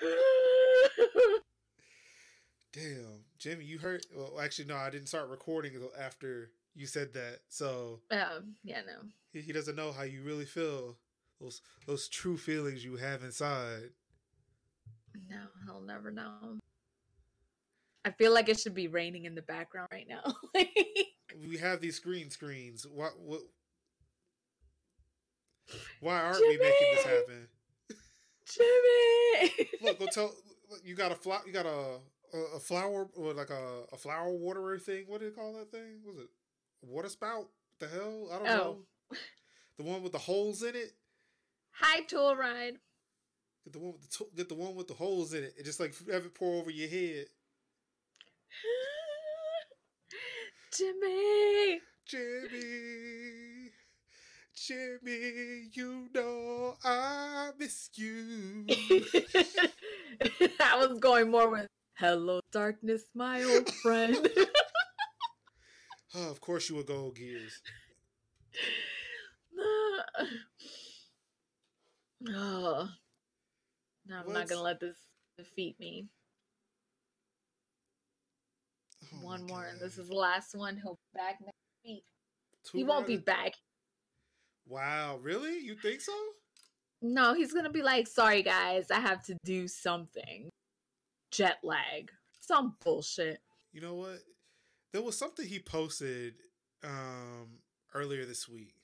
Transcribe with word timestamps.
Damn, 2.72 3.24
Jimmy, 3.38 3.64
you 3.64 3.78
heard? 3.78 4.04
Well, 4.14 4.38
actually, 4.40 4.66
no, 4.66 4.76
I 4.76 4.90
didn't 4.90 5.08
start 5.08 5.28
recording 5.28 5.74
until 5.74 5.90
after 5.98 6.50
you 6.74 6.86
said 6.86 7.12
that. 7.14 7.40
So, 7.48 8.00
um, 8.10 8.54
yeah, 8.62 8.82
no, 8.86 9.08
he, 9.32 9.40
he 9.40 9.52
doesn't 9.52 9.76
know 9.76 9.92
how 9.92 10.02
you 10.02 10.22
really 10.22 10.44
feel. 10.44 10.96
Those 11.40 11.62
those 11.86 12.08
true 12.08 12.36
feelings 12.36 12.84
you 12.84 12.96
have 12.96 13.22
inside. 13.22 13.90
No, 15.28 15.38
he'll 15.64 15.80
never 15.80 16.10
know. 16.10 16.58
I 18.04 18.10
feel 18.12 18.32
like 18.32 18.48
it 18.48 18.58
should 18.58 18.74
be 18.74 18.88
raining 18.88 19.24
in 19.24 19.34
the 19.34 19.42
background 19.42 19.88
right 19.92 20.06
now. 20.08 20.34
we 21.48 21.58
have 21.58 21.80
these 21.80 21.96
screen 21.96 22.30
screens. 22.30 22.86
What 22.86 23.18
what? 23.18 23.40
Why 26.00 26.20
aren't 26.20 26.38
Jimmy! 26.38 26.56
we 26.56 26.58
making 26.58 26.94
this 26.94 27.04
happen? 27.04 27.48
Jimmy, 28.54 29.68
look, 29.82 29.98
go 29.98 30.06
tell. 30.12 30.34
You 30.84 30.94
got 30.94 31.12
a 31.12 31.14
fly. 31.14 31.40
You 31.46 31.52
got 31.52 31.66
a 31.66 31.98
a, 32.34 32.60
flower 32.60 33.08
or 33.16 33.32
like 33.32 33.50
a, 33.50 33.82
a 33.92 33.96
flower 33.96 34.32
waterer 34.32 34.78
thing. 34.78 35.04
What 35.06 35.20
do 35.20 35.26
you 35.26 35.32
call 35.32 35.54
that 35.54 35.70
thing? 35.70 36.00
Was 36.04 36.18
it 36.18 36.28
water 36.82 37.08
spout? 37.08 37.48
What 37.78 37.80
the 37.80 37.88
hell? 37.88 38.28
I 38.32 38.38
don't 38.38 38.48
oh. 38.48 38.56
know. 38.56 38.78
The 39.78 39.84
one 39.84 40.02
with 40.02 40.12
the 40.12 40.18
holes 40.18 40.62
in 40.62 40.74
it. 40.74 40.92
Hi, 41.72 42.02
tool 42.02 42.34
ride. 42.34 42.74
Get 43.64 43.72
the 43.72 43.78
one 43.78 43.92
with 43.92 44.02
the 44.02 44.16
to- 44.18 44.30
get 44.36 44.48
the 44.48 44.54
one 44.54 44.74
with 44.74 44.88
the 44.88 44.94
holes 44.94 45.32
in 45.34 45.44
it. 45.44 45.54
And 45.56 45.64
just 45.64 45.80
like 45.80 45.94
have 46.10 46.24
it 46.24 46.34
pour 46.34 46.60
over 46.60 46.70
your 46.70 46.88
head. 46.88 47.26
Jimmy. 50.76 51.80
Jimmy. 52.06 53.57
Jimmy, 54.66 55.68
you 55.72 56.08
know 56.14 56.76
I 56.84 57.50
miss 57.58 57.90
you. 57.94 58.66
I 60.60 60.76
was 60.76 60.98
going 61.00 61.30
more 61.30 61.48
with 61.50 61.68
Hello, 61.98 62.40
darkness, 62.52 63.02
my 63.12 63.42
old 63.42 63.68
friend. 63.82 64.16
oh, 66.14 66.30
of 66.30 66.40
course 66.40 66.70
you 66.70 66.76
would 66.76 66.86
go 66.86 67.10
gears. 67.10 67.60
oh. 72.28 72.88
No, 74.06 74.16
I'm 74.16 74.26
What's... 74.26 74.38
not 74.38 74.48
gonna 74.48 74.62
let 74.62 74.78
this 74.78 74.96
defeat 75.36 75.74
me. 75.80 76.06
Oh 79.12 79.16
one 79.24 79.44
more, 79.46 79.62
God. 79.62 79.72
and 79.72 79.80
this 79.80 79.98
is 79.98 80.08
the 80.08 80.14
last 80.14 80.54
one. 80.54 80.76
He'll 80.76 80.94
be 80.94 81.18
back 81.18 81.40
next 81.40 81.56
week. 81.84 82.04
Two 82.64 82.78
he 82.78 82.84
won't 82.84 83.08
be 83.08 83.16
back. 83.16 83.54
Wow, 84.68 85.18
really? 85.22 85.58
You 85.58 85.74
think 85.74 86.00
so? 86.00 86.12
No, 87.00 87.34
he's 87.34 87.52
gonna 87.52 87.70
be 87.70 87.82
like, 87.82 88.06
"Sorry, 88.06 88.42
guys, 88.42 88.90
I 88.90 89.00
have 89.00 89.24
to 89.26 89.36
do 89.44 89.66
something." 89.68 90.50
jet 91.30 91.58
lag. 91.62 92.10
Some 92.40 92.76
bullshit. 92.82 93.40
You 93.72 93.80
know 93.80 93.94
what? 93.94 94.20
There 94.92 95.02
was 95.02 95.18
something 95.18 95.46
he 95.46 95.58
posted 95.58 96.34
um 96.84 97.60
earlier 97.94 98.24
this 98.24 98.48
week. 98.48 98.74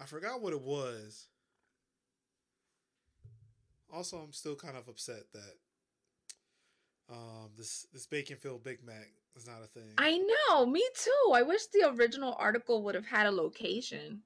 I 0.00 0.06
forgot 0.06 0.40
what 0.40 0.52
it 0.52 0.62
was. 0.62 1.28
Also, 3.92 4.16
I'm 4.18 4.32
still 4.32 4.56
kind 4.56 4.76
of 4.76 4.88
upset 4.88 5.24
that 5.32 5.54
um 7.10 7.50
this 7.56 7.86
this 7.92 8.06
bacon 8.06 8.36
filled 8.36 8.64
Big 8.64 8.84
Mac 8.84 9.10
is 9.36 9.46
not 9.46 9.62
a 9.62 9.66
thing. 9.66 9.92
I 9.98 10.18
know, 10.18 10.64
me 10.66 10.86
too. 10.96 11.32
I 11.34 11.42
wish 11.42 11.66
the 11.66 11.90
original 11.94 12.34
article 12.38 12.82
would 12.84 12.94
have 12.94 13.06
had 13.06 13.26
a 13.26 13.30
location. 13.30 14.22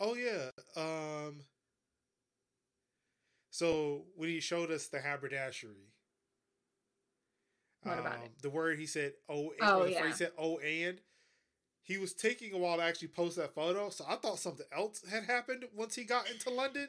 Oh 0.00 0.14
yeah. 0.14 0.50
Um 0.76 1.42
so 3.50 4.06
when 4.16 4.28
he 4.28 4.40
showed 4.40 4.70
us 4.70 4.86
the 4.86 5.00
haberdashery, 5.00 5.92
what 7.82 7.98
about 7.98 8.16
um, 8.16 8.22
it? 8.24 8.42
The 8.42 8.50
word 8.50 8.78
he 8.78 8.86
said 8.86 9.12
oh, 9.28 9.52
oh 9.60 9.84
yeah. 9.84 10.06
he 10.06 10.12
said 10.12 10.32
oh 10.38 10.58
and 10.58 11.00
he 11.82 11.98
was 11.98 12.12
taking 12.12 12.54
a 12.54 12.58
while 12.58 12.76
to 12.76 12.82
actually 12.84 13.08
post 13.08 13.36
that 13.36 13.54
photo, 13.54 13.90
so 13.90 14.04
I 14.08 14.14
thought 14.14 14.38
something 14.38 14.66
else 14.70 15.02
had 15.10 15.24
happened 15.24 15.64
once 15.74 15.96
he 15.96 16.04
got 16.04 16.30
into 16.30 16.50
London. 16.50 16.88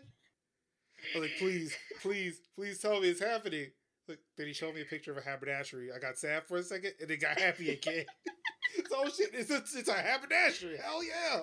I 1.16 1.20
was 1.20 1.30
like, 1.30 1.40
please, 1.40 1.76
please, 2.02 2.40
please 2.56 2.80
tell 2.80 3.02
me 3.02 3.10
it's 3.10 3.20
happening. 3.20 3.72
Like, 4.08 4.20
then 4.38 4.48
he 4.48 4.54
showed 4.54 4.76
me 4.76 4.82
a 4.82 4.86
picture 4.86 5.12
of 5.12 5.18
a 5.18 5.22
haberdashery. 5.22 5.90
I 5.92 6.00
got 6.00 6.18
sad 6.18 6.44
for 6.44 6.58
a 6.58 6.64
second 6.64 6.94
and 7.00 7.10
then 7.10 7.18
got 7.20 7.40
happy 7.40 7.72
again. 7.72 8.06
so 8.90 8.96
oh 8.98 9.10
shit, 9.10 9.32
it's 9.34 9.50
a, 9.50 9.58
it's 9.58 9.88
a 9.88 9.94
haberdashery. 9.94 10.78
Hell 10.78 11.04
yeah. 11.04 11.42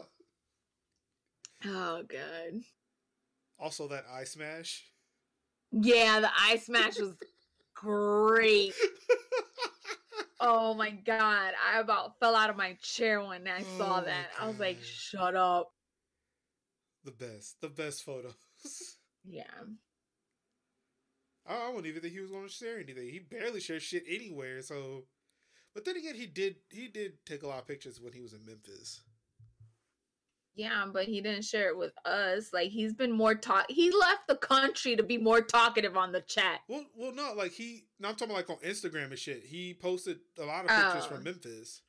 Oh 1.64 2.02
god. 2.08 2.62
Also 3.58 3.88
that 3.88 4.04
eye 4.12 4.24
smash. 4.24 4.84
Yeah, 5.72 6.20
the 6.20 6.30
eye 6.30 6.56
smash 6.56 6.98
was 6.98 7.14
great. 7.74 8.74
oh 10.40 10.74
my 10.74 10.90
god, 10.90 11.54
I 11.72 11.80
about 11.80 12.18
fell 12.20 12.36
out 12.36 12.50
of 12.50 12.56
my 12.56 12.76
chair 12.80 13.20
when 13.22 13.46
I 13.48 13.62
saw 13.76 14.00
oh 14.00 14.04
that. 14.04 14.28
I 14.40 14.46
was 14.46 14.58
like, 14.58 14.82
"Shut 14.82 15.34
up." 15.34 15.72
The 17.04 17.10
best, 17.12 17.60
the 17.60 17.68
best 17.68 18.04
photos. 18.04 18.34
yeah. 19.24 19.44
I, 21.46 21.54
I 21.54 21.68
wouldn't 21.68 21.86
even 21.86 22.02
think 22.02 22.14
he 22.14 22.20
was 22.20 22.30
going 22.30 22.46
to 22.46 22.52
share 22.52 22.78
anything. 22.78 23.08
He 23.08 23.18
barely 23.18 23.60
shares 23.60 23.82
shit 23.82 24.04
anywhere. 24.08 24.62
So, 24.62 25.04
but 25.74 25.84
then 25.84 25.96
again, 25.96 26.14
he 26.14 26.26
did 26.26 26.56
he 26.70 26.88
did 26.88 27.24
take 27.26 27.42
a 27.42 27.46
lot 27.46 27.60
of 27.60 27.66
pictures 27.66 28.00
when 28.00 28.12
he 28.12 28.20
was 28.20 28.32
in 28.32 28.44
Memphis. 28.44 29.00
Yeah, 30.58 30.86
but 30.92 31.04
he 31.04 31.20
didn't 31.20 31.44
share 31.44 31.68
it 31.68 31.78
with 31.78 31.92
us. 32.04 32.52
Like 32.52 32.70
he's 32.70 32.92
been 32.92 33.12
more 33.12 33.36
talk. 33.36 33.66
He 33.68 33.92
left 33.92 34.26
the 34.26 34.34
country 34.34 34.96
to 34.96 35.04
be 35.04 35.16
more 35.16 35.40
talkative 35.40 35.96
on 35.96 36.10
the 36.10 36.20
chat. 36.22 36.62
Well, 36.68 36.84
well, 36.96 37.12
no, 37.14 37.32
like 37.36 37.52
he. 37.52 37.84
No, 38.00 38.08
I'm 38.08 38.16
talking 38.16 38.34
like 38.34 38.50
on 38.50 38.56
Instagram 38.56 39.10
and 39.10 39.18
shit. 39.18 39.44
He 39.44 39.72
posted 39.72 40.18
a 40.36 40.44
lot 40.44 40.64
of 40.64 40.70
pictures 40.70 41.06
from 41.06 41.18
oh. 41.18 41.22
Memphis. 41.22 41.82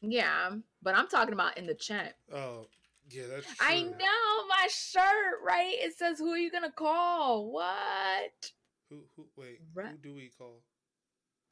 Yeah, 0.00 0.52
but 0.80 0.94
I'm 0.94 1.08
talking 1.08 1.32
about 1.32 1.58
in 1.58 1.66
the 1.66 1.74
chat. 1.74 2.14
Oh, 2.32 2.68
yeah, 3.10 3.24
that's. 3.28 3.46
True. 3.46 3.56
I 3.60 3.82
know 3.82 4.46
my 4.48 4.68
shirt, 4.70 5.40
right? 5.44 5.74
It 5.76 5.98
says, 5.98 6.20
"Who 6.20 6.30
are 6.30 6.38
you 6.38 6.52
gonna 6.52 6.70
call?" 6.70 7.50
What? 7.50 8.52
Who? 8.90 9.00
Who? 9.16 9.26
Wait. 9.36 9.58
Right. 9.74 9.88
Who 9.90 9.96
do 9.96 10.14
we 10.14 10.30
call? 10.38 10.62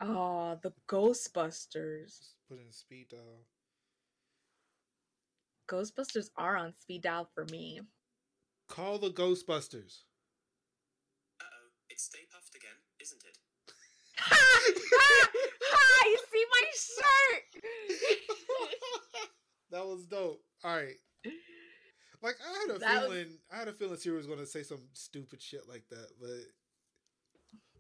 Oh, 0.00 0.60
the 0.62 0.72
Ghostbusters. 0.88 2.04
Just 2.04 2.34
put 2.48 2.60
in 2.60 2.70
speed 2.70 3.08
dial. 3.10 3.46
Ghostbusters 5.72 6.28
are 6.36 6.56
on 6.56 6.74
speed 6.78 7.02
dial 7.02 7.30
for 7.34 7.46
me. 7.46 7.80
Call 8.68 8.98
the 8.98 9.10
Ghostbusters. 9.10 10.02
Uh 11.40 11.44
oh, 11.44 11.70
it's 11.88 12.04
Stay 12.04 12.18
Puft 12.18 12.54
again, 12.54 12.76
isn't 13.00 13.22
it? 13.24 13.38
ha! 14.18 14.36
ha! 14.36 15.28
Ha! 15.62 16.08
You 16.10 16.18
see 16.30 16.44
my 16.52 16.64
shirt? 16.74 17.62
that 19.70 19.86
was 19.86 20.04
dope. 20.04 20.42
All 20.62 20.76
right. 20.76 20.96
Like 22.22 22.36
I 22.46 22.66
had 22.66 22.76
a 22.76 22.78
that 22.78 23.02
feeling, 23.02 23.26
was... 23.26 23.38
I 23.50 23.56
had 23.56 23.68
a 23.68 23.72
feeling 23.72 23.96
Siri 23.96 24.16
was 24.16 24.26
going 24.26 24.38
to 24.38 24.46
say 24.46 24.62
some 24.62 24.82
stupid 24.92 25.40
shit 25.40 25.68
like 25.68 25.84
that, 25.90 26.08
but 26.20 26.28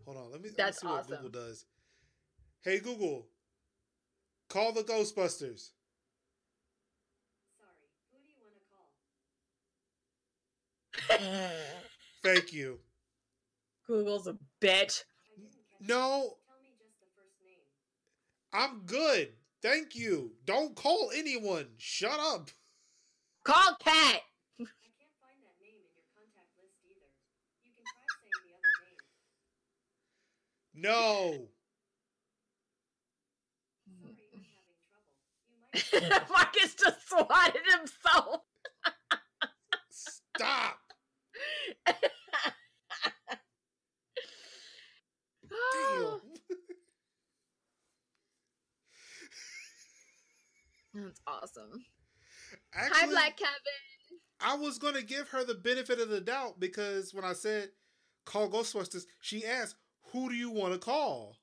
hold 0.04 0.16
on, 0.16 0.32
let 0.32 0.42
me, 0.42 0.48
let 0.56 0.66
me 0.66 0.72
see 0.72 0.86
awesome. 0.86 1.10
what 1.10 1.22
Google 1.22 1.42
does. 1.42 1.66
Hey 2.62 2.80
Google, 2.80 3.26
call 4.48 4.72
the 4.72 4.82
Ghostbusters. 4.82 5.70
Thank 12.22 12.52
you. 12.52 12.78
Google's 13.86 14.26
a 14.26 14.36
bitch. 14.60 15.04
No. 15.80 16.36
I'm 18.52 18.82
good. 18.86 19.30
Thank 19.62 19.94
you. 19.94 20.32
Don't 20.44 20.74
call 20.76 21.10
anyone. 21.14 21.68
Shut 21.78 22.18
up. 22.18 22.50
Call 23.44 23.76
Cat. 23.80 23.94
I 23.94 24.64
can't 24.64 25.14
find 25.20 25.38
that 25.42 25.56
name 25.60 25.80
in 25.80 25.92
your 25.94 26.04
contact 26.14 26.52
list 26.60 26.76
either. 26.84 27.08
You 27.64 27.70
can 27.74 27.84
try 27.84 28.04
saying 28.20 28.44
the 28.46 28.52
other 28.54 28.74
name. 28.84 29.00
No. 30.82 31.48
Sorry, 33.88 34.28
I'm 34.34 34.44
having 34.52 34.78
trouble. 36.04 36.28
Marcus 36.30 36.74
just 36.74 37.08
swatted 37.08 37.66
himself. 37.70 38.42
Stop. 39.90 40.81
That's 50.94 51.20
awesome. 51.26 51.84
Actually, 52.74 52.98
Hi, 53.00 53.06
Black 53.06 53.36
Kevin. 53.36 53.52
I 54.40 54.56
was 54.56 54.78
going 54.78 54.94
to 54.94 55.02
give 55.02 55.28
her 55.28 55.44
the 55.44 55.54
benefit 55.54 56.00
of 56.00 56.08
the 56.08 56.20
doubt 56.20 56.58
because 56.60 57.14
when 57.14 57.24
I 57.24 57.32
said 57.32 57.70
call 58.24 58.48
Ghostbusters, 58.48 59.06
she 59.20 59.46
asked, 59.46 59.76
Who 60.12 60.28
do 60.28 60.34
you 60.34 60.50
want 60.50 60.72
to 60.74 60.78
call? 60.78 61.36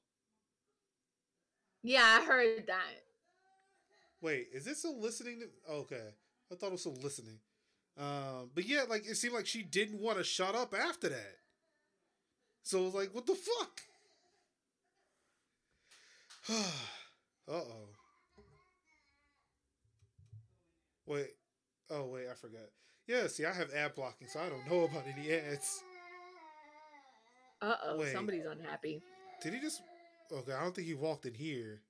Yeah, 1.82 2.04
I 2.04 2.26
heard 2.26 2.68
that. 2.68 3.04
Wait, 4.22 4.50
is 4.54 4.66
this 4.66 4.80
still 4.80 5.00
listening? 5.00 5.40
To... 5.40 5.74
Okay. 5.74 6.10
I 6.52 6.56
thought 6.56 6.68
it 6.68 6.72
was 6.74 6.82
still 6.82 6.98
Um, 8.00 8.50
but 8.56 8.66
yeah, 8.66 8.84
like 8.90 9.06
it 9.06 9.16
seemed 9.16 9.34
like 9.34 9.46
she 9.46 9.62
didn't 9.62 10.00
want 10.00 10.18
to 10.18 10.24
shut 10.24 10.56
up 10.56 10.74
after 10.74 11.10
that. 11.10 11.36
So 12.64 12.80
it 12.80 12.86
was 12.86 12.94
like, 12.94 13.14
what 13.14 13.26
the 13.26 13.36
fuck? 13.36 13.82
uh 16.50 17.52
oh. 17.52 17.90
Wait. 21.06 21.28
Oh 21.90 22.06
wait, 22.06 22.28
I 22.32 22.36
forgot. 22.36 22.70
Yeah, 23.06 23.28
see, 23.28 23.46
I 23.46 23.52
have 23.52 23.74
ad 23.74 23.96
blocking, 23.96 24.28
so 24.28 24.40
I 24.40 24.50
don't 24.50 24.70
know 24.70 24.86
about 24.86 25.04
any 25.06 25.34
ads. 25.34 25.84
Uh 27.62 27.76
oh, 27.84 28.06
somebody's 28.14 28.46
unhappy. 28.46 29.02
Did 29.42 29.56
he 29.56 29.60
just? 29.60 29.82
Okay, 30.32 30.54
I 30.54 30.62
don't 30.64 30.74
think 30.74 30.88
he 30.88 30.94
walked 30.94 31.26
in 31.26 31.34
here. 31.34 31.82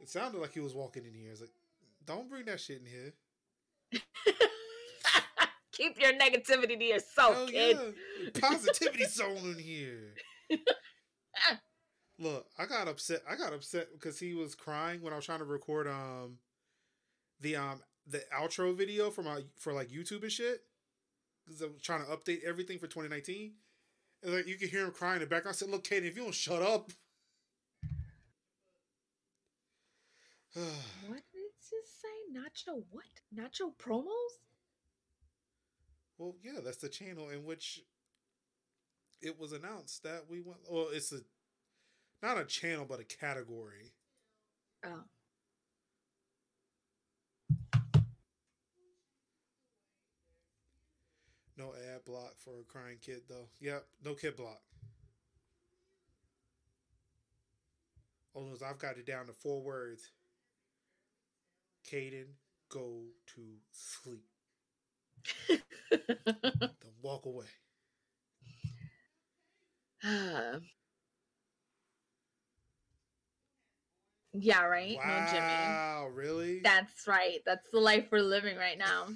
It 0.00 0.08
sounded 0.08 0.40
like 0.40 0.54
he 0.54 0.60
was 0.60 0.74
walking 0.74 1.04
in 1.04 1.12
here. 1.12 1.32
It's 1.32 1.40
like, 1.40 1.50
don't 2.06 2.30
bring 2.30 2.46
that 2.46 2.60
shit 2.60 2.80
in 2.80 2.86
here. 2.86 3.12
Keep 5.76 6.00
your 6.00 6.12
negativity 6.12 6.78
to 6.78 6.84
yourself, 6.84 7.34
Hell 7.34 7.46
kid. 7.46 7.76
Yeah. 7.76 8.30
Positivity 8.40 9.06
zone 9.06 9.38
in 9.44 9.58
here. 9.58 10.14
Look, 12.18 12.46
I 12.58 12.66
got 12.66 12.86
upset. 12.86 13.22
I 13.28 13.34
got 13.34 13.52
upset 13.52 13.88
because 13.92 14.18
he 14.18 14.34
was 14.34 14.54
crying 14.54 15.02
when 15.02 15.12
I 15.12 15.16
was 15.16 15.26
trying 15.26 15.40
to 15.40 15.44
record 15.44 15.88
um 15.88 16.38
the 17.40 17.56
um 17.56 17.80
the 18.06 18.22
outro 18.32 18.76
video 18.76 19.10
for 19.10 19.22
my 19.22 19.42
for 19.58 19.72
like 19.72 19.88
YouTube 19.88 20.22
and 20.22 20.32
shit. 20.32 20.62
Because 21.44 21.60
I'm 21.60 21.74
trying 21.82 22.04
to 22.04 22.10
update 22.10 22.44
everything 22.44 22.78
for 22.78 22.86
2019. 22.86 23.52
And 24.22 24.34
like 24.34 24.46
you 24.46 24.56
can 24.56 24.68
hear 24.68 24.84
him 24.84 24.92
crying 24.92 25.16
in 25.16 25.22
the 25.22 25.26
background. 25.26 25.54
I 25.54 25.56
said, 25.56 25.70
"Look, 25.70 25.84
Katie, 25.84 26.06
if 26.06 26.16
you 26.16 26.22
don't 26.22 26.34
shut 26.34 26.62
up." 26.62 26.92
what 30.54 31.22
did 31.32 31.40
it 31.40 31.54
just 31.58 32.00
say? 32.00 32.08
Nacho 32.32 32.84
what? 32.90 33.04
Nacho 33.36 33.72
promos? 33.76 34.38
Well, 36.18 36.36
yeah, 36.42 36.60
that's 36.64 36.76
the 36.76 36.88
channel 36.88 37.28
in 37.30 37.44
which 37.44 37.82
it 39.20 39.38
was 39.38 39.52
announced 39.52 40.02
that 40.04 40.24
we 40.28 40.40
went. 40.40 40.58
Well, 40.70 40.88
it's 40.92 41.12
a 41.12 41.20
not 42.22 42.38
a 42.38 42.44
channel, 42.44 42.86
but 42.88 43.00
a 43.00 43.04
category. 43.04 43.92
Oh. 44.84 45.04
No 51.56 51.72
ad 51.72 52.04
block 52.04 52.34
for 52.38 52.60
a 52.60 52.64
crying 52.64 52.98
kid, 53.00 53.22
though. 53.28 53.48
Yep, 53.60 53.84
no 54.04 54.14
kid 54.14 54.36
block. 54.36 54.60
Almost, 58.34 58.62
I've 58.62 58.78
got 58.78 58.98
it 58.98 59.06
down 59.06 59.26
to 59.26 59.32
four 59.32 59.62
words. 59.62 60.10
Caden, 61.88 62.26
go 62.68 63.02
to 63.34 63.42
sleep. 63.70 64.33
then 65.90 66.70
walk 67.02 67.26
away. 67.26 67.46
yeah, 74.32 74.64
right. 74.64 74.96
Wow, 74.96 75.04
no 75.06 75.26
Jimmy. 75.32 75.40
Wow, 75.40 76.08
really? 76.12 76.60
That's 76.60 77.06
right. 77.06 77.38
That's 77.46 77.68
the 77.70 77.80
life 77.80 78.06
we're 78.10 78.20
living 78.20 78.56
right 78.56 78.78
now. 78.78 79.06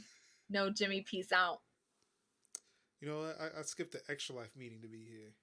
No 0.48 0.70
Jimmy, 0.70 1.02
peace 1.02 1.32
out. 1.32 1.60
You 3.00 3.08
know? 3.08 3.32
I, 3.38 3.58
I 3.58 3.62
skipped 3.62 3.92
the 3.92 4.00
extra 4.08 4.34
life 4.34 4.50
meeting 4.56 4.80
to 4.82 4.88
be 4.88 5.04
here. 5.04 5.34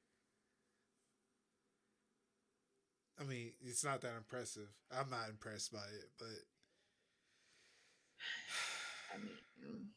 I 3.19 3.23
mean, 3.23 3.51
it's 3.63 3.85
not 3.85 4.01
that 4.01 4.17
impressive. 4.17 4.67
I'm 4.91 5.09
not 5.09 5.29
impressed 5.29 5.71
by 5.71 5.77
it, 5.77 6.09
but 6.17 6.27
I 9.13 9.17
mean, 9.17 9.89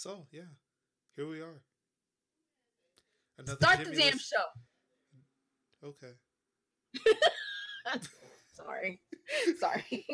So 0.00 0.24
yeah, 0.32 0.48
here 1.14 1.28
we 1.28 1.42
are. 1.42 1.60
Another 3.36 3.58
Start 3.60 3.80
Jimmy 3.80 3.96
the 3.96 4.00
damn 4.00 4.12
list. 4.14 4.32
show. 4.32 4.46
Okay. 5.88 6.14
Sorry. 8.54 9.02
Sorry. 9.58 10.06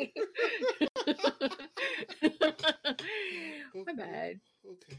My 3.85 3.93
bad. 3.93 4.41
Okay. 4.67 4.97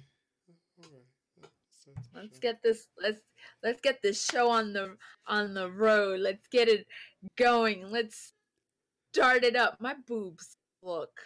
All 0.79 0.89
right. 0.89 1.05
Let's 2.15 2.39
get 2.39 2.63
this 2.63 2.87
let's 2.99 3.21
let's 3.63 3.83
get 3.83 4.01
this 4.03 4.25
show 4.25 4.49
on 4.49 4.73
the 4.73 4.97
on 5.27 5.53
the 5.53 5.71
road. 5.71 6.21
Let's 6.21 6.47
get 6.51 6.69
it 6.69 6.87
going. 7.37 7.91
Let's 7.91 8.33
start 9.13 9.45
it 9.45 9.55
up. 9.55 9.83
My 9.83 9.97
boobs 10.07 10.57
look. 10.83 11.21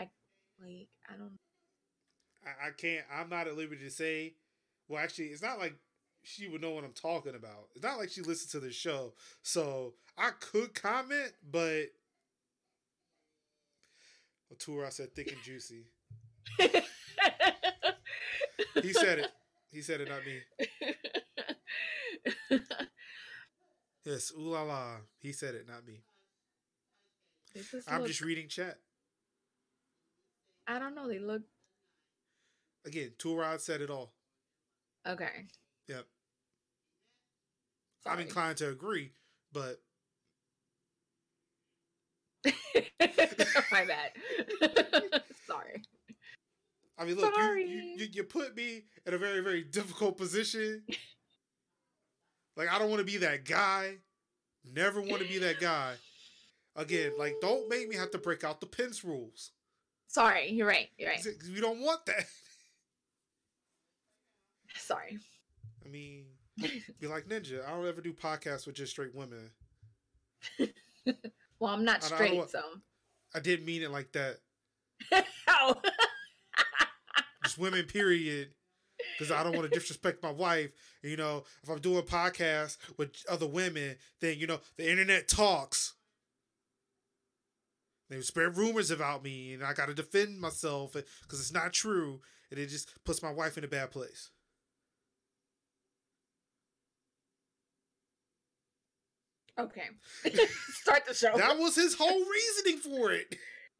I 0.00 0.10
like 0.60 0.88
I 1.08 1.16
don't 1.16 1.38
I, 2.46 2.68
I 2.68 2.70
can't. 2.70 3.04
I'm 3.12 3.28
not 3.28 3.46
at 3.46 3.56
liberty 3.56 3.82
to 3.84 3.90
say. 3.90 4.34
Well, 4.88 5.02
actually, 5.02 5.26
it's 5.26 5.42
not 5.42 5.58
like 5.58 5.74
she 6.22 6.48
would 6.48 6.60
know 6.60 6.70
what 6.70 6.84
I'm 6.84 6.92
talking 6.92 7.34
about. 7.34 7.68
It's 7.74 7.84
not 7.84 7.98
like 7.98 8.10
she 8.10 8.22
listened 8.22 8.50
to 8.52 8.60
the 8.66 8.72
show, 8.72 9.14
so 9.42 9.94
I 10.16 10.30
could 10.40 10.74
comment, 10.74 11.32
but 11.50 11.86
a 14.50 14.56
tour 14.58 14.86
I 14.86 14.90
said 14.90 15.14
thick 15.14 15.32
and 15.32 15.42
juicy. 15.42 15.86
he 18.82 18.92
said 18.92 19.18
it. 19.20 19.30
He 19.70 19.82
said 19.82 20.00
it, 20.00 20.08
not 20.08 20.20
me. 20.24 20.40
yes, 24.04 24.32
ooh 24.38 24.50
la 24.50 24.62
la. 24.62 24.96
He 25.18 25.32
said 25.32 25.54
it, 25.54 25.66
not 25.66 25.86
me. 25.86 26.02
I'm 27.88 28.00
look... 28.00 28.08
just 28.08 28.20
reading 28.20 28.48
chat. 28.48 28.78
I 30.66 30.78
don't 30.78 30.94
know. 30.94 31.08
They 31.08 31.18
look 31.18 31.42
Again, 32.86 33.12
Tool 33.18 33.36
Rod 33.36 33.60
said 33.60 33.80
it 33.80 33.90
all. 33.90 34.12
Okay. 35.06 35.46
Yep. 35.88 36.06
Sorry. 38.02 38.14
I'm 38.14 38.20
inclined 38.20 38.58
to 38.58 38.68
agree, 38.68 39.12
but 39.52 39.80
my 43.72 43.84
bad. 43.86 44.12
Sorry. 45.46 45.82
I 46.98 47.04
mean, 47.04 47.16
look, 47.16 47.34
you, 47.36 47.94
you, 47.96 48.06
you 48.12 48.24
put 48.24 48.54
me 48.54 48.82
in 49.06 49.14
a 49.14 49.18
very 49.18 49.40
very 49.40 49.62
difficult 49.64 50.16
position. 50.16 50.82
like 52.56 52.68
I 52.70 52.78
don't 52.78 52.90
want 52.90 53.00
to 53.00 53.06
be 53.06 53.18
that 53.18 53.44
guy. 53.44 53.96
Never 54.74 55.00
want 55.00 55.22
to 55.22 55.28
be 55.28 55.38
that 55.38 55.60
guy. 55.60 55.94
Again, 56.76 57.12
like 57.18 57.36
don't 57.40 57.68
make 57.68 57.88
me 57.88 57.96
have 57.96 58.10
to 58.12 58.18
break 58.18 58.44
out 58.44 58.60
the 58.60 58.66
pins 58.66 59.04
rules. 59.04 59.52
Sorry, 60.08 60.50
you're 60.50 60.66
right. 60.66 60.88
You're 60.98 61.10
right. 61.10 61.26
We 61.52 61.60
don't 61.60 61.80
want 61.80 62.06
that. 62.06 62.26
Sorry. 64.76 65.18
I 65.84 65.88
mean, 65.88 66.24
be 67.00 67.06
like 67.06 67.26
Ninja. 67.26 67.66
I 67.66 67.70
don't 67.70 67.86
ever 67.86 68.00
do 68.00 68.12
podcasts 68.12 68.66
with 68.66 68.76
just 68.76 68.92
straight 68.92 69.14
women. 69.14 69.50
well, 71.58 71.72
I'm 71.72 71.84
not 71.84 72.02
straight, 72.02 72.40
I 72.40 72.46
so. 72.46 72.62
I 73.34 73.40
didn't 73.40 73.66
mean 73.66 73.82
it 73.82 73.90
like 73.90 74.12
that. 74.12 74.36
oh. 75.48 75.74
just 77.42 77.58
women, 77.58 77.84
period. 77.86 78.50
Because 79.18 79.32
I 79.32 79.42
don't 79.42 79.56
want 79.56 79.70
to 79.70 79.78
disrespect 79.78 80.22
my 80.22 80.30
wife. 80.30 80.70
You 81.02 81.16
know, 81.16 81.44
if 81.62 81.68
I'm 81.68 81.80
doing 81.80 82.02
podcasts 82.02 82.78
with 82.96 83.10
other 83.28 83.46
women, 83.46 83.96
then, 84.20 84.38
you 84.38 84.46
know, 84.46 84.60
the 84.76 84.88
internet 84.90 85.28
talks. 85.28 85.94
They 88.08 88.20
spread 88.20 88.56
rumors 88.56 88.90
about 88.90 89.24
me, 89.24 89.54
and 89.54 89.64
I 89.64 89.72
got 89.72 89.86
to 89.86 89.94
defend 89.94 90.40
myself 90.40 90.92
because 90.92 91.40
it's 91.40 91.52
not 91.52 91.72
true. 91.72 92.20
And 92.50 92.60
it 92.60 92.66
just 92.66 92.92
puts 93.04 93.22
my 93.22 93.32
wife 93.32 93.58
in 93.58 93.64
a 93.64 93.68
bad 93.68 93.90
place. 93.90 94.30
Okay. 99.58 99.88
Start 100.68 101.06
the 101.06 101.14
show. 101.14 101.36
That 101.36 101.58
was 101.58 101.76
his 101.76 101.94
whole 101.94 102.24
reasoning 102.24 102.78
for 102.78 103.12
it. 103.12 103.36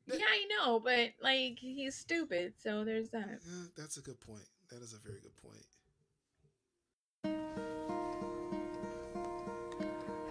yeah, 0.07 0.25
I 0.29 0.47
know, 0.57 0.81
but 0.81 1.11
like 1.23 1.59
he's 1.59 1.97
stupid, 1.97 2.55
so 2.63 2.85
there's 2.85 3.11
that. 3.11 3.41
Yeah, 3.45 3.67
that's 3.77 3.97
a 3.97 4.03
good 4.03 4.21
point. 4.21 4.47
That 4.71 4.83
is 4.83 4.93
a 4.93 4.99
very 4.99 5.21
good 5.21 5.37
point. 5.37 5.65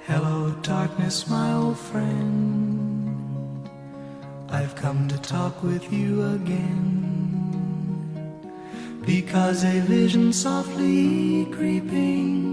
Hello, 0.06 0.52
darkness, 0.62 1.28
my 1.28 1.54
old 1.54 1.78
friend. 1.78 3.70
I've 4.50 4.76
come 4.76 5.08
to 5.08 5.18
talk 5.18 5.64
with 5.64 5.92
you 5.92 6.24
again. 6.36 7.24
Because 9.06 9.64
a 9.64 9.80
vision 9.82 10.32
softly 10.32 11.46
creeping 11.52 12.53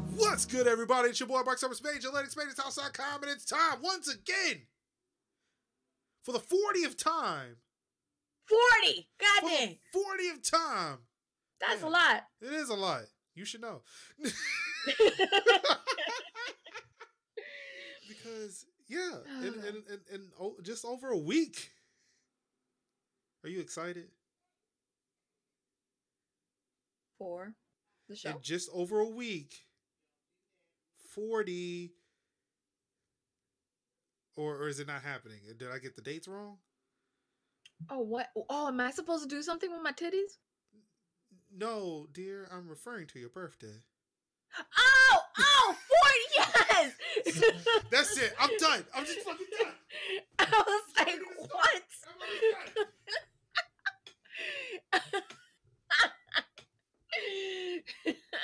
What's 0.21 0.45
good, 0.45 0.67
everybody? 0.67 1.09
It's 1.09 1.19
your 1.19 1.25
boy 1.25 1.41
Mark 1.43 1.57
Summers 1.57 1.79
Page, 1.79 2.03
Space 2.03 2.55
House.com, 2.55 3.23
and 3.23 3.31
it's 3.31 3.43
time 3.43 3.79
once 3.81 4.07
again 4.07 4.67
for 6.21 6.31
the 6.31 6.37
40th 6.37 6.95
time. 6.95 7.55
40! 8.47 9.09
God 9.19 9.49
damn! 9.49 9.69
40th 9.69 10.47
time. 10.47 10.99
That's 11.59 11.81
yeah. 11.81 11.87
a 11.87 11.89
lot. 11.89 12.27
It 12.39 12.53
is 12.53 12.69
a 12.69 12.75
lot. 12.75 13.01
You 13.33 13.45
should 13.45 13.61
know. 13.61 13.81
because, 18.07 18.67
yeah, 18.87 19.17
in, 19.39 19.47
in, 19.47 19.83
in, 19.89 19.99
in, 20.13 20.21
just 20.61 20.85
over 20.85 21.09
a 21.09 21.17
week. 21.17 21.71
Are 23.43 23.49
you 23.49 23.59
excited? 23.59 24.09
For 27.17 27.55
the 28.07 28.15
show? 28.15 28.29
In 28.29 28.35
just 28.43 28.69
over 28.71 28.99
a 28.99 29.09
week, 29.09 29.65
40 31.15 31.93
or 34.35 34.57
or 34.57 34.67
is 34.67 34.79
it 34.79 34.87
not 34.87 35.03
happening? 35.03 35.39
Did 35.57 35.69
I 35.71 35.79
get 35.79 35.95
the 35.95 36.01
dates 36.01 36.27
wrong? 36.27 36.57
Oh, 37.89 37.99
what? 37.99 38.27
Oh, 38.49 38.67
am 38.67 38.79
I 38.79 38.91
supposed 38.91 39.23
to 39.23 39.35
do 39.35 39.41
something 39.41 39.71
with 39.71 39.81
my 39.81 39.91
titties? 39.91 40.37
No, 41.55 42.07
dear, 42.13 42.47
I'm 42.51 42.69
referring 42.69 43.07
to 43.07 43.19
your 43.19 43.29
birthday. 43.29 43.83
Oh, 44.77 45.19
oh, 45.39 45.75
40, 46.35 46.45
yes! 46.75 46.93
That's 47.91 48.17
it. 48.17 48.33
I'm 48.39 48.49
done. 48.57 48.85
I'm 48.95 49.05
just 49.05 49.19
fucking 49.19 49.47
done. 49.59 49.73
I 50.39 50.63
was 50.67 50.83
like, 50.97 51.19
what? 51.37 51.83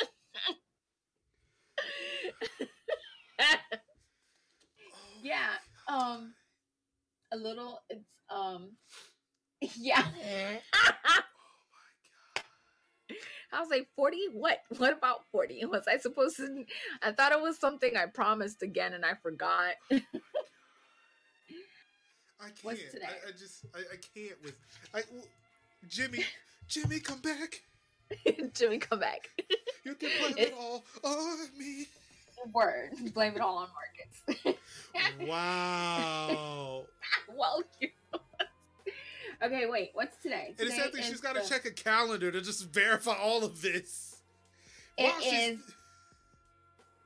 yeah, 5.24 5.50
um, 5.88 6.34
a 7.32 7.38
little. 7.38 7.82
It's 7.90 8.06
um, 8.30 8.72
yeah. 9.78 10.04
I 13.52 13.62
was 13.62 13.70
like, 13.70 13.88
40? 13.96 14.18
What? 14.34 14.60
What 14.78 14.94
about 14.94 15.22
40? 15.32 15.66
Was 15.66 15.88
I 15.88 15.98
supposed 15.98 16.38
to? 16.38 16.66
I 17.02 17.12
thought 17.12 17.32
it 17.32 17.42
was 17.42 17.58
something 17.58 17.96
I 17.96 18.06
promised 18.06 18.62
again 18.62 18.94
and 18.94 19.06
I 19.06 19.14
forgot. 19.16 19.76
I 19.92 20.04
can't. 22.40 22.64
What's 22.64 22.84
today? 22.92 23.06
I, 23.06 23.30
I 23.30 23.32
just, 23.32 23.66
I, 23.74 23.80
I, 23.80 23.98
can't 24.14 24.36
with. 24.44 24.56
I, 24.94 25.02
well, 25.12 25.24
Jimmy, 25.90 26.24
Jimmy, 26.68 27.00
come 27.00 27.20
back. 27.20 27.64
Jimmy, 28.54 28.78
come 28.78 29.00
back. 29.00 29.30
You 29.84 29.96
can 29.96 30.10
blame 30.20 30.38
it 30.38 30.54
all 30.60 30.84
on 31.04 31.38
me. 31.58 31.88
Word. 32.54 32.92
Blame 33.14 33.36
it 33.36 33.42
all 33.42 33.58
on 33.58 33.68
Marcus. 33.74 34.58
wow. 35.28 36.86
well, 37.38 37.64
you. 37.80 37.90
Okay, 39.44 39.66
wait. 39.68 39.92
What's 39.94 40.18
today? 40.18 40.56
today 40.58 40.76
and 40.76 40.96
it's 40.96 41.08
she's 41.08 41.22
got 41.22 41.36
to 41.36 41.42
the... 41.42 41.48
check 41.48 41.66
a 41.66 41.72
calendar 41.72 42.32
to 42.32 42.42
just 42.42 42.72
verify 42.72 43.14
all 43.14 43.44
of 43.44 43.62
this. 43.62 44.22
It 44.98 45.14
is. 45.24 45.60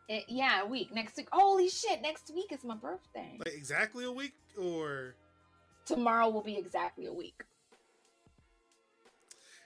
It, 0.08 0.26
yeah, 0.28 0.64
a 0.64 0.66
week 0.66 0.94
next 0.94 1.18
week. 1.18 1.28
Holy 1.32 1.70
shit! 1.70 2.02
Next 2.02 2.32
week 2.34 2.52
is 2.52 2.64
my 2.64 2.76
birthday. 2.76 3.38
Like 3.40 3.54
exactly 3.54 4.06
a 4.06 4.12
week, 4.12 4.34
or 4.62 5.16
tomorrow 5.86 6.30
will 6.30 6.42
be 6.42 6.58
exactly 6.58 7.06
a 7.06 7.14
week. 7.14 7.44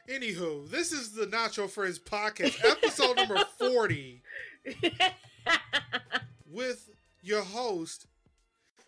Anywho, 0.10 0.70
this 0.70 0.92
is 0.92 1.14
the 1.14 1.26
Nacho 1.26 1.68
Friends 1.68 1.98
podcast, 1.98 2.64
episode 2.64 3.18
number 3.18 3.40
40, 3.58 4.22
with 6.52 6.90
your 7.22 7.42
host, 7.42 8.08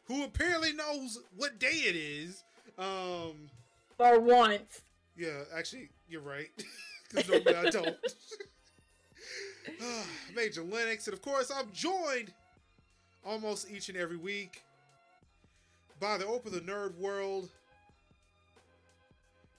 who 0.06 0.24
apparently 0.24 0.74
knows 0.74 1.20
what 1.36 1.60
day 1.60 1.68
it 1.68 1.96
is. 1.96 2.44
Um, 2.78 3.50
For 3.98 4.20
once. 4.20 4.82
Yeah, 5.18 5.44
actually, 5.56 5.90
you're 6.08 6.22
right. 6.22 6.50
Because 7.10 7.30
normally 7.30 7.56
I 7.56 7.70
don't. 7.70 7.96
Major 10.36 10.62
Linux, 10.62 11.06
and 11.06 11.14
of 11.14 11.22
course, 11.22 11.50
I'm 11.50 11.72
joined 11.72 12.34
almost 13.26 13.72
each 13.72 13.88
and 13.88 13.98
every 13.98 14.18
week 14.18 14.62
by 16.02 16.18
the 16.18 16.28
Open 16.28 16.52
the 16.52 16.60
Nerd 16.60 16.98
World 16.98 17.50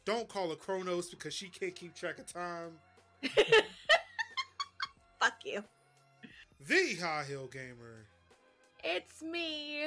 don't 0.08 0.26
call 0.26 0.48
her 0.48 0.56
Kronos 0.56 1.10
because 1.10 1.34
she 1.34 1.48
can't 1.48 1.74
keep 1.76 1.94
track 1.94 2.18
of 2.18 2.24
time. 2.32 2.70
Fuck 5.20 5.34
you. 5.44 5.62
The 6.66 6.96
High 6.96 7.24
Heel 7.28 7.46
Gamer. 7.46 8.06
It's 8.82 9.22
me, 9.22 9.86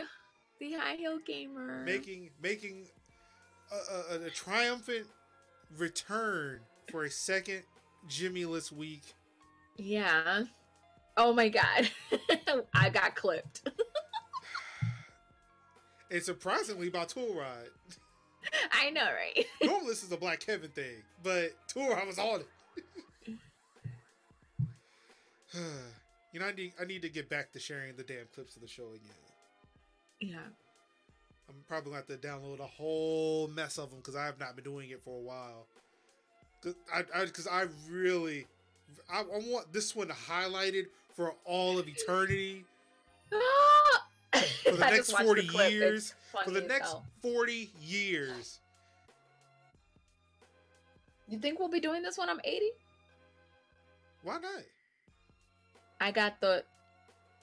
the 0.59 0.73
High 0.73 0.95
Heel 0.95 1.19
Gamer. 1.25 1.83
Making 1.83 2.29
making 2.41 2.87
a, 3.71 4.15
a, 4.15 4.25
a 4.25 4.29
triumphant 4.29 5.07
return 5.77 6.61
for 6.89 7.03
a 7.03 7.11
second 7.11 7.63
Jimmyless 8.09 8.71
week. 8.71 9.03
Yeah. 9.77 10.43
Oh 11.17 11.33
my 11.33 11.49
god. 11.49 11.89
I 12.73 12.89
got 12.89 13.15
clipped. 13.15 13.69
and 16.11 16.23
surprisingly 16.23 16.89
by 16.89 17.03
Tool 17.03 17.35
Ride. 17.35 17.69
I 18.71 18.91
know, 18.91 19.05
right? 19.05 19.45
Normally 19.63 19.87
this 19.87 20.03
is 20.03 20.11
a 20.11 20.17
Black 20.17 20.39
Kevin 20.39 20.71
thing, 20.71 21.03
but 21.21 21.51
tour 21.67 21.99
I 21.99 22.05
was 22.05 22.17
on 22.17 22.41
it. 23.27 23.37
you 26.31 26.39
know, 26.39 26.47
I 26.47 26.53
need 26.53 26.73
I 26.79 26.85
need 26.85 27.01
to 27.01 27.09
get 27.09 27.29
back 27.29 27.51
to 27.53 27.59
sharing 27.59 27.95
the 27.95 28.03
damn 28.03 28.25
clips 28.33 28.55
of 28.55 28.61
the 28.61 28.67
show 28.67 28.88
again. 28.89 29.11
Yeah. 30.19 30.38
I'm 31.50 31.55
probably 31.67 31.91
going 31.91 32.03
to 32.03 32.13
have 32.13 32.21
to 32.21 32.27
download 32.27 32.59
a 32.59 32.67
whole 32.67 33.50
mess 33.50 33.77
of 33.77 33.89
them 33.89 34.00
because 34.00 34.15
I 34.15 34.25
have 34.25 34.39
not 34.39 34.55
been 34.55 34.63
doing 34.63 34.89
it 34.89 35.01
for 35.03 35.17
a 35.17 35.21
while. 35.21 35.67
Cause 36.63 36.75
I, 36.93 37.25
because 37.25 37.47
I, 37.47 37.63
I, 37.63 37.65
really, 37.89 38.45
I, 39.11 39.21
I, 39.21 39.41
want 39.47 39.73
this 39.73 39.93
one 39.93 40.07
highlighted 40.07 40.85
for 41.13 41.33
all 41.43 41.77
of 41.77 41.88
eternity. 41.89 42.63
for 44.63 44.71
the 44.71 44.77
next 44.91 45.11
40 45.11 45.47
the 45.47 45.69
years. 45.69 46.13
For 46.45 46.51
the 46.51 46.61
next 46.61 46.89
hell. 46.89 47.05
40 47.21 47.69
years. 47.81 48.59
You 51.27 51.39
think 51.39 51.59
we'll 51.59 51.69
be 51.69 51.79
doing 51.79 52.03
this 52.03 52.17
when 52.17 52.29
I'm 52.29 52.39
80? 52.43 52.65
Why 54.23 54.38
not? 54.38 54.63
I 56.01 56.10
got 56.12 56.41
the 56.41 56.63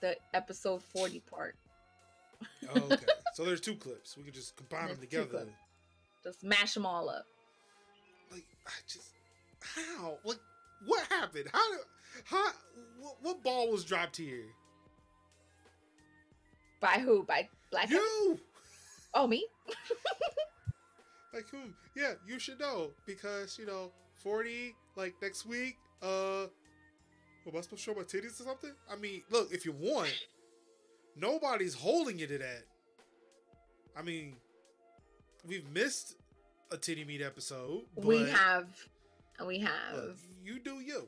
the 0.01 0.17
episode 0.33 0.83
40 0.83 1.21
part. 1.21 1.55
oh, 2.75 2.81
okay. 2.91 3.05
so 3.33 3.45
there's 3.45 3.61
two 3.61 3.75
clips. 3.75 4.17
We 4.17 4.23
can 4.23 4.33
just 4.33 4.55
combine 4.57 4.87
there's 4.87 4.99
them 4.99 5.07
together. 5.07 5.45
Just 6.23 6.43
mash 6.43 6.73
them 6.73 6.85
all 6.85 7.09
up. 7.09 7.25
Like 8.31 8.43
I 8.67 8.71
just 8.85 9.13
how? 9.61 10.17
Like 10.25 10.39
what 10.85 11.07
happened? 11.07 11.45
How 11.53 11.71
how 12.25 12.51
what, 12.99 13.15
what 13.21 13.43
ball 13.43 13.71
was 13.71 13.85
dropped 13.85 14.17
here? 14.17 14.45
By 16.81 16.99
who? 16.99 17.23
By 17.23 17.47
Black? 17.71 17.89
You. 17.89 18.39
Oh, 19.13 19.25
me? 19.25 19.45
like 21.33 21.49
who? 21.49 21.59
Yeah, 21.95 22.13
you 22.27 22.39
should 22.39 22.59
know 22.59 22.91
because 23.05 23.57
you 23.57 23.65
know 23.65 23.91
forty 24.15 24.75
like 24.97 25.15
next 25.21 25.45
week. 25.45 25.77
Uh, 26.01 26.47
am 27.47 27.57
I 27.57 27.61
supposed 27.61 27.69
to 27.69 27.77
show 27.77 27.93
my 27.93 28.03
titties 28.03 28.39
or 28.39 28.43
something? 28.43 28.71
I 28.91 28.95
mean, 28.95 29.23
look, 29.29 29.51
if 29.51 29.65
you 29.65 29.71
want, 29.71 30.13
nobody's 31.15 31.73
holding 31.73 32.19
you 32.19 32.27
to 32.27 32.37
that. 32.37 32.63
I 33.97 34.01
mean, 34.01 34.35
we've 35.45 35.67
missed 35.69 36.15
a 36.71 36.77
titty 36.77 37.05
meat 37.05 37.21
episode. 37.21 37.83
we 37.95 38.27
have, 38.29 38.67
we 39.45 39.59
have. 39.59 39.95
Look, 39.95 40.17
you 40.43 40.59
do 40.59 40.79
you. 40.79 41.07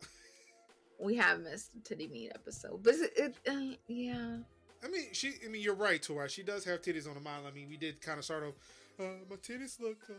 we 0.98 1.16
have 1.16 1.40
missed 1.40 1.70
a 1.76 1.80
titty 1.88 2.08
meat 2.08 2.32
episode, 2.34 2.82
but 2.82 2.94
it, 2.94 3.12
it 3.16 3.34
uh, 3.48 3.76
yeah. 3.86 4.38
I 4.84 4.88
mean, 4.88 5.06
she. 5.12 5.34
I 5.44 5.48
mean, 5.48 5.62
you're 5.62 5.74
right, 5.74 6.02
Tori. 6.02 6.28
She 6.28 6.42
does 6.42 6.64
have 6.64 6.82
titties 6.82 7.08
on 7.08 7.14
the 7.14 7.20
model. 7.20 7.46
I 7.46 7.54
mean, 7.54 7.68
we 7.68 7.76
did 7.76 8.00
kind 8.00 8.18
of 8.18 8.24
start 8.24 8.44
off. 8.44 8.54
Uh, 8.98 9.18
my 9.28 9.36
titties 9.36 9.80
look. 9.80 9.98
Uh... 10.08 10.14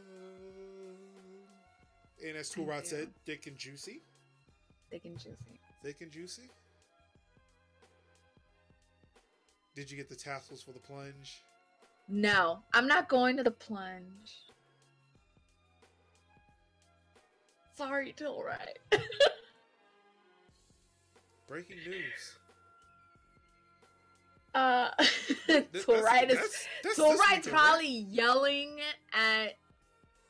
And 2.25 2.35
as 2.35 2.51
Turod 2.51 2.85
said, 2.85 3.09
thick 3.25 3.45
and 3.45 3.55
juicy. 3.55 4.01
Thick 4.89 5.05
and 5.05 5.17
juicy. 5.17 5.59
Thick 5.83 6.01
and 6.01 6.11
juicy. 6.11 6.49
Did 9.75 9.91
you 9.91 9.97
get 9.97 10.09
the 10.09 10.15
tassels 10.15 10.61
for 10.61 10.71
the 10.71 10.79
plunge? 10.79 11.43
No, 12.09 12.59
I'm 12.73 12.87
not 12.87 13.09
going 13.09 13.37
to 13.37 13.43
the 13.43 13.51
plunge. 13.51 14.43
Sorry, 17.75 18.15
Tilray. 18.17 18.57
Breaking 21.47 21.77
news. 21.85 22.37
Uh, 24.55 24.89
Torite 25.47 26.31
is 26.31 27.47
probably 27.47 28.07
yelling 28.09 28.79
at 29.13 29.57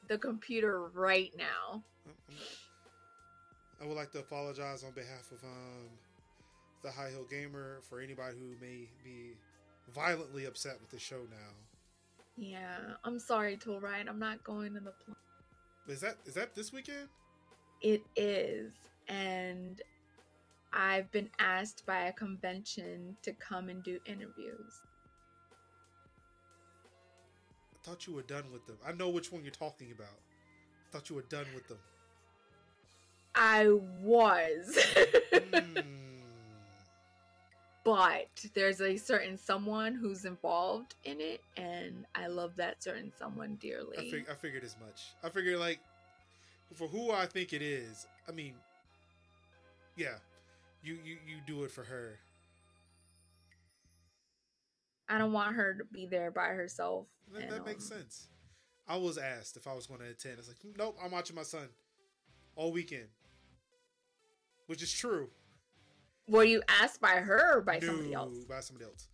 the 0.10 0.18
computer 0.18 0.90
right 0.94 1.32
now. 1.38 1.84
I 3.82 3.86
would 3.86 3.96
like 3.96 4.12
to 4.12 4.20
apologize 4.20 4.84
on 4.84 4.92
behalf 4.92 5.32
of 5.32 5.44
um, 5.44 5.90
the 6.84 6.92
High 6.92 7.10
Heel 7.10 7.26
Gamer 7.30 7.80
for 7.82 8.00
anybody 8.00 8.36
who 8.38 8.56
may 8.60 8.88
be 9.04 9.34
violently 9.94 10.46
upset 10.46 10.78
with 10.80 10.90
the 10.90 11.00
show 11.00 11.22
now. 11.30 11.54
Yeah, 12.38 12.78
I'm 13.04 13.20
sorry, 13.20 13.58
Tool 13.58 13.80
Ryan. 13.80 14.08
I'm 14.08 14.20
not 14.20 14.44
going 14.44 14.74
to 14.74 14.80
the. 14.80 14.92
Pl- 14.92 15.16
is 15.88 16.02
that 16.02 16.18
is 16.26 16.34
that 16.34 16.56
this 16.56 16.74
weekend? 16.74 17.08
It 17.82 18.02
is, 18.16 18.74
and 19.08 19.82
I've 20.74 21.12
been 21.12 21.30
asked 21.40 21.86
by 21.86 22.08
a 22.08 22.14
convention 22.14 23.16
to 23.24 23.34
come 23.34 23.70
and 23.70 23.84
do 23.84 24.00
interviews. 24.06 24.82
I 27.74 27.90
thought 27.90 28.06
you 28.06 28.14
were 28.14 28.24
done 28.24 28.44
with 28.52 28.66
them. 28.68 28.78
I 28.86 28.92
know 28.92 29.10
which 29.10 29.32
one 29.32 29.44
you're 29.44 29.52
talking 29.52 29.92
about. 29.92 30.08
I 30.10 30.92
thought 30.92 31.10
you 31.10 31.16
were 31.16 31.22
done 31.24 31.46
with 31.56 31.68
them. 31.68 31.78
I 33.38 33.70
was. 34.02 34.78
mm. 35.32 35.84
But 37.84 38.28
there's 38.54 38.82
a 38.82 38.98
certain 38.98 39.38
someone 39.38 39.96
who's 39.96 40.26
involved 40.26 40.96
in 41.06 41.22
it, 41.22 41.42
and 41.56 42.06
I 42.16 42.28
love 42.28 42.56
that 42.58 42.84
certain 42.84 43.14
someone 43.18 43.56
dearly. 43.62 43.98
I, 43.98 44.12
fig- 44.12 44.30
I 44.30 44.34
figured 44.34 44.64
as 44.66 44.76
much. 44.86 45.14
I 45.24 45.30
figured, 45.30 45.58
like, 45.58 45.80
for 46.74 46.88
who 46.88 47.12
I 47.12 47.26
think 47.28 47.54
it 47.54 47.62
is, 47.62 48.06
I 48.28 48.34
mean, 48.34 48.56
yeah, 49.96 50.16
you 50.84 50.98
you 51.06 51.18
you 51.26 51.38
do 51.46 51.64
it 51.64 51.72
for 51.72 51.84
her. 51.84 52.20
I 55.08 55.18
don't 55.18 55.32
want 55.32 55.56
her 55.56 55.76
to 55.76 55.86
be 55.86 56.06
there 56.06 56.32
by 56.32 56.48
herself. 56.48 57.08
That, 57.34 57.44
and, 57.44 57.52
that 57.54 57.66
makes 57.66 57.90
um, 57.92 58.00
sense. 58.00 58.28
I 58.88 58.98
was 58.98 59.18
asked 59.18 59.56
if 59.56 59.68
I 59.68 59.74
was 59.74 59.88
going 59.88 60.02
to 60.02 60.08
attend. 60.08 60.36
I 60.36 60.40
was 60.40 60.48
like, 60.50 60.58
nope, 60.78 60.98
I'm 61.04 61.12
watching 61.12 61.36
my 61.36 61.44
son 61.44 61.70
all 62.56 62.72
weekend, 62.72 63.08
which 64.68 64.84
is 64.84 64.92
true. 64.94 65.30
Were 66.30 66.44
you 66.44 66.62
asked 66.68 67.02
by 67.02 67.16
her 67.16 67.58
or 67.58 67.62
by 67.62 67.80
no, 67.80 67.88
somebody 67.88 68.14
else? 68.14 68.36
By 68.48 68.60
somebody 68.60 68.86
else. 68.86 69.08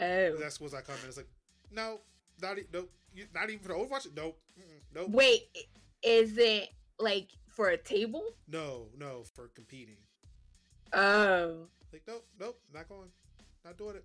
Oh, 0.00 0.36
that's 0.38 0.60
was 0.60 0.74
I 0.74 0.80
comment. 0.80 1.04
It's 1.06 1.16
like, 1.16 1.28
no, 1.70 2.00
not 2.40 2.56
nope, 2.72 2.90
not 3.34 3.50
even 3.50 3.58
for 3.60 3.68
the 3.68 3.74
Overwatch. 3.74 4.06
Nope, 4.16 4.38
nope. 4.94 5.10
Wait, 5.10 5.42
is 6.02 6.38
it 6.38 6.70
like 6.98 7.30
for 7.48 7.68
a 7.68 7.76
table? 7.76 8.22
No, 8.48 8.86
no, 8.98 9.24
for 9.34 9.48
competing. 9.54 9.96
Oh. 10.92 11.66
Like 11.92 12.02
nope, 12.06 12.26
nope, 12.38 12.60
not 12.72 12.88
going, 12.88 13.08
not 13.64 13.76
doing 13.76 13.96
it. 13.96 14.04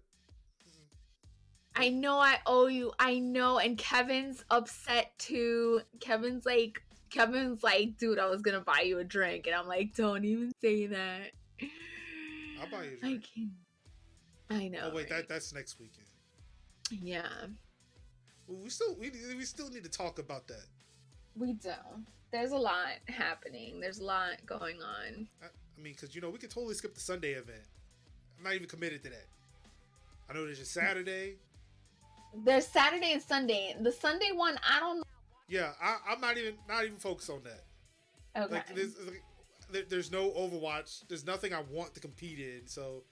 I 1.76 1.90
know 1.90 2.18
I 2.18 2.38
owe 2.46 2.68
you. 2.68 2.92
I 3.00 3.20
know, 3.20 3.58
and 3.58 3.78
Kevin's 3.78 4.44
upset 4.50 5.18
too. 5.18 5.82
Kevin's 6.00 6.46
like, 6.46 6.84
Kevin's 7.12 7.62
like, 7.62 7.98
dude, 7.98 8.20
I 8.20 8.28
was 8.28 8.42
gonna 8.42 8.62
buy 8.62 8.82
you 8.82 9.00
a 9.00 9.04
drink, 9.04 9.46
and 9.46 9.56
I'm 9.56 9.68
like, 9.68 9.94
don't 9.96 10.26
even 10.26 10.52
say 10.62 10.88
that. 10.88 11.32
I'll 12.62 12.70
buy 12.72 12.86
you 12.86 12.98
a 12.98 13.00
drink. 13.00 13.26
I. 13.38 14.56
I 14.56 14.68
know. 14.68 14.90
Oh 14.92 14.96
wait, 14.96 15.10
right? 15.10 15.20
that 15.20 15.30
that's 15.30 15.54
next 15.54 15.80
weekend. 15.80 16.08
Yeah. 16.90 17.28
Well, 18.48 18.60
we 18.64 18.70
still 18.70 18.96
we 19.00 19.12
we 19.38 19.44
still 19.46 19.70
need 19.70 19.84
to 19.84 19.90
talk 19.90 20.20
about 20.20 20.48
that. 20.48 20.66
We 21.36 21.54
do. 21.54 21.72
There's 22.32 22.52
a 22.52 22.58
lot 22.58 22.88
happening. 23.08 23.80
There's 23.80 24.00
a 24.00 24.06
lot 24.06 24.46
going 24.46 24.82
on. 24.82 25.28
I, 25.42 25.46
I 25.46 25.82
mean, 25.82 25.94
because 25.94 26.16
you 26.16 26.22
know 26.22 26.30
we 26.30 26.38
could 26.38 26.50
totally 26.50 26.76
skip 26.76 26.94
the 26.94 27.02
Sunday 27.02 27.32
event. 27.32 27.64
I'm 28.38 28.44
not 28.44 28.54
even 28.54 28.68
committed 28.68 29.04
to 29.04 29.10
that. 29.10 29.28
I 30.30 30.34
know 30.34 30.46
there's 30.46 30.60
a 30.60 30.66
Saturday. 30.66 31.36
There's 32.34 32.68
Saturday 32.68 33.14
and 33.14 33.22
Sunday. 33.22 33.76
The 33.80 33.92
Sunday 33.92 34.32
one, 34.34 34.58
I 34.68 34.80
don't 34.80 34.98
know. 34.98 35.04
Yeah, 35.52 35.72
I, 35.84 36.14
am 36.14 36.22
not 36.22 36.38
even 36.38 36.54
not 36.70 36.86
even 36.86 36.96
focused 36.96 37.30
on 37.30 37.42
that. 37.44 37.66
Okay. 38.42 38.56
Like, 38.56 38.74
there's, 38.74 38.96
there, 39.70 39.84
there's 39.90 40.10
no 40.10 40.30
Overwatch. 40.30 41.04
There's 41.10 41.26
nothing 41.26 41.54
I 41.54 41.62
want 41.70 41.94
to 41.96 42.00
compete 42.00 42.40
in. 42.40 42.62
So, 42.68 43.04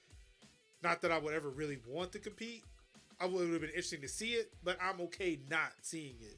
not 0.81 1.01
that 1.01 1.11
I 1.11 1.17
would 1.17 1.33
ever 1.33 1.49
really 1.49 1.79
want 1.85 2.13
to 2.13 2.19
compete. 2.19 2.63
I 3.19 3.25
would 3.25 3.49
have 3.49 3.59
been 3.59 3.69
interesting 3.71 3.99
to 4.01 4.07
see 4.07 4.31
it, 4.31 4.53
but 4.63 4.77
I'm 4.81 5.01
okay 5.01 5.41
not 5.49 5.73
seeing 5.81 6.15
it. 6.21 6.37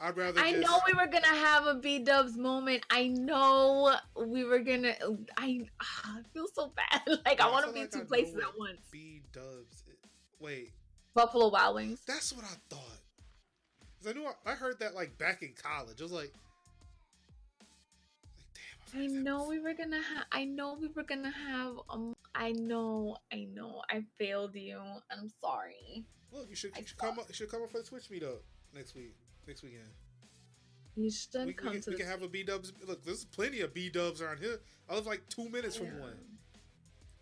I'd 0.00 0.16
rather. 0.16 0.40
I 0.40 0.52
just... 0.52 0.66
know 0.66 0.80
we 0.86 0.94
were 0.94 1.12
gonna 1.12 1.26
have 1.26 1.66
a 1.66 1.74
B 1.74 1.98
Dubs 1.98 2.38
moment. 2.38 2.86
I 2.88 3.08
know 3.08 3.94
we 4.16 4.44
were 4.44 4.60
gonna. 4.60 4.94
I, 5.36 5.60
ah, 5.78 6.16
I 6.16 6.22
feel 6.32 6.46
so 6.54 6.72
bad. 6.74 7.02
like 7.26 7.38
I, 7.38 7.48
I 7.48 7.50
want 7.50 7.66
to 7.66 7.72
be 7.74 7.80
like 7.80 7.90
two 7.90 8.00
I 8.00 8.04
places 8.04 8.36
at 8.36 8.58
once. 8.58 8.80
B 8.90 9.20
Dubs. 9.30 9.84
Wait. 10.40 10.70
Buffalo 11.12 11.50
Wild 11.50 11.74
Wings. 11.74 12.00
That's 12.06 12.32
what 12.32 12.46
I 12.46 12.54
thought. 12.70 13.01
Cause 14.02 14.12
I 14.14 14.18
knew 14.18 14.26
I, 14.26 14.52
I 14.52 14.54
heard 14.54 14.80
that 14.80 14.94
like 14.94 15.16
back 15.18 15.42
in 15.42 15.52
college. 15.62 16.00
I 16.00 16.02
was 16.02 16.12
like, 16.12 16.32
"Damn!" 18.92 19.02
I 19.02 19.06
know 19.06 19.46
we 19.48 19.60
were 19.60 19.74
gonna 19.74 20.02
have. 20.02 20.24
I 20.32 20.44
know 20.44 20.76
we 20.80 20.88
were 20.88 21.04
gonna 21.04 21.30
have. 21.30 21.76
Um, 21.88 22.16
I 22.34 22.52
know. 22.52 23.16
I 23.32 23.46
know. 23.54 23.82
I 23.90 24.02
failed 24.18 24.56
you. 24.56 24.80
I'm 25.10 25.30
sorry. 25.40 26.04
Look, 26.32 26.48
you 26.48 26.56
should, 26.56 26.76
you 26.76 26.86
should 26.86 26.98
come 26.98 27.18
up. 27.18 27.28
You 27.28 27.34
should 27.34 27.50
come 27.50 27.62
up 27.62 27.70
for 27.70 27.78
the 27.78 27.84
Twitch 27.84 28.08
meetup 28.10 28.38
next 28.74 28.96
week. 28.96 29.14
Next 29.46 29.62
weekend. 29.62 29.82
You 30.96 31.10
should 31.10 31.46
we, 31.46 31.52
come 31.52 31.74
we, 31.74 31.80
to. 31.80 31.90
We 31.90 31.96
can 31.96 32.06
have 32.06 32.22
a 32.22 32.28
B 32.28 32.42
Dubs. 32.42 32.72
Look, 32.86 33.04
there's 33.04 33.24
plenty 33.24 33.60
of 33.60 33.72
B 33.72 33.88
Dubs 33.88 34.20
around 34.20 34.40
here. 34.40 34.58
I 34.90 34.96
live 34.96 35.06
like 35.06 35.22
two 35.28 35.48
minutes 35.48 35.78
yeah. 35.78 35.90
from 35.90 36.00
one. 36.00 36.16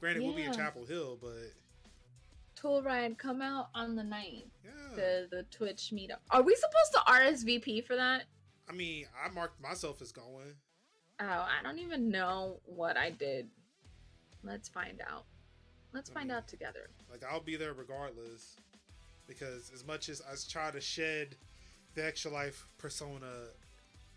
Granted, 0.00 0.22
yeah. 0.22 0.28
we'll 0.28 0.36
be 0.36 0.44
in 0.44 0.54
Chapel 0.54 0.86
Hill, 0.86 1.18
but. 1.20 1.52
Tool 2.60 2.82
Ride, 2.82 3.16
come 3.16 3.40
out 3.40 3.68
on 3.74 3.96
the 3.96 4.02
9th. 4.02 4.44
Yeah. 4.64 4.70
The 4.94 5.28
the 5.30 5.42
Twitch 5.50 5.92
meetup. 5.94 6.18
Are 6.30 6.42
we 6.42 6.54
supposed 6.54 6.92
to 6.92 7.12
RSVP 7.12 7.84
for 7.84 7.96
that? 7.96 8.24
I 8.68 8.72
mean, 8.72 9.06
I 9.24 9.30
marked 9.30 9.60
myself 9.62 10.02
as 10.02 10.12
going. 10.12 10.54
Oh, 11.20 11.24
I 11.24 11.62
don't 11.62 11.78
even 11.78 12.10
know 12.10 12.60
what 12.64 12.96
I 12.96 13.10
did. 13.10 13.48
Let's 14.42 14.68
find 14.68 15.00
out. 15.10 15.24
Let's 15.92 16.10
I 16.10 16.14
find 16.14 16.28
mean, 16.28 16.36
out 16.36 16.48
together. 16.48 16.90
Like 17.10 17.22
I'll 17.30 17.40
be 17.40 17.56
there 17.56 17.72
regardless, 17.72 18.56
because 19.26 19.70
as 19.74 19.86
much 19.86 20.08
as 20.08 20.20
I 20.20 20.34
try 20.50 20.70
to 20.70 20.80
shed 20.80 21.36
the 21.94 22.06
extra 22.06 22.30
life 22.30 22.66
persona, 22.78 23.26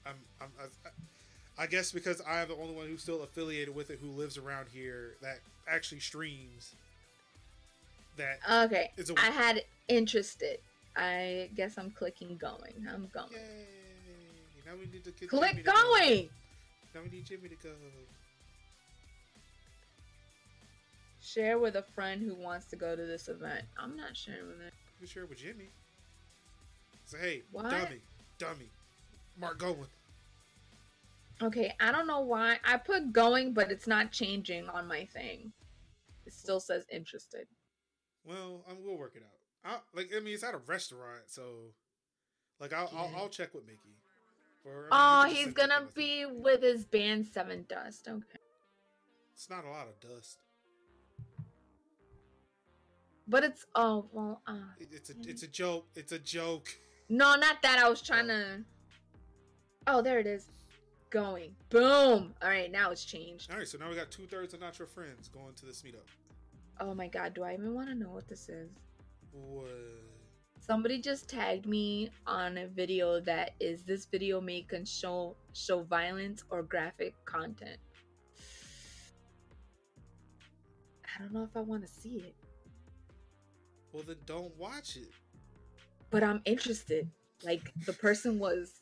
I'm, 0.06 0.16
I'm 0.42 0.50
I, 0.60 1.64
I 1.64 1.68
guess 1.68 1.92
because 1.92 2.22
I 2.28 2.42
am 2.42 2.50
the 2.50 2.56
only 2.56 2.76
one 2.76 2.88
who's 2.88 3.02
still 3.02 3.24
affiliated 3.24 3.74
with 3.74 3.90
it, 3.90 4.00
who 4.02 4.10
lives 4.10 4.38
around 4.38 4.68
here, 4.72 5.16
that 5.22 5.40
actually 5.68 6.00
streams. 6.00 6.76
That 8.18 8.40
okay. 8.66 8.92
A, 8.98 9.20
I 9.20 9.32
had 9.32 9.64
interested. 9.88 10.60
I 10.96 11.50
guess 11.56 11.78
I'm 11.78 11.92
clicking 11.92 12.38
going. 12.38 12.86
I'm 12.88 13.10
going. 13.14 13.32
Yay! 13.32 13.66
Now 14.66 14.74
we 14.80 14.92
need 14.92 15.04
to 15.04 15.12
click 15.28 15.66
going. 15.66 16.30
Now 16.94 17.02
we 17.04 17.10
need 17.10 17.26
Jimmy 17.26 17.50
to 17.50 17.56
go. 17.56 17.70
Share 21.22 21.58
with 21.58 21.76
a 21.76 21.84
friend 21.96 22.22
who 22.22 22.36
wants 22.36 22.68
to 22.68 22.76
go 22.76 22.96
to 22.96 23.06
this 23.06 23.28
event. 23.28 23.64
I'm 23.78 23.96
not 23.96 24.16
sharing 24.16 24.48
with 24.48 24.62
it. 24.68 24.74
You 25.02 25.08
share 25.08 25.26
with 25.26 25.40
Jimmy. 25.40 25.70
Say, 27.06 27.18
hey, 27.20 27.42
what? 27.52 27.70
dummy, 27.70 28.02
dummy, 28.38 28.70
Mark 29.40 29.58
going. 29.58 29.88
Okay, 31.42 31.74
I 31.80 31.92
don't 31.92 32.08
know 32.08 32.22
why 32.22 32.60
I 32.64 32.78
put 32.78 33.12
going, 33.12 33.54
but 33.54 33.72
it's 33.72 33.88
not 33.88 34.12
changing 34.12 34.70
on 34.70 34.88
my 34.88 35.06
thing. 35.06 35.52
It 36.26 36.34
still 36.34 36.60
says 36.60 36.86
interested. 36.92 37.48
Well, 38.26 38.64
I'm, 38.70 38.78
we'll 38.84 38.98
work 38.98 39.14
it 39.16 39.24
out. 39.24 39.74
I, 39.74 39.98
like, 39.98 40.12
I 40.16 40.20
mean, 40.20 40.34
it's 40.34 40.44
at 40.44 40.54
a 40.54 40.62
restaurant, 40.66 41.24
so 41.28 41.42
like, 42.60 42.74
I'll, 42.74 42.90
yeah. 42.94 43.00
I'll, 43.00 43.12
I'll 43.18 43.30
check 43.30 43.54
with 43.54 43.66
Mickey. 43.66 43.98
Or, 44.66 44.88
oh, 44.92 45.26
he's 45.26 45.52
gonna 45.54 45.88
be 45.94 46.26
with 46.26 46.62
his 46.62 46.86
band 46.86 47.28
Seven 47.28 47.66
Dust. 47.68 48.08
Okay. 48.08 48.40
It's 49.34 49.50
not 49.50 49.66
a 49.66 49.70
lot 49.70 49.88
of 49.88 50.00
dust. 50.00 50.38
But 53.28 53.44
it's 53.44 53.66
oh 53.76 54.06
well. 54.12 54.42
Uh, 54.48 54.54
it's 54.80 55.10
a 55.10 55.14
it's 55.26 55.44
a 55.44 55.48
joke. 55.48 55.88
It's 55.96 56.12
a 56.12 56.20
joke. 56.20 56.70
No, 57.10 57.36
not 57.36 57.62
that. 57.64 57.80
I 57.80 57.90
was 57.90 58.02
trying 58.10 58.28
to. 58.28 58.64
Oh, 59.88 60.02
there 60.02 60.20
it 60.20 60.28
is. 60.28 60.48
Going 61.10 61.56
boom. 61.70 62.34
All 62.42 62.50
right, 62.50 62.72
now 62.72 62.92
it's 62.92 63.06
changed. 63.06 63.52
All 63.52 63.58
right, 63.58 63.68
so 63.68 63.78
now 63.78 63.90
we 63.90 63.96
got 63.96 64.12
two 64.12 64.26
thirds 64.26 64.54
of 64.54 64.62
not 64.62 64.80
your 64.80 64.88
friends 64.88 65.28
going 65.28 65.54
to 65.56 65.66
this 65.66 65.82
meetup. 65.82 66.08
Oh 66.80 66.94
my 66.94 67.08
god, 67.08 67.34
do 67.34 67.44
I 67.44 67.54
even 67.54 67.74
want 67.74 67.90
to 67.90 67.96
know 67.96 68.10
what 68.10 68.28
this 68.28 68.50
is? 68.50 68.70
What? 69.32 69.68
Somebody 70.60 71.02
just 71.02 71.30
tagged 71.30 71.66
me 71.66 72.10
on 72.26 72.58
a 72.58 72.68
video 72.68 73.20
that 73.22 73.52
is 73.60 73.84
this 73.84 74.06
video 74.06 74.40
may 74.40 74.62
can 74.62 74.86
show 74.86 75.36
show 75.54 75.84
violence 75.84 76.44
or 76.50 76.64
graphic 76.64 77.14
content. 77.26 77.78
I 81.04 81.22
don't 81.22 81.34
know 81.34 81.44
if 81.44 81.56
I 81.56 81.62
want 81.62 81.86
to 81.86 81.88
see 81.88 82.18
it. 82.18 82.36
Well, 83.92 84.04
then 84.08 84.16
don't 84.26 84.56
watch 84.58 84.96
it. 84.96 85.12
But 86.10 86.24
I'm 86.24 86.42
interested. 86.46 87.10
Like 87.44 87.72
the 87.86 87.94
person 87.94 88.40
was 88.40 88.82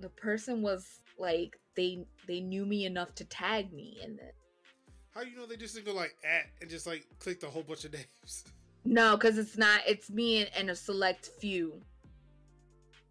the 0.00 0.08
person 0.08 0.62
was 0.62 1.00
like 1.18 1.58
they 1.74 2.04
they 2.26 2.40
knew 2.40 2.64
me 2.64 2.86
enough 2.86 3.14
to 3.16 3.24
tag 3.24 3.72
me 3.72 3.98
in 4.02 4.12
it. 4.12 4.34
How 5.14 5.22
you 5.22 5.36
know 5.36 5.46
they 5.46 5.56
just 5.56 5.74
didn't 5.74 5.86
go 5.86 5.94
like 5.94 6.14
at 6.24 6.46
and 6.60 6.70
just 6.70 6.86
like 6.86 7.06
clicked 7.18 7.42
a 7.42 7.46
whole 7.48 7.62
bunch 7.62 7.84
of 7.84 7.92
names? 8.24 8.44
No, 8.84 9.16
because 9.16 9.38
it's 9.38 9.58
not. 9.58 9.80
It's 9.86 10.10
me 10.10 10.42
and, 10.42 10.50
and 10.56 10.70
a 10.70 10.76
select 10.76 11.30
few. 11.40 11.80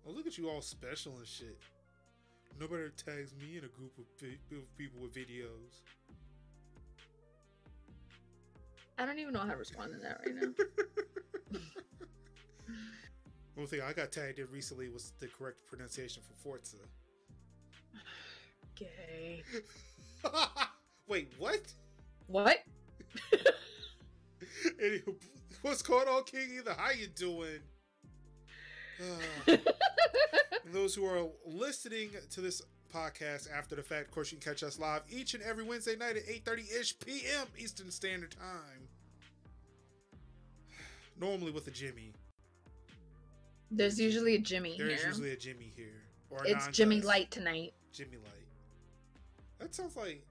Oh, 0.08 0.12
look 0.12 0.26
at 0.26 0.38
you 0.38 0.50
all 0.50 0.62
special 0.62 1.18
and 1.18 1.28
shit. 1.28 1.58
Nobody 2.60 2.84
tags 3.06 3.34
me 3.36 3.58
in 3.58 3.66
a 3.66 3.68
group 3.68 3.98
of 3.98 4.06
people 4.78 5.02
with 5.02 5.14
videos. 5.14 5.82
I 8.98 9.06
don't 9.06 9.20
even 9.20 9.34
know 9.34 9.42
how 9.42 9.52
to 9.52 9.58
respond 9.58 9.94
to 9.94 10.00
that 10.00 10.22
right 10.26 10.36
now. 10.36 10.48
One 13.58 13.66
thing 13.66 13.82
I 13.82 13.92
got 13.92 14.12
tagged 14.12 14.38
in 14.38 14.46
recently 14.52 14.88
was 14.88 15.14
the 15.20 15.26
correct 15.26 15.66
pronunciation 15.68 16.22
for 16.22 16.36
Forza. 16.36 16.78
Gay. 18.76 19.42
Wait, 21.08 21.34
what? 21.40 21.62
What? 22.28 22.58
Anywho, 24.80 25.16
what's 25.64 25.82
going 25.82 26.08
on, 26.08 26.24
King 26.26 26.50
Either? 26.60 26.76
How 26.78 26.92
you 26.92 27.08
doing? 27.08 27.60
Uh, 29.48 29.58
those 30.74 30.96
who 30.96 31.06
are 31.06 31.28
listening 31.46 32.10
to 32.32 32.42
this 32.42 32.64
podcast 32.92 33.48
after 33.56 33.76
the 33.76 33.84
fact, 33.84 34.08
of 34.08 34.12
course, 34.12 34.32
you 34.32 34.40
can 34.40 34.52
catch 34.52 34.64
us 34.64 34.80
live 34.80 35.04
each 35.08 35.36
and 35.36 35.44
every 35.44 35.64
Wednesday 35.64 35.96
night 35.96 36.18
at 36.18 36.26
8.30ish 36.26 36.96
p.m. 37.06 37.46
Eastern 37.60 37.92
Standard 37.92 38.32
Time. 38.32 38.88
Normally 41.22 41.52
with 41.52 41.68
a 41.68 41.72
Jimmy. 41.72 42.12
There's 43.70 44.00
usually 44.00 44.36
a 44.36 44.40
Jimmy 44.40 44.72
here. 44.72 44.88
There's 44.88 45.02
here. 45.02 45.10
usually 45.10 45.32
a 45.32 45.38
Jimmy 45.38 45.72
here. 45.76 46.04
Or 46.30 46.46
it's 46.46 46.68
Jimmy 46.70 47.02
Light 47.02 47.32
tonight. 47.32 47.74
Jimmy 47.92 48.18
Light. 48.18 48.48
That 49.60 49.76
sounds 49.76 49.96
like... 49.96 50.24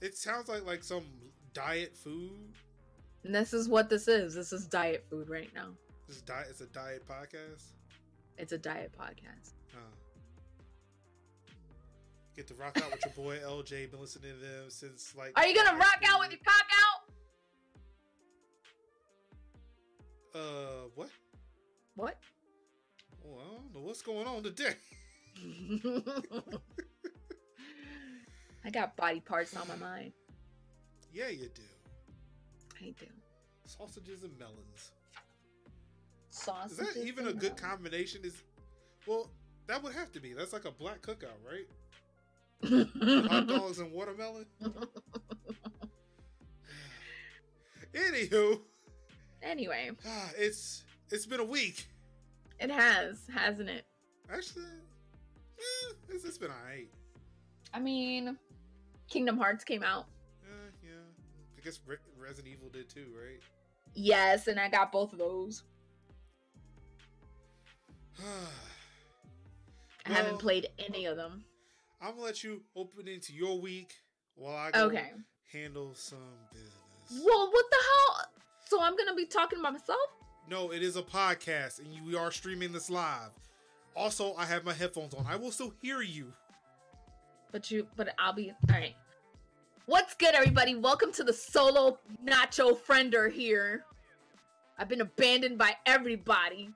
It 0.00 0.16
sounds 0.16 0.48
like 0.48 0.64
like 0.64 0.82
some 0.82 1.04
diet 1.52 1.94
food. 1.94 2.54
And 3.24 3.34
this 3.34 3.52
is 3.52 3.68
what 3.68 3.90
this 3.90 4.08
is. 4.08 4.34
This 4.34 4.52
is 4.52 4.66
diet 4.66 5.04
food 5.10 5.28
right 5.28 5.50
now. 5.54 5.68
This 6.06 6.16
is 6.16 6.22
diet. 6.22 6.46
It's 6.50 6.60
a 6.62 6.66
diet 6.66 7.06
podcast. 7.06 7.64
It's 8.38 8.52
a 8.52 8.58
diet 8.58 8.92
podcast. 8.98 9.52
Huh. 9.74 9.80
Get 12.34 12.46
to 12.48 12.54
rock 12.54 12.80
out 12.82 12.90
with 12.90 13.04
your 13.04 13.14
boy 13.14 13.36
LJ. 13.36 13.90
Been 13.90 14.00
listening 14.00 14.32
to 14.32 14.38
them 14.38 14.70
since 14.70 15.14
like. 15.16 15.32
Are 15.36 15.46
you 15.46 15.54
gonna 15.54 15.76
rock 15.76 16.00
out 16.06 16.20
with 16.20 16.30
your 16.30 16.40
cock 16.44 16.66
out? 16.72 16.99
Uh, 20.34 20.88
what? 20.94 21.10
What? 21.94 22.18
Well, 23.22 23.40
I 23.40 23.54
don't 23.54 23.74
know 23.74 23.80
what's 23.80 24.02
going 24.02 24.26
on 24.26 24.42
today. 24.42 24.74
I 28.64 28.70
got 28.70 28.96
body 28.96 29.20
parts 29.20 29.56
on 29.56 29.66
my 29.68 29.76
mind. 29.76 30.12
Yeah, 31.12 31.28
you 31.28 31.48
do. 31.54 31.62
I 32.80 32.94
do. 32.98 33.06
Sausages 33.66 34.22
and 34.22 34.38
melons. 34.38 34.92
Sausages. 36.30 36.78
Is 36.78 36.94
that 36.94 37.04
even 37.06 37.26
a 37.26 37.32
good 37.32 37.42
melons. 37.42 37.60
combination? 37.60 38.20
Is 38.24 38.42
well, 39.06 39.30
that 39.66 39.82
would 39.82 39.94
have 39.94 40.12
to 40.12 40.20
be. 40.20 40.32
That's 40.32 40.52
like 40.52 40.64
a 40.64 40.70
black 40.70 41.02
cookout, 41.02 41.40
right? 41.44 41.66
Hot 43.30 43.46
dogs 43.46 43.78
and 43.78 43.90
watermelon. 43.92 44.46
Anywho. 47.94 48.60
Anyway. 49.42 49.90
It's 50.38 50.84
it's 51.10 51.26
been 51.26 51.40
a 51.40 51.44
week. 51.44 51.86
It 52.58 52.70
has, 52.70 53.22
hasn't 53.34 53.68
it? 53.68 53.86
Actually, 54.32 54.64
eh, 55.58 55.94
it's, 56.10 56.24
it's 56.24 56.38
been 56.38 56.50
alright. 56.50 56.88
I 57.72 57.80
mean, 57.80 58.36
Kingdom 59.08 59.38
Hearts 59.38 59.64
came 59.64 59.82
out. 59.82 60.06
Yeah, 60.82 60.90
I 61.56 61.64
guess 61.64 61.80
Re- 61.86 61.96
Resident 62.18 62.54
Evil 62.54 62.68
did 62.68 62.88
too, 62.88 63.06
right? 63.16 63.40
Yes, 63.94 64.46
and 64.46 64.60
I 64.60 64.68
got 64.68 64.92
both 64.92 65.12
of 65.12 65.18
those. 65.18 65.64
I 68.20 68.22
well, 70.06 70.16
haven't 70.16 70.38
played 70.38 70.68
any 70.78 71.06
of 71.06 71.16
them. 71.16 71.44
I'm 72.00 72.12
gonna 72.12 72.22
let 72.22 72.44
you 72.44 72.62
open 72.76 73.08
into 73.08 73.32
your 73.32 73.58
week 73.58 73.94
while 74.34 74.56
I 74.56 74.70
go 74.70 74.86
okay. 74.86 75.12
handle 75.52 75.92
some 75.94 76.18
business. 76.52 77.24
Well, 77.24 77.50
what 77.50 77.64
the 77.70 77.76
hell? 77.76 78.26
So 78.70 78.80
I'm 78.80 78.96
gonna 78.96 79.16
be 79.16 79.26
talking 79.26 79.58
about 79.58 79.72
myself? 79.72 79.98
No, 80.48 80.70
it 80.70 80.80
is 80.80 80.94
a 80.94 81.02
podcast, 81.02 81.80
and 81.80 81.92
you, 81.92 82.04
we 82.04 82.14
are 82.14 82.30
streaming 82.30 82.70
this 82.70 82.88
live. 82.88 83.32
Also, 83.96 84.32
I 84.36 84.44
have 84.44 84.64
my 84.64 84.72
headphones 84.72 85.12
on. 85.12 85.26
I 85.28 85.34
will 85.34 85.50
still 85.50 85.74
hear 85.82 86.02
you. 86.02 86.32
But 87.50 87.68
you, 87.72 87.88
but 87.96 88.14
I'll 88.16 88.32
be 88.32 88.50
all 88.52 88.56
right. 88.68 88.94
What's 89.86 90.14
good, 90.14 90.36
everybody? 90.36 90.76
Welcome 90.76 91.10
to 91.14 91.24
the 91.24 91.32
solo 91.32 91.98
nacho 92.24 92.78
friender 92.78 93.28
here. 93.28 93.86
I've 94.78 94.88
been 94.88 95.00
abandoned 95.00 95.58
by 95.58 95.74
everybody. 95.84 96.70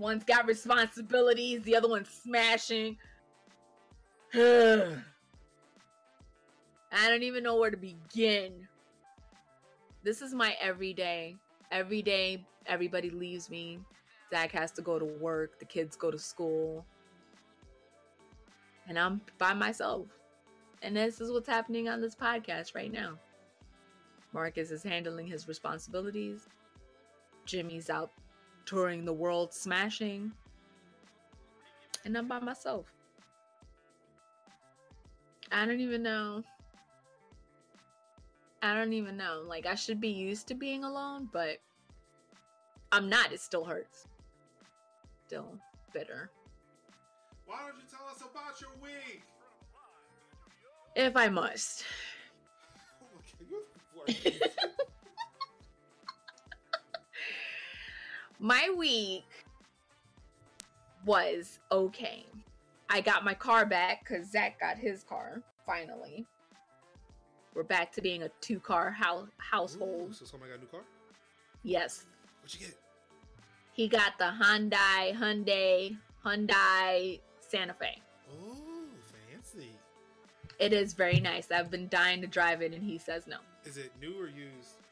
One's 0.00 0.24
got 0.24 0.48
responsibilities, 0.48 1.62
the 1.62 1.76
other 1.76 1.88
one's 1.88 2.08
smashing. 2.08 2.98
I 4.34 4.98
don't 6.92 7.22
even 7.22 7.44
know 7.44 7.54
where 7.54 7.70
to 7.70 7.76
begin. 7.76 8.66
This 10.02 10.22
is 10.22 10.32
my 10.32 10.56
everyday. 10.60 11.36
Every 11.70 12.02
day, 12.02 12.44
everybody 12.66 13.10
leaves 13.10 13.50
me. 13.50 13.80
Zach 14.30 14.52
has 14.52 14.70
to 14.72 14.82
go 14.82 14.98
to 14.98 15.04
work, 15.04 15.58
the 15.58 15.64
kids 15.64 15.96
go 15.96 16.10
to 16.10 16.18
school. 16.18 16.84
And 18.86 18.98
I'm 18.98 19.20
by 19.38 19.54
myself. 19.54 20.06
And 20.82 20.96
this 20.96 21.20
is 21.20 21.30
what's 21.30 21.48
happening 21.48 21.88
on 21.88 22.00
this 22.00 22.14
podcast 22.14 22.74
right 22.74 22.92
now. 22.92 23.18
Marcus 24.32 24.70
is 24.70 24.82
handling 24.82 25.26
his 25.26 25.48
responsibilities. 25.48 26.46
Jimmy's 27.44 27.90
out 27.90 28.12
touring 28.66 29.04
the 29.04 29.12
world, 29.12 29.52
smashing. 29.52 30.30
And 32.04 32.16
I'm 32.16 32.28
by 32.28 32.38
myself. 32.38 32.86
I 35.50 35.66
don't 35.66 35.80
even 35.80 36.02
know. 36.02 36.44
I 38.62 38.74
don't 38.74 38.92
even 38.92 39.16
know. 39.16 39.42
Like, 39.46 39.66
I 39.66 39.74
should 39.74 40.00
be 40.00 40.08
used 40.08 40.48
to 40.48 40.54
being 40.54 40.84
alone, 40.84 41.28
but 41.32 41.58
I'm 42.92 43.08
not. 43.08 43.32
It 43.32 43.40
still 43.40 43.64
hurts. 43.64 44.06
Still 45.26 45.58
bitter. 45.92 46.30
Why 47.46 47.58
don't 47.60 47.76
you 47.76 47.84
tell 47.90 48.06
us 48.10 48.20
about 48.20 48.60
your 48.60 48.70
week? 48.82 49.22
if 50.98 51.16
I 51.16 51.28
must. 51.28 51.84
my 58.40 58.72
week 58.76 59.24
was 61.06 61.60
okay. 61.70 62.26
I 62.90 63.00
got 63.00 63.24
my 63.24 63.34
car 63.34 63.64
back 63.64 64.00
because 64.00 64.28
Zach 64.30 64.58
got 64.58 64.76
his 64.76 65.04
car 65.04 65.42
finally. 65.64 66.26
We're 67.54 67.62
back 67.64 67.92
to 67.92 68.02
being 68.02 68.22
a 68.22 68.28
two 68.40 68.60
car 68.60 68.90
ho- 68.90 69.28
household. 69.38 70.10
Ooh, 70.10 70.12
so 70.12 70.24
somebody 70.24 70.52
got 70.52 70.58
a 70.58 70.62
new 70.62 70.68
car? 70.68 70.80
Yes. 71.62 72.06
What'd 72.42 72.60
you 72.60 72.66
get? 72.66 72.76
He 73.72 73.88
got 73.88 74.18
the 74.18 74.24
Hyundai, 74.24 75.14
Hyundai, 75.14 75.96
Hyundai 76.24 77.20
Santa 77.40 77.74
Fe. 77.74 78.00
Oh, 78.32 78.56
fancy. 79.30 79.70
It 80.58 80.72
is 80.72 80.92
very 80.92 81.20
nice. 81.20 81.50
I've 81.50 81.70
been 81.70 81.88
dying 81.88 82.20
to 82.20 82.26
drive 82.26 82.62
it, 82.62 82.72
and 82.72 82.82
he 82.82 82.98
says 82.98 83.26
no. 83.26 83.36
Is 83.64 83.76
it 83.76 83.92
new 84.00 84.20
or 84.20 84.26
used? 84.26 84.82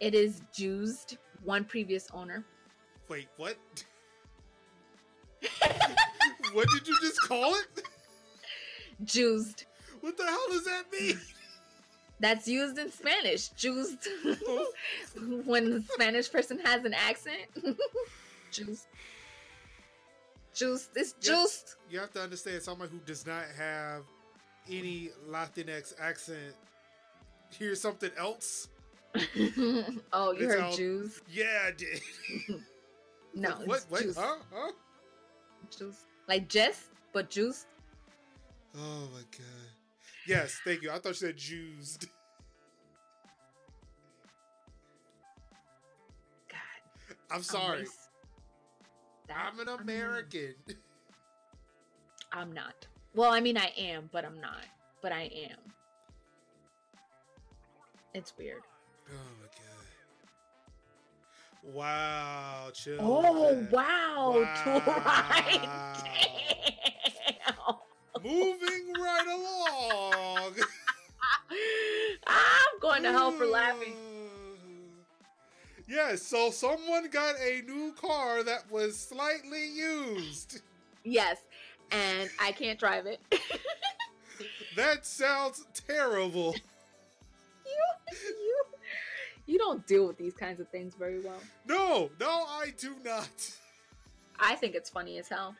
It 0.00 0.14
is 0.14 0.42
used. 0.54 1.16
One 1.44 1.64
previous 1.64 2.08
owner. 2.12 2.44
Wait, 3.08 3.28
what? 3.38 3.56
what 6.52 6.68
did 6.68 6.86
you 6.86 6.98
just 7.00 7.20
call 7.22 7.54
it? 7.54 7.82
Juiced. 9.04 9.64
What 10.00 10.16
the 10.18 10.24
hell 10.24 10.46
does 10.50 10.64
that 10.64 10.84
mean? 10.92 11.18
That's 12.20 12.46
used 12.46 12.78
in 12.78 12.92
Spanish. 12.92 13.48
Juiced. 13.48 14.06
when 15.44 15.70
the 15.70 15.84
Spanish 15.92 16.30
person 16.30 16.58
has 16.60 16.84
an 16.84 16.94
accent. 16.94 17.46
juiced. 18.52 18.86
Juiced. 20.54 20.90
It's 20.94 21.14
juiced. 21.14 21.76
You 21.88 21.98
have 22.00 22.12
to 22.12 22.20
understand 22.20 22.62
someone 22.62 22.88
who 22.90 22.98
does 23.06 23.26
not 23.26 23.44
have 23.56 24.02
any 24.70 25.10
Latinx 25.28 25.94
accent 25.98 26.54
hear 27.58 27.74
something 27.74 28.10
else. 28.18 28.68
oh, 30.12 30.32
you 30.32 30.46
heard 30.46 30.72
Jews? 30.74 31.22
Yeah, 31.28 31.68
I 31.68 31.70
did. 31.72 32.00
no, 33.34 33.50
what? 33.64 33.84
What? 33.88 34.02
Juice. 34.02 34.16
Huh? 34.16 34.36
Huh? 34.52 34.72
Juice. 35.76 36.04
Like 36.28 36.48
Jess, 36.48 36.88
but 37.12 37.30
juice. 37.30 37.66
Oh 38.76 39.08
my 39.12 39.22
god. 39.36 39.69
Yes, 40.30 40.60
thank 40.64 40.82
you. 40.82 40.92
I 40.92 41.00
thought 41.00 41.08
you 41.08 41.14
said 41.14 41.36
Jews. 41.36 41.98
God. 46.48 47.16
I'm 47.32 47.42
sorry. 47.42 47.84
I'm 49.28 49.58
an 49.58 49.68
American. 49.80 50.54
I'm 52.32 52.52
not. 52.52 52.86
Well, 53.12 53.32
I 53.32 53.40
mean, 53.40 53.58
I 53.58 53.72
am, 53.76 54.08
but 54.12 54.24
I'm 54.24 54.40
not. 54.40 54.66
But 55.02 55.10
I 55.10 55.22
am. 55.22 55.58
It's 58.14 58.32
weird. 58.38 58.62
Oh 59.08 59.14
my 59.40 59.48
god! 61.64 61.74
Wow, 61.74 62.70
chill. 62.72 62.98
Oh 63.00 63.66
wow, 63.72 64.46
wow. 64.86 65.90
Moving 68.22 68.92
right 68.98 69.26
along. 69.26 70.54
I'm 72.26 72.80
going 72.80 73.02
to 73.02 73.12
hell 73.12 73.32
for 73.32 73.46
laughing. 73.46 73.94
Yes, 75.90 76.22
so 76.22 76.52
someone 76.52 77.10
got 77.10 77.34
a 77.40 77.62
new 77.62 77.92
car 78.00 78.44
that 78.44 78.70
was 78.70 78.96
slightly 78.96 79.66
used. 79.70 80.60
Yes, 81.02 81.38
and 81.90 82.30
I 82.40 82.52
can't 82.52 82.78
drive 82.78 83.06
it. 83.06 83.18
that 84.76 85.04
sounds 85.04 85.66
terrible. 85.88 86.54
You, 87.66 88.12
you, 88.12 88.64
you 89.46 89.58
don't 89.58 89.84
deal 89.84 90.06
with 90.06 90.16
these 90.16 90.34
kinds 90.34 90.60
of 90.60 90.68
things 90.68 90.94
very 90.94 91.18
well. 91.18 91.40
No, 91.66 92.10
no, 92.20 92.44
I 92.48 92.72
do 92.78 92.94
not. 93.04 93.50
I 94.38 94.54
think 94.54 94.76
it's 94.76 94.90
funny 94.90 95.18
as 95.18 95.28
hell. 95.28 95.56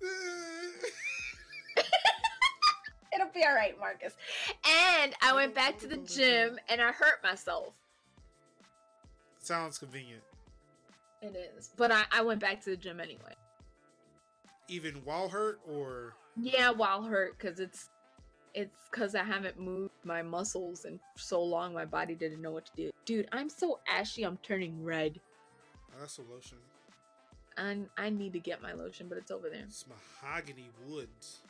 It'll 3.14 3.32
be 3.32 3.44
all 3.44 3.54
right, 3.54 3.78
Marcus. 3.78 4.14
And 4.66 5.14
I 5.22 5.34
went 5.34 5.54
back 5.54 5.78
to 5.78 5.86
the 5.86 5.96
gym 5.98 6.58
and 6.68 6.80
I 6.80 6.92
hurt 6.92 7.22
myself. 7.22 7.74
Sounds 9.38 9.78
convenient. 9.78 10.22
It 11.22 11.36
is. 11.56 11.70
But 11.76 11.90
I, 11.90 12.04
I 12.12 12.22
went 12.22 12.40
back 12.40 12.62
to 12.64 12.70
the 12.70 12.76
gym 12.76 13.00
anyway. 13.00 13.34
Even 14.68 14.94
while 15.04 15.28
hurt 15.28 15.60
or 15.66 16.14
Yeah, 16.36 16.70
while 16.70 17.02
hurt 17.02 17.38
cuz 17.38 17.58
it's 17.58 17.88
it's 18.54 18.88
cuz 18.90 19.14
I 19.14 19.24
haven't 19.24 19.58
moved 19.58 19.94
my 20.04 20.22
muscles 20.22 20.84
in 20.84 21.00
so 21.16 21.42
long 21.42 21.72
my 21.72 21.84
body 21.86 22.14
didn't 22.14 22.42
know 22.42 22.52
what 22.52 22.66
to 22.66 22.72
do. 22.76 22.90
Dude, 23.04 23.28
I'm 23.32 23.48
so 23.48 23.80
ashy, 23.88 24.22
I'm 24.24 24.36
turning 24.38 24.84
red. 24.84 25.20
Oh, 25.92 26.00
that's 26.00 26.18
a 26.18 26.22
lotion. 26.22 26.58
And 27.58 27.88
I 27.96 28.08
need 28.08 28.32
to 28.34 28.38
get 28.38 28.62
my 28.62 28.72
lotion, 28.72 29.06
but 29.08 29.18
it's 29.18 29.32
over 29.32 29.48
there. 29.48 29.64
It's 29.66 29.84
mahogany 30.22 30.70
woods. 30.86 31.40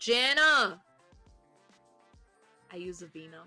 Jana! 0.00 0.80
I 2.72 2.76
use 2.76 3.02
Aveeno. 3.02 3.46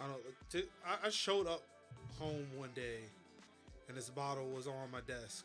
I 0.00 0.06
don't. 0.06 0.64
I 1.04 1.10
showed 1.10 1.46
up 1.46 1.62
home 2.18 2.46
one 2.56 2.70
day, 2.74 3.00
and 3.86 3.96
this 3.96 4.08
bottle 4.08 4.48
was 4.48 4.66
on 4.66 4.90
my 4.90 5.02
desk. 5.06 5.44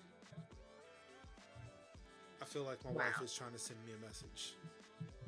I 2.42 2.46
feel 2.46 2.64
like 2.64 2.84
my 2.86 2.92
wow. 2.92 3.04
wife 3.06 3.22
is 3.22 3.34
trying 3.34 3.52
to 3.52 3.60
send 3.60 3.80
me 3.86 3.92
a 3.92 4.06
message. 4.06 4.56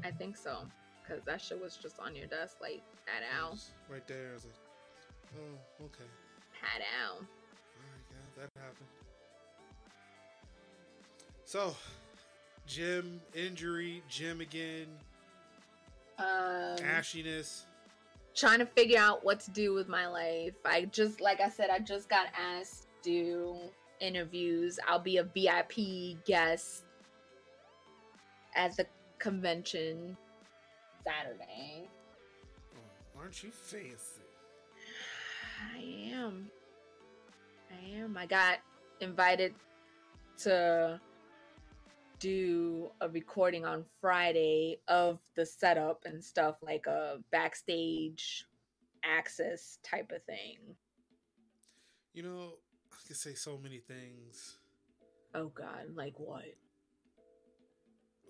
I 0.05 0.11
think 0.11 0.37
so, 0.37 0.59
because 1.03 1.23
that 1.25 1.41
shit 1.41 1.61
was 1.61 1.75
just 1.75 1.99
on 1.99 2.15
your 2.15 2.27
desk, 2.27 2.57
like 2.61 2.81
pat 3.05 3.23
out. 3.37 3.59
Right 3.89 4.07
there. 4.07 4.29
I 4.31 4.33
was 4.33 4.45
like, 4.45 4.53
oh, 5.37 5.85
okay. 5.85 6.09
Pat 6.53 6.81
out. 7.03 7.17
All 7.17 7.25
right, 7.25 8.05
yeah, 8.09 8.41
that 8.41 8.61
happened. 8.61 9.00
So, 11.51 11.75
gym 12.65 13.19
injury, 13.35 14.01
gym 14.07 14.39
again. 14.39 14.87
Um, 16.17 16.77
ashiness 16.77 17.63
trying 18.33 18.59
to 18.59 18.65
figure 18.65 18.97
out 18.97 19.25
what 19.25 19.41
to 19.41 19.51
do 19.51 19.73
with 19.73 19.89
my 19.89 20.07
life. 20.07 20.53
I 20.63 20.85
just, 20.85 21.19
like 21.19 21.41
I 21.41 21.49
said, 21.49 21.69
I 21.69 21.79
just 21.79 22.07
got 22.07 22.27
asked 22.39 22.87
to 23.03 23.09
do 23.09 23.55
interviews. 23.99 24.79
I'll 24.87 24.97
be 24.97 25.17
a 25.17 25.25
VIP 25.25 26.23
guest 26.23 26.85
at 28.55 28.77
the 28.77 28.87
convention 29.19 30.15
Saturday. 31.03 31.89
Oh, 32.77 33.19
aren't 33.19 33.43
you 33.43 33.51
fancy? 33.51 34.21
I 35.75 36.13
am. 36.13 36.49
I 37.69 37.97
am. 37.99 38.15
I 38.15 38.25
got 38.25 38.59
invited 39.01 39.53
to 40.43 40.97
do 42.21 42.91
a 43.01 43.09
recording 43.09 43.65
on 43.65 43.83
Friday 43.99 44.79
of 44.87 45.19
the 45.35 45.45
setup 45.45 46.03
and 46.05 46.23
stuff, 46.23 46.55
like 46.61 46.85
a 46.85 47.17
backstage 47.31 48.45
access 49.03 49.79
type 49.83 50.11
of 50.15 50.23
thing. 50.23 50.57
You 52.13 52.23
know, 52.23 52.53
I 52.93 53.07
could 53.07 53.17
say 53.17 53.33
so 53.33 53.57
many 53.61 53.79
things. 53.79 54.59
Oh 55.33 55.47
God, 55.47 55.95
like 55.95 56.13
what? 56.17 56.45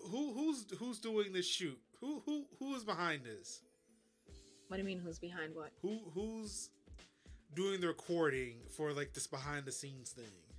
Who 0.10 0.34
who's 0.34 0.65
who's 0.80 0.99
doing 0.99 1.34
this 1.34 1.47
shoot? 1.47 1.80
Who 1.99 2.23
who 2.25 2.45
who 2.60 2.75
is 2.75 2.86
behind 2.86 3.25
this? 3.25 3.62
What 4.67 4.77
do 4.77 4.84
you 4.84 4.88
mean 4.88 4.99
who's 4.99 5.19
behind 5.19 5.54
what? 5.54 5.71
Who 5.82 5.99
who's 6.13 6.69
doing 7.54 7.82
the 7.82 7.88
recording 7.88 8.60
for 8.69 8.93
like 8.93 9.13
this 9.13 9.27
behind 9.27 9.65
the 9.65 9.71
scenes 9.71 10.12
thing? 10.12 10.50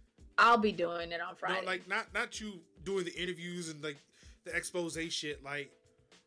I'll 0.43 0.59
be 0.59 0.73
doing 0.73 1.13
it 1.13 1.21
on 1.21 1.37
Friday. 1.37 1.61
No, 1.61 1.67
like 1.67 1.89
not 1.89 2.13
not 2.13 2.41
you 2.41 2.55
doing 2.85 3.05
the 3.05 3.15
interviews 3.15 3.69
and 3.69 3.83
like 3.83 3.97
the 4.45 4.55
expose 4.55 4.99
shit. 5.11 5.43
Like, 5.45 5.71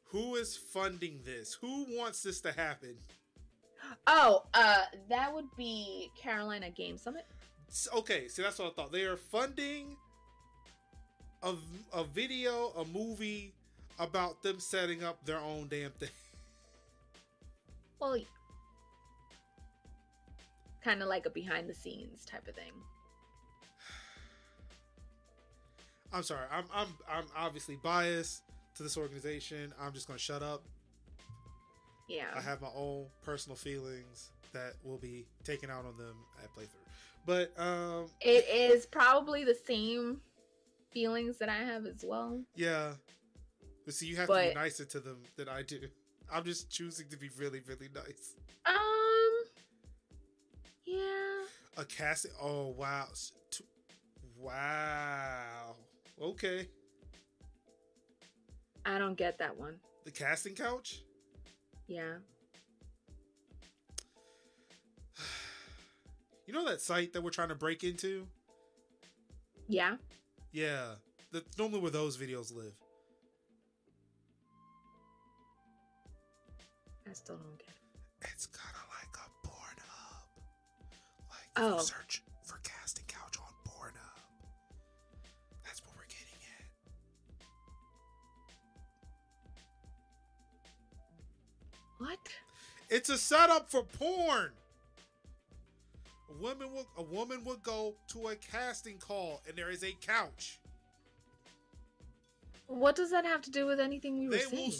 who 0.05 0.35
is 0.35 0.55
funding 0.55 1.19
this? 1.25 1.53
Who 1.59 1.85
wants 1.89 2.23
this 2.23 2.39
to 2.41 2.53
happen? 2.53 2.95
Oh, 4.07 4.43
uh, 4.53 4.83
that 5.09 5.33
would 5.33 5.53
be 5.57 6.11
Carolina 6.17 6.69
Game 6.69 6.97
Summit. 6.97 7.25
Okay, 7.93 8.29
so 8.29 8.41
that's 8.41 8.57
what 8.57 8.69
I 8.69 8.71
thought. 8.71 8.93
They 8.93 9.03
are 9.03 9.17
funding 9.17 9.97
a, 11.43 11.53
a 11.93 12.05
video, 12.05 12.71
a 12.77 12.85
movie 12.85 13.53
about 13.99 14.41
them 14.41 14.61
setting 14.61 15.03
up 15.03 15.23
their 15.25 15.39
own 15.39 15.67
damn 15.69 15.91
thing. 15.91 16.09
Well, 17.99 18.17
kind 20.81 21.01
of 21.01 21.09
like 21.09 21.25
a 21.25 21.29
behind 21.29 21.69
the 21.69 21.73
scenes 21.73 22.23
type 22.25 22.47
of 22.47 22.55
thing. 22.55 22.71
I'm 26.15 26.23
sorry. 26.23 26.45
I'm 26.49 26.63
I'm 26.73 26.87
I'm 27.11 27.25
obviously 27.37 27.75
biased 27.75 28.43
to 28.75 28.83
this 28.83 28.95
organization. 28.95 29.73
I'm 29.79 29.91
just 29.91 30.07
gonna 30.07 30.17
shut 30.17 30.41
up. 30.41 30.63
Yeah. 32.07 32.27
I 32.33 32.39
have 32.39 32.61
my 32.61 32.69
own 32.73 33.07
personal 33.21 33.57
feelings 33.57 34.31
that 34.53 34.75
will 34.85 34.97
be 34.97 35.25
taken 35.43 35.69
out 35.69 35.85
on 35.85 35.97
them 35.97 36.15
at 36.41 36.55
playthrough. 36.55 36.85
But 37.25 37.51
um 37.61 38.05
It 38.21 38.45
is 38.49 38.85
probably 38.85 39.43
the 39.43 39.55
same 39.67 40.21
feelings 40.91 41.37
that 41.39 41.49
I 41.49 41.57
have 41.57 41.85
as 41.85 42.05
well. 42.07 42.39
Yeah. 42.55 42.93
But 43.83 43.93
see 43.93 44.07
you 44.07 44.15
have 44.15 44.29
but, 44.29 44.41
to 44.41 44.49
be 44.49 44.55
nicer 44.55 44.85
to 44.85 45.01
them 45.01 45.17
than 45.35 45.49
I 45.49 45.63
do. 45.63 45.81
I'm 46.31 46.45
just 46.45 46.71
choosing 46.71 47.09
to 47.09 47.17
be 47.17 47.29
really, 47.37 47.59
really 47.67 47.89
nice. 47.93 48.35
Um 48.65 48.75
Yeah. 50.85 51.43
A 51.75 51.83
casting 51.83 52.31
oh 52.41 52.69
wow. 52.69 53.07
Wow. 54.37 55.75
Okay. 56.21 56.67
I 58.85 58.97
don't 58.97 59.15
get 59.15 59.37
that 59.39 59.57
one. 59.57 59.75
The 60.05 60.11
casting 60.11 60.53
couch? 60.55 61.01
Yeah. 61.87 62.15
You 66.47 66.53
know 66.53 66.65
that 66.65 66.79
site 66.79 67.11
that 67.13 67.23
we're 67.23 67.31
trying 67.31 67.49
to 67.49 67.55
break 67.55 67.83
into? 67.83 68.27
Yeah. 69.67 69.95
Yeah. 70.51 70.89
That's 71.31 71.57
normally 71.57 71.79
where 71.79 71.89
those 71.89 72.17
videos 72.17 72.55
live. 72.55 72.75
I 77.09 77.13
still 77.13 77.37
don't 77.37 77.57
get 77.57 77.69
it. 77.69 78.29
It's 78.31 78.45
kind 78.45 78.75
of 78.75 78.87
like 78.99 79.17
a 79.17 79.47
Pornhub. 79.47 81.31
Like 81.31 81.73
oh. 81.73 81.79
search 81.79 82.21
What? 91.97 92.19
It's 92.89 93.09
a 93.09 93.17
setup 93.17 93.69
for 93.69 93.83
porn. 93.83 94.51
A 96.29 96.43
woman 96.43 96.71
will 96.71 96.87
a 96.97 97.03
woman 97.03 97.43
would 97.45 97.63
go 97.63 97.95
to 98.09 98.27
a 98.27 98.35
casting 98.35 98.97
call 98.97 99.41
and 99.47 99.57
there 99.57 99.69
is 99.69 99.83
a 99.83 99.95
couch. 100.01 100.59
What 102.67 102.95
does 102.95 103.11
that 103.11 103.25
have 103.25 103.41
to 103.43 103.51
do 103.51 103.65
with 103.65 103.79
anything 103.79 104.17
we 104.17 104.27
were 104.27 104.37
they 104.37 104.41
saying? 104.41 104.73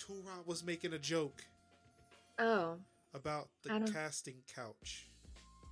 Turok 0.00 0.46
was 0.46 0.64
making 0.64 0.92
a 0.92 0.98
joke. 0.98 1.44
Oh. 2.38 2.76
About 3.14 3.48
the 3.62 3.90
casting 3.92 4.36
couch. 4.54 5.06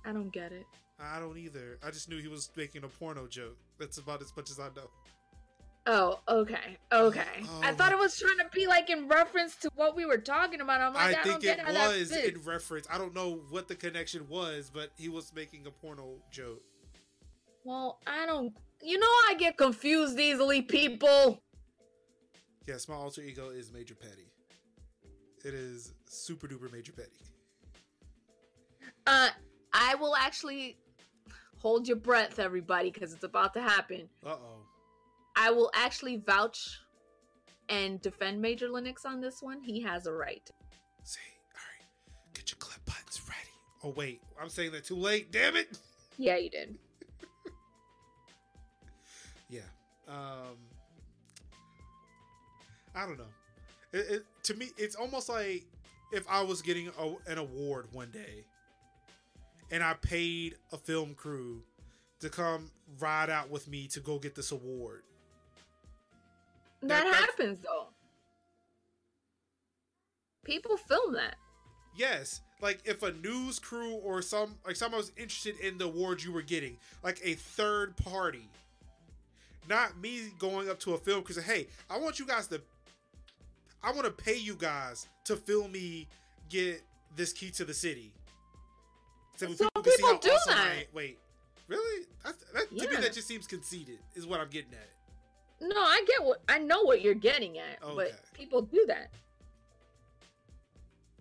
I 0.05 0.13
don't 0.13 0.31
get 0.31 0.51
it. 0.51 0.65
I 0.99 1.19
don't 1.19 1.37
either. 1.37 1.77
I 1.83 1.89
just 1.89 2.09
knew 2.09 2.19
he 2.19 2.27
was 2.27 2.49
making 2.55 2.83
a 2.83 2.87
porno 2.87 3.27
joke. 3.27 3.57
That's 3.79 3.97
about 3.97 4.21
as 4.21 4.31
much 4.35 4.51
as 4.51 4.59
I 4.59 4.67
know. 4.75 4.89
Oh, 5.87 6.19
okay, 6.27 6.77
okay. 6.91 7.23
Oh, 7.43 7.61
I 7.63 7.73
thought 7.73 7.91
it 7.91 7.97
was 7.97 8.17
trying 8.19 8.37
to 8.37 8.45
be 8.53 8.67
like 8.67 8.89
in 8.91 9.07
reference 9.07 9.55
to 9.57 9.71
what 9.75 9.95
we 9.95 10.05
were 10.05 10.19
talking 10.19 10.61
about. 10.61 10.79
I'm 10.79 10.93
like, 10.93 11.17
I, 11.17 11.19
I 11.19 11.23
think 11.23 11.43
it 11.43 11.59
was 11.65 12.11
in 12.11 12.39
reference. 12.45 12.87
I 12.91 12.99
don't 12.99 13.15
know 13.15 13.41
what 13.49 13.67
the 13.67 13.73
connection 13.75 14.27
was, 14.29 14.69
but 14.71 14.91
he 14.95 15.09
was 15.09 15.33
making 15.33 15.65
a 15.65 15.71
porno 15.71 16.17
joke. 16.29 16.61
Well, 17.63 17.99
I 18.05 18.25
don't. 18.27 18.53
You 18.83 18.99
know, 18.99 19.07
I 19.29 19.35
get 19.39 19.57
confused 19.57 20.19
easily, 20.19 20.61
people. 20.61 21.41
Yes, 22.67 22.87
my 22.87 22.95
alter 22.95 23.21
ego 23.21 23.49
is 23.49 23.71
Major 23.73 23.95
Petty. 23.95 24.27
it 25.43 25.53
is 25.55 25.93
super 26.05 26.47
duper 26.47 26.71
major 26.71 26.91
petty. 26.91 27.09
Uh, 29.07 29.29
I 29.73 29.95
will 29.95 30.15
actually 30.15 30.77
hold 31.57 31.87
your 31.87 31.97
breath, 31.97 32.37
everybody, 32.37 32.91
because 32.91 33.13
it's 33.13 33.23
about 33.23 33.53
to 33.55 33.61
happen. 33.61 34.09
Uh 34.25 34.29
oh. 34.33 34.65
I 35.35 35.51
will 35.51 35.71
actually 35.73 36.17
vouch 36.17 36.79
and 37.69 38.01
defend 38.01 38.41
Major 38.41 38.67
Linux 38.67 39.05
on 39.05 39.21
this 39.21 39.41
one. 39.41 39.61
He 39.61 39.81
has 39.81 40.07
a 40.07 40.13
right. 40.13 40.49
See, 41.03 41.19
all 41.53 41.61
right, 41.77 42.33
get 42.33 42.51
your 42.51 42.57
clip 42.59 42.83
buttons 42.85 43.21
ready. 43.27 43.39
Oh 43.83 43.93
wait, 43.97 44.21
I'm 44.39 44.49
saying 44.49 44.71
that 44.73 44.85
too 44.85 44.95
late. 44.95 45.31
Damn 45.31 45.55
it. 45.55 45.77
Yeah, 46.17 46.37
you 46.37 46.49
did. 46.49 46.77
yeah. 49.49 49.61
Um. 50.07 50.57
I 52.93 53.05
don't 53.05 53.17
know. 53.17 53.23
It, 53.93 53.97
it, 53.97 54.25
to 54.43 54.53
me, 54.55 54.69
it's 54.77 54.95
almost 54.95 55.29
like 55.29 55.63
if 56.11 56.25
I 56.29 56.41
was 56.41 56.61
getting 56.61 56.89
a, 56.99 57.31
an 57.31 57.37
award 57.37 57.87
one 57.93 58.11
day, 58.11 58.43
and 59.71 59.81
I 59.81 59.93
paid 59.93 60.55
a 60.73 60.77
film 60.77 61.15
crew 61.15 61.63
to 62.19 62.29
come 62.29 62.69
ride 62.99 63.29
out 63.29 63.49
with 63.49 63.67
me 63.67 63.87
to 63.87 63.99
go 63.99 64.19
get 64.19 64.35
this 64.35 64.51
award. 64.51 65.03
That, 66.81 67.03
that 67.03 67.13
happens 67.13 67.59
though. 67.61 67.87
People 70.43 70.77
film 70.77 71.13
that. 71.13 71.35
Yes, 71.95 72.41
like 72.61 72.79
if 72.85 73.03
a 73.03 73.11
news 73.11 73.59
crew 73.59 73.93
or 73.95 74.21
some 74.21 74.55
like 74.65 74.75
someone 74.75 74.99
was 74.99 75.11
interested 75.17 75.59
in 75.59 75.77
the 75.77 75.85
awards 75.85 76.23
you 76.23 76.31
were 76.31 76.41
getting, 76.41 76.77
like 77.03 77.19
a 77.23 77.33
third 77.33 77.95
party, 77.97 78.49
not 79.69 79.99
me 79.99 80.31
going 80.39 80.69
up 80.69 80.79
to 80.79 80.93
a 80.93 80.97
film 80.97 81.21
because 81.21 81.43
hey, 81.43 81.67
I 81.89 81.99
want 81.99 82.17
you 82.17 82.25
guys 82.25 82.47
to, 82.47 82.61
I 83.83 83.91
want 83.91 84.05
to 84.05 84.11
pay 84.11 84.37
you 84.37 84.55
guys 84.55 85.07
to 85.25 85.35
film 85.35 85.73
me 85.73 86.07
get 86.49 86.81
this 87.15 87.33
key 87.33 87.51
to 87.51 87.65
the 87.65 87.73
city. 87.73 88.11
So 89.35 89.47
people, 89.47 89.67
people 89.83 90.17
do 90.17 90.31
awesome 90.31 90.55
that. 90.55 90.67
I, 90.67 90.85
wait, 90.93 91.17
really? 91.67 92.05
That, 92.23 92.35
that, 92.53 92.65
yeah. 92.71 92.83
To 92.85 92.89
me, 92.89 92.95
that 92.97 93.13
just 93.13 93.27
seems 93.27 93.47
conceited. 93.47 93.99
Is 94.15 94.25
what 94.25 94.39
I'm 94.39 94.49
getting 94.49 94.73
at. 94.73 94.89
No, 95.61 95.75
I 95.79 96.03
get 96.07 96.25
what 96.25 96.41
I 96.49 96.57
know 96.57 96.81
what 96.81 97.01
you're 97.01 97.13
getting 97.13 97.59
at, 97.59 97.83
okay. 97.83 97.95
but 97.95 98.33
people 98.33 98.63
do 98.63 98.83
that. 98.87 99.11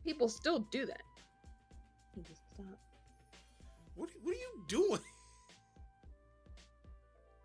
People 0.02 0.30
still 0.30 0.60
do 0.70 0.86
that. 0.86 1.02
What 3.96 4.08
What 4.22 4.34
are 4.34 4.38
you 4.38 4.64
doing? 4.66 5.00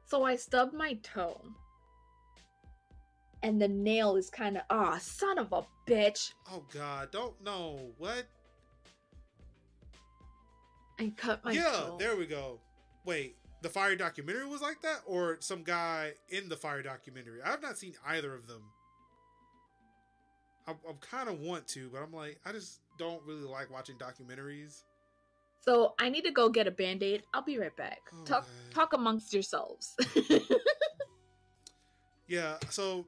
So 0.06 0.24
I 0.24 0.38
stubbed 0.38 0.74
my 0.74 0.94
toe, 1.04 1.42
and 3.44 3.62
the 3.62 3.68
nail 3.68 4.16
is 4.16 4.30
kind 4.30 4.56
of 4.56 4.64
ah, 4.70 4.94
oh, 4.96 5.00
son 5.00 5.38
of 5.38 5.52
a 5.52 5.64
bitch. 5.86 6.32
Oh 6.50 6.64
God! 6.74 7.12
Don't 7.12 7.44
know 7.44 7.92
what. 7.98 8.24
I 10.98 11.12
cut 11.18 11.44
my 11.44 11.52
yeah. 11.52 11.64
Toe. 11.64 11.98
There 12.00 12.16
we 12.16 12.26
go. 12.26 12.62
Wait, 13.04 13.36
the 13.66 13.70
fire 13.72 13.96
documentary 13.96 14.46
was 14.46 14.62
like 14.62 14.80
that, 14.84 15.02
or 15.08 15.38
some 15.40 15.64
guy 15.64 16.12
in 16.30 16.50
the 16.50 16.56
fire 16.56 16.84
documentary? 16.84 17.40
I've 17.44 17.64
not 17.64 17.80
seen 17.80 17.96
either 18.08 18.36
of 18.36 18.46
them. 18.46 18.62
I, 20.68 20.74
I 20.74 20.94
kind 21.02 21.28
of 21.28 21.40
want 21.40 21.68
to, 21.70 21.90
but 21.92 22.04
I'm 22.04 22.14
like, 22.14 22.40
I 22.46 22.52
just 22.52 22.82
don't 23.00 23.24
really 23.26 23.42
like 23.42 23.72
watching 23.72 23.96
documentaries. 23.96 24.84
So 25.62 25.96
I 25.98 26.10
need 26.10 26.22
to 26.26 26.32
go 26.32 26.48
get 26.48 26.68
a 26.68 26.72
band 26.72 27.02
aid. 27.02 27.24
I'll 27.34 27.42
be 27.42 27.58
right 27.58 27.76
back. 27.76 28.02
Talk 28.24 28.48
talk 28.72 28.94
amongst 28.94 29.34
yourselves. 29.34 29.96
yeah. 32.28 32.58
So 32.70 33.08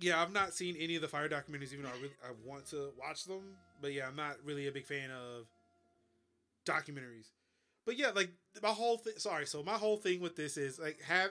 yeah, 0.00 0.20
I've 0.20 0.32
not 0.32 0.52
seen 0.52 0.74
any 0.80 0.96
of 0.96 1.02
the 1.02 1.06
fire 1.06 1.28
documentaries, 1.28 1.72
even 1.72 1.84
though 1.84 1.90
I 1.90 1.96
really 1.98 2.14
I 2.24 2.32
want 2.44 2.66
to 2.70 2.90
watch 2.98 3.24
them. 3.24 3.54
But 3.80 3.92
yeah, 3.92 4.08
I'm 4.08 4.16
not 4.16 4.34
really 4.44 4.66
a 4.66 4.72
big 4.72 4.86
fan 4.86 5.10
of 5.12 5.46
documentaries. 6.66 7.28
But 7.84 7.98
yeah, 7.98 8.10
like 8.14 8.30
my 8.62 8.70
whole 8.70 8.98
thing. 8.98 9.14
Sorry, 9.18 9.46
so 9.46 9.62
my 9.62 9.74
whole 9.74 9.96
thing 9.96 10.20
with 10.20 10.36
this 10.36 10.56
is 10.56 10.78
like 10.78 11.00
have 11.02 11.30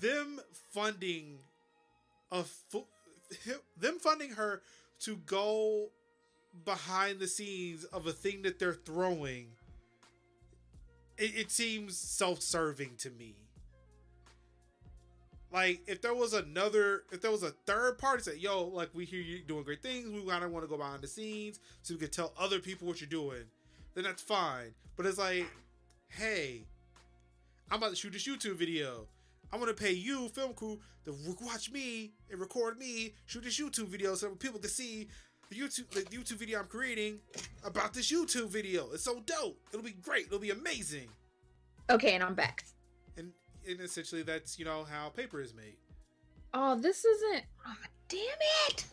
them 0.00 0.40
funding 0.72 1.38
a 2.32 2.44
them 3.78 3.98
funding 3.98 4.30
her 4.30 4.62
to 5.00 5.16
go 5.26 5.88
behind 6.64 7.20
the 7.20 7.26
scenes 7.26 7.84
of 7.84 8.06
a 8.06 8.12
thing 8.12 8.42
that 8.42 8.58
they're 8.58 8.74
throwing. 8.74 9.48
It, 11.18 11.36
it 11.36 11.50
seems 11.50 11.96
self-serving 11.96 12.92
to 12.98 13.10
me. 13.10 13.34
Like 15.52 15.80
if 15.86 16.02
there 16.02 16.14
was 16.14 16.34
another, 16.34 17.04
if 17.12 17.20
there 17.22 17.30
was 17.30 17.42
a 17.42 17.50
third 17.50 17.98
party 17.98 18.22
say, 18.22 18.36
"Yo, 18.36 18.64
like 18.64 18.90
we 18.92 19.04
hear 19.04 19.20
you 19.20 19.40
doing 19.40 19.62
great 19.62 19.82
things, 19.82 20.10
we 20.10 20.28
kind 20.28 20.44
of 20.44 20.50
want 20.50 20.64
to 20.64 20.68
go 20.68 20.76
behind 20.76 21.02
the 21.02 21.06
scenes 21.06 21.60
so 21.82 21.94
we 21.94 22.00
can 22.00 22.10
tell 22.10 22.32
other 22.38 22.58
people 22.58 22.86
what 22.88 23.00
you're 23.00 23.08
doing," 23.08 23.44
then 23.96 24.04
that's 24.04 24.22
fine. 24.22 24.74
But 24.96 25.06
it's 25.06 25.18
like, 25.18 25.46
hey, 26.08 26.64
I'm 27.70 27.78
about 27.78 27.90
to 27.90 27.96
shoot 27.96 28.12
this 28.12 28.28
YouTube 28.28 28.56
video. 28.56 29.08
I'm 29.52 29.58
gonna 29.58 29.74
pay 29.74 29.92
you, 29.92 30.28
film 30.28 30.52
crew, 30.52 30.78
to 31.04 31.14
watch 31.40 31.70
me 31.72 32.12
and 32.30 32.40
record 32.40 32.78
me 32.78 33.14
shoot 33.26 33.44
this 33.44 33.58
YouTube 33.58 33.88
video 33.88 34.14
so 34.14 34.30
people 34.30 34.60
can 34.60 34.70
see 34.70 35.08
the 35.48 35.56
YouTube 35.56 35.88
the 35.90 36.02
YouTube 36.02 36.36
video 36.36 36.60
I'm 36.60 36.66
creating 36.66 37.20
about 37.64 37.94
this 37.94 38.12
YouTube 38.12 38.48
video. 38.48 38.90
It's 38.92 39.04
so 39.04 39.20
dope. 39.24 39.58
It'll 39.72 39.84
be 39.84 39.92
great. 39.92 40.26
It'll 40.26 40.38
be 40.38 40.50
amazing. 40.50 41.08
Okay, 41.88 42.14
and 42.14 42.22
I'm 42.22 42.34
back. 42.34 42.64
And 43.16 43.32
and 43.68 43.80
essentially 43.80 44.22
that's 44.22 44.58
you 44.58 44.64
know 44.64 44.84
how 44.84 45.08
paper 45.08 45.40
is 45.40 45.54
made. 45.54 45.76
Oh, 46.52 46.74
this 46.78 47.04
isn't. 47.04 47.44
Oh, 47.66 47.76
damn 48.08 48.20
it! 48.68 48.84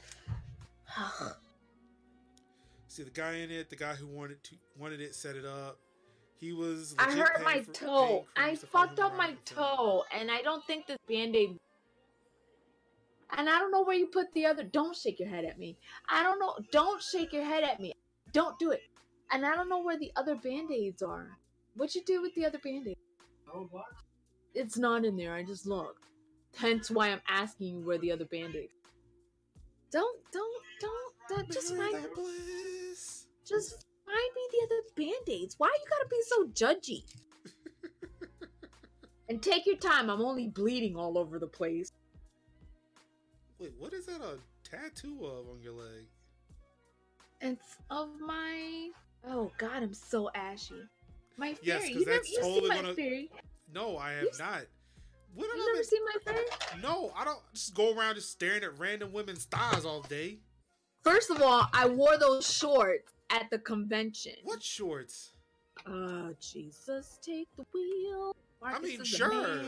See 2.94 3.02
the 3.02 3.10
guy 3.10 3.38
in 3.38 3.50
it, 3.50 3.72
the 3.72 3.76
guy 3.76 3.96
who 3.96 4.06
wanted 4.06 4.44
to 4.44 4.56
wanted 4.78 5.02
it, 5.02 5.16
set 5.16 5.36
it 5.36 5.46
up. 5.46 5.80
He 6.40 6.54
was. 6.54 6.94
I 7.00 7.12
hurt 7.12 7.44
my 7.44 7.62
for, 7.62 7.72
toe. 7.72 8.28
I 8.38 8.54
fucked 8.54 9.00
up 9.00 9.18
my 9.18 9.34
toe, 9.46 10.04
and 10.16 10.30
I 10.30 10.44
don't 10.44 10.64
think 10.68 10.86
this 10.86 11.00
band 11.10 11.36
aid. 11.36 11.58
And 13.36 13.50
I 13.50 13.58
don't 13.58 13.72
know 13.72 13.84
where 13.84 13.96
you 13.96 14.06
put 14.06 14.32
the 14.36 14.46
other. 14.46 14.62
Don't 14.62 14.96
shake 14.96 15.20
your 15.20 15.28
head 15.28 15.44
at 15.44 15.58
me. 15.58 15.76
I 16.08 16.22
don't 16.22 16.38
know. 16.38 16.54
Don't 16.72 17.02
shake 17.02 17.34
your 17.34 17.44
head 17.44 17.64
at 17.64 17.80
me. 17.80 17.94
Don't 18.32 18.60
do 18.60 18.70
it. 18.70 18.84
And 19.32 19.44
I 19.44 19.56
don't 19.56 19.70
know 19.70 19.82
where 19.82 19.98
the 19.98 20.12
other 20.16 20.36
band 20.36 20.70
aids 20.72 21.02
are. 21.02 21.40
What 21.76 21.96
you 21.96 22.04
do 22.06 22.22
with 22.22 22.36
the 22.36 22.46
other 22.46 22.60
band 22.60 22.88
aids? 22.90 23.00
Oh, 23.52 23.68
what? 23.72 23.86
It's 24.54 24.78
not 24.78 25.04
in 25.04 25.18
there. 25.18 25.34
I 25.34 25.42
just 25.42 25.66
looked. 25.66 26.06
Hence 26.56 26.92
why 26.92 27.08
I'm 27.08 27.22
asking 27.28 27.70
you 27.70 27.88
where 27.88 27.98
the 27.98 28.12
other 28.12 28.26
band 28.26 28.56
aids. 28.56 28.83
Don't, 29.94 30.20
don't, 30.32 30.64
don't. 30.82 31.14
don't 31.30 31.52
just 31.52 31.76
find. 31.76 31.96
Just 33.48 33.86
find 34.06 34.30
me 34.36 34.42
the 34.52 34.66
other 34.66 34.82
band-aids. 34.98 35.56
Why 35.60 35.68
you 35.68 35.86
gotta 35.88 36.08
be 36.10 36.22
so 36.26 36.46
judgy? 36.48 37.04
and 39.30 39.42
take 39.42 39.68
your 39.68 39.76
time. 39.76 40.10
I'm 40.10 40.22
only 40.22 40.48
bleeding 40.48 40.96
all 40.96 41.16
over 41.20 41.38
the 41.38 41.48
place. 41.48 41.92
Wait, 43.60 43.74
what 43.78 43.94
is 43.94 44.08
that 44.08 44.22
a 44.22 44.40
tattoo 44.68 45.26
of 45.26 45.48
on 45.50 45.62
your 45.62 45.74
leg? 45.74 46.08
It's 47.42 47.78
of 47.92 48.10
my. 48.20 48.90
Oh 49.30 49.52
God, 49.60 49.84
I'm 49.84 49.94
so 49.94 50.32
ashy. 50.34 50.82
My 51.38 51.54
fairy. 51.54 51.60
Yes, 51.62 51.90
you 51.90 52.04
never, 52.04 52.24
you 52.26 52.40
totally 52.42 52.62
see 52.62 52.68
my 52.68 52.76
gonna... 52.82 52.94
fairy. 52.96 53.30
No, 53.72 53.98
I 53.98 54.14
have 54.14 54.24
you 54.24 54.32
not. 54.40 54.64
You 55.36 55.48
never 55.58 55.74
been... 55.74 55.84
seen 55.84 56.02
my 56.06 56.32
fairy? 56.32 56.46
No, 56.82 57.12
I 57.16 57.26
don't 57.26 57.40
just 57.54 57.74
go 57.74 57.96
around 57.96 58.16
just 58.16 58.32
staring 58.32 58.64
at 58.64 58.78
random 58.78 59.12
women's 59.14 59.46
thighs 59.46 59.86
all 59.86 60.02
day. 60.02 60.40
First 61.04 61.30
of 61.30 61.42
all, 61.42 61.68
I 61.74 61.88
wore 61.88 62.18
those 62.18 62.52
shorts 62.52 63.12
at 63.30 63.50
the 63.50 63.60
convention. 63.60 64.34
What 64.44 64.64
shorts? 64.64 65.32
Uh, 65.86 66.30
Jesus, 66.40 67.20
take 67.22 67.48
the 67.58 67.66
wheel. 67.74 68.36
Marcus 68.62 68.80
I 68.80 68.82
mean, 68.82 69.04
sure. 69.04 69.62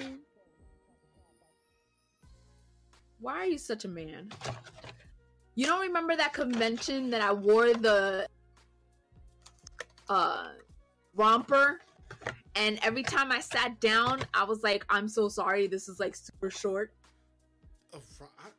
Why 3.19 3.33
are 3.33 3.45
you 3.45 3.57
such 3.57 3.85
a 3.85 3.87
man? 3.87 4.29
You 5.55 5.65
don't 5.65 5.81
remember 5.81 6.15
that 6.15 6.33
convention 6.33 7.09
that 7.09 7.21
I 7.21 7.31
wore 7.33 7.73
the 7.73 8.27
uh 10.07 10.49
romper 11.15 11.79
and 12.55 12.79
every 12.81 13.03
time 13.03 13.31
I 13.31 13.39
sat 13.39 13.79
down, 13.79 14.21
I 14.33 14.43
was 14.43 14.63
like, 14.63 14.85
"I'm 14.89 15.07
so 15.07 15.29
sorry. 15.29 15.67
This 15.67 15.87
is 15.89 15.99
like 15.99 16.15
super 16.15 16.49
short." 16.49 16.93
I, 17.93 17.97
I 17.97 18.49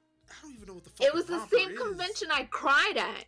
don't 0.42 0.54
even 0.54 0.68
know 0.68 0.74
what 0.74 0.84
the 0.84 0.90
fuck. 0.90 1.06
It 1.06 1.14
was 1.14 1.26
the 1.26 1.44
same 1.46 1.70
is. 1.70 1.78
convention 1.78 2.28
I 2.30 2.44
cried 2.44 2.96
at. 2.96 3.24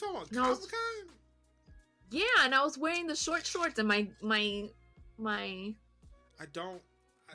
talking 0.00 0.16
about 0.16 0.32
no, 0.32 0.42
Comic 0.42 0.70
Yeah, 2.10 2.22
and 2.42 2.54
I 2.54 2.64
was 2.64 2.78
wearing 2.78 3.06
the 3.06 3.16
short 3.16 3.46
shorts 3.46 3.78
and 3.78 3.88
my 3.88 4.08
my 4.22 4.68
my. 5.18 5.74
I 6.40 6.46
don't. 6.52 6.80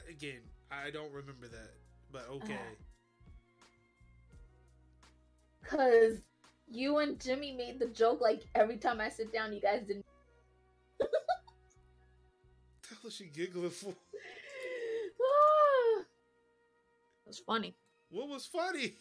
Again, 0.09 0.41
I 0.71 0.89
don't 0.89 1.11
remember 1.11 1.47
that, 1.47 1.71
but 2.11 2.27
okay. 2.29 2.53
Uh, 2.53 2.57
Cause 5.67 6.17
you 6.69 6.97
and 6.97 7.19
Jimmy 7.19 7.51
made 7.53 7.79
the 7.79 7.87
joke 7.87 8.21
like 8.21 8.43
every 8.55 8.77
time 8.77 9.01
I 9.01 9.09
sit 9.09 9.33
down, 9.33 9.53
you 9.53 9.61
guys 9.61 9.81
didn't. 9.87 10.05
the 10.99 11.07
hell 12.89 13.07
is 13.07 13.15
she 13.15 13.25
giggling 13.25 13.69
for? 13.69 13.93
It 17.25 17.29
was 17.29 17.39
funny. 17.39 17.75
What 18.09 18.29
was 18.29 18.45
funny? 18.45 18.93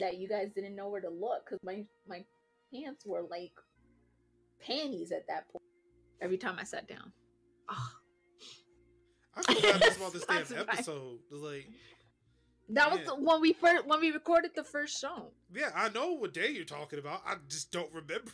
That 0.00 0.18
you 0.18 0.28
guys 0.28 0.48
didn't 0.54 0.74
know 0.74 0.88
where 0.88 1.00
to 1.00 1.08
look 1.08 1.44
because 1.44 1.60
my 1.62 1.84
my 2.08 2.24
pants 2.72 3.06
were 3.06 3.22
like 3.30 3.52
panties 4.60 5.12
at 5.12 5.26
that 5.28 5.48
point. 5.52 5.62
Every 6.20 6.36
time 6.36 6.56
I 6.58 6.64
sat 6.64 6.88
down. 6.88 7.12
Oh. 7.68 7.92
I 9.36 9.54
forgot 9.54 9.80
this 9.80 9.96
about 9.96 10.12
this 10.12 10.24
damn 10.50 10.68
episode. 10.68 11.18
Like 11.30 11.68
that 12.72 12.90
was 12.90 13.00
when 13.18 13.40
we 13.40 13.52
first 13.52 13.86
when 13.86 14.00
we 14.00 14.10
recorded 14.10 14.52
the 14.54 14.64
first 14.64 15.00
show. 15.00 15.32
Yeah, 15.54 15.70
I 15.74 15.88
know 15.90 16.12
what 16.12 16.32
day 16.32 16.50
you're 16.50 16.64
talking 16.64 16.98
about. 16.98 17.22
I 17.26 17.36
just 17.48 17.72
don't 17.72 17.92
remember. 17.92 18.30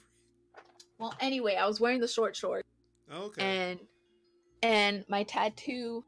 Well, 0.98 1.14
anyway, 1.20 1.56
I 1.56 1.66
was 1.66 1.80
wearing 1.80 2.00
the 2.00 2.08
short 2.08 2.36
shorts. 2.36 2.68
Okay. 3.12 3.42
And 3.42 3.80
and 4.62 5.04
my 5.08 5.22
tattoo 5.22 6.04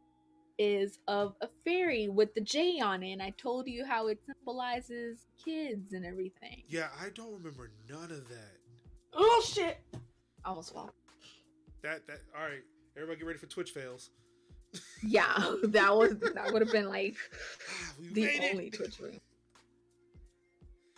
is 0.59 0.99
of 1.07 1.35
a 1.41 1.49
fairy 1.65 2.09
with 2.09 2.35
the 2.35 2.41
J 2.41 2.81
on 2.81 3.03
it. 3.03 3.13
And 3.13 3.23
I 3.23 3.31
told 3.31 3.69
you 3.69 3.85
how 3.85 4.09
it 4.09 4.19
symbolizes 4.27 5.27
kids 5.43 5.93
and 5.93 6.05
everything. 6.05 6.63
Yeah, 6.69 6.89
I 7.01 7.11
don't 7.11 7.33
remember 7.33 7.71
none 7.89 8.11
of 8.11 8.29
that. 8.29 8.59
Oh 9.15 9.45
shit! 9.47 9.79
I 10.45 10.49
almost 10.51 10.73
fell. 10.73 10.91
That 11.83 12.07
that 12.07 12.21
all 12.37 12.45
right. 12.45 12.63
Everybody 12.97 13.19
get 13.21 13.27
ready 13.27 13.39
for 13.39 13.47
Twitch 13.47 13.71
fails. 13.71 14.11
Yeah, 15.03 15.55
that 15.65 15.97
was 15.97 16.17
that 16.35 16.53
would 16.53 16.63
have 16.63 16.73
been 16.73 16.89
like 16.89 17.17
ah, 17.69 17.93
the 18.13 18.29
only 18.51 18.67
it. 18.67 18.75
Twitch 18.75 18.97
fail. 18.97 19.11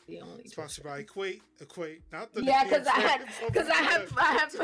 The 0.07 0.21
only 0.21 0.49
sponsored 0.49 0.85
by 0.85 1.01
Equate. 1.01 1.43
Equate, 1.61 2.03
not 2.13 2.33
the 2.35 2.43
yeah, 2.43 2.65
because 2.65 2.87
I 2.87 3.01
had 3.01 3.27
because 3.47 3.69
I 3.69 3.77
have 3.77 4.13
I 4.17 4.33
have. 4.33 4.55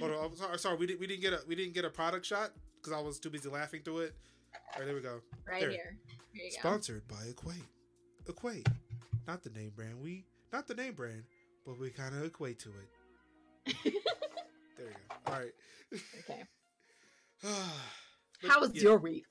Hold 0.00 0.10
on, 0.10 0.24
I'm 0.24 0.36
sorry, 0.36 0.58
sorry. 0.58 0.76
We 0.76 0.88
didn't 0.88 1.00
we 1.00 1.06
didn't 1.06 1.22
get 1.22 1.32
a 1.32 1.40
we 1.46 1.54
didn't 1.54 1.74
get 1.74 1.84
a 1.84 1.90
product 1.90 2.26
shot 2.26 2.50
because 2.80 2.92
I 2.92 3.00
was 3.00 3.20
too 3.20 3.30
busy 3.30 3.48
laughing 3.48 3.82
through 3.84 3.98
it. 3.98 4.16
All 4.74 4.80
right, 4.80 4.86
there 4.86 4.94
we 4.94 5.00
go. 5.00 5.20
Right 5.48 5.60
there. 5.60 5.70
here. 5.70 5.96
here 6.32 6.50
Sponsored 6.50 7.02
go. 7.08 7.14
by 7.14 7.22
Equate. 7.28 7.62
Equate, 8.28 8.66
not 9.28 9.44
the 9.44 9.50
name 9.50 9.70
brand. 9.76 10.00
We 10.02 10.24
not 10.52 10.66
the 10.66 10.74
name 10.74 10.94
brand, 10.94 11.22
but 11.68 11.78
we 11.78 11.90
kind 11.90 12.16
of 12.16 12.24
equate 12.24 12.58
to 12.60 12.70
it. 12.70 13.76
there 13.84 14.86
you 14.86 14.94
go. 15.10 15.16
All 15.26 15.38
right. 15.38 15.52
Okay. 16.20 16.42
How 18.48 18.60
was 18.60 18.74
yeah. 18.74 18.82
your 18.82 18.96
week? 18.96 19.26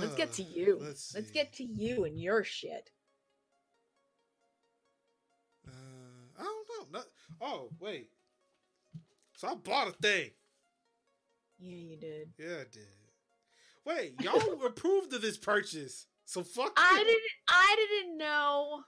Let's 0.00 0.16
get 0.16 0.32
to 0.34 0.42
you. 0.54 0.80
Let's, 0.82 1.14
Let's, 1.14 1.30
get 1.30 1.52
to 1.54 1.62
you 1.62 2.04
and 2.04 2.20
your 2.20 2.42
shit. 2.42 2.90
Uh, 5.68 6.40
I 6.40 6.42
don't 6.42 6.92
know. 6.92 7.00
oh, 7.40 7.68
wait. 7.78 8.10
So 9.36 9.46
I 9.46 9.54
bought 9.54 9.88
a 9.88 9.92
thing. 9.92 10.30
Yeah, 11.60 11.76
you 11.76 11.96
did. 11.96 12.30
Yeah, 12.38 12.56
I 12.56 12.66
did. 12.72 12.88
Wait, 13.84 14.20
y'all 14.20 14.64
approved 14.66 15.14
of 15.14 15.22
this 15.22 15.38
purchase. 15.38 16.06
So 16.24 16.42
fuck. 16.42 16.72
I 16.76 16.98
you. 16.98 17.04
didn't. 17.04 17.22
I 17.48 17.76
didn't 17.76 18.18
know. 18.18 18.80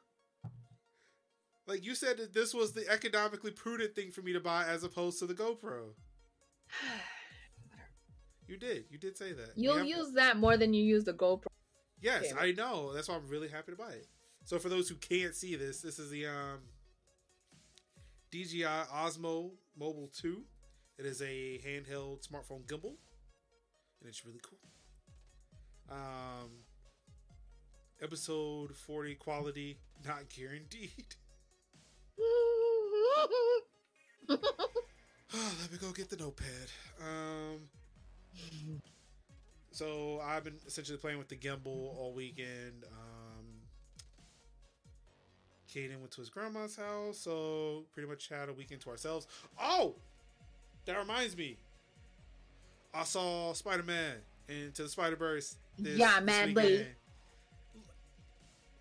Like 1.68 1.84
you 1.84 1.94
said 1.94 2.16
that 2.16 2.32
this 2.32 2.54
was 2.54 2.72
the 2.72 2.88
economically 2.88 3.50
prudent 3.50 3.94
thing 3.94 4.10
for 4.10 4.22
me 4.22 4.32
to 4.32 4.40
buy 4.40 4.64
as 4.64 4.84
opposed 4.84 5.18
to 5.18 5.26
the 5.26 5.34
GoPro. 5.34 5.90
you 8.48 8.56
did. 8.56 8.86
You 8.88 8.96
did 8.96 9.18
say 9.18 9.34
that. 9.34 9.50
You'll 9.54 9.84
you 9.84 9.98
use 9.98 10.12
that 10.14 10.38
more 10.38 10.56
than 10.56 10.72
you 10.72 10.82
use 10.82 11.04
the 11.04 11.12
GoPro. 11.12 11.44
Yes, 12.00 12.32
I 12.40 12.52
know. 12.52 12.94
That's 12.94 13.08
why 13.08 13.16
I'm 13.16 13.28
really 13.28 13.48
happy 13.48 13.72
to 13.72 13.76
buy 13.76 13.90
it. 13.90 14.06
So 14.44 14.58
for 14.58 14.70
those 14.70 14.88
who 14.88 14.94
can't 14.94 15.34
see 15.34 15.56
this, 15.56 15.82
this 15.82 15.98
is 15.98 16.10
the 16.10 16.26
um 16.26 16.60
DJI 18.32 18.64
Osmo 18.64 19.50
Mobile 19.78 20.10
2. 20.18 20.42
It 20.98 21.04
is 21.04 21.20
a 21.20 21.60
handheld 21.66 22.26
smartphone 22.26 22.64
gimbal, 22.64 22.96
and 24.00 24.08
it's 24.08 24.24
really 24.24 24.40
cool. 24.42 24.58
Um, 25.90 26.50
episode 28.02 28.74
40 28.74 29.14
quality 29.16 29.78
not 30.06 30.30
guaranteed. 30.30 31.14
Let 34.28 35.72
me 35.72 35.78
go 35.80 35.92
get 35.92 36.10
the 36.10 36.16
notepad. 36.16 36.46
Um, 37.00 37.60
so 39.70 40.20
I've 40.24 40.44
been 40.44 40.58
essentially 40.66 40.98
playing 40.98 41.18
with 41.18 41.28
the 41.28 41.36
gimbal 41.36 41.96
all 41.96 42.12
weekend. 42.14 42.84
Um, 42.90 43.46
Caden 45.72 45.98
went 45.98 46.10
to 46.12 46.20
his 46.20 46.30
grandma's 46.30 46.76
house, 46.76 47.18
so 47.18 47.84
pretty 47.92 48.08
much 48.08 48.28
had 48.28 48.48
a 48.48 48.52
weekend 48.52 48.80
to 48.82 48.90
ourselves. 48.90 49.26
Oh, 49.60 49.94
that 50.86 50.98
reminds 50.98 51.36
me. 51.36 51.58
I 52.94 53.04
saw 53.04 53.52
Spider 53.52 53.82
Man 53.82 54.14
into 54.48 54.82
the 54.82 54.88
Spider 54.88 55.16
Verse. 55.16 55.56
Yeah, 55.76 56.20
man, 56.20 56.54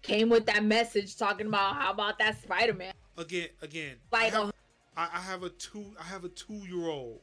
came 0.02 0.30
with 0.30 0.46
that 0.46 0.64
message 0.64 1.18
talking 1.18 1.48
about 1.48 1.76
how 1.76 1.92
about 1.92 2.18
that 2.20 2.42
Spider 2.42 2.74
Man. 2.74 2.94
Again, 3.18 3.50
again. 3.62 3.96
Like 4.12 4.34
I 4.34 4.38
have, 4.38 4.54
I, 4.96 5.10
I 5.14 5.20
have 5.20 5.44
a 5.44 5.50
two. 5.50 5.86
I 6.00 6.04
have 6.04 6.24
a 6.24 6.30
two 6.30 6.62
year 6.70 6.88
old. 6.88 7.20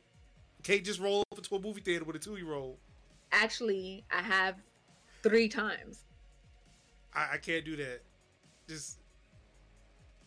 Can't 0.62 0.84
just 0.84 1.00
roll 1.00 1.22
up 1.32 1.38
into 1.38 1.54
a 1.54 1.60
movie 1.60 1.80
theater 1.80 2.04
with 2.04 2.16
a 2.16 2.18
two 2.18 2.36
year 2.36 2.54
old. 2.54 2.78
Actually, 3.32 4.04
I 4.12 4.22
have 4.22 4.56
three 5.22 5.48
times. 5.48 6.04
I, 7.14 7.34
I 7.34 7.36
can't 7.38 7.64
do 7.64 7.76
that. 7.76 8.00
Just 8.68 8.98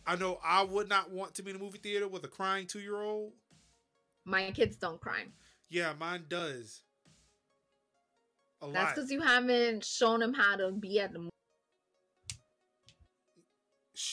I 0.06 0.16
know 0.16 0.38
I 0.42 0.62
would 0.62 0.88
not 0.88 1.10
want 1.10 1.34
to 1.34 1.42
be 1.42 1.50
in 1.50 1.56
a 1.56 1.58
movie 1.58 1.78
theater 1.78 2.08
with 2.08 2.24
a 2.24 2.28
crying 2.28 2.66
two 2.66 2.80
year 2.80 3.02
old. 3.02 3.32
My 4.24 4.50
kids 4.52 4.76
don't 4.76 5.00
cry. 5.00 5.24
Yeah, 5.68 5.92
mine 5.98 6.24
does. 6.28 6.82
A 8.62 8.68
That's 8.70 8.94
because 8.94 9.10
you 9.10 9.20
haven't 9.20 9.84
shown 9.84 10.20
them 10.20 10.32
how 10.32 10.56
to 10.56 10.72
be 10.72 10.98
at 10.98 11.12
the 11.12 11.18
movie. 11.18 11.30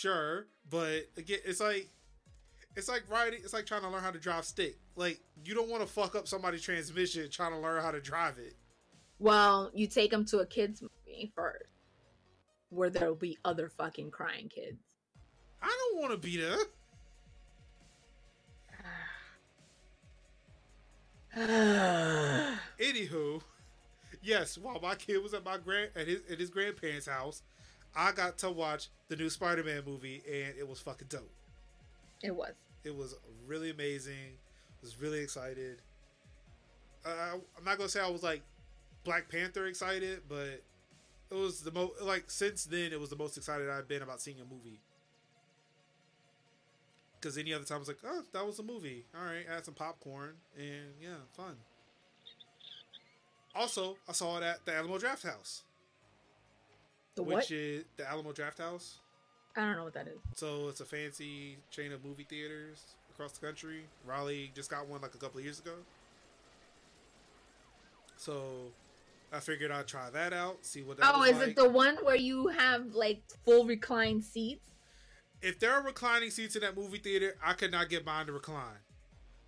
Sure, 0.06 0.46
but 0.70 1.08
again, 1.18 1.40
it's 1.46 1.60
like 1.60 1.90
it's 2.76 2.88
like 2.88 3.02
riding. 3.10 3.40
It's 3.44 3.54
like 3.54 3.66
trying 3.66 3.82
to 3.82 3.90
learn 3.90 4.04
how 4.04 4.12
to 4.12 4.20
drive 4.20 4.46
stick. 4.46 4.78
Like 4.96 5.20
you 5.44 5.56
don't 5.56 5.68
want 5.68 5.82
to 5.82 5.88
fuck 5.92 6.14
up 6.14 6.28
somebody's 6.28 6.62
transmission 6.62 7.28
trying 7.32 7.54
to 7.54 7.58
learn 7.58 7.82
how 7.82 7.90
to 7.90 8.00
drive 8.00 8.38
it. 8.38 8.54
Well, 9.18 9.72
you 9.74 9.88
take 9.88 10.12
them 10.12 10.24
to 10.26 10.42
a 10.42 10.46
kids 10.46 10.84
movie 10.84 11.32
first, 11.34 11.66
where 12.70 12.92
there 12.92 13.08
will 13.08 13.16
be 13.16 13.40
other 13.44 13.68
fucking 13.68 14.12
crying 14.12 14.48
kids. 14.48 14.78
I 15.60 15.76
don't 15.76 16.00
want 16.00 16.12
to 16.12 16.20
be 16.20 16.38
there. 16.38 16.60
Anywho, 22.80 23.42
yes, 24.22 24.56
while 24.60 24.80
my 24.80 24.94
kid 24.94 25.24
was 25.24 25.34
at 25.34 25.44
my 25.44 25.58
grand 25.58 25.90
at 25.96 26.08
his 26.08 26.22
at 26.30 26.40
his 26.40 26.52
grandparents' 26.52 27.08
house, 27.08 27.42
I 27.96 28.12
got 28.12 28.38
to 28.40 28.52
watch 28.52 28.90
the 29.08 29.16
new 29.16 29.30
Spider-Man 29.30 29.84
movie, 29.86 30.22
and 30.28 30.58
it 30.58 30.68
was 30.68 30.80
fucking 30.80 31.08
dope. 31.10 31.32
It 32.24 32.36
was. 32.36 32.52
It 32.84 32.96
was 32.96 33.16
really 33.48 33.72
amazing. 33.72 34.38
I 34.70 34.82
was 34.82 35.00
really 35.00 35.20
excited. 35.20 35.82
Uh, 37.06 37.38
I'm 37.58 37.64
not 37.64 37.78
gonna 37.78 37.90
say 37.90 38.02
I 38.02 38.10
was 38.10 38.24
like 38.24 38.42
Black 39.04 39.30
Panther 39.30 39.68
excited, 39.68 40.22
but 40.28 40.62
it 41.30 41.36
was 41.36 41.62
the 41.62 41.72
most 41.72 42.02
like 42.02 42.30
since 42.30 42.66
then 42.66 42.92
it 42.92 43.00
was 43.00 43.10
the 43.10 43.16
most 43.16 43.38
excited 43.38 43.70
I've 43.70 43.88
been 43.88 44.02
about 44.02 44.22
seeing 44.22 44.40
a 44.40 44.46
movie 44.46 44.82
because 47.26 47.40
any 47.40 47.54
other 47.54 47.66
time 47.66 47.78
I 47.78 47.80
was 47.80 47.88
like, 47.88 47.98
oh, 48.06 48.22
that 48.34 48.46
was 48.46 48.60
a 48.60 48.64
movie. 48.64 49.06
All 49.18 49.26
right, 49.26 49.46
add 49.52 49.66
some 49.66 49.74
popcorn 49.74 50.36
and 50.56 50.94
yeah, 51.02 51.18
fun. 51.34 51.56
Also, 53.56 53.98
I 54.08 54.12
saw 54.12 54.38
it 54.38 54.44
at 54.44 54.66
the 54.66 54.76
Alamo 54.76 55.00
Drafthouse. 55.00 55.62
The 57.16 57.24
which 57.24 57.36
what? 57.36 57.52
is 57.52 57.84
the 57.98 58.10
Alamo 58.10 58.32
Drafthouse. 58.34 58.96
I 59.56 59.62
don't 59.62 59.78
know 59.78 59.86
what 59.86 59.94
that 59.94 60.08
is. 60.08 60.18
So 60.34 60.68
it's 60.68 60.82
a 60.82 60.86
fancy 60.86 61.58
chain 61.72 61.92
of 61.94 62.04
movie 62.04 62.26
theaters 62.30 62.82
across 63.14 63.32
the 63.32 63.46
country. 63.46 63.84
Raleigh 64.06 64.52
just 64.54 64.70
got 64.70 64.88
one 64.88 65.02
like 65.02 65.16
a 65.16 65.18
couple 65.18 65.40
of 65.40 65.46
years 65.46 65.60
ago. 65.60 65.72
So 68.18 68.72
I 69.32 69.40
figured 69.40 69.72
I'd 69.72 69.88
try 69.88 70.10
that 70.10 70.34
out, 70.34 70.66
see 70.66 70.82
what 70.82 70.98
that 70.98 71.12
Oh, 71.14 71.24
is 71.24 71.38
like. 71.38 71.50
it 71.50 71.56
the 71.56 71.70
one 71.70 71.96
where 72.04 72.16
you 72.16 72.48
have 72.48 72.94
like 72.94 73.22
full 73.44 73.66
recline 73.66 74.22
seats? 74.22 74.62
if 75.42 75.60
there 75.60 75.72
are 75.74 75.84
reclining 75.84 76.32
seats 76.32 76.56
in 76.56 76.62
that 76.62 76.76
movie 76.76 76.98
theater, 76.98 77.36
I 77.44 77.54
could 77.54 77.70
not 77.72 77.88
get 77.90 78.04
mine 78.06 78.26
to 78.28 78.32
recline. 78.32 78.80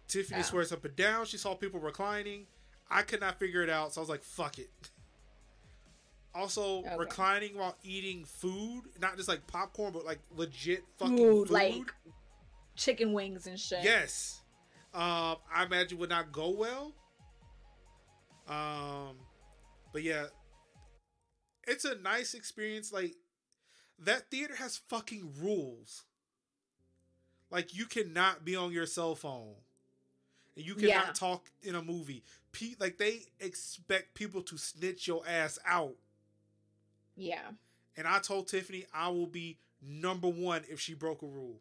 Tiffany 0.08 0.44
swears 0.44 0.72
up 0.72 0.86
and 0.86 0.96
down 0.96 1.26
she 1.26 1.38
saw 1.38 1.56
people 1.56 1.80
reclining. 1.80 2.46
I 2.90 3.02
could 3.02 3.20
not 3.20 3.40
figure 3.40 3.64
it 3.64 3.70
out, 3.70 3.94
so 3.94 4.00
I 4.00 4.04
was 4.04 4.10
like, 4.10 4.24
"Fuck 4.24 4.60
it." 4.60 4.70
Also, 6.38 6.80
okay. 6.80 6.96
reclining 6.98 7.58
while 7.58 7.76
eating 7.84 8.24
food, 8.24 8.84
not 9.02 9.18
just 9.18 9.28
like 9.28 9.48
popcorn, 9.48 9.92
but 9.92 10.06
like 10.06 10.20
legit 10.36 10.84
fucking 10.98 11.18
food, 11.18 11.48
food. 11.48 11.50
like 11.50 11.94
chicken 12.76 13.12
wings 13.12 13.48
and 13.48 13.60
shit. 13.60 13.84
Yes, 13.84 14.42
um, 14.94 15.38
I 15.52 15.66
imagine 15.66 15.98
would 15.98 16.12
not 16.12 16.32
go 16.32 16.52
well. 16.52 16.94
Um, 18.48 19.18
but 19.92 20.04
yeah, 20.04 20.26
it's 21.68 21.86
a 21.86 21.96
nice 21.96 22.36
experience. 22.36 22.94
Like 22.94 23.16
that 23.98 24.30
theater 24.30 24.56
has 24.58 24.78
fucking 24.78 25.34
rules. 25.42 26.04
Like 27.50 27.76
you 27.76 27.88
cannot 27.88 28.46
be 28.46 28.56
on 28.56 28.72
your 28.72 28.86
cell 28.86 29.16
phone. 29.16 29.56
and 30.56 30.64
you 30.64 30.76
cannot 30.76 31.08
yeah. 31.08 31.14
talk 31.14 31.50
in 31.64 31.74
a 31.74 31.82
movie. 31.82 32.24
Pe- 32.52 32.76
like 32.80 33.00
they 33.00 33.22
expect 33.40 34.14
people 34.14 34.44
to 34.44 34.58
snitch 34.58 35.08
your 35.08 35.24
ass 35.28 35.58
out. 35.66 35.96
Yeah. 37.18 37.42
And 37.98 38.08
I 38.08 38.20
told 38.20 38.48
Tiffany 38.48 38.86
I 38.94 39.10
will 39.10 39.28
be 39.28 39.58
number 39.82 40.30
one 40.30 40.64
if 40.70 40.80
she 40.80 40.94
broke 40.94 41.24
a 41.24 41.26
rule. 41.26 41.60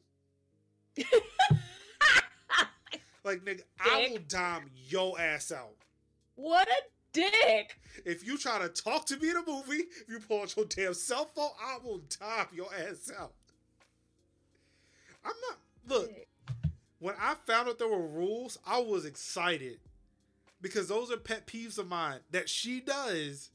like 3.24 3.40
nigga, 3.40 3.56
dick. 3.56 3.66
I 3.84 4.08
will 4.12 4.20
dime 4.28 4.70
your 4.74 5.18
ass 5.18 5.50
out. 5.50 5.74
What 6.36 6.68
a 6.68 6.82
dick! 7.12 7.78
If 8.04 8.26
you 8.26 8.36
try 8.38 8.58
to 8.58 8.68
talk 8.68 9.06
to 9.06 9.18
me 9.18 9.30
in 9.30 9.36
a 9.36 9.42
movie, 9.46 9.84
if 10.00 10.08
you 10.08 10.20
pull 10.20 10.42
out 10.42 10.54
your 10.56 10.66
damn 10.66 10.94
cell 10.94 11.24
phone, 11.34 11.50
I 11.60 11.78
will 11.82 12.02
dime 12.20 12.46
your 12.52 12.68
ass 12.74 13.10
out. 13.18 13.32
I'm 15.24 15.34
not 15.48 15.58
look. 15.88 16.10
When 16.98 17.14
I 17.20 17.34
found 17.46 17.68
out 17.68 17.78
there 17.78 17.88
were 17.88 18.06
rules, 18.06 18.58
I 18.66 18.80
was 18.80 19.04
excited 19.04 19.80
because 20.62 20.88
those 20.88 21.10
are 21.10 21.16
pet 21.16 21.46
peeves 21.46 21.78
of 21.78 21.88
mine 21.88 22.20
that 22.30 22.48
she 22.48 22.80
does. 22.80 23.50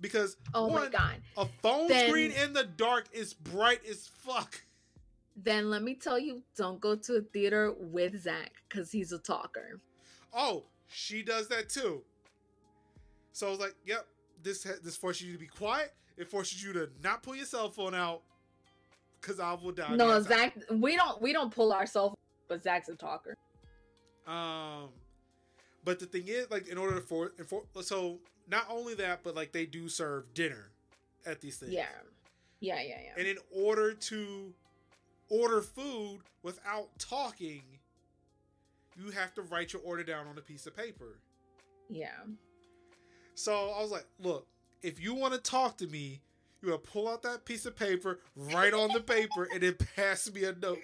Because 0.00 0.36
oh 0.52 0.66
one, 0.66 0.84
my 0.84 0.88
god, 0.88 1.16
a 1.36 1.46
phone 1.62 1.88
then, 1.88 2.08
screen 2.08 2.32
in 2.32 2.52
the 2.52 2.64
dark 2.64 3.06
is 3.12 3.32
bright 3.32 3.80
as 3.88 4.06
fuck. 4.06 4.62
Then 5.36 5.70
let 5.70 5.82
me 5.82 5.94
tell 5.94 6.18
you, 6.18 6.42
don't 6.56 6.80
go 6.80 6.94
to 6.94 7.16
a 7.16 7.20
theater 7.20 7.74
with 7.78 8.22
Zach 8.22 8.52
because 8.68 8.92
he's 8.92 9.12
a 9.12 9.18
talker. 9.18 9.80
Oh, 10.32 10.64
she 10.88 11.22
does 11.22 11.48
that 11.48 11.68
too. 11.68 12.02
So 13.32 13.46
I 13.48 13.50
was 13.50 13.58
like, 13.58 13.74
"Yep, 13.86 14.06
this 14.42 14.62
this 14.82 14.96
forces 14.96 15.26
you 15.26 15.32
to 15.32 15.38
be 15.38 15.46
quiet. 15.46 15.92
It 16.16 16.28
forces 16.30 16.62
you 16.62 16.72
to 16.74 16.90
not 17.02 17.22
pull 17.22 17.34
your 17.34 17.46
cell 17.46 17.70
phone 17.70 17.94
out 17.94 18.22
because 19.20 19.40
I 19.40 19.54
will 19.54 19.72
die." 19.72 19.96
No, 19.96 20.20
Zach, 20.20 20.56
we 20.70 20.96
don't 20.96 21.20
we 21.20 21.32
don't 21.32 21.52
pull 21.52 21.72
our 21.72 21.86
cell, 21.86 22.14
but 22.48 22.62
Zach's 22.62 22.88
a 22.88 22.94
talker. 22.94 23.36
Um, 24.26 24.88
but 25.84 25.98
the 25.98 26.06
thing 26.06 26.24
is, 26.26 26.50
like, 26.50 26.68
in 26.68 26.78
order 26.78 27.00
for, 27.00 27.32
for 27.46 27.82
so 27.82 28.18
not 28.48 28.66
only 28.70 28.94
that, 28.94 29.22
but 29.22 29.34
like 29.34 29.52
they 29.52 29.66
do 29.66 29.88
serve 29.88 30.32
dinner 30.34 30.70
at 31.26 31.40
these 31.40 31.56
things. 31.56 31.72
Yeah, 31.72 31.86
yeah, 32.60 32.80
yeah, 32.80 32.98
yeah. 33.04 33.12
And 33.16 33.26
in 33.26 33.38
order 33.54 33.94
to 33.94 34.52
order 35.28 35.60
food 35.60 36.20
without 36.42 36.88
talking, 36.98 37.62
you 38.96 39.10
have 39.10 39.34
to 39.34 39.42
write 39.42 39.72
your 39.72 39.82
order 39.82 40.02
down 40.02 40.26
on 40.26 40.38
a 40.38 40.42
piece 40.42 40.66
of 40.66 40.76
paper. 40.76 41.18
Yeah. 41.88 42.08
So 43.34 43.72
I 43.76 43.82
was 43.82 43.90
like, 43.90 44.06
look, 44.20 44.46
if 44.82 45.00
you 45.00 45.14
want 45.14 45.34
to 45.34 45.40
talk 45.40 45.76
to 45.78 45.86
me, 45.86 46.20
you 46.62 46.70
gotta 46.70 46.78
pull 46.78 47.08
out 47.08 47.22
that 47.22 47.44
piece 47.44 47.66
of 47.66 47.76
paper, 47.76 48.20
write 48.36 48.72
on 48.72 48.90
the 48.92 49.00
paper, 49.00 49.48
and 49.52 49.62
then 49.62 49.76
pass 49.96 50.32
me 50.32 50.44
a 50.44 50.52
note. 50.54 50.78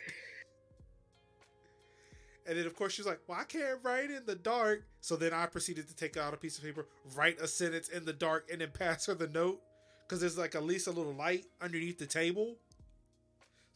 And 2.51 2.59
then, 2.59 2.67
of 2.67 2.75
course, 2.75 2.93
she's 2.93 3.07
like, 3.07 3.21
Well, 3.29 3.39
I 3.39 3.45
can't 3.45 3.79
write 3.85 4.11
in 4.11 4.27
the 4.27 4.35
dark. 4.35 4.83
So 5.01 5.15
then 5.15 5.33
I 5.33 5.47
proceeded 5.47 5.87
to 5.87 5.95
take 5.95 6.17
out 6.17 6.35
a 6.35 6.37
piece 6.37 6.59
of 6.59 6.65
paper, 6.65 6.89
write 7.15 7.41
a 7.41 7.47
sentence 7.47 7.89
in 7.89 8.05
the 8.05 8.13
dark, 8.13 8.49
and 8.51 8.61
then 8.61 8.71
pass 8.75 9.07
her 9.07 9.15
the 9.15 9.29
note. 9.29 9.61
Because 10.03 10.21
there's 10.21 10.37
like 10.37 10.57
at 10.57 10.65
least 10.65 10.89
a 10.89 10.91
little 10.91 11.15
light 11.15 11.45
underneath 11.63 12.01
the 12.01 12.07
table. 12.07 12.57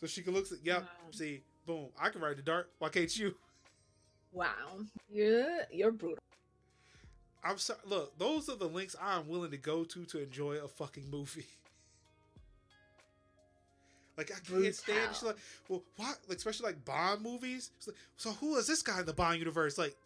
So 0.00 0.08
she 0.08 0.22
can 0.22 0.34
look 0.34 0.50
at, 0.50 0.58
yep, 0.64 0.82
wow. 0.82 0.88
see, 1.12 1.42
boom, 1.64 1.86
I 1.96 2.08
can 2.08 2.20
write 2.20 2.32
in 2.32 2.38
the 2.38 2.42
dark. 2.42 2.68
Why 2.80 2.88
can't 2.88 3.16
you? 3.16 3.36
Wow. 4.32 4.80
You're, 5.12 5.60
you're 5.70 5.92
brutal. 5.92 6.18
I'm 7.44 7.56
sorry. 7.56 7.78
Look, 7.86 8.18
those 8.18 8.48
are 8.48 8.56
the 8.56 8.66
links 8.66 8.96
I'm 9.00 9.28
willing 9.28 9.52
to 9.52 9.56
go 9.56 9.84
to 9.84 10.04
to 10.06 10.20
enjoy 10.20 10.54
a 10.54 10.66
fucking 10.66 11.08
movie. 11.08 11.46
Like 14.16 14.30
I 14.30 14.38
can't 14.48 14.74
stand. 14.74 15.14
She's 15.14 15.22
like, 15.22 15.36
well, 15.68 15.82
what? 15.96 16.18
Like 16.28 16.38
especially 16.38 16.66
like 16.66 16.84
Bond 16.84 17.22
movies. 17.22 17.70
Like, 17.86 17.96
so 18.16 18.30
who 18.30 18.56
is 18.56 18.66
this 18.66 18.82
guy 18.82 19.00
in 19.00 19.06
the 19.06 19.12
Bond 19.12 19.38
universe? 19.38 19.76
Like, 19.76 19.96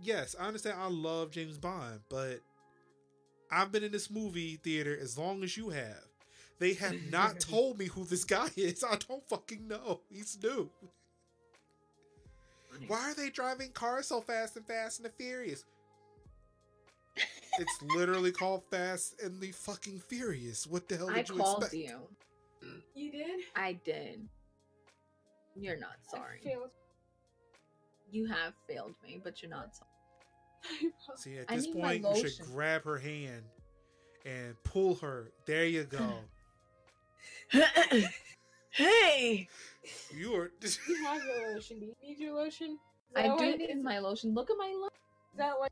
yes, 0.00 0.34
I 0.38 0.46
understand. 0.46 0.76
I 0.80 0.88
love 0.88 1.30
James 1.30 1.58
Bond, 1.58 2.00
but 2.08 2.40
I've 3.50 3.70
been 3.70 3.84
in 3.84 3.92
this 3.92 4.10
movie 4.10 4.56
theater 4.56 4.96
as 5.00 5.18
long 5.18 5.42
as 5.42 5.56
you 5.56 5.70
have. 5.70 6.04
They 6.58 6.72
have 6.74 6.96
not 7.10 7.40
told 7.40 7.78
me 7.78 7.86
who 7.86 8.04
this 8.04 8.24
guy 8.24 8.48
is. 8.56 8.82
I 8.82 8.96
don't 9.08 9.28
fucking 9.28 9.68
know. 9.68 10.00
He's 10.10 10.38
new. 10.42 10.70
Why 12.88 13.10
are 13.10 13.14
they 13.14 13.30
driving 13.30 13.72
cars 13.72 14.08
so 14.08 14.20
fast 14.20 14.56
and 14.56 14.66
Fast 14.66 14.98
and 14.98 15.06
the 15.06 15.10
Furious? 15.10 15.64
It's 17.58 17.82
literally 17.82 18.32
called 18.32 18.62
Fast 18.70 19.20
and 19.22 19.40
the 19.40 19.52
fucking 19.52 20.00
Furious. 20.00 20.66
What 20.66 20.88
the 20.88 20.96
hell 20.96 21.08
did 21.08 21.16
I 21.16 21.18
you 21.20 21.40
called 21.40 21.62
expect? 21.64 21.74
you. 21.74 22.00
You 22.94 23.12
did? 23.12 23.40
I 23.54 23.78
did. 23.84 24.28
You're 25.54 25.78
not 25.78 25.96
sorry. 26.10 26.40
You 28.10 28.26
have 28.26 28.54
failed 28.68 28.94
me, 29.02 29.20
but 29.22 29.42
you're 29.42 29.50
not 29.50 29.74
sorry. 29.74 30.92
See, 31.16 31.38
at 31.38 31.48
this 31.48 31.66
point, 31.66 32.04
you 32.14 32.28
should 32.28 32.46
grab 32.46 32.84
her 32.84 32.98
hand 32.98 33.42
and 34.24 34.54
pull 34.64 34.96
her. 34.96 35.30
There 35.46 35.66
you 35.66 35.84
go. 35.84 36.14
hey! 38.70 39.48
You 40.16 40.34
are. 40.34 40.50
you 40.88 41.04
have 41.04 41.22
your 41.24 41.54
lotion. 41.54 41.78
Do 41.78 41.86
you 41.86 41.94
need 42.02 42.18
your 42.18 42.34
lotion? 42.34 42.78
I 43.14 43.36
do 43.36 43.56
need 43.56 43.82
my 43.82 43.98
lotion. 43.98 44.34
Look 44.34 44.50
at 44.50 44.56
my 44.58 44.72
lotion. 44.74 44.92
Is 45.32 45.38
that 45.38 45.58
what? 45.58 45.70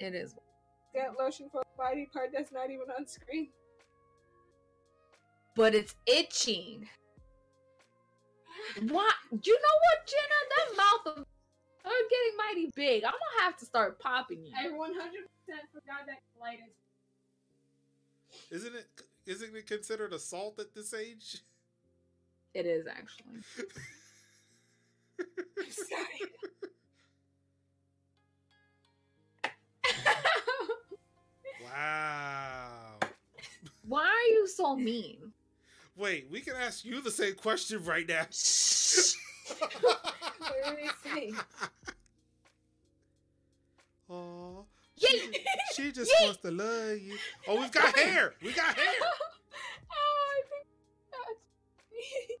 It 0.00 0.14
is 0.14 0.34
that 0.98 1.18
lotion 1.18 1.48
for 1.50 1.62
a 1.62 1.76
body 1.76 2.08
part 2.12 2.30
that's 2.32 2.52
not 2.52 2.70
even 2.70 2.86
on 2.98 3.06
screen. 3.06 3.48
But 5.54 5.74
it's 5.74 5.94
itching. 6.06 6.88
what? 8.88 9.14
You 9.42 9.54
know 9.54 9.76
what, 9.84 10.06
Jenna? 10.06 10.40
That 10.56 10.76
mouth 10.76 11.16
of 11.18 11.24
her 11.84 12.08
getting 12.10 12.36
mighty 12.36 12.72
big. 12.74 13.04
I'm 13.04 13.12
gonna 13.12 13.44
have 13.44 13.56
to 13.58 13.66
start 13.66 13.98
popping 13.98 14.44
you. 14.44 14.52
I 14.56 14.66
100% 14.66 14.70
forgot 15.72 16.06
that 16.06 16.20
colitis. 16.36 16.74
Isn't 18.50 18.74
it? 18.74 18.86
Isn't 19.26 19.54
it 19.56 19.66
considered 19.66 20.12
assault 20.12 20.58
at 20.58 20.74
this 20.74 20.94
age? 20.94 21.42
It 22.54 22.66
is 22.66 22.86
actually. 22.86 23.42
I'm 25.18 25.24
sorry. 25.70 26.32
Wow. 31.70 32.98
Why 33.86 34.04
are 34.04 34.32
you 34.32 34.46
so 34.46 34.76
mean? 34.76 35.32
Wait, 35.96 36.28
we 36.30 36.40
can 36.40 36.54
ask 36.54 36.84
you 36.84 37.00
the 37.00 37.10
same 37.10 37.34
question 37.34 37.82
right 37.84 38.06
now. 38.06 38.26
what 39.80 40.76
did 40.78 40.78
he 40.78 40.88
say? 41.10 41.32
Oh, 44.10 44.64
she, 44.96 45.32
she 45.74 45.92
just 45.92 46.10
Yay. 46.20 46.26
wants 46.26 46.40
to 46.42 46.50
love 46.50 46.98
you. 46.98 47.16
Oh, 47.46 47.60
we've 47.60 47.72
got 47.72 47.96
hair. 47.98 48.34
We 48.42 48.52
got 48.52 48.74
hair. 48.74 48.86
oh, 49.90 50.30
I 50.30 50.42
think 50.48 50.66
that's 51.10 52.40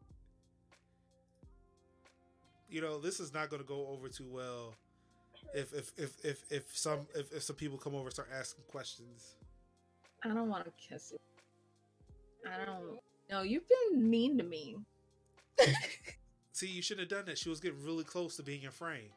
You 2.70 2.80
know, 2.80 2.98
this 2.98 3.20
is 3.20 3.34
not 3.34 3.50
going 3.50 3.62
to 3.62 3.68
go 3.68 3.86
over 3.88 4.08
too 4.08 4.26
well 4.30 4.74
if 5.54 5.72
if 5.72 5.92
if 5.96 6.24
if, 6.24 6.42
if 6.50 6.76
some 6.76 7.06
if, 7.14 7.32
if 7.32 7.42
some 7.42 7.56
people 7.56 7.78
come 7.78 7.94
over 7.94 8.04
and 8.04 8.12
start 8.12 8.28
asking 8.36 8.64
questions. 8.68 9.34
I 10.24 10.28
don't 10.28 10.48
want 10.48 10.64
to 10.64 10.72
kiss 10.72 11.12
you. 11.12 11.18
I 12.50 12.64
don't. 12.64 12.98
No, 13.30 13.42
you've 13.42 13.68
been 13.68 14.10
mean 14.10 14.38
to 14.38 14.44
me. 14.44 14.76
See, 16.52 16.66
you 16.66 16.82
shouldn't 16.82 17.10
have 17.10 17.18
done 17.18 17.26
that. 17.26 17.38
She 17.38 17.48
was 17.48 17.60
getting 17.60 17.84
really 17.84 18.04
close 18.04 18.36
to 18.36 18.42
being 18.42 18.62
your 18.62 18.72
frame. 18.72 19.10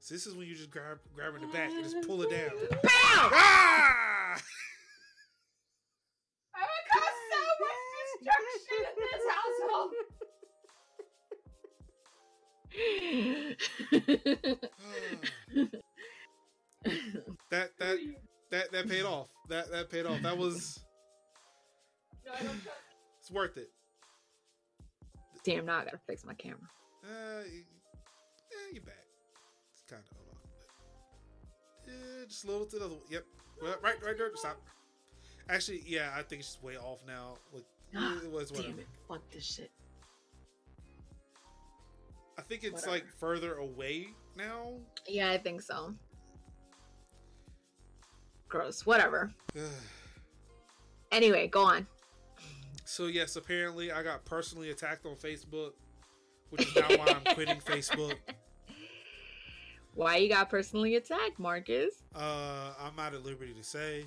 So 0.00 0.14
this 0.14 0.26
is 0.26 0.34
when 0.34 0.46
you 0.46 0.54
just 0.54 0.70
grab 0.70 0.98
grab 1.14 1.32
her 1.32 1.38
in 1.38 1.46
the 1.46 1.52
back 1.52 1.70
and 1.70 1.82
just 1.82 2.06
pull 2.06 2.22
it 2.22 2.30
down. 2.30 2.50
Bow! 2.50 2.80
Ah! 3.32 4.36
I 6.54 6.60
would 6.60 6.86
cause 6.92 7.18
so 7.30 7.40
much 7.62 7.80
destruction 8.20 8.84
in 8.84 8.96
this 9.00 9.24
household. 9.32 9.90
That 17.50 17.70
that 17.78 17.98
that 18.50 18.72
that 18.72 18.88
paid 18.88 19.04
off. 19.04 19.28
That 19.48 19.70
that 19.70 19.90
paid 19.90 20.06
off. 20.06 20.20
That 20.22 20.36
was. 20.36 20.80
No, 22.26 22.32
It's 23.20 23.30
worth 23.30 23.56
it. 23.56 23.70
Damn! 25.44 25.66
Now 25.66 25.78
I 25.80 25.84
gotta 25.84 26.00
fix 26.06 26.24
my 26.24 26.34
camera. 26.34 26.58
Uh, 27.04 27.42
yeah, 27.44 28.72
you're 28.72 28.82
back. 28.82 28.94
It's 29.74 29.82
kind 29.88 30.02
of 30.02 30.16
hold 30.16 30.28
on. 30.32 30.40
Yeah, 31.86 32.24
just 32.26 32.44
a 32.44 32.46
little 32.48 32.66
to 32.66 32.78
the 32.78 32.84
other. 32.86 32.94
Yep. 33.10 33.24
Well, 33.62 33.76
right, 33.82 34.02
right 34.04 34.16
there. 34.16 34.30
Stop. 34.34 34.60
Actually, 35.48 35.82
yeah, 35.86 36.10
I 36.16 36.22
think 36.22 36.40
it's 36.40 36.52
just 36.52 36.64
way 36.64 36.76
off 36.78 37.00
now. 37.06 37.34
Like, 37.52 37.66
it 38.24 38.30
was 38.30 38.50
whatever. 38.50 38.68
Damn 38.68 38.78
it! 38.80 38.86
Fuck 39.06 39.30
this 39.30 39.44
shit. 39.44 39.70
I 42.38 42.42
think 42.42 42.64
it's 42.64 42.86
Whatever. 42.86 42.90
like 42.92 43.06
further 43.18 43.54
away 43.54 44.08
now. 44.36 44.72
Yeah, 45.06 45.30
I 45.30 45.38
think 45.38 45.62
so. 45.62 45.94
Gross. 48.48 48.84
Whatever. 48.86 49.32
anyway, 51.12 51.48
go 51.48 51.64
on. 51.64 51.86
So 52.84 53.06
yes, 53.06 53.36
apparently 53.36 53.92
I 53.92 54.02
got 54.02 54.24
personally 54.24 54.70
attacked 54.70 55.06
on 55.06 55.16
Facebook, 55.16 55.72
which 56.50 56.66
is 56.66 56.76
now 56.76 56.88
why 56.96 57.06
I'm 57.08 57.34
quitting 57.34 57.56
Facebook. 57.66 58.16
Why 59.94 60.16
you 60.16 60.28
got 60.28 60.50
personally 60.50 60.96
attacked, 60.96 61.38
Marcus? 61.38 62.02
Uh, 62.14 62.74
I'm 62.80 62.96
not 62.96 63.14
at 63.14 63.24
liberty 63.24 63.54
to 63.54 63.62
say. 63.62 64.06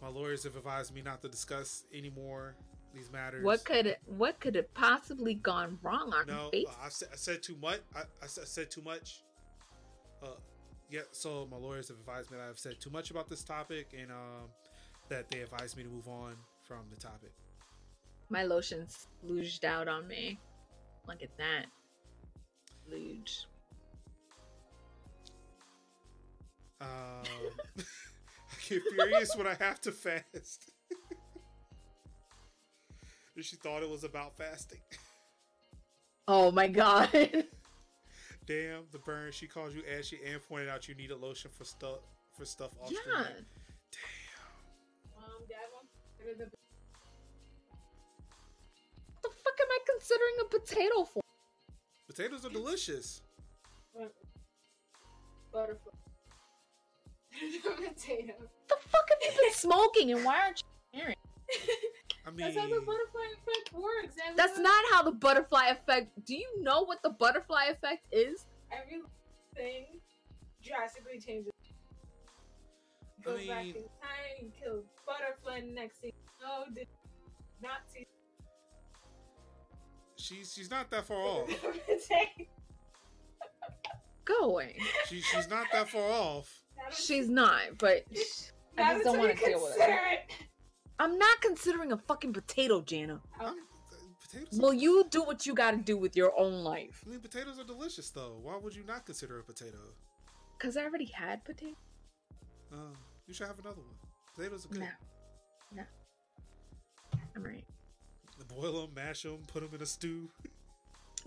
My 0.00 0.08
lawyers 0.08 0.44
have 0.44 0.56
advised 0.56 0.94
me 0.94 1.02
not 1.02 1.22
to 1.22 1.28
discuss 1.28 1.84
anymore 1.92 2.54
these 2.96 3.12
matters. 3.12 3.44
What 3.44 3.64
could 3.64 3.96
what 4.06 4.40
could 4.40 4.54
have 4.54 4.72
possibly 4.74 5.34
gone 5.34 5.78
wrong 5.82 6.12
on 6.12 6.26
no, 6.26 6.50
Facebook? 6.52 6.68
Uh, 6.68 6.86
I, 6.86 6.88
said, 6.88 7.08
I 7.12 7.16
said 7.16 7.42
too 7.42 7.56
much. 7.60 7.80
I, 7.94 8.00
I, 8.22 8.26
said, 8.26 8.42
I 8.42 8.46
said 8.46 8.70
too 8.70 8.82
much. 8.82 9.22
Uh, 10.22 10.28
yeah. 10.90 11.00
So 11.12 11.46
my 11.50 11.56
lawyers 11.56 11.88
have 11.88 11.98
advised 11.98 12.30
me 12.30 12.38
that 12.38 12.48
I've 12.48 12.58
said 12.58 12.80
too 12.80 12.90
much 12.90 13.10
about 13.10 13.28
this 13.28 13.44
topic, 13.44 13.94
and 13.98 14.10
um, 14.10 14.48
that 15.08 15.30
they 15.30 15.40
advised 15.40 15.76
me 15.76 15.82
to 15.82 15.88
move 15.88 16.08
on 16.08 16.34
from 16.66 16.80
the 16.90 16.96
topic. 16.96 17.32
My 18.28 18.42
lotion's 18.42 19.06
splooged 19.24 19.64
out 19.64 19.86
on 19.86 20.08
me. 20.08 20.38
Look 21.06 21.22
at 21.22 21.36
that. 21.38 21.66
Luge. 22.90 23.46
Um, 26.80 26.88
I 27.78 28.68
get 28.68 28.82
furious 28.82 29.36
when 29.36 29.46
I 29.46 29.54
have 29.60 29.80
to 29.82 29.92
fast. 29.92 30.72
She 33.44 33.56
thought 33.56 33.82
it 33.82 33.90
was 33.90 34.04
about 34.04 34.36
fasting. 34.36 34.80
Oh 36.28 36.50
my 36.50 36.66
god. 36.66 37.08
Damn, 38.46 38.82
the 38.90 38.98
burn. 39.04 39.30
She 39.30 39.46
called 39.46 39.72
you 39.72 39.82
ashy 39.96 40.18
and 40.26 40.42
pointed 40.48 40.68
out 40.68 40.88
you 40.88 40.94
needed 40.96 41.18
lotion 41.20 41.52
for 41.56 41.64
stuff 41.64 41.98
for 42.36 42.44
stuff 42.44 42.72
off 42.82 42.90
yeah. 42.90 42.98
screen. 42.98 43.46
Damn. 43.92 45.24
Um, 45.24 45.46
Dad, 45.48 46.36
the... 46.36 46.50
What 49.12 49.22
the 49.22 49.28
fuck 49.28 49.60
am 49.60 49.68
I 49.70 49.78
considering 49.88 50.34
a 50.40 50.44
potato 50.46 51.04
for? 51.04 51.22
Potatoes 52.08 52.44
are 52.44 52.50
delicious. 52.50 53.22
Butterfly. 55.52 55.92
potato. 57.62 58.34
The 58.68 58.76
fuck 58.88 59.08
have 59.10 59.18
you 59.22 59.40
been 59.40 59.52
smoking 59.52 60.12
and 60.12 60.24
why 60.24 60.40
aren't 60.40 60.62
you 60.92 61.00
sharing? 61.00 61.16
I 62.26 62.30
mean, 62.30 62.38
that's 62.38 62.56
how 62.56 62.66
the 62.66 62.80
butterfly 62.80 63.26
effect 63.34 63.72
works. 63.72 64.16
Everyone, 64.18 64.36
that's 64.36 64.58
not 64.58 64.84
how 64.90 65.02
the 65.04 65.12
butterfly 65.12 65.68
effect. 65.68 66.10
Do 66.26 66.34
you 66.34 66.60
know 66.60 66.84
what 66.84 67.00
the 67.02 67.10
butterfly 67.10 67.66
effect 67.66 68.06
is? 68.10 68.46
Everything 68.72 70.00
drastically 70.64 71.20
changes. 71.20 71.52
Go 73.24 73.34
I 73.34 73.36
mean, 73.36 73.48
back 73.48 73.64
in 73.66 73.72
time 73.74 74.40
and 74.40 74.52
kill 74.52 74.82
butterfly 75.06 75.60
next 75.72 75.98
thing. 75.98 76.12
No, 76.42 76.64
did 76.74 76.88
not 77.62 77.82
see. 77.92 78.06
She's 80.16 80.52
she's 80.52 80.70
not 80.70 80.90
that 80.90 81.06
far 81.06 81.18
off. 81.18 81.48
Go 84.24 84.38
away. 84.40 84.76
She, 85.06 85.20
she's 85.20 85.48
not 85.48 85.66
that 85.72 85.88
far 85.88 86.10
off. 86.10 86.64
She's 86.90 87.28
not, 87.28 87.78
but 87.78 88.04
I 88.78 88.94
just 88.94 89.04
don't 89.04 89.18
want 89.18 89.38
to 89.38 89.44
deal 89.44 89.62
with 89.62 89.76
it. 89.78 90.32
I'm 90.98 91.18
not 91.18 91.40
considering 91.40 91.92
a 91.92 91.96
fucking 91.96 92.32
potato, 92.32 92.80
Jana. 92.80 93.20
Um, 93.40 93.56
potatoes. 94.20 94.58
Well, 94.60 94.72
you 94.72 95.04
do 95.10 95.22
what 95.22 95.46
you 95.46 95.54
got 95.54 95.72
to 95.72 95.76
do 95.76 95.96
with 95.96 96.16
your 96.16 96.38
own 96.38 96.64
life. 96.64 97.02
I 97.06 97.10
mean, 97.10 97.20
potatoes 97.20 97.58
are 97.58 97.64
delicious, 97.64 98.10
though. 98.10 98.38
Why 98.42 98.56
would 98.56 98.74
you 98.74 98.84
not 98.84 99.04
consider 99.06 99.38
a 99.38 99.42
potato? 99.42 99.78
Cause 100.58 100.76
I 100.76 100.84
already 100.84 101.06
had 101.06 101.44
potato. 101.44 101.76
Uh, 102.72 102.94
you 103.26 103.34
should 103.34 103.46
have 103.46 103.58
another 103.58 103.82
one. 103.82 103.96
Potatoes 104.34 104.64
are 104.64 104.68
good. 104.68 104.80
No, 104.80 104.88
no, 105.74 105.82
I'm 107.34 107.42
right. 107.42 107.64
Boil 108.48 108.82
them, 108.82 108.94
mash 108.94 109.22
them, 109.22 109.38
put 109.52 109.62
them 109.62 109.74
in 109.74 109.82
a 109.82 109.86
stew. 109.86 110.28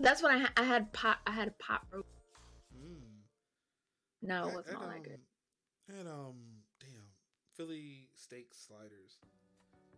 That's 0.00 0.22
what 0.22 0.32
I 0.32 0.38
had. 0.38 0.50
I 0.56 0.62
had 0.64 0.92
pot. 0.92 1.18
I 1.26 1.32
had 1.32 1.48
a 1.48 1.62
pot 1.62 1.82
roast. 1.92 2.06
Mm. 2.74 3.20
No, 4.22 4.48
it 4.48 4.54
wasn't 4.54 4.68
and, 4.68 4.76
all 4.76 4.88
that 4.88 4.96
um, 4.96 5.02
good. 5.02 5.20
And 5.88 6.08
um, 6.08 6.34
damn, 6.80 7.10
Philly 7.56 8.08
steak 8.14 8.48
sliders, 8.52 9.18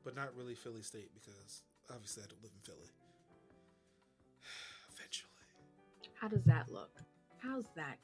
but 0.05 0.15
not 0.17 0.35
really 0.37 0.55
Philly 0.55 0.83
State 0.83 1.11
because 1.15 1.63
obviously 1.91 2.23
I 2.23 2.27
don't 2.27 2.43
live 2.43 2.53
in 2.55 2.61
Philly. 2.63 2.89
Eventually, 4.97 5.31
How 6.15 6.29
does 6.29 6.45
that 6.45 6.71
look? 6.71 6.91
How's 7.39 7.65
that 7.77 7.99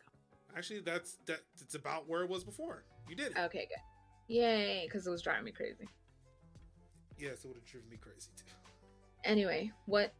actually, 0.56 0.80
that's 0.80 1.18
that. 1.26 1.40
It's 1.60 1.74
about 1.76 2.08
where 2.08 2.22
it 2.22 2.28
was 2.28 2.42
before. 2.42 2.82
You 3.08 3.14
did 3.14 3.32
it. 3.32 3.38
Okay, 3.38 3.68
good. 3.68 4.34
Yay, 4.34 4.82
because 4.84 5.06
it 5.06 5.10
was 5.10 5.22
driving 5.22 5.44
me 5.44 5.52
crazy. 5.52 5.88
yes, 7.18 7.44
it 7.44 7.48
would 7.48 7.56
have 7.56 7.64
driven 7.64 7.88
me 7.88 7.96
crazy 7.96 8.28
too. 8.36 8.44
Anyway, 9.24 9.70
what 9.86 10.12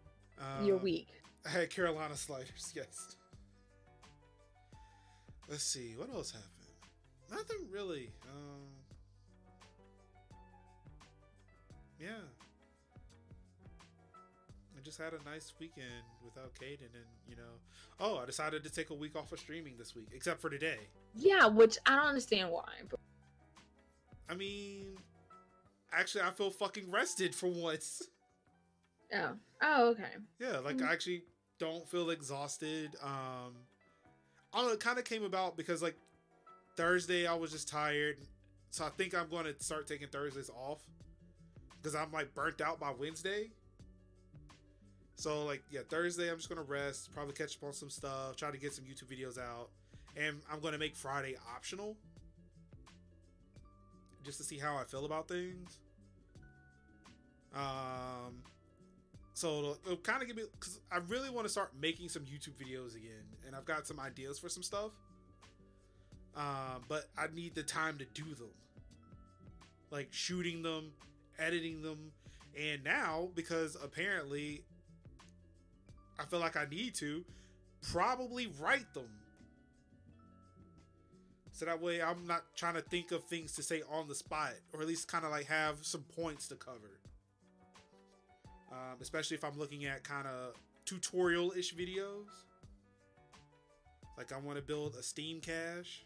your 0.62 0.76
Um, 0.76 0.82
week? 0.82 1.08
I 1.46 1.50
had 1.50 1.70
Carolina 1.70 2.16
sliders. 2.16 2.72
Yes. 2.76 3.16
Let's 5.48 5.64
see 5.64 5.94
what 5.96 6.10
else 6.10 6.30
happened. 6.30 6.52
Nothing 7.30 7.66
really. 7.70 8.10
Um, 8.30 8.68
yeah. 12.00 12.08
I 14.76 14.80
just 14.80 14.98
had 14.98 15.12
a 15.12 15.22
nice 15.28 15.52
weekend 15.58 16.04
without 16.24 16.54
Caden, 16.54 16.94
and 16.94 17.04
you 17.28 17.36
know, 17.36 17.58
oh, 18.00 18.18
I 18.18 18.26
decided 18.26 18.62
to 18.64 18.70
take 18.70 18.90
a 18.90 18.94
week 18.94 19.16
off 19.16 19.32
of 19.32 19.38
streaming 19.40 19.74
this 19.76 19.94
week, 19.96 20.08
except 20.14 20.40
for 20.40 20.48
today. 20.48 20.78
Yeah, 21.14 21.46
which 21.46 21.78
I 21.86 21.96
don't 21.96 22.06
understand 22.06 22.50
why. 22.50 22.68
But 22.88 23.00
I 24.30 24.34
mean, 24.34 24.96
actually, 25.92 26.22
I 26.22 26.30
feel 26.30 26.50
fucking 26.50 26.90
rested 26.90 27.34
for 27.34 27.48
once. 27.48 28.02
oh, 29.14 29.30
oh, 29.62 29.88
okay. 29.88 30.12
Yeah, 30.38 30.58
like 30.58 30.76
Mhm. 30.76 30.88
I 30.88 30.92
actually 30.92 31.24
don't 31.58 31.88
feel 31.88 32.10
exhausted. 32.10 32.94
Um, 33.02 33.54
I 34.52 34.58
don't 34.58 34.66
know. 34.68 34.72
It 34.74 34.80
kind 34.80 34.98
of 34.98 35.04
came 35.04 35.24
about 35.24 35.56
because 35.56 35.82
like 35.82 35.96
Thursday 36.76 37.26
I 37.26 37.34
was 37.34 37.50
just 37.50 37.68
tired, 37.68 38.18
so 38.70 38.84
I 38.84 38.90
think 38.90 39.12
I'm 39.14 39.28
going 39.28 39.44
to 39.46 39.60
start 39.62 39.88
taking 39.88 40.06
Thursdays 40.08 40.50
off 40.50 40.82
because 41.88 42.06
I'm 42.06 42.12
like 42.12 42.34
burnt 42.34 42.60
out 42.60 42.78
by 42.78 42.90
Wednesday. 42.90 43.50
So 45.14 45.44
like 45.44 45.62
yeah, 45.70 45.80
Thursday 45.88 46.30
I'm 46.30 46.36
just 46.36 46.48
gonna 46.48 46.62
rest, 46.62 47.12
probably 47.14 47.32
catch 47.32 47.56
up 47.56 47.64
on 47.64 47.72
some 47.72 47.88
stuff, 47.88 48.36
try 48.36 48.50
to 48.50 48.58
get 48.58 48.74
some 48.74 48.84
YouTube 48.84 49.10
videos 49.10 49.38
out, 49.38 49.70
and 50.16 50.36
I'm 50.52 50.60
gonna 50.60 50.78
make 50.78 50.94
Friday 50.94 51.36
optional 51.54 51.96
just 54.22 54.36
to 54.38 54.44
see 54.44 54.58
how 54.58 54.76
I 54.76 54.84
feel 54.84 55.06
about 55.06 55.28
things. 55.28 55.78
Um, 57.54 58.42
so 59.32 59.58
it'll, 59.58 59.78
it'll 59.86 59.96
kind 59.96 60.20
of 60.20 60.28
give 60.28 60.36
me 60.36 60.42
because 60.52 60.80
I 60.92 60.98
really 61.08 61.30
want 61.30 61.46
to 61.46 61.50
start 61.50 61.72
making 61.80 62.10
some 62.10 62.22
YouTube 62.22 62.62
videos 62.62 62.96
again, 62.96 63.24
and 63.46 63.56
I've 63.56 63.64
got 63.64 63.86
some 63.86 63.98
ideas 63.98 64.38
for 64.38 64.50
some 64.50 64.62
stuff. 64.62 64.90
Um, 66.36 66.82
but 66.86 67.08
I 67.16 67.28
need 67.34 67.54
the 67.54 67.62
time 67.62 67.96
to 67.98 68.04
do 68.12 68.34
them, 68.34 68.52
like 69.90 70.08
shooting 70.10 70.62
them, 70.62 70.92
editing 71.38 71.82
them, 71.82 72.12
and 72.58 72.82
now 72.84 73.28
because 73.34 73.76
apparently 73.82 74.62
I 76.18 76.24
feel 76.24 76.40
like 76.40 76.56
I 76.56 76.66
need 76.70 76.94
to 76.96 77.24
probably 77.92 78.48
write 78.60 78.92
them. 78.94 79.08
So 81.52 81.64
that 81.64 81.80
way 81.80 82.00
I'm 82.00 82.26
not 82.26 82.44
trying 82.54 82.74
to 82.74 82.82
think 82.82 83.10
of 83.10 83.24
things 83.24 83.52
to 83.56 83.62
say 83.62 83.82
on 83.90 84.08
the 84.08 84.14
spot, 84.14 84.52
or 84.72 84.80
at 84.80 84.86
least 84.86 85.08
kind 85.08 85.24
of 85.24 85.30
like 85.30 85.46
have 85.46 85.84
some 85.84 86.02
points 86.14 86.48
to 86.48 86.54
cover 86.54 86.98
um, 88.70 88.96
especially 89.00 89.36
if 89.36 89.44
I'm 89.44 89.58
looking 89.58 89.84
at 89.86 90.02
kind 90.04 90.26
of 90.26 90.54
tutorial 90.84 91.52
ish 91.56 91.74
videos. 91.74 92.26
Like 94.16 94.32
I 94.32 94.38
want 94.38 94.56
to 94.56 94.62
build 94.62 94.96
a 94.96 95.02
Steam 95.02 95.40
cache, 95.40 96.04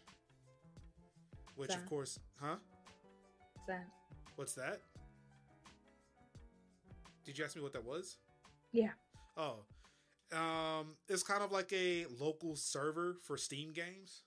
which 1.55 1.73
of 1.73 1.85
course, 1.87 2.19
huh? 2.39 2.55
That? 3.67 3.85
What's 4.35 4.53
that? 4.53 4.81
Did 7.25 7.37
you 7.37 7.45
ask 7.45 7.55
me 7.55 7.61
what 7.61 7.73
that 7.73 7.85
was? 7.85 8.17
Yeah. 8.71 8.91
Oh, 9.37 9.65
um, 10.35 10.95
it's 11.07 11.23
kind 11.23 11.43
of 11.43 11.51
like 11.51 11.71
a 11.73 12.05
local 12.19 12.55
server 12.55 13.17
for 13.23 13.37
Steam 13.37 13.71
games. 13.73 14.23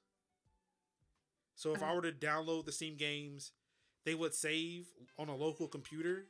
So 1.55 1.75
if 1.75 1.83
I 1.83 1.91
Oh. 1.91 1.97
were 1.97 2.03
to 2.03 2.13
download 2.13 2.65
the 2.67 2.73
Steam 2.73 2.97
games, 2.97 3.53
they 4.05 4.15
would 4.15 4.35
save 4.35 4.87
on 5.19 5.29
a 5.29 5.35
local 5.37 5.69
computer. 5.69 6.29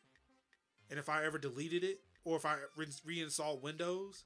And 0.89 0.99
if 0.99 1.09
I 1.09 1.25
ever 1.25 1.39
deleted 1.39 1.83
it, 1.85 2.01
or 2.25 2.37
if 2.37 2.45
I 2.45 2.59
re- 2.77 2.87
reinstalled 3.05 3.63
Windows, 3.63 4.25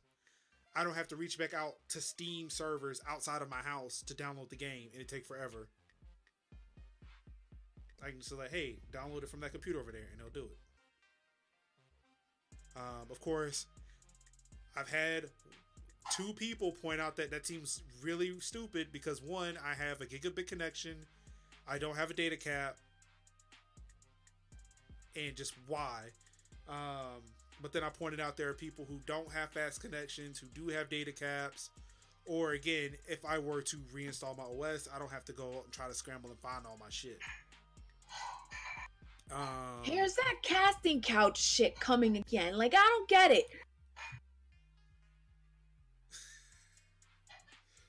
I 0.74 0.84
don't 0.84 0.95
have 0.95 1.09
to 1.09 1.16
reach 1.16 1.38
back 1.38 1.53
out 1.55 1.76
to 1.88 2.01
Steam 2.01 2.49
servers 2.51 3.01
outside 3.09 3.43
of 3.43 3.49
my 3.49 3.62
house 3.62 4.03
to 4.07 4.14
download 4.14 4.51
the 4.51 4.57
game, 4.57 4.91
and 4.93 5.01
it 5.01 5.09
take 5.09 5.26
forever. 5.26 5.68
I 8.03 8.11
can 8.11 8.20
just 8.20 8.32
like, 8.32 8.51
hey, 8.51 8.78
download 8.93 9.22
it 9.24 9.28
from 9.28 9.41
that 9.41 9.53
computer 9.53 9.80
over 9.80 9.91
there, 9.93 10.07
and 10.12 10.20
they'll 10.20 10.30
do 10.30 10.45
it. 10.51 10.59
Um, 12.76 13.06
of 13.10 13.20
course, 13.20 13.66
I've 14.76 14.88
had 14.88 15.24
two 16.16 16.32
people 16.32 16.72
point 16.72 17.00
out 17.00 17.16
that 17.16 17.30
that 17.30 17.46
seems 17.46 17.82
really 18.02 18.38
stupid 18.40 18.88
because 18.92 19.22
one, 19.22 19.58
I 19.64 19.74
have 19.74 20.00
a 20.00 20.06
gigabit 20.06 20.46
connection, 20.46 20.96
I 21.68 21.78
don't 21.78 21.96
have 21.96 22.10
a 22.10 22.14
data 22.14 22.36
cap, 22.36 22.76
and 25.16 25.36
just 25.36 25.54
why. 25.66 26.04
Um, 26.68 27.22
but 27.62 27.72
then 27.72 27.82
I 27.82 27.90
pointed 27.90 28.20
out 28.20 28.36
there 28.36 28.48
are 28.48 28.54
people 28.54 28.86
who 28.88 29.00
don't 29.06 29.30
have 29.32 29.50
fast 29.50 29.80
connections, 29.80 30.38
who 30.38 30.46
do 30.48 30.68
have 30.68 30.88
data 30.88 31.12
caps, 31.12 31.70
or 32.26 32.52
again, 32.52 32.90
if 33.08 33.24
I 33.24 33.38
were 33.38 33.62
to 33.62 33.76
reinstall 33.94 34.36
my 34.36 34.44
OS, 34.44 34.88
I 34.94 34.98
don't 34.98 35.10
have 35.10 35.24
to 35.26 35.32
go 35.32 35.44
out 35.44 35.64
and 35.64 35.72
try 35.72 35.88
to 35.88 35.94
scramble 35.94 36.30
and 36.30 36.38
find 36.38 36.64
all 36.66 36.76
my 36.80 36.90
shit. 36.90 37.18
Um, 39.32 39.82
Here's 39.82 40.14
that 40.14 40.34
casting 40.42 41.00
couch 41.00 41.40
shit 41.40 41.78
coming 41.78 42.16
again. 42.16 42.58
Like 42.58 42.74
I 42.74 42.78
don't 42.78 43.08
get 43.08 43.30
it. 43.30 43.44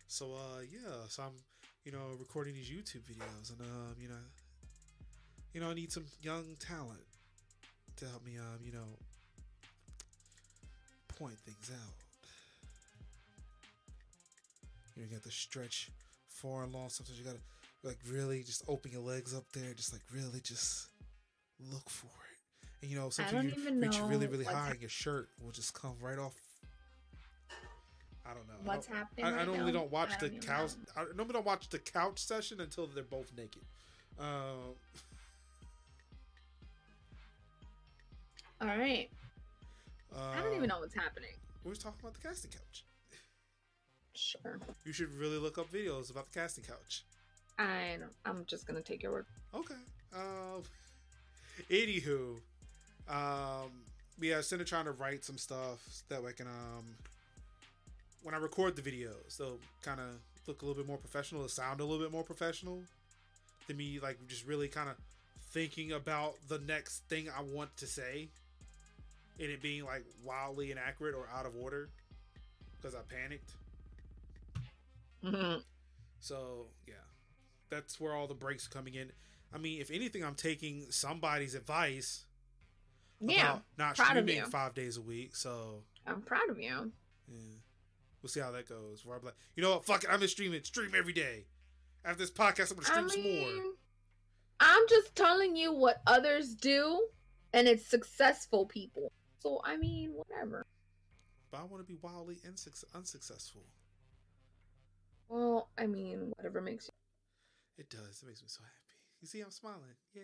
So 0.08 0.34
uh 0.34 0.62
yeah, 0.72 1.08
so 1.08 1.24
I'm 1.24 1.32
you 1.84 1.92
know 1.92 2.16
recording 2.20 2.54
these 2.54 2.70
YouTube 2.70 3.02
videos 3.10 3.50
and 3.50 3.62
um 3.62 3.96
you 4.00 4.08
know 4.08 4.24
you 5.54 5.62
know 5.62 5.72
I 5.72 5.74
need 5.74 5.92
some 5.92 6.06
young 6.22 6.56
talent 6.60 7.00
to 7.98 8.06
help 8.06 8.24
me 8.24 8.38
um 8.38 8.60
you 8.64 8.72
know 8.72 8.98
point 11.18 11.38
things 11.40 11.72
out. 11.72 11.94
You 14.96 15.04
know, 15.04 15.08
you 15.10 15.16
got 15.16 15.24
to 15.24 15.32
stretch 15.32 15.90
far 16.28 16.64
and 16.64 16.74
long. 16.74 16.90
Sometimes 16.90 17.18
you 17.18 17.26
gotta 17.26 17.40
like 17.84 17.98
really 18.10 18.44
just 18.44 18.64
open 18.68 18.92
your 18.92 19.02
legs 19.02 19.34
up 19.36 19.46
there, 19.54 19.74
just 19.74 19.94
like 19.94 20.02
really 20.14 20.40
just 20.42 20.91
look 21.72 21.90
for 21.90 22.08
it. 22.08 22.68
And 22.82 22.92
you 22.92 22.98
know, 22.98 23.10
sometimes 23.10 23.54
you 23.56 23.72
reach 23.82 24.00
really, 24.02 24.28
really 24.28 24.46
high, 24.46 24.72
and 24.72 24.80
your 24.82 24.90
shirt 24.90 25.30
will 25.44 25.52
just 25.52 25.74
come 25.74 25.94
right 26.02 26.18
off. 26.18 26.34
I 28.26 28.34
don't 28.34 28.48
know. 28.48 28.54
What's 28.64 28.90
I 28.90 28.96
happening? 28.96 29.26
I, 29.26 29.30
I 29.30 29.34
right 29.38 29.46
normally 29.48 29.72
now? 29.72 29.80
don't 29.80 29.92
watch 29.92 30.12
I 30.14 30.20
the 30.20 30.30
don't 30.30 30.46
couch. 30.46 30.72
I 30.96 31.04
normally 31.16 31.34
don't 31.34 31.46
watch 31.46 31.70
the 31.70 31.80
couch 31.80 32.20
session 32.20 32.62
until 32.62 32.88
they're 32.88 33.04
both 33.04 33.32
naked. 33.36 33.62
Um, 34.20 34.76
All 38.62 38.68
right. 38.68 39.10
uh, 40.16 40.20
I 40.38 40.42
don't 40.42 40.56
even 40.56 40.70
know 40.70 40.80
what's 40.80 40.94
happening. 40.94 41.32
We 41.64 41.70
was 41.70 41.80
talking 41.80 42.00
about 42.02 42.14
the 42.14 42.20
casting 42.28 42.52
couch. 42.52 42.86
Sure. 44.14 44.60
You 44.86 44.94
should 44.94 45.12
really 45.14 45.38
look 45.38 45.58
up 45.58 45.72
videos 45.72 46.12
about 46.12 46.32
the 46.32 46.40
casting 46.40 46.64
couch. 46.64 47.06
I 47.58 47.98
don't, 48.00 48.12
I'm 48.26 48.46
just 48.46 48.68
gonna 48.68 48.82
take 48.82 49.04
your 49.04 49.12
word. 49.12 49.26
Okay. 49.54 49.76
Um. 50.16 50.64
Anywho, 51.70 52.38
um, 53.10 53.72
yeah, 54.20 54.42
of 54.62 54.68
trying 54.68 54.86
to 54.86 54.92
write 54.92 55.24
some 55.26 55.38
stuff 55.38 55.80
that 56.10 56.24
way 56.24 56.30
I 56.30 56.34
can 56.34 56.48
um, 56.48 56.86
when 58.24 58.36
I 58.36 58.38
record 58.38 58.76
the 58.76 58.82
videos, 58.82 59.38
they'll 59.38 59.60
kind 59.82 60.00
of 60.00 60.08
look 60.48 60.62
a 60.62 60.66
little 60.66 60.82
bit 60.82 60.88
more 60.88 60.98
professional, 60.98 61.42
they 61.42 61.48
sound 61.48 61.80
a 61.80 61.86
little 61.86 62.04
bit 62.04 62.12
more 62.12 62.24
professional 62.24 62.82
than 63.68 63.78
me, 63.78 64.00
like 64.02 64.18
just 64.28 64.46
really 64.46 64.68
kind 64.68 64.90
of 64.90 64.96
thinking 65.52 65.92
about 65.92 66.36
the 66.48 66.60
next 66.60 67.04
thing 67.10 67.28
I 67.30 67.42
want 67.42 67.76
to 67.78 67.88
say, 67.88 68.28
and 69.40 69.50
it 69.50 69.62
being 69.62 69.86
like 69.86 70.04
wildly 70.24 70.72
inaccurate 70.72 71.16
or 71.16 71.28
out 71.36 71.46
of 71.46 71.54
order 71.62 71.90
because 72.78 72.96
I 72.96 73.00
panicked. 73.10 73.52
Mm-hmm. 75.24 75.60
So 76.20 76.66
yeah, 76.88 76.94
that's 77.70 78.00
where 78.00 78.14
all 78.14 78.28
the 78.28 78.34
breaks 78.34 78.68
coming 78.68 78.96
in. 78.96 79.12
I 79.54 79.58
mean, 79.58 79.82
if 79.82 79.92
anything, 79.92 80.24
I'm 80.24 80.36
taking 80.36 80.86
somebody's 80.90 81.56
advice. 81.56 82.26
Yeah, 83.20 83.52
about 83.52 83.64
not 83.78 83.98
streaming 83.98 84.44
five 84.46 84.74
days 84.74 84.98
a 84.98 85.02
week. 85.02 85.36
So 85.36 85.84
I'm 86.08 86.22
proud 86.22 86.50
of 86.50 86.58
you. 86.60 86.92
yeah, 87.28 87.58
we'll 88.22 88.30
see 88.30 88.40
how 88.40 88.52
that 88.52 88.68
goes. 88.68 89.06
Where 89.06 89.18
I'm 89.18 89.24
like, 89.24 89.36
you 89.56 89.62
know 89.62 89.72
what? 89.72 89.86
Fuck 89.86 90.04
it, 90.04 90.10
I'm 90.10 90.18
gonna 90.18 90.28
stream 90.28 90.54
it. 90.54 90.66
Stream 90.66 90.92
every 90.98 91.14
day. 91.14 91.46
After 92.04 92.18
this 92.20 92.32
podcast, 92.32 92.72
I'm 92.72 92.78
gonna 92.78 92.88
stream 92.88 93.06
I 93.06 93.10
some 93.10 93.56
more. 93.58 93.74
I'm 94.60 94.84
just 94.90 95.16
telling 95.16 95.56
you 95.56 95.74
what 95.74 96.02
others 96.08 96.56
do, 96.56 97.08
and 97.54 97.68
it's 97.68 97.86
successful 97.86 98.66
people. 98.66 99.12
So 99.40 99.62
I 99.64 99.78
mean, 99.78 100.14
whatever. 100.14 100.66
But 101.52 101.60
I 101.60 101.64
want 101.66 101.86
to 101.86 101.94
be 101.94 102.00
wildly 102.02 102.38
insuc- 102.48 102.84
unsuccessful. 102.96 103.64
Well, 105.28 105.70
I 105.78 105.86
mean, 105.88 106.32
whatever 106.38 106.62
makes 106.62 106.86
you. 106.88 106.92
It 107.84 107.90
does. 107.90 108.22
It 108.24 108.28
makes 108.28 108.42
me 108.42 108.48
so 108.48 108.62
happy. 108.64 108.81
You 109.22 109.28
see, 109.28 109.42
I'm 109.42 109.52
smiling. 109.52 109.80
Yay! 110.14 110.24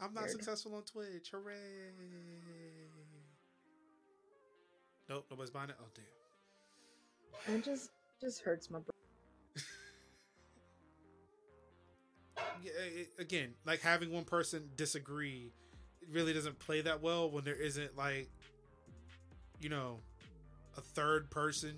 I'm 0.00 0.12
not 0.12 0.30
successful 0.30 0.74
on 0.74 0.82
Twitch. 0.82 1.30
Hooray! 1.30 1.54
Nope, 5.08 5.26
nobody's 5.30 5.50
buying 5.50 5.70
it. 5.70 5.76
Oh 5.80 5.86
damn. 7.46 7.56
It 7.56 7.64
just 7.64 7.90
just 8.20 8.42
hurts 8.42 8.70
my 8.70 8.78
brain. 8.78 8.90
yeah, 12.62 12.70
it, 12.72 13.10
again, 13.18 13.54
like 13.64 13.80
having 13.80 14.12
one 14.12 14.24
person 14.24 14.70
disagree, 14.76 15.52
it 16.02 16.08
really 16.12 16.32
doesn't 16.32 16.58
play 16.58 16.80
that 16.80 17.02
well 17.02 17.30
when 17.30 17.44
there 17.44 17.54
isn't 17.54 17.96
like, 17.96 18.28
you 19.60 19.68
know, 19.68 20.00
a 20.76 20.80
third 20.80 21.30
person 21.30 21.74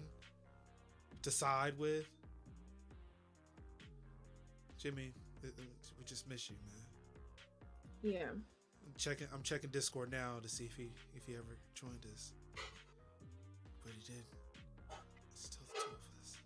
to 1.23 1.31
side 1.31 1.79
with. 1.79 2.07
Jimmy, 4.79 5.13
we 5.43 6.05
just 6.05 6.29
miss 6.29 6.51
you, 6.51 6.57
man. 6.65 8.15
Yeah. 8.15 8.31
I'm 8.31 8.95
checking. 8.99 9.27
I'm 9.33 9.43
checking 9.43 9.71
Discord 9.71 10.11
now 10.11 10.39
to 10.43 10.49
see 10.49 10.65
if 10.65 10.77
he 10.77 10.89
if 11.15 11.27
he 11.27 11.35
ever 11.35 11.57
joined 11.75 12.05
us. 12.13 12.33
But 13.83 13.93
he 13.93 14.13
did. 14.13 14.25
It's 15.33 15.45
still 15.45 15.67
the 15.69 15.81
two 15.81 15.87
of 15.87 16.21
us. 16.21 16.37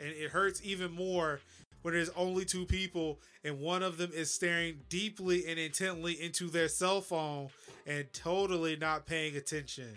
And 0.00 0.08
it 0.08 0.30
hurts 0.30 0.60
even 0.64 0.92
more 0.92 1.40
when 1.82 1.94
there's 1.94 2.10
only 2.10 2.44
two 2.44 2.64
people 2.64 3.18
and 3.44 3.60
one 3.60 3.82
of 3.82 3.98
them 3.98 4.10
is 4.14 4.32
staring 4.32 4.80
deeply 4.88 5.46
and 5.46 5.58
intently 5.58 6.14
into 6.14 6.48
their 6.48 6.68
cell 6.68 7.02
phone 7.02 7.50
and 7.86 8.10
totally 8.12 8.74
not 8.74 9.06
paying 9.06 9.36
attention. 9.36 9.90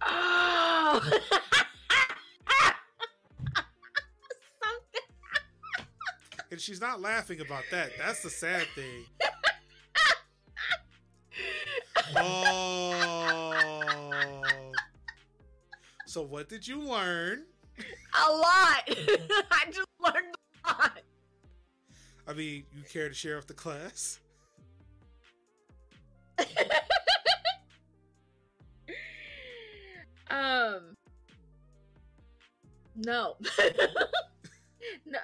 Oh. 0.00 1.20
And 6.52 6.60
she's 6.60 6.80
not 6.82 7.00
laughing 7.00 7.40
about 7.40 7.64
that. 7.70 7.92
That's 7.98 8.22
the 8.22 8.28
sad 8.28 8.66
thing. 8.74 9.06
Oh. 12.14 13.82
So 16.04 16.20
what 16.20 16.50
did 16.50 16.68
you 16.68 16.78
learn? 16.78 17.46
A 17.78 18.30
lot. 18.30 18.82
I 18.86 19.64
just 19.70 19.88
learned 19.98 20.34
a 20.66 20.68
lot. 20.68 21.00
I 22.28 22.34
mean, 22.34 22.64
you 22.76 22.82
care 22.82 23.08
to 23.08 23.14
share 23.14 23.36
with 23.36 23.46
the 23.46 23.54
class? 23.54 24.20
um. 30.30 30.98
No. 32.94 33.36
no. 35.06 35.18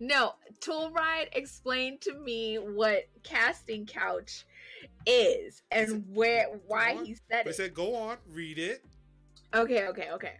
No. 0.00 0.32
Tool 0.64 0.90
Ride 0.92 1.28
explained 1.32 2.00
to 2.00 2.14
me 2.14 2.56
what 2.56 3.04
casting 3.22 3.84
couch 3.84 4.46
is 5.04 5.62
and 5.70 6.02
where 6.14 6.46
why 6.66 6.96
he 7.04 7.14
said 7.30 7.44
They 7.44 7.50
it. 7.50 7.56
said, 7.56 7.74
go 7.74 7.94
on, 7.94 8.16
read 8.30 8.58
it. 8.58 8.82
Okay, 9.54 9.86
okay, 9.88 10.10
okay. 10.12 10.38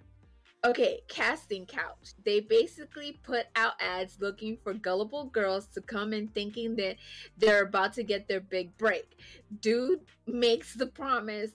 Okay, 0.64 1.00
casting 1.08 1.66
couch. 1.66 2.14
They 2.24 2.40
basically 2.40 3.20
put 3.22 3.44
out 3.54 3.74
ads 3.80 4.16
looking 4.18 4.56
for 4.56 4.72
gullible 4.72 5.26
girls 5.26 5.66
to 5.74 5.82
come 5.82 6.14
in 6.14 6.28
thinking 6.28 6.74
that 6.76 6.96
they're 7.36 7.64
about 7.64 7.92
to 7.94 8.02
get 8.02 8.26
their 8.26 8.40
big 8.40 8.74
break. 8.78 9.18
Dude 9.60 10.00
makes 10.26 10.72
the 10.72 10.86
promise 10.86 11.50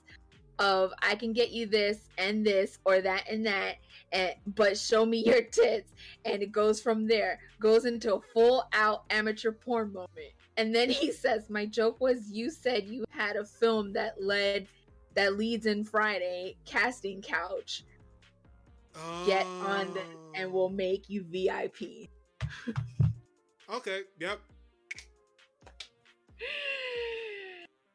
of 0.60 0.92
I 1.02 1.16
can 1.16 1.34
get 1.34 1.52
you 1.52 1.66
this 1.66 2.10
and 2.18 2.46
this 2.46 2.78
or 2.86 3.02
that 3.02 3.30
and 3.30 3.46
that, 3.46 3.78
and 4.12 4.34
but 4.56 4.78
show 4.78 5.06
me 5.06 5.24
your 5.26 5.42
tits, 5.42 5.94
and 6.26 6.44
it 6.44 6.52
goes 6.52 6.82
from 6.82 7.08
there. 7.08 7.40
Goes 7.60 7.86
into 7.86 8.16
a 8.16 8.22
full 8.34 8.68
out 8.74 9.04
amateur 9.10 9.52
porn 9.52 9.94
moment. 9.94 10.34
And 10.58 10.76
then 10.76 10.90
he 10.90 11.12
says, 11.14 11.50
My 11.50 11.66
joke 11.66 12.00
was 12.00 12.30
you 12.32 12.52
said 12.52 12.86
you 12.86 13.06
had 13.10 13.38
a 13.38 13.46
film 13.46 13.94
that 13.94 14.22
led 14.22 14.68
that 15.16 15.38
leads 15.38 15.66
in 15.66 15.84
Friday, 15.84 16.58
casting 16.66 17.22
couch. 17.22 17.84
Get 19.26 19.46
on 19.46 19.94
the, 19.94 20.02
and 20.36 20.50
oh. 20.50 20.50
we'll 20.50 20.70
make 20.70 21.10
you 21.10 21.24
VIP. 21.24 22.10
Okay, 23.72 24.02
yep. 24.20 24.40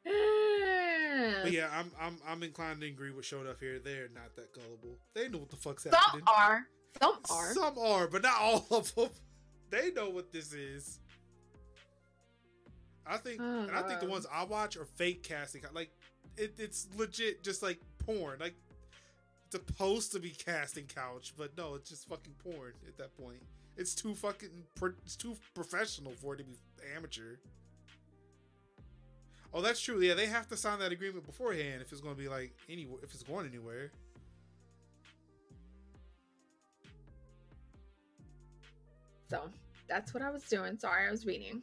But 0.04 1.52
yeah, 1.52 1.68
I'm 1.72 1.90
I'm 2.00 2.18
I'm 2.26 2.42
inclined 2.42 2.80
to 2.80 2.86
agree 2.86 3.10
with 3.10 3.24
Showed 3.24 3.46
Up 3.46 3.60
here. 3.60 3.78
They're 3.78 4.08
not 4.14 4.34
that 4.36 4.52
gullible. 4.54 4.98
They 5.14 5.28
know 5.28 5.38
what 5.38 5.50
the 5.50 5.56
fuck's 5.56 5.84
Some 5.84 5.92
happening. 5.92 6.24
Some 6.26 6.34
are. 6.36 6.66
Some 7.00 7.18
are. 7.30 7.52
Some 7.54 7.78
are, 7.78 8.06
but 8.08 8.22
not 8.22 8.40
all 8.40 8.66
of 8.70 8.94
them. 8.94 9.08
They 9.70 9.90
know 9.90 10.08
what 10.10 10.30
this 10.30 10.52
is. 10.52 11.00
I 13.04 13.16
think, 13.16 13.40
Oh, 13.42 13.60
and 13.62 13.72
I 13.72 13.82
think 13.82 13.98
the 13.98 14.06
ones 14.06 14.24
I 14.32 14.44
watch 14.44 14.76
are 14.76 14.84
fake 14.84 15.24
casting. 15.24 15.62
Like, 15.72 15.90
it, 16.36 16.54
it's 16.58 16.86
legit, 16.96 17.42
just 17.42 17.60
like 17.60 17.80
porn. 17.98 18.38
Like, 18.38 18.54
it's 19.46 19.56
supposed 19.56 20.12
to 20.12 20.20
be 20.20 20.30
casting 20.30 20.84
couch, 20.84 21.34
but 21.36 21.56
no, 21.56 21.74
it's 21.74 21.90
just 21.90 22.08
fucking 22.08 22.34
porn 22.44 22.74
at 22.86 22.96
that 22.98 23.16
point. 23.16 23.42
It's 23.76 23.96
too 23.96 24.14
fucking 24.14 24.50
it's 25.04 25.16
too 25.16 25.34
professional 25.54 26.12
for 26.12 26.34
it 26.34 26.38
to 26.38 26.44
be 26.44 26.56
amateur. 26.94 27.36
Oh, 29.56 29.62
that's 29.62 29.80
true. 29.80 30.02
Yeah, 30.02 30.14
they 30.14 30.26
have 30.26 30.48
to 30.48 30.56
sign 30.56 30.80
that 30.80 30.90
agreement 30.90 31.24
beforehand 31.24 31.80
if 31.80 31.92
it's 31.92 32.00
going 32.00 32.16
to 32.16 32.20
be 32.20 32.28
like 32.28 32.52
anywhere 32.68 32.98
if 33.04 33.14
it's 33.14 33.22
going 33.22 33.46
anywhere. 33.46 33.92
So 39.30 39.42
that's 39.88 40.12
what 40.12 40.24
I 40.24 40.30
was 40.30 40.42
doing. 40.42 40.76
Sorry, 40.76 41.06
I 41.06 41.10
was 41.10 41.24
reading. 41.24 41.62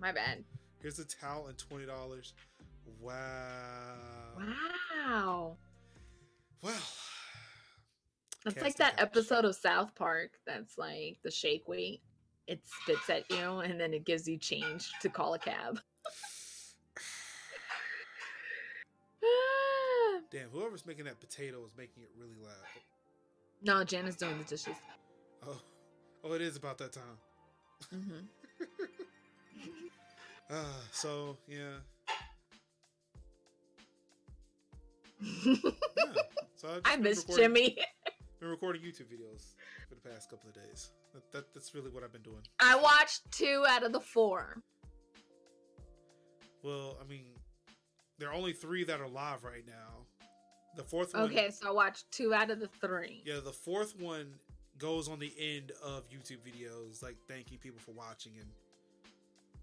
My 0.00 0.12
bad. 0.12 0.44
Here's 0.82 0.98
a 0.98 1.06
towel 1.06 1.46
and 1.46 1.56
twenty 1.56 1.86
dollars. 1.86 2.34
Wow. 3.00 3.14
Wow. 4.36 5.56
Well. 6.62 6.74
That's 8.44 8.60
like 8.60 8.76
that 8.76 8.98
couch. 8.98 9.02
episode 9.02 9.46
of 9.46 9.56
South 9.56 9.94
Park 9.94 10.32
that's 10.46 10.76
like 10.76 11.16
the 11.24 11.30
shake 11.30 11.66
weight. 11.66 12.02
It 12.46 12.60
spits 12.66 13.08
at 13.08 13.24
you 13.30 13.60
and 13.60 13.80
then 13.80 13.94
it 13.94 14.04
gives 14.04 14.28
you 14.28 14.36
change 14.36 14.92
to 15.00 15.08
call 15.08 15.32
a 15.32 15.38
cab. 15.38 15.80
Damn, 20.30 20.48
whoever's 20.50 20.86
making 20.86 21.04
that 21.04 21.20
potato 21.20 21.64
is 21.64 21.72
making 21.76 22.02
it 22.02 22.10
really 22.18 22.36
loud. 22.42 22.52
No, 23.62 23.84
Jan 23.84 24.06
is 24.06 24.16
doing 24.16 24.38
the 24.38 24.44
dishes. 24.44 24.74
Oh, 25.46 25.60
oh, 26.24 26.32
it 26.32 26.42
is 26.42 26.56
about 26.56 26.78
that 26.78 26.92
time. 26.92 27.18
Mm-hmm. 27.94 28.64
uh, 30.54 30.64
so 30.90 31.36
yeah. 31.48 31.56
yeah. 35.44 35.56
So 36.56 36.68
I, 36.84 36.94
I 36.94 36.96
miss 36.96 37.24
Jimmy. 37.24 37.78
been 38.44 38.50
recording 38.50 38.82
YouTube 38.82 39.06
videos 39.06 39.54
for 39.88 39.94
the 39.94 40.08
past 40.08 40.28
couple 40.28 40.50
of 40.50 40.54
days. 40.54 40.90
That, 41.14 41.32
that, 41.32 41.54
that's 41.54 41.74
really 41.74 41.88
what 41.88 42.04
I've 42.04 42.12
been 42.12 42.22
doing. 42.22 42.42
I 42.60 42.76
watched 42.76 43.30
two 43.30 43.64
out 43.66 43.84
of 43.84 43.92
the 43.92 44.00
four. 44.00 44.58
Well, 46.62 46.98
I 47.02 47.08
mean, 47.08 47.24
there 48.18 48.30
are 48.30 48.34
only 48.34 48.52
three 48.52 48.84
that 48.84 49.00
are 49.00 49.08
live 49.08 49.44
right 49.44 49.66
now. 49.66 50.06
The 50.76 50.82
fourth 50.82 51.14
one. 51.14 51.24
Okay, 51.24 51.50
so 51.50 51.68
I 51.68 51.72
watched 51.72 52.10
two 52.10 52.34
out 52.34 52.50
of 52.50 52.60
the 52.60 52.68
three. 52.80 53.22
Yeah, 53.24 53.40
the 53.44 53.52
fourth 53.52 53.98
one 53.98 54.34
goes 54.78 55.08
on 55.08 55.18
the 55.18 55.32
end 55.38 55.72
of 55.84 56.08
YouTube 56.08 56.38
videos, 56.38 57.02
like 57.02 57.16
thanking 57.28 57.58
people 57.58 57.80
for 57.80 57.92
watching 57.92 58.32
and 58.40 58.48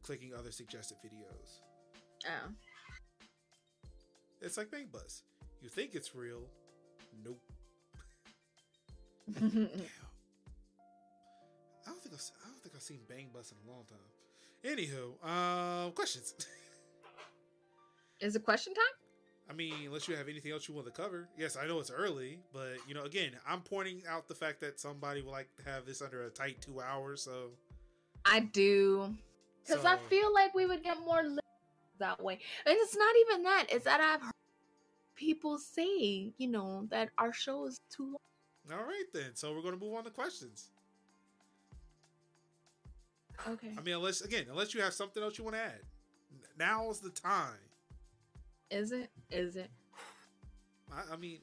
clicking 0.03 0.33
other 0.33 0.51
suggested 0.51 0.97
videos. 1.05 1.59
Oh. 2.25 2.49
It's 4.41 4.57
like 4.57 4.71
Bang 4.71 4.87
Bus. 4.91 5.23
You 5.61 5.69
think 5.69 5.95
it's 5.95 6.15
real? 6.15 6.43
Nope. 7.23 7.41
Damn. 9.39 9.69
I 11.85 11.89
don't 11.89 12.01
think 12.01 12.15
I've, 12.15 12.31
I 12.43 12.49
don't 12.49 12.61
think 12.63 12.75
I've 12.75 12.81
seen 12.81 12.99
Bang 13.07 13.29
Bus 13.33 13.51
in 13.51 13.57
a 13.67 13.71
long 13.71 13.83
time. 13.85 13.97
Anywho, 14.63 15.27
um, 15.27 15.91
questions. 15.91 16.33
Is 18.21 18.35
it 18.35 18.43
question 18.43 18.73
time? 18.73 18.83
I 19.49 19.53
mean, 19.53 19.73
unless 19.87 20.07
you 20.07 20.15
have 20.15 20.29
anything 20.29 20.51
else 20.51 20.69
you 20.69 20.75
want 20.75 20.87
to 20.87 20.93
cover. 20.93 21.27
Yes, 21.37 21.57
I 21.57 21.67
know 21.67 21.79
it's 21.79 21.91
early, 21.91 22.39
but 22.53 22.77
you 22.87 22.93
know, 22.93 23.03
again, 23.03 23.31
I'm 23.47 23.61
pointing 23.61 24.03
out 24.07 24.27
the 24.27 24.35
fact 24.35 24.61
that 24.61 24.79
somebody 24.79 25.21
would 25.21 25.31
like 25.31 25.49
to 25.57 25.69
have 25.69 25.85
this 25.85 26.01
under 26.01 26.23
a 26.23 26.29
tight 26.29 26.61
two 26.61 26.79
hours. 26.79 27.21
So 27.23 27.49
I 28.25 28.41
do, 28.41 29.13
because 29.65 29.81
so, 29.81 29.89
I 29.89 29.97
feel 29.97 30.33
like 30.33 30.53
we 30.53 30.65
would 30.65 30.83
get 30.83 30.99
more 31.05 31.23
that 31.99 32.23
way. 32.23 32.39
And 32.65 32.77
it's 32.79 32.95
not 32.95 33.13
even 33.27 33.43
that; 33.43 33.65
it's 33.69 33.85
that 33.85 33.99
I've 33.99 34.21
heard 34.21 34.31
people 35.15 35.57
say, 35.57 36.31
you 36.37 36.47
know, 36.47 36.87
that 36.89 37.09
our 37.17 37.33
show 37.33 37.65
is 37.65 37.81
too 37.89 38.05
long. 38.05 38.79
All 38.79 38.85
right, 38.85 39.05
then. 39.13 39.31
So 39.33 39.53
we're 39.53 39.63
going 39.63 39.77
to 39.77 39.83
move 39.83 39.95
on 39.95 40.03
to 40.05 40.11
questions. 40.11 40.69
Okay. 43.47 43.71
I 43.77 43.81
mean, 43.81 43.95
unless 43.95 44.21
again, 44.21 44.45
unless 44.49 44.73
you 44.73 44.81
have 44.81 44.93
something 44.93 45.21
else 45.21 45.37
you 45.37 45.43
want 45.43 45.57
to 45.57 45.61
add, 45.61 45.81
now 46.57 46.89
is 46.89 46.99
the 46.99 47.09
time. 47.09 47.57
Is 48.71 48.93
it? 48.93 49.09
Is 49.29 49.57
it? 49.57 49.69
I, 50.91 51.13
I 51.13 51.17
mean, 51.17 51.39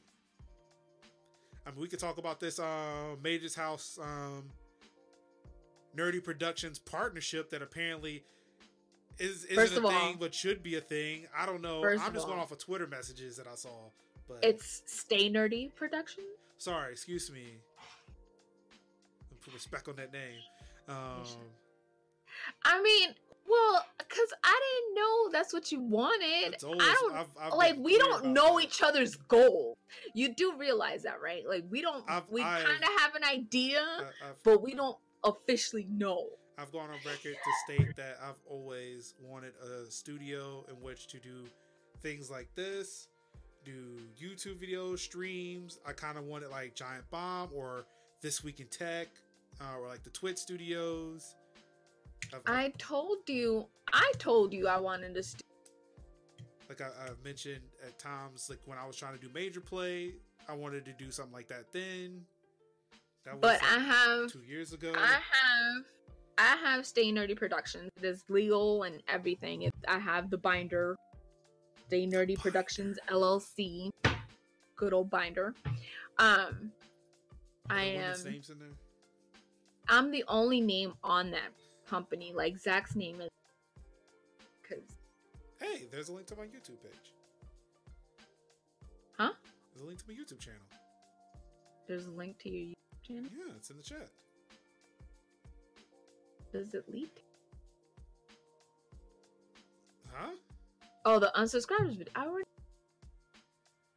I 1.67 1.71
mean, 1.71 1.81
we 1.81 1.89
could 1.89 2.01
talk 2.01 2.17
about 2.17 2.41
this 2.41 2.59
uh, 2.59 3.17
Major's 3.23 3.55
House 3.55 3.99
um, 4.03 4.45
Nerdy 5.95 6.25
Productions 6.25 6.79
partnership 6.79 7.51
that 7.51 7.61
apparently 7.61 8.25
is 9.19 9.45
isn't 9.45 9.85
a 9.85 9.89
thing, 9.89 9.97
all, 9.97 10.15
but 10.19 10.35
should 10.35 10.63
be 10.63 10.77
a 10.77 10.81
thing. 10.81 11.27
I 11.37 11.45
don't 11.45 11.61
know. 11.61 11.85
I'm 11.85 12.15
just 12.15 12.27
going 12.27 12.39
off 12.39 12.51
of 12.51 12.59
Twitter 12.59 12.87
messages 12.87 13.37
that 13.37 13.47
I 13.47 13.55
saw. 13.55 13.91
But 14.27 14.39
it's 14.43 14.83
Stay 14.87 15.31
Nerdy 15.31 15.75
Productions. 15.75 16.27
Sorry, 16.57 16.93
excuse 16.93 17.31
me. 17.31 17.45
Put 19.45 19.55
respect 19.55 19.89
on 19.89 19.97
that 19.97 20.13
name. 20.13 20.41
Um, 20.91 21.23
I 22.65 22.81
mean, 22.83 23.11
well, 23.49 23.85
because 23.99 24.33
I 24.45 24.61
didn't 24.61 24.95
know 24.95 25.31
that's 25.33 25.53
what 25.53 25.73
you 25.73 25.81
wanted. 25.81 26.63
Always, 26.63 26.81
I 26.83 26.95
don't 27.01 27.15
I've, 27.15 27.27
I've 27.41 27.53
like. 27.55 27.77
We 27.79 27.99
don't 27.99 28.27
know 28.27 28.57
that. 28.57 28.65
each 28.65 28.83
other's 28.83 29.17
goal. 29.17 29.77
You 30.15 30.35
do 30.35 30.55
realize 30.57 31.03
that, 31.05 31.21
right? 31.23 31.49
Like 31.49 31.65
we 31.71 31.81
don't. 31.81 32.05
I've, 32.09 32.29
we 32.31 32.43
kind 32.43 32.83
of 32.83 33.01
have 33.01 33.15
an 33.15 33.25
idea, 33.25 33.83
but 34.45 34.63
we 34.63 34.75
don't 34.75 34.97
officially 35.25 35.87
know. 35.91 36.27
I've 36.59 36.73
gone 36.73 36.91
on 36.91 36.97
record 37.07 37.37
to 37.37 37.75
state 37.75 37.97
that 37.97 38.19
I've 38.21 38.41
always 38.51 39.15
wanted 39.23 39.53
a 39.63 39.91
studio 39.91 40.65
in 40.69 40.75
which 40.75 41.07
to 41.09 41.19
do 41.19 41.45
things 42.03 42.31
like 42.31 42.49
this, 42.57 43.09
do 43.65 43.99
YouTube 44.21 44.57
videos, 44.57 44.99
streams. 44.99 45.79
I 45.87 45.93
kind 45.93 46.19
of 46.19 46.25
wanted 46.25 46.51
like 46.51 46.75
Giant 46.75 47.09
Bomb 47.11 47.51
or 47.55 47.87
This 48.23 48.43
Week 48.43 48.59
in 48.59 48.67
Tech, 48.67 49.07
uh, 49.61 49.79
or 49.79 49.87
like 49.87 50.03
the 50.03 50.11
Twitch 50.11 50.39
Studios. 50.39 51.37
I 52.47 52.73
told 52.79 53.19
you, 53.29 53.67
I 53.93 54.13
told 54.19 54.53
you 54.53 54.69
I 54.69 54.79
wanted 54.79 55.15
to. 55.15 55.23
St- 55.23 55.43
like 56.69 56.81
I, 56.81 56.87
I 56.87 57.11
mentioned 57.25 57.63
at 57.87 57.99
times, 57.99 58.49
like 58.51 58.61
when 58.67 58.79
I 58.79 58.87
was 58.87 58.97
trying 58.97 59.15
to 59.15 59.21
do 59.21 59.33
major 59.33 59.61
play, 59.61 60.15
I 60.49 60.55
wanted 60.55 60.85
to 60.85 60.93
do 60.93 61.11
something 61.11 61.33
like 61.33 61.49
that 61.49 61.73
then. 61.73 62.25
That 63.25 63.35
was 63.35 63.41
but 63.41 63.63
like 63.63 63.73
I 63.73 63.79
have 63.79 64.33
two 64.33 64.43
years 64.47 64.73
ago. 64.73 64.93
I 64.95 65.13
have 65.13 65.85
I 66.37 66.57
have 66.65 66.87
Stay 66.87 67.11
Nerdy 67.13 67.37
Productions. 67.37 67.91
It 67.97 68.05
is 68.05 68.25
legal 68.29 68.83
and 68.85 69.03
everything. 69.09 69.63
It, 69.63 69.75
I 69.87 69.99
have 69.99 70.31
the 70.31 70.39
binder, 70.39 70.97
Stay 71.87 72.07
Nerdy 72.07 72.39
Productions 72.39 72.99
LLC. 73.09 73.91
Good 74.77 74.93
old 74.93 75.11
binder. 75.11 75.55
Um, 76.19 76.71
I 77.71 77.83
am. 77.85 78.15
I'm 79.89 80.11
the 80.11 80.23
only 80.29 80.61
name 80.61 80.93
on 81.03 81.31
that 81.31 81.51
company. 81.89 82.33
Like 82.35 82.59
Zach's 82.59 82.95
name 82.95 83.21
is 83.21 83.31
because. 84.63 84.85
Hey, 85.61 85.87
there's 85.91 86.09
a 86.09 86.13
link 86.13 86.27
to 86.29 86.37
my 86.37 86.45
YouTube 86.45 86.81
page. 86.83 87.13
Huh? 89.19 89.33
There's 89.73 89.83
a 89.83 89.87
link 89.87 89.99
to 89.99 90.05
my 90.09 90.15
YouTube 90.15 90.39
channel. 90.39 90.61
There's 91.89 92.07
a 92.07 92.11
link 92.11 92.39
to 92.41 92.51
your 92.51 92.67
YouTube 92.67 93.07
channel. 93.07 93.31
Yeah, 93.37 93.53
it's 93.57 93.71
in 93.71 93.77
the 93.77 93.83
chat. 93.83 94.09
Does 96.53 96.75
it 96.75 96.85
leak? 96.93 97.25
Huh? 100.13 100.31
Oh, 101.05 101.19
the 101.19 101.33
unsubscribers 101.37 101.97
video. 101.97 102.13
I 102.15 102.27
already. 102.27 102.45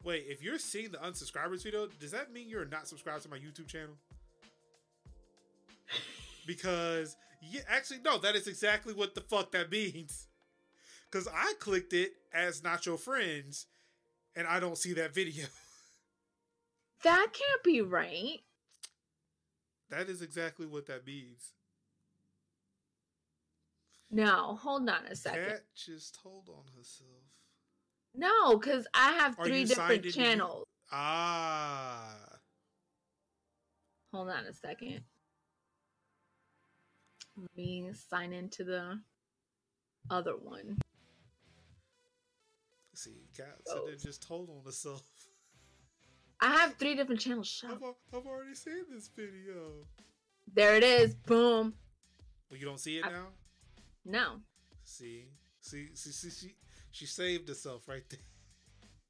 Wait, 0.03 0.25
if 0.27 0.41
you're 0.41 0.57
seeing 0.57 0.89
the 0.91 0.97
unsubscribers 0.97 1.63
video, 1.63 1.87
does 1.99 2.11
that 2.11 2.33
mean 2.33 2.49
you're 2.49 2.65
not 2.65 2.87
subscribed 2.87 3.23
to 3.23 3.29
my 3.29 3.37
YouTube 3.37 3.67
channel? 3.67 3.95
because 6.47 7.15
yeah, 7.41 7.61
actually, 7.67 7.99
no, 8.05 8.17
that 8.19 8.35
is 8.35 8.47
exactly 8.47 8.93
what 8.93 9.15
the 9.15 9.21
fuck 9.21 9.51
that 9.51 9.71
means. 9.71 10.27
Because 11.11 11.27
I 11.27 11.55
clicked 11.59 11.91
it 11.91 12.13
as 12.33 12.63
not 12.63 12.85
your 12.85 12.97
friends, 12.97 13.65
and 14.33 14.47
I 14.47 14.61
don't 14.61 14.77
see 14.77 14.93
that 14.93 15.13
video. 15.13 15.45
that 17.03 17.27
can't 17.33 17.63
be 17.65 17.81
right. 17.81 18.39
That 19.89 20.07
is 20.07 20.21
exactly 20.21 20.65
what 20.65 20.85
that 20.85 21.05
means. 21.05 21.51
No, 24.09 24.57
hold 24.61 24.89
on 24.89 25.05
a 25.09 25.15
second. 25.17 25.47
Cat 25.47 25.63
just 25.75 26.17
told 26.23 26.47
on 26.47 26.63
herself. 26.77 27.09
No, 28.15 28.57
because 28.57 28.87
I 28.93 29.11
have 29.13 29.37
Are 29.37 29.45
three 29.45 29.65
different 29.65 30.13
channels. 30.13 30.65
Ah. 30.91 32.15
Hold 34.13 34.29
on 34.29 34.45
a 34.45 34.53
second. 34.53 35.01
Let 37.41 37.57
me 37.57 37.89
sign 38.09 38.33
into 38.33 38.63
the 38.63 38.99
other 40.11 40.33
one. 40.37 40.77
See, 42.93 43.25
Cat 43.35 43.57
said 43.65 43.77
oh. 43.81 43.87
it 43.87 43.99
just 43.99 44.21
told 44.21 44.49
on 44.49 44.63
herself. 44.63 45.01
I 46.39 46.51
have 46.57 46.75
three 46.75 46.95
different 46.95 47.19
channels. 47.19 47.47
Shut 47.47 47.71
I've, 47.71 47.81
I've 48.15 48.25
already 48.27 48.53
seen 48.53 48.85
this 48.93 49.09
video. 49.15 49.87
There 50.53 50.75
it 50.75 50.83
is. 50.83 51.15
Boom. 51.15 51.73
Well, 52.49 52.59
you 52.59 52.65
don't 52.65 52.79
see 52.79 52.97
it 52.97 53.05
I, 53.05 53.09
now? 53.09 53.27
No. 54.05 54.35
See, 54.83 55.29
see, 55.61 55.89
see, 55.95 56.11
see, 56.11 56.29
she 56.29 56.55
she 56.91 57.05
saved 57.05 57.47
herself 57.47 57.87
right 57.87 58.03
there. 58.09 58.19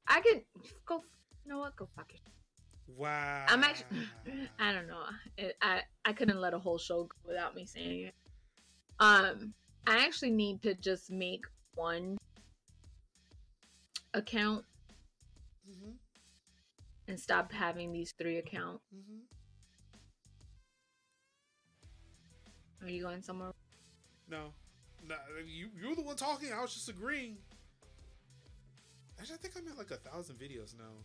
I 0.06 0.20
can 0.20 0.42
go. 0.86 1.02
You 1.44 1.52
know 1.52 1.58
what? 1.58 1.76
Go 1.76 1.88
fuck 1.94 2.14
it. 2.14 2.20
Wow. 2.96 3.44
I'm 3.48 3.62
actually. 3.64 4.08
I 4.58 4.72
don't 4.72 4.86
know. 4.86 5.04
It, 5.36 5.56
I 5.60 5.80
I 6.04 6.12
couldn't 6.12 6.40
let 6.40 6.54
a 6.54 6.58
whole 6.58 6.78
show 6.78 7.04
go 7.04 7.16
without 7.26 7.54
me 7.54 7.66
saying 7.66 8.06
it. 8.06 8.14
Um, 9.00 9.54
I 9.86 10.04
actually 10.04 10.30
need 10.30 10.62
to 10.62 10.74
just 10.74 11.10
make 11.10 11.44
one 11.74 12.18
account 14.14 14.64
mm-hmm. 15.68 15.92
and 17.08 17.18
stop 17.18 17.52
having 17.52 17.92
these 17.92 18.14
three 18.18 18.38
accounts. 18.38 18.84
Mm-hmm. 18.94 19.18
Are 22.84 22.90
you 22.90 23.02
going 23.02 23.22
somewhere? 23.22 23.52
No, 24.28 24.52
no. 25.06 25.14
You 25.46 25.68
you're 25.80 25.94
the 25.94 26.02
one 26.02 26.16
talking. 26.16 26.52
I 26.52 26.60
was 26.60 26.74
just 26.74 26.88
agreeing. 26.88 27.36
Actually, 29.18 29.36
I 29.36 29.38
think 29.38 29.54
I'm 29.56 29.68
at 29.70 29.78
like 29.78 29.92
a 29.92 29.96
thousand 29.96 30.36
videos 30.36 30.76
now. 30.76 31.04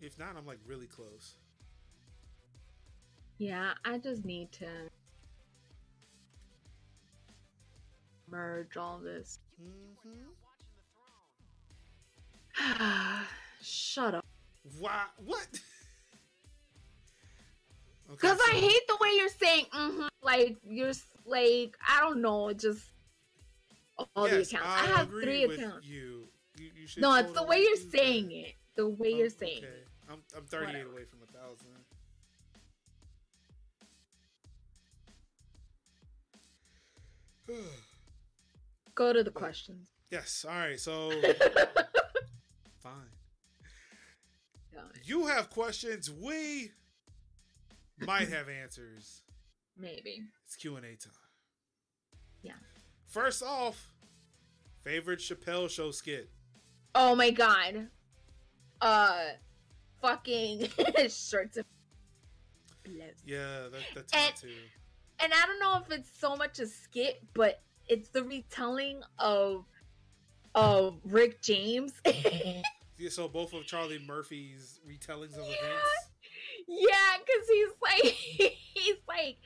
If 0.00 0.18
not, 0.18 0.36
I'm 0.36 0.44
like 0.46 0.58
really 0.66 0.86
close. 0.86 1.34
Yeah, 3.38 3.72
I 3.84 3.98
just 3.98 4.24
need 4.24 4.52
to 4.52 4.66
merge 8.28 8.76
all 8.76 8.98
this. 8.98 9.38
Mm-hmm. 9.62 10.26
Shut 13.62 14.14
up. 14.14 14.24
Why? 14.78 15.04
What? 15.24 15.46
Because 18.10 18.40
okay, 18.40 18.52
so. 18.52 18.56
I 18.56 18.60
hate 18.60 18.86
the 18.88 18.96
way 19.00 19.08
you're 19.16 19.28
saying, 19.28 19.66
mm-hmm, 19.74 20.06
like 20.22 20.56
you're 20.68 20.92
like 21.24 21.76
I 21.86 22.00
don't 22.00 22.20
know, 22.20 22.52
just 22.52 22.84
all 24.14 24.28
yes, 24.28 24.50
the 24.50 24.56
accounts. 24.56 24.82
I, 24.82 24.84
I 24.84 24.86
have 24.96 25.10
three 25.10 25.44
accounts. 25.44 25.86
You. 25.86 26.28
You, 26.58 26.70
you 26.74 26.86
no, 26.98 27.14
it's 27.16 27.32
the 27.32 27.42
way 27.42 27.60
you're 27.60 27.76
saying 27.76 28.32
it. 28.32 28.54
The 28.76 28.88
way 28.88 29.12
oh, 29.12 29.16
you're 29.18 29.30
saying 29.30 29.58
okay. 29.58 29.66
it. 29.66 29.86
I'm 30.08 30.22
I'm 30.36 30.44
38 30.44 30.66
Whatever. 30.66 30.90
away 30.92 31.04
from 31.04 31.18
a 31.22 31.26
thousand. 31.32 31.68
Go 38.96 39.12
to 39.12 39.22
the 39.22 39.30
questions. 39.30 39.90
Yes. 40.10 40.44
All 40.48 40.56
right. 40.56 40.80
So 40.80 41.10
fine. 42.82 42.92
You 45.04 45.26
have 45.28 45.50
questions. 45.50 46.10
We 46.10 46.72
might 48.00 48.28
have 48.28 48.48
answers. 48.48 49.22
Maybe. 49.78 50.22
It's 50.44 50.56
Q 50.56 50.76
and 50.76 50.84
A 50.84 50.96
time. 50.96 51.12
Yeah. 52.42 52.52
First 53.06 53.42
off, 53.42 53.92
favorite 54.82 55.20
Chappelle 55.20 55.70
show 55.70 55.92
skit. 55.92 56.30
Oh 56.94 57.14
my 57.14 57.30
god. 57.30 57.88
Uh 58.80 59.24
fucking 60.00 60.68
shirts 61.08 61.56
and 61.56 61.64
Yeah, 63.24 63.68
that, 63.70 63.82
that's 63.94 64.12
and, 64.12 64.34
too. 64.36 64.48
And 65.20 65.32
I 65.32 65.46
don't 65.46 65.60
know 65.60 65.80
if 65.84 65.98
it's 65.98 66.10
so 66.18 66.34
much 66.36 66.58
a 66.58 66.66
skit, 66.66 67.22
but 67.34 67.60
it's 67.88 68.08
the 68.10 68.22
retelling 68.22 69.02
of 69.18 69.64
of 70.54 70.98
Rick 71.04 71.42
James. 71.42 71.92
yeah, 72.04 73.10
so 73.10 73.28
both 73.28 73.52
of 73.52 73.66
Charlie 73.66 74.02
Murphy's 74.06 74.80
retellings 74.88 75.36
of 75.36 75.46
yeah. 75.46 75.54
events. 75.60 76.10
Yeah, 76.66 77.16
because 77.18 77.48
he's 77.48 77.68
like 77.82 78.12
he's 78.74 78.96
like 79.06 79.36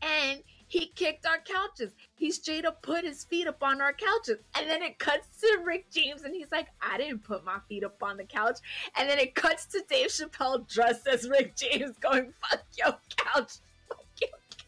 and 0.00 0.42
he 0.72 0.86
kicked 0.86 1.26
our 1.26 1.38
couches. 1.38 1.92
He 2.14 2.30
straight 2.30 2.64
up 2.64 2.80
put 2.80 3.04
his 3.04 3.24
feet 3.24 3.46
up 3.46 3.62
on 3.62 3.82
our 3.82 3.92
couches. 3.92 4.38
And 4.56 4.70
then 4.70 4.82
it 4.82 4.98
cuts 4.98 5.28
to 5.42 5.60
Rick 5.62 5.90
James 5.90 6.22
and 6.22 6.34
he's 6.34 6.50
like, 6.50 6.68
I 6.80 6.96
didn't 6.96 7.24
put 7.24 7.44
my 7.44 7.58
feet 7.68 7.84
up 7.84 8.02
on 8.02 8.16
the 8.16 8.24
couch. 8.24 8.58
And 8.96 9.06
then 9.06 9.18
it 9.18 9.34
cuts 9.34 9.66
to 9.66 9.82
Dave 9.86 10.08
Chappelle 10.08 10.66
dressed 10.66 11.06
as 11.06 11.28
Rick 11.28 11.56
James 11.56 11.98
going, 11.98 12.32
fuck 12.40 12.64
your 12.78 12.96
couch. 13.18 13.58
Fuck 13.86 14.06
your 14.18 14.30
couch. 14.30 14.58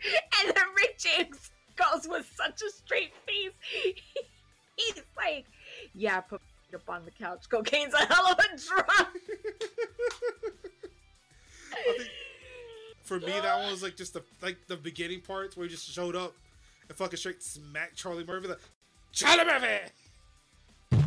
And 0.40 0.56
then 0.56 0.64
Rick 0.76 0.98
James 0.98 1.50
goes 1.78 2.06
with 2.08 2.30
such 2.36 2.60
a 2.62 2.70
straight 2.70 3.12
face. 3.26 3.52
he's 4.76 5.02
like, 5.16 5.46
yeah, 5.94 6.20
put 6.20 6.40
up 6.74 6.88
on 6.88 7.04
the 7.04 7.10
couch. 7.10 7.48
Cocaine's 7.48 7.94
a 7.94 8.06
hell 8.06 8.26
of 8.26 8.38
a 8.38 8.56
drug. 8.56 9.06
Think 11.96 12.10
for 13.08 13.18
me, 13.20 13.32
that 13.32 13.58
one 13.58 13.70
was 13.70 13.82
like 13.82 13.96
just 13.96 14.12
the 14.12 14.22
like 14.42 14.58
the 14.68 14.76
beginning 14.76 15.20
parts 15.22 15.56
where 15.56 15.66
he 15.66 15.70
just 15.72 15.90
showed 15.90 16.14
up 16.14 16.34
and 16.88 16.96
fucking 16.98 17.16
straight 17.16 17.42
smacked 17.42 17.96
Charlie 17.96 18.24
Murphy. 18.24 18.48
Like, 18.48 18.58
Charlie 19.12 19.44
Murphy. 19.44 19.90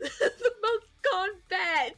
the 0.00 0.52
most 0.62 0.86
gone 1.02 1.28
bad 1.48 1.94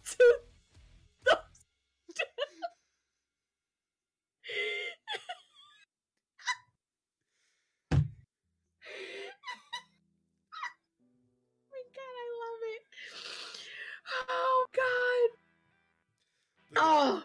too. 16.69 16.75
Oh 16.77 17.23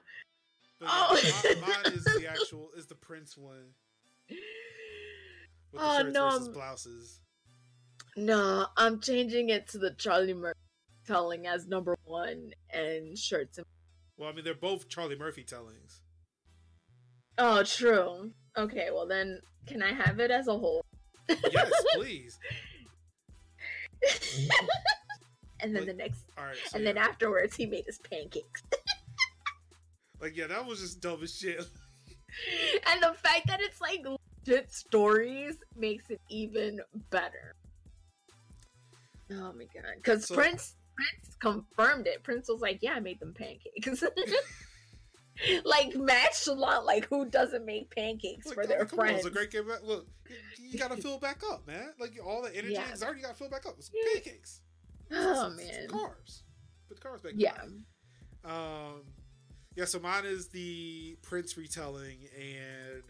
God. 0.79 0.89
Oh. 0.89 1.21
mine, 1.61 1.93
is 1.93 2.03
the 2.03 2.27
actual 2.29 2.69
is 2.77 2.85
the 2.87 2.95
Prince 2.95 3.37
one. 3.37 3.73
With 4.29 5.81
oh 5.81 6.03
no, 6.11 6.29
versus 6.31 6.49
blouses. 6.49 7.21
No, 8.15 8.67
I'm 8.77 8.99
changing 8.99 9.49
it 9.49 9.67
to 9.69 9.77
the 9.77 9.91
Charlie 9.91 10.33
Murphy 10.33 10.59
telling 11.05 11.47
as 11.47 11.67
number 11.67 11.95
one 12.03 12.51
and 12.71 13.17
shirts. 13.17 13.57
And- 13.57 13.65
well, 14.17 14.29
I 14.29 14.33
mean, 14.33 14.43
they're 14.43 14.53
both 14.53 14.89
Charlie 14.89 15.17
Murphy 15.17 15.43
tellings. 15.43 16.01
Oh, 17.37 17.63
true. 17.63 18.31
Okay, 18.57 18.89
well 18.91 19.07
then, 19.07 19.39
can 19.67 19.83
I 19.83 19.93
have 19.93 20.19
it 20.19 20.31
as 20.31 20.47
a 20.47 20.57
whole? 20.57 20.83
yes, 21.29 21.71
please. 21.95 22.39
and 25.59 25.75
then 25.75 25.83
like, 25.83 25.91
the 25.91 25.93
next, 25.93 26.23
right, 26.37 26.55
so 26.65 26.75
and 26.75 26.85
yeah. 26.85 26.93
then 26.93 27.03
afterwards, 27.03 27.55
he 27.55 27.65
made 27.65 27.85
his 27.85 27.99
pancakes. 27.99 28.63
Like, 30.19 30.35
yeah, 30.35 30.47
that 30.47 30.65
was 30.65 30.79
just 30.79 30.99
dumb 30.99 31.21
as 31.21 31.35
shit. 31.35 31.59
and 31.59 33.03
the 33.03 33.13
fact 33.13 33.47
that 33.47 33.61
it's 33.61 33.79
like 33.79 34.03
legit 34.47 34.71
stories 34.71 35.57
makes 35.75 36.09
it 36.09 36.19
even 36.29 36.79
better. 37.11 37.53
Oh 39.31 39.53
my 39.53 39.65
god! 39.73 39.83
Because 39.97 40.27
so, 40.27 40.35
Prince 40.35 40.75
Prince 40.95 41.35
confirmed 41.39 42.07
it. 42.07 42.23
Prince 42.23 42.47
was 42.49 42.61
like, 42.61 42.79
"Yeah, 42.81 42.93
I 42.93 42.99
made 42.99 43.19
them 43.19 43.33
pancakes." 43.33 44.03
like 45.65 45.95
match 45.95 46.47
a 46.47 46.53
lot. 46.53 46.85
Like 46.85 47.07
who 47.09 47.25
doesn't 47.29 47.65
make 47.65 47.93
pancakes 47.93 48.47
like, 48.47 48.55
for 48.55 48.65
their 48.65 48.85
come 48.85 48.99
friends? 48.99 49.11
On, 49.11 49.17
it's 49.17 49.27
a 49.27 49.31
great 49.31 49.51
game. 49.51 49.67
Look, 49.83 50.07
you, 50.57 50.69
you, 50.71 50.79
gotta 50.79 50.97
fill 51.01 51.19
back 51.19 51.41
up, 51.51 51.67
man. 51.67 51.93
Like 51.99 52.13
all 52.25 52.41
the 52.41 52.55
energy 52.55 52.73
yeah. 52.73 52.89
exerted, 52.89 53.17
you 53.17 53.23
gotta 53.23 53.37
fill 53.37 53.49
back 53.49 53.65
up 53.65 53.75
with 53.77 53.85
some 53.85 53.95
pancakes. 54.13 54.61
Oh 55.11 55.49
man, 55.51 55.87
carbs. 55.87 56.41
Put 56.87 57.01
the 57.01 57.07
carbs 57.07 57.23
back. 57.23 57.33
Yeah. 57.35 57.61
Um, 58.43 59.03
yeah, 59.75 59.85
so 59.85 59.99
mine 59.99 60.25
is 60.25 60.47
the 60.49 61.17
Prince 61.21 61.57
retelling, 61.57 62.17
and 62.35 63.03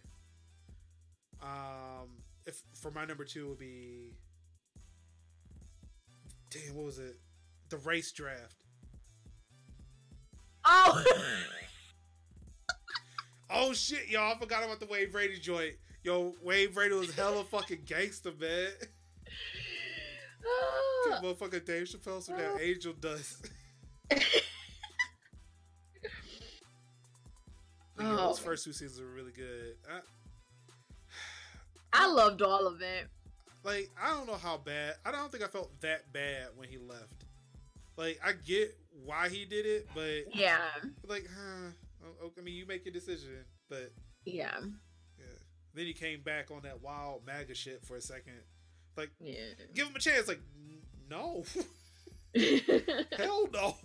um, 1.42 2.10
if 2.46 2.62
for 2.82 2.92
my 2.92 3.06
number 3.06 3.24
two 3.24 3.50
would 3.50 3.60
be, 3.60 4.18
damn, 6.50 6.76
what 6.76 6.86
was 6.86 7.00
it? 7.00 7.18
The 7.70 7.78
race 7.78 8.12
draft. 8.12 8.56
Oh. 10.66 11.04
oh 13.50 13.74
shit, 13.74 14.10
y'all! 14.10 14.34
I 14.36 14.40
forgot 14.40 14.64
about 14.64 14.80
the 14.80 14.88
Wayne 14.88 15.12
Brady 15.12 15.40
joint. 15.40 15.74
Yo, 16.04 16.36
Wayne 16.44 16.72
Brady 16.74 16.96
was 16.96 17.14
hella 17.16 17.44
fucking 17.44 17.84
gangster, 17.86 18.32
man. 18.40 18.70
Motherfucker 21.24 21.66
Dave 21.66 21.88
Chappelle 21.88 22.22
some 22.22 22.38
that 22.38 22.60
angel 22.62 22.94
dust. 22.94 23.50
oh. 28.00 28.16
those 28.16 28.40
first 28.40 28.64
two 28.66 28.74
seasons 28.74 29.00
were 29.00 29.08
really 29.08 29.32
good. 29.32 29.76
I, 29.90 30.00
I 31.94 32.08
loved 32.08 32.42
all 32.42 32.68
of 32.68 32.82
it. 32.82 33.08
Like 33.64 33.90
I 34.02 34.12
don't 34.12 34.28
know 34.28 34.36
how 34.36 34.58
bad. 34.58 34.96
I 35.06 35.12
don't 35.12 35.32
think 35.32 35.44
I 35.44 35.48
felt 35.48 35.80
that 35.82 36.12
bad 36.14 36.48
when 36.56 36.70
he 36.70 36.78
left. 36.78 37.26
Like 37.98 38.20
I 38.24 38.34
get 38.34 38.78
why 39.06 39.30
he 39.30 39.46
did 39.46 39.66
it, 39.66 39.88
but 39.96 40.36
yeah, 40.36 40.60
like, 41.08 41.26
huh? 41.28 41.72
I 42.38 42.42
mean, 42.42 42.56
you 42.56 42.66
make 42.66 42.86
your 42.86 42.94
decision, 42.94 43.44
but 43.70 43.92
yeah, 44.26 44.60
yeah. 45.18 45.26
Then 45.74 45.86
he 45.86 45.94
came 45.94 46.22
back 46.22 46.52
on 46.52 46.62
that 46.64 46.82
wild 46.82 47.26
MAGA 47.26 47.56
shit 47.56 47.84
for 47.84 47.96
a 47.96 48.02
second. 48.02 48.40
Like, 48.98 49.12
yeah. 49.20 49.36
give 49.74 49.88
him 49.88 49.96
a 49.96 50.00
chance. 50.00 50.28
Like, 50.28 50.42
no, 51.10 51.44
hell 53.18 53.48
no 53.54 53.76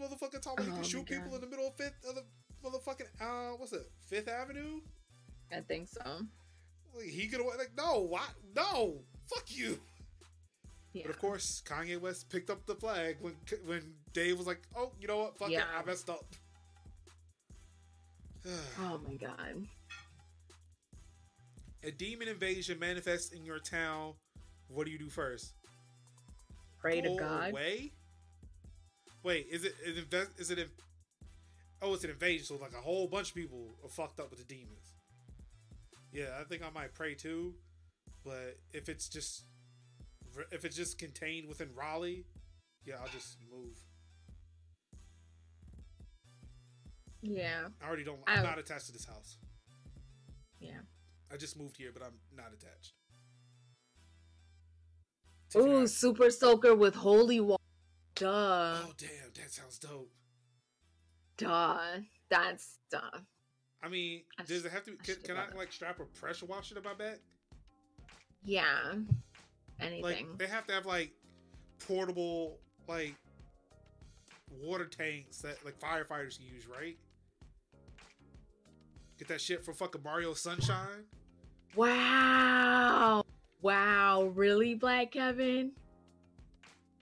motherfucker 0.00 0.40
talking 0.40 0.66
oh, 0.66 0.70
he 0.70 0.74
can 0.74 0.82
shoot 0.82 1.06
people 1.06 1.34
in 1.34 1.40
the 1.40 1.46
middle 1.46 1.68
of 1.68 1.76
Fifth 1.76 2.04
of 2.08 2.14
the 2.14 2.24
motherfucking 2.64 3.08
uh 3.20 3.56
what's 3.56 3.72
it 3.72 3.90
Fifth 4.06 4.28
Avenue? 4.28 4.80
I 5.52 5.60
think 5.60 5.88
so. 5.88 6.00
Like, 6.96 7.06
he 7.06 7.26
could 7.26 7.40
like 7.40 7.72
no 7.76 8.00
why 8.00 8.24
no 8.54 9.00
fuck 9.26 9.44
you. 9.48 9.78
Yeah. 10.92 11.02
But 11.06 11.10
of 11.10 11.18
course, 11.18 11.62
Kanye 11.66 12.00
West 12.00 12.30
picked 12.30 12.50
up 12.50 12.66
the 12.66 12.74
flag 12.74 13.16
when 13.20 13.34
when 13.66 13.94
Dave 14.12 14.38
was 14.38 14.46
like, 14.46 14.62
"Oh, 14.76 14.92
you 15.00 15.08
know 15.08 15.18
what? 15.18 15.36
Fuck 15.36 15.50
yeah. 15.50 15.62
it, 15.62 15.64
I 15.76 15.84
messed 15.84 16.08
up." 16.08 16.24
oh 18.80 19.00
my 19.06 19.14
god. 19.14 19.66
A 21.84 21.90
demon 21.90 22.28
invasion 22.28 22.78
manifests 22.78 23.32
in 23.32 23.44
your 23.44 23.58
town. 23.58 24.14
What 24.68 24.86
do 24.86 24.90
you 24.90 24.98
do 24.98 25.10
first? 25.10 25.52
Pray 26.78 27.00
to 27.00 27.16
God. 27.16 27.50
Away? 27.50 27.92
Wait, 29.22 29.46
is 29.50 29.64
it 29.64 29.74
is 29.84 29.98
it, 29.98 30.28
is 30.38 30.50
it 30.50 30.68
Oh, 31.82 31.92
it's 31.92 32.04
an 32.04 32.10
invasion, 32.10 32.46
so 32.46 32.56
like 32.56 32.72
a 32.72 32.80
whole 32.80 33.06
bunch 33.06 33.30
of 33.30 33.34
people 33.34 33.74
are 33.82 33.90
fucked 33.90 34.18
up 34.18 34.30
with 34.30 34.38
the 34.38 34.54
demons. 34.54 34.94
Yeah, 36.12 36.28
I 36.40 36.44
think 36.44 36.62
I 36.62 36.70
might 36.70 36.94
pray 36.94 37.14
too, 37.14 37.54
but 38.24 38.56
if 38.72 38.88
it's 38.88 39.08
just 39.08 39.44
if 40.50 40.64
it's 40.64 40.76
just 40.76 40.98
contained 40.98 41.46
within 41.46 41.68
Raleigh, 41.74 42.24
yeah, 42.86 42.94
I'll 43.02 43.12
just 43.12 43.36
move. 43.50 43.76
Yeah. 47.22 47.68
I 47.82 47.86
already 47.86 48.04
don't. 48.04 48.20
I'm 48.26 48.40
I, 48.40 48.42
not 48.42 48.58
attached 48.58 48.86
to 48.86 48.92
this 48.92 49.04
house. 49.04 49.36
Yeah. 50.60 50.80
I 51.34 51.36
just 51.36 51.58
moved 51.58 51.76
here, 51.76 51.90
but 51.92 52.00
I'm 52.04 52.14
not 52.36 52.52
attached. 52.52 52.94
Ooh, 55.56 55.88
Super 55.88 56.30
Soaker 56.30 56.76
with 56.76 56.94
Holy 56.94 57.40
Water. 57.40 57.60
Duh. 58.14 58.28
Oh 58.28 58.92
damn, 58.96 59.32
that 59.34 59.50
sounds 59.50 59.80
dope. 59.80 60.12
Duh. 61.36 61.78
That's 62.30 62.78
duh. 62.88 63.00
I 63.82 63.88
mean, 63.88 64.22
I 64.38 64.44
does 64.44 64.64
it 64.64 64.70
have 64.70 64.84
to? 64.84 64.92
Can, 64.92 65.16
can 65.24 65.36
I 65.36 65.46
like 65.56 65.72
strap 65.72 65.98
a 65.98 66.04
pressure 66.04 66.46
washer 66.46 66.76
to 66.76 66.80
my 66.82 66.94
back? 66.94 67.18
Yeah. 68.44 68.94
Anything. 69.80 70.02
Like 70.02 70.38
they 70.38 70.46
have 70.46 70.68
to 70.68 70.72
have 70.72 70.86
like 70.86 71.10
portable 71.84 72.58
like 72.86 73.16
water 74.62 74.86
tanks 74.86 75.38
that 75.38 75.56
like 75.64 75.80
firefighters 75.80 76.38
use, 76.40 76.68
right? 76.68 76.96
Get 79.18 79.26
that 79.28 79.40
shit 79.40 79.64
from 79.64 79.74
fucking 79.74 80.02
Mario 80.04 80.34
Sunshine. 80.34 81.04
Wow. 81.76 83.24
Wow. 83.62 84.32
Really, 84.34 84.74
Black 84.74 85.12
Kevin? 85.12 85.72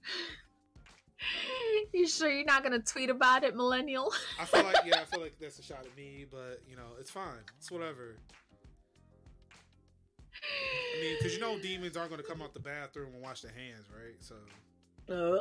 you 1.93 2.07
sure 2.07 2.31
you're 2.31 2.45
not 2.45 2.63
gonna 2.63 2.79
tweet 2.79 3.11
about 3.11 3.45
it, 3.45 3.55
millennial? 3.55 4.13
I 4.41 4.45
feel 4.45 4.65
like 4.65 4.77
yeah, 4.85 5.01
I 5.01 5.05
feel 5.05 5.21
like 5.21 5.39
that's 5.41 5.59
a 5.59 5.63
shot 5.63 5.85
at 5.85 5.97
me, 5.97 6.27
but 6.31 6.61
you 6.69 6.77
know, 6.77 6.89
it's 6.99 7.11
fine. 7.11 7.45
It's 7.59 7.71
whatever. 7.71 8.17
I 10.97 11.01
mean, 11.01 11.17
because 11.19 11.35
you 11.35 11.41
know, 11.41 11.59
demons 11.59 11.97
aren't 11.97 12.11
gonna 12.11 12.23
come 12.23 12.43
out 12.43 12.55
the 12.55 12.61
bathroom 12.61 13.15
and 13.15 13.23
wash 13.23 13.43
their 13.43 13.53
hands, 13.53 13.87
right? 13.95 14.17
So. 14.21 14.35
Uh. 15.09 15.41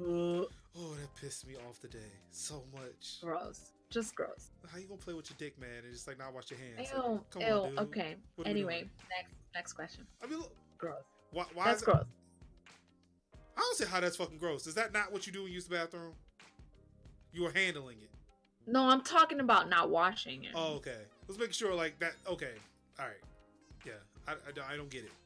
uh. 0.00 0.44
oh, 0.78 0.94
that 0.94 1.14
pissed 1.20 1.46
me 1.46 1.54
off 1.68 1.80
today 1.80 1.98
so 2.30 2.62
much. 2.72 3.20
Gross. 3.20 3.72
Just 3.90 4.14
gross. 4.14 4.50
How 4.70 4.78
you 4.78 4.86
gonna 4.86 5.00
play 5.00 5.14
with 5.14 5.30
your 5.30 5.36
dick, 5.38 5.58
man, 5.58 5.82
and 5.82 5.92
just 5.92 6.06
like 6.06 6.18
not 6.18 6.34
wash 6.34 6.50
your 6.50 6.58
hands? 6.60 6.90
Ew, 6.94 7.12
like, 7.12 7.30
come 7.30 7.42
ew, 7.42 7.48
on, 7.48 7.70
dude. 7.70 7.78
Okay. 7.78 8.16
What 8.36 8.46
anyway, 8.46 8.88
next 9.08 9.34
next 9.54 9.72
question. 9.72 10.06
I 10.22 10.26
mean, 10.26 10.38
look, 10.40 10.54
gross. 10.76 10.96
Why? 11.32 11.44
why 11.54 11.64
that's 11.64 11.82
gross. 11.82 12.04
I 13.56 13.60
don't 13.60 13.76
see 13.76 13.86
how 13.86 14.00
that's 14.00 14.16
fucking 14.16 14.38
gross. 14.38 14.66
Is 14.66 14.74
that 14.74 14.92
not 14.92 15.10
what 15.10 15.26
you 15.26 15.32
do 15.32 15.40
when 15.40 15.48
you 15.48 15.54
use 15.54 15.66
the 15.66 15.74
bathroom? 15.74 16.12
You 17.32 17.46
are 17.46 17.50
handling 17.50 17.96
it. 18.02 18.10
No, 18.66 18.88
I'm 18.88 19.00
talking 19.00 19.40
about 19.40 19.70
not 19.70 19.88
washing 19.88 20.44
it. 20.44 20.50
Oh, 20.54 20.74
okay. 20.74 20.98
Let's 21.26 21.40
make 21.40 21.54
sure, 21.54 21.74
like 21.74 21.98
that. 22.00 22.12
Okay, 22.28 22.52
all 23.00 23.06
right. 23.06 23.16
Yeah, 23.86 23.92
I, 24.26 24.32
I, 24.32 24.74
I 24.74 24.76
don't 24.76 24.90
get 24.90 25.04
it. 25.04 25.12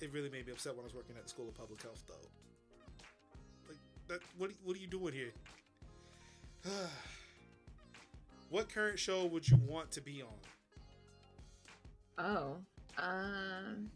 It 0.00 0.12
really 0.12 0.28
made 0.28 0.46
me 0.46 0.52
upset 0.52 0.74
when 0.74 0.82
I 0.82 0.84
was 0.84 0.94
working 0.94 1.16
at 1.16 1.22
the 1.22 1.28
School 1.30 1.48
of 1.48 1.54
Public 1.54 1.80
Health, 1.80 2.02
though. 2.06 2.28
Like 3.68 3.78
that. 4.08 4.20
What 4.36 4.50
what 4.64 4.76
are 4.76 4.80
you 4.80 4.88
doing 4.88 5.14
here? 5.14 5.32
what 8.50 8.68
current 8.68 8.98
show 8.98 9.26
would 9.26 9.48
you 9.48 9.58
want 9.66 9.90
to 9.92 10.00
be 10.00 10.22
on? 10.22 10.28
Oh, 12.16 12.56
um. 12.98 13.90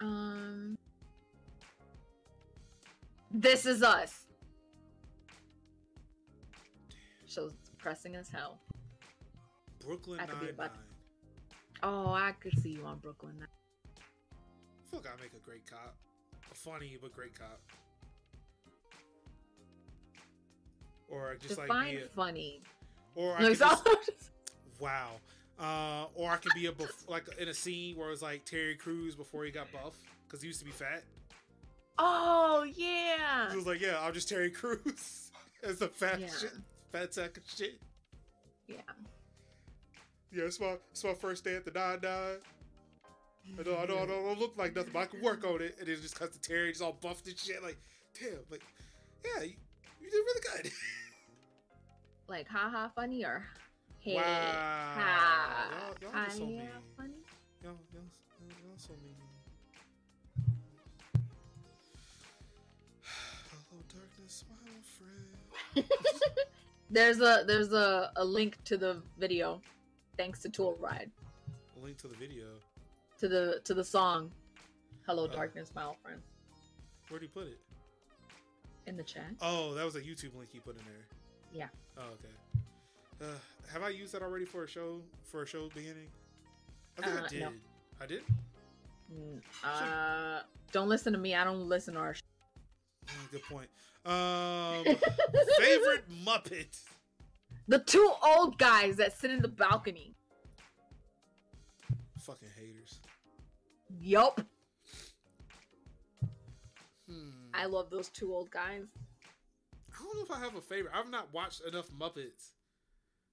Um. 0.00 0.78
This 3.30 3.66
is 3.66 3.82
us. 3.82 4.26
Show's 7.26 7.54
depressing 7.64 8.14
as 8.14 8.28
hell. 8.28 8.58
Brooklyn 9.84 10.18
Nine 10.18 10.28
Nine. 10.58 10.70
Oh, 11.82 12.12
I 12.12 12.32
could 12.32 12.56
see 12.60 12.70
you 12.70 12.84
on 12.84 12.98
Brooklyn 12.98 13.38
Nine. 13.38 13.48
I 13.96 14.90
feel 14.90 15.00
like 15.00 15.12
I 15.12 15.20
make 15.20 15.32
a 15.32 15.44
great 15.44 15.68
cop, 15.68 15.96
a 16.50 16.54
funny 16.54 16.98
but 17.00 17.12
great 17.12 17.38
cop. 17.38 17.60
Or 21.12 21.36
just 21.40 21.60
Define 21.60 21.68
like 21.68 21.90
be 21.90 22.02
a, 22.02 22.08
funny. 22.08 22.62
Or 23.14 23.36
I 23.36 23.42
no, 23.42 23.54
just, 23.54 23.84
wow. 24.80 25.10
Uh, 25.60 26.06
or 26.14 26.30
I 26.30 26.36
could 26.36 26.52
be 26.54 26.66
a 26.66 26.72
buff, 26.72 27.04
like 27.08 27.24
in 27.38 27.48
a 27.48 27.54
scene 27.54 27.96
where 27.96 28.10
it's 28.10 28.22
like 28.22 28.44
Terry 28.44 28.74
Crews 28.74 29.14
before 29.14 29.44
he 29.44 29.50
got 29.50 29.70
buff 29.70 29.94
because 30.26 30.40
he 30.40 30.48
used 30.48 30.58
to 30.60 30.64
be 30.64 30.72
fat. 30.72 31.04
Oh 31.98 32.66
yeah. 32.74 33.50
He 33.50 33.56
was 33.56 33.66
like, 33.66 33.80
yeah, 33.80 34.00
I'm 34.00 34.14
just 34.14 34.28
Terry 34.28 34.50
Crews 34.50 35.30
as 35.62 35.82
a 35.82 35.88
fat 35.88 36.20
yeah. 36.20 36.26
shit, 36.26 36.52
fat 36.90 37.12
sack 37.12 37.36
of 37.36 37.42
shit. 37.46 37.78
Yeah. 38.66 38.76
Yeah, 40.34 40.44
it's 40.44 40.58
my 40.58 40.76
it's 40.90 41.04
my 41.04 41.12
first 41.12 41.44
day 41.44 41.54
at 41.56 41.66
the 41.66 41.70
nine 41.70 41.98
nine. 42.02 42.38
I 43.58 43.62
don't, 43.62 43.78
I 43.78 43.86
don't, 43.86 44.02
I 44.02 44.06
don't 44.06 44.38
look 44.38 44.56
like 44.56 44.74
nothing, 44.74 44.92
but 44.92 45.00
I 45.00 45.06
can 45.06 45.20
work 45.20 45.44
on 45.44 45.60
it. 45.60 45.76
And 45.78 45.88
it 45.88 46.00
just 46.00 46.18
cuts 46.18 46.36
to 46.36 46.40
Terry, 46.40 46.70
just 46.70 46.80
all 46.82 46.96
buffed 47.00 47.26
and 47.26 47.36
shit. 47.36 47.62
Like, 47.62 47.76
damn, 48.18 48.38
like, 48.50 48.62
yeah, 49.24 49.42
you, 49.42 49.54
you 50.00 50.10
did 50.10 50.16
really 50.16 50.40
good. 50.62 50.72
like, 52.28 52.48
haha, 52.48 52.88
funny 52.94 53.24
or 53.24 53.46
Hey, 54.02 54.16
wow. 54.16 54.22
Ha. 54.24 55.68
Y'all, 56.00 56.12
y'all 56.12 56.30
so 56.30 56.46
mean. 56.46 56.68
Funny? 56.96 57.12
Y'all, 57.62 57.78
y'all, 57.94 58.02
y'all 58.66 58.76
so 58.76 58.94
mean. 58.94 59.14
Hello, 63.70 63.82
darkness, 63.88 64.44
my 64.50 64.56
old 64.74 64.84
friend. 64.84 65.88
there's 66.90 67.20
a 67.20 67.44
there's 67.46 67.72
a, 67.72 68.10
a 68.16 68.24
link 68.24 68.58
to 68.64 68.76
the 68.76 69.00
video, 69.18 69.62
thanks 70.16 70.40
to 70.40 70.48
Tool 70.48 70.76
Ride. 70.80 71.12
A 71.80 71.84
link 71.84 71.96
to 71.98 72.08
the 72.08 72.16
video. 72.16 72.46
To 73.20 73.28
the 73.28 73.60
to 73.62 73.72
the 73.72 73.84
song, 73.84 74.32
"Hello, 75.06 75.26
uh, 75.26 75.28
Darkness, 75.28 75.70
My 75.76 75.84
Old 75.84 75.98
Friend." 76.02 76.20
Where'd 77.08 77.22
he 77.22 77.28
put 77.28 77.46
it? 77.46 77.60
In 78.88 78.96
the 78.96 79.04
chat. 79.04 79.30
Oh, 79.40 79.74
that 79.74 79.84
was 79.84 79.94
a 79.94 80.00
YouTube 80.00 80.36
link 80.36 80.50
he 80.52 80.58
put 80.58 80.76
in 80.76 80.82
there. 80.86 81.06
Yeah. 81.52 81.68
Oh, 81.98 82.02
okay. 82.14 82.62
Uh, 83.20 83.38
have 83.72 83.82
I 83.82 83.90
used 83.90 84.12
that 84.14 84.22
already 84.22 84.44
for 84.44 84.64
a 84.64 84.68
show 84.68 85.00
for 85.24 85.42
a 85.42 85.46
show 85.46 85.68
beginning? 85.74 86.08
I 86.98 87.02
think 87.02 87.20
uh, 87.20 87.24
I 87.24 87.28
did. 87.28 87.40
No. 87.40 87.52
I 88.00 88.06
did. 88.06 88.22
Uh, 89.64 90.40
don't 90.72 90.88
listen 90.88 91.12
to 91.12 91.18
me. 91.18 91.34
I 91.34 91.44
don't 91.44 91.68
listen 91.68 91.94
to 91.94 92.00
our. 92.00 92.14
Show. 92.14 92.22
Mm, 93.06 93.30
good 93.30 93.42
point. 93.42 93.68
Um, 94.04 94.84
favorite 95.58 96.04
Muppet. 96.24 96.82
The 97.68 97.78
two 97.78 98.12
old 98.24 98.58
guys 98.58 98.96
that 98.96 99.16
sit 99.16 99.30
in 99.30 99.40
the 99.40 99.48
balcony. 99.48 100.14
Fucking 102.18 102.48
haters. 102.56 103.00
Yup. 104.00 104.40
Hmm. 107.08 107.30
I 107.54 107.66
love 107.66 107.90
those 107.90 108.08
two 108.08 108.34
old 108.34 108.50
guys. 108.50 108.86
I 110.02 110.04
don't 110.04 110.16
know 110.16 110.34
if 110.34 110.40
I 110.40 110.44
have 110.44 110.56
a 110.56 110.60
favorite. 110.60 110.92
I've 110.94 111.10
not 111.10 111.32
watched 111.32 111.62
enough 111.62 111.88
Muppets 111.90 112.50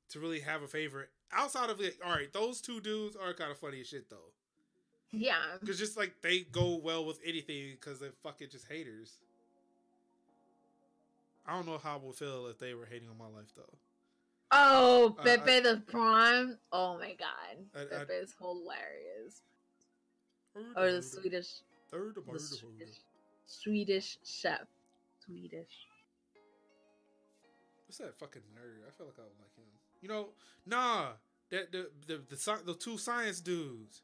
to 0.10 0.20
really 0.20 0.40
have 0.42 0.62
a 0.62 0.68
favorite 0.68 1.10
outside 1.32 1.70
of 1.70 1.82
it. 1.82 1.98
All 2.06 2.12
right, 2.12 2.32
those 2.32 2.62
two 2.62 2.80
dudes 2.80 3.16
are 3.16 3.34
kind 3.34 3.52
of 3.52 3.58
funny 3.58 3.82
as 3.82 3.88
shit 3.88 4.10
though. 4.10 4.32
Yeah, 5.12 5.42
because 5.60 5.80
just 5.80 5.98
like 5.98 6.22
they 6.22 6.42
go 6.42 6.76
well 6.76 7.06
with 7.06 7.20
anything 7.26 7.72
because 7.72 8.00
they're 8.00 8.12
fucking 8.24 8.50
just 8.52 8.68
haters. 8.68 9.18
I 11.48 11.54
don't 11.54 11.66
know 11.66 11.80
how 11.80 11.96
I 11.96 12.06
would 12.06 12.16
feel 12.16 12.46
if 12.48 12.60
they 12.60 12.76
were 12.76 12.86
hating 12.86 13.10
on 13.10 13.18
my 13.18 13.26
life 13.36 13.52
though. 13.56 13.78
Oh, 14.52 15.16
Pepe 15.24 15.58
uh, 15.58 15.62
the 15.62 15.84
Prawn! 15.88 16.58
Oh 16.72 16.98
my 17.00 17.16
god, 17.18 17.58
I, 17.76 17.86
Pepe 17.86 18.14
is 18.14 18.36
hilarious. 18.40 19.42
Or 20.76 20.92
the 20.92 21.02
Swedish, 21.02 21.62
third 21.90 22.16
the 22.16 22.40
Swedish, 22.40 22.98
Swedish 23.48 24.18
chef, 24.24 24.68
Swedish. 25.26 25.88
What's 27.90 27.98
that 27.98 28.20
fucking 28.20 28.44
nerd? 28.56 28.88
I 28.88 28.92
feel 28.96 29.08
like 29.08 29.16
I 29.18 29.24
would 29.24 29.40
like 29.40 29.56
him. 29.58 29.66
You 30.00 30.10
know, 30.10 30.28
nah, 30.68 31.08
that 31.50 31.72
the 31.72 31.90
the 32.06 32.22
the, 32.30 32.36
the, 32.36 32.62
the 32.68 32.74
two 32.76 33.00
science 33.00 33.42
dudes. 33.42 34.04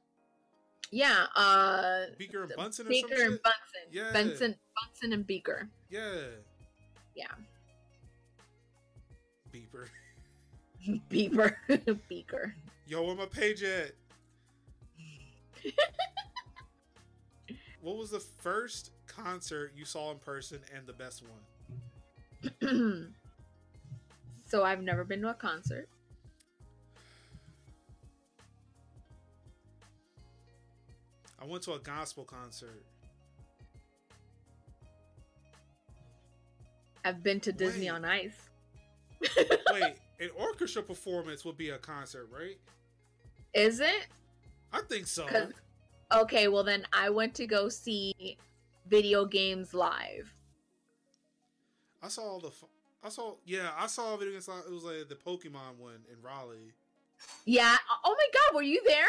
Yeah, 0.90 1.28
uh 1.36 2.06
Beaker 2.18 2.42
and 2.42 2.54
Bunsen 2.58 2.88
Beaker 2.88 3.14
and 3.14 3.34
shit? 3.34 3.44
Bunsen. 3.44 3.92
Yeah. 3.92 4.12
Bunsen 4.12 4.56
Bunsen 4.76 5.14
and 5.14 5.28
Beaker. 5.28 5.70
Yeah. 5.92 6.16
Yeah. 7.16 7.28
Beeper. 9.54 9.86
Beeper. 11.12 11.56
Beaker. 12.10 12.56
Yo, 12.88 13.04
where 13.04 13.16
my 13.16 13.28
page 13.28 13.62
at? 13.62 13.92
what 17.82 17.98
was 17.98 18.10
the 18.10 18.20
first 18.20 18.90
concert 19.06 19.74
you 19.76 19.86
saw 19.86 20.10
in 20.10 20.18
person 20.18 20.62
and 20.76 20.88
the 20.88 20.94
best 20.94 21.22
one? 22.62 23.14
so 24.56 24.64
I've 24.64 24.82
never 24.82 25.04
been 25.04 25.22
to 25.22 25.32
a 25.32 25.34
concert. 25.34 25.90
I 31.38 31.44
went 31.44 31.62
to 31.64 31.74
a 31.74 31.80
gospel 31.80 32.24
concert. 32.24 32.82
I've 37.04 37.22
been 37.22 37.42
to 37.42 37.52
Disney 37.52 37.88
Wait. 37.88 37.96
on 37.96 38.06
Ice. 38.06 38.50
Wait, 39.74 39.96
an 40.22 40.30
orchestra 40.38 40.82
performance 40.82 41.44
would 41.44 41.58
be 41.58 41.72
a 41.72 41.78
concert, 41.78 42.30
right? 42.32 42.58
Is 43.54 43.82
it? 43.82 44.08
I 44.72 44.80
think 44.88 45.06
so. 45.06 45.28
Okay, 46.14 46.48
well 46.48 46.64
then 46.64 46.88
I 46.94 47.10
went 47.10 47.36
to 47.36 47.46
go 47.46 47.68
see 47.68 48.38
video 48.88 49.26
games 49.26 49.74
live. 49.74 50.34
I 52.02 52.08
saw 52.08 52.22
all 52.22 52.40
the. 52.40 52.52
I 53.06 53.10
saw 53.10 53.36
yeah, 53.46 53.70
I 53.78 53.86
saw 53.86 54.16
a 54.16 54.18
video. 54.18 54.36
It 54.36 54.72
was 54.72 54.84
like 54.84 55.08
the 55.08 55.16
Pokemon 55.16 55.78
one 55.78 56.00
in 56.12 56.20
Raleigh. 56.24 56.74
Yeah. 57.46 57.76
Oh 58.04 58.16
my 58.18 58.28
God, 58.34 58.56
were 58.56 58.64
you 58.64 58.82
there? 58.88 59.06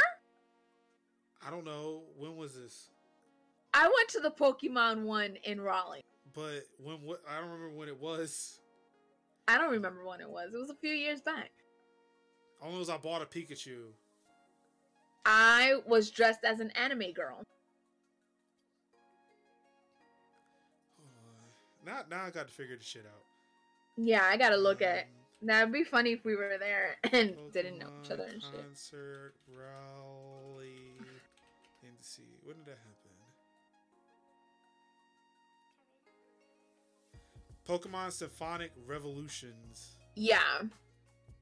I 1.46 1.50
don't 1.50 1.64
know 1.64 2.02
when 2.18 2.36
was 2.36 2.54
this. 2.54 2.88
I 3.72 3.84
went 3.84 4.08
to 4.10 4.20
the 4.20 4.30
Pokemon 4.30 5.04
one 5.04 5.38
in 5.44 5.62
Raleigh. 5.62 6.02
But 6.34 6.66
when 6.78 6.96
what 6.96 7.22
I 7.26 7.40
don't 7.40 7.48
remember 7.48 7.74
when 7.74 7.88
it 7.88 7.98
was. 7.98 8.60
I 9.48 9.56
don't 9.56 9.70
remember 9.70 10.04
when 10.04 10.20
it 10.20 10.28
was. 10.28 10.52
It 10.52 10.58
was 10.58 10.70
a 10.70 10.74
few 10.74 10.92
years 10.92 11.22
back. 11.22 11.50
Only 12.60 12.78
was 12.78 12.90
I 12.90 12.98
bought 12.98 13.22
a 13.22 13.24
Pikachu. 13.24 13.78
I 15.24 15.76
was 15.86 16.10
dressed 16.10 16.44
as 16.44 16.60
an 16.60 16.70
anime 16.72 17.12
girl. 17.14 17.42
now, 21.86 22.02
now 22.10 22.24
I 22.24 22.30
got 22.30 22.48
to 22.48 22.52
figure 22.52 22.76
the 22.76 22.84
shit 22.84 23.06
out. 23.06 23.25
Yeah, 23.96 24.22
I 24.24 24.36
gotta 24.36 24.56
look 24.56 24.82
at. 24.82 25.06
That'd 25.42 25.72
be 25.72 25.84
funny 25.84 26.12
if 26.12 26.24
we 26.24 26.34
were 26.34 26.56
there 26.58 26.96
and 27.12 27.30
Pokemon 27.30 27.52
didn't 27.52 27.78
know 27.78 27.88
each 28.02 28.10
other 28.10 28.24
and 28.24 28.42
shit. 28.42 28.64
Concert 28.64 29.34
Raleigh. 29.46 30.96
And 31.82 31.92
see, 32.00 32.22
when 32.42 32.56
did 32.56 32.66
that 32.66 32.78
happen? 32.78 33.06
Pokemon 37.68 38.12
Symphonic 38.12 38.72
Evolutions. 38.90 39.96
Yeah, 40.14 40.38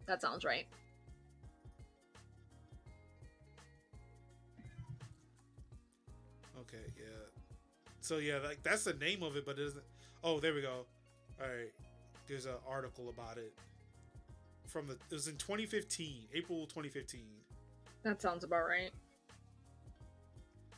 that 0.07 0.21
sounds 0.21 0.45
right. 0.45 0.67
Okay, 6.61 6.85
yeah. 6.97 7.05
So 8.01 8.19
yeah, 8.19 8.39
like 8.39 8.63
that's 8.63 8.85
the 8.85 8.95
name 8.95 9.23
of 9.23 9.37
it, 9.37 9.45
but 9.47 9.59
it 9.59 9.65
doesn't. 9.65 9.85
Oh, 10.23 10.41
there 10.41 10.55
we 10.55 10.63
go. 10.63 10.87
All 11.41 11.47
right, 11.47 11.73
there's 12.27 12.47
an 12.47 12.55
article 12.69 13.09
about 13.09 13.39
it 13.39 13.53
from 14.67 14.87
the. 14.87 14.95
It 14.95 15.13
was 15.13 15.29
in 15.29 15.37
2015, 15.37 16.25
April 16.35 16.67
2015. 16.67 17.21
That 18.03 18.21
sounds 18.21 18.45
about 18.45 18.67
right. 18.67 18.91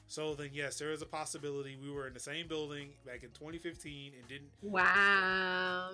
So 0.09 0.35
then, 0.35 0.51
yes, 0.52 0.78
there 0.78 0.93
is 0.93 1.02
a 1.02 1.06
possibility 1.06 1.77
we 1.82 1.90
were 1.90 2.06
in 2.06 2.14
the 2.14 2.20
same 2.20 2.47
building 2.47 2.90
back 3.05 3.24
in 3.24 3.31
2015 3.31 4.12
and 4.18 4.28
didn't. 4.28 4.51
Wow. 4.62 5.90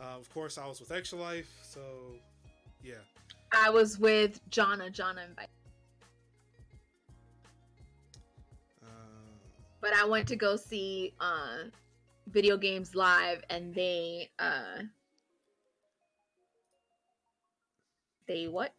Uh, 0.00 0.04
of 0.04 0.32
course, 0.32 0.56
I 0.56 0.66
was 0.66 0.80
with 0.80 0.90
Extra 0.90 1.18
Life, 1.18 1.52
so 1.62 1.80
yeah. 2.82 2.94
I 3.52 3.68
was 3.68 3.98
with 3.98 4.40
Jonna. 4.50 4.94
Jonna 4.94 5.28
invited. 5.28 5.50
Uh, 8.82 8.86
but 9.80 9.92
I 9.94 10.04
went 10.04 10.28
to 10.28 10.36
go 10.36 10.56
see 10.56 11.12
uh, 11.20 11.64
video 12.30 12.56
games 12.56 12.94
live, 12.94 13.42
and 13.50 13.74
they 13.74 14.30
uh, 14.38 14.82
they 18.26 18.46
what? 18.48 18.74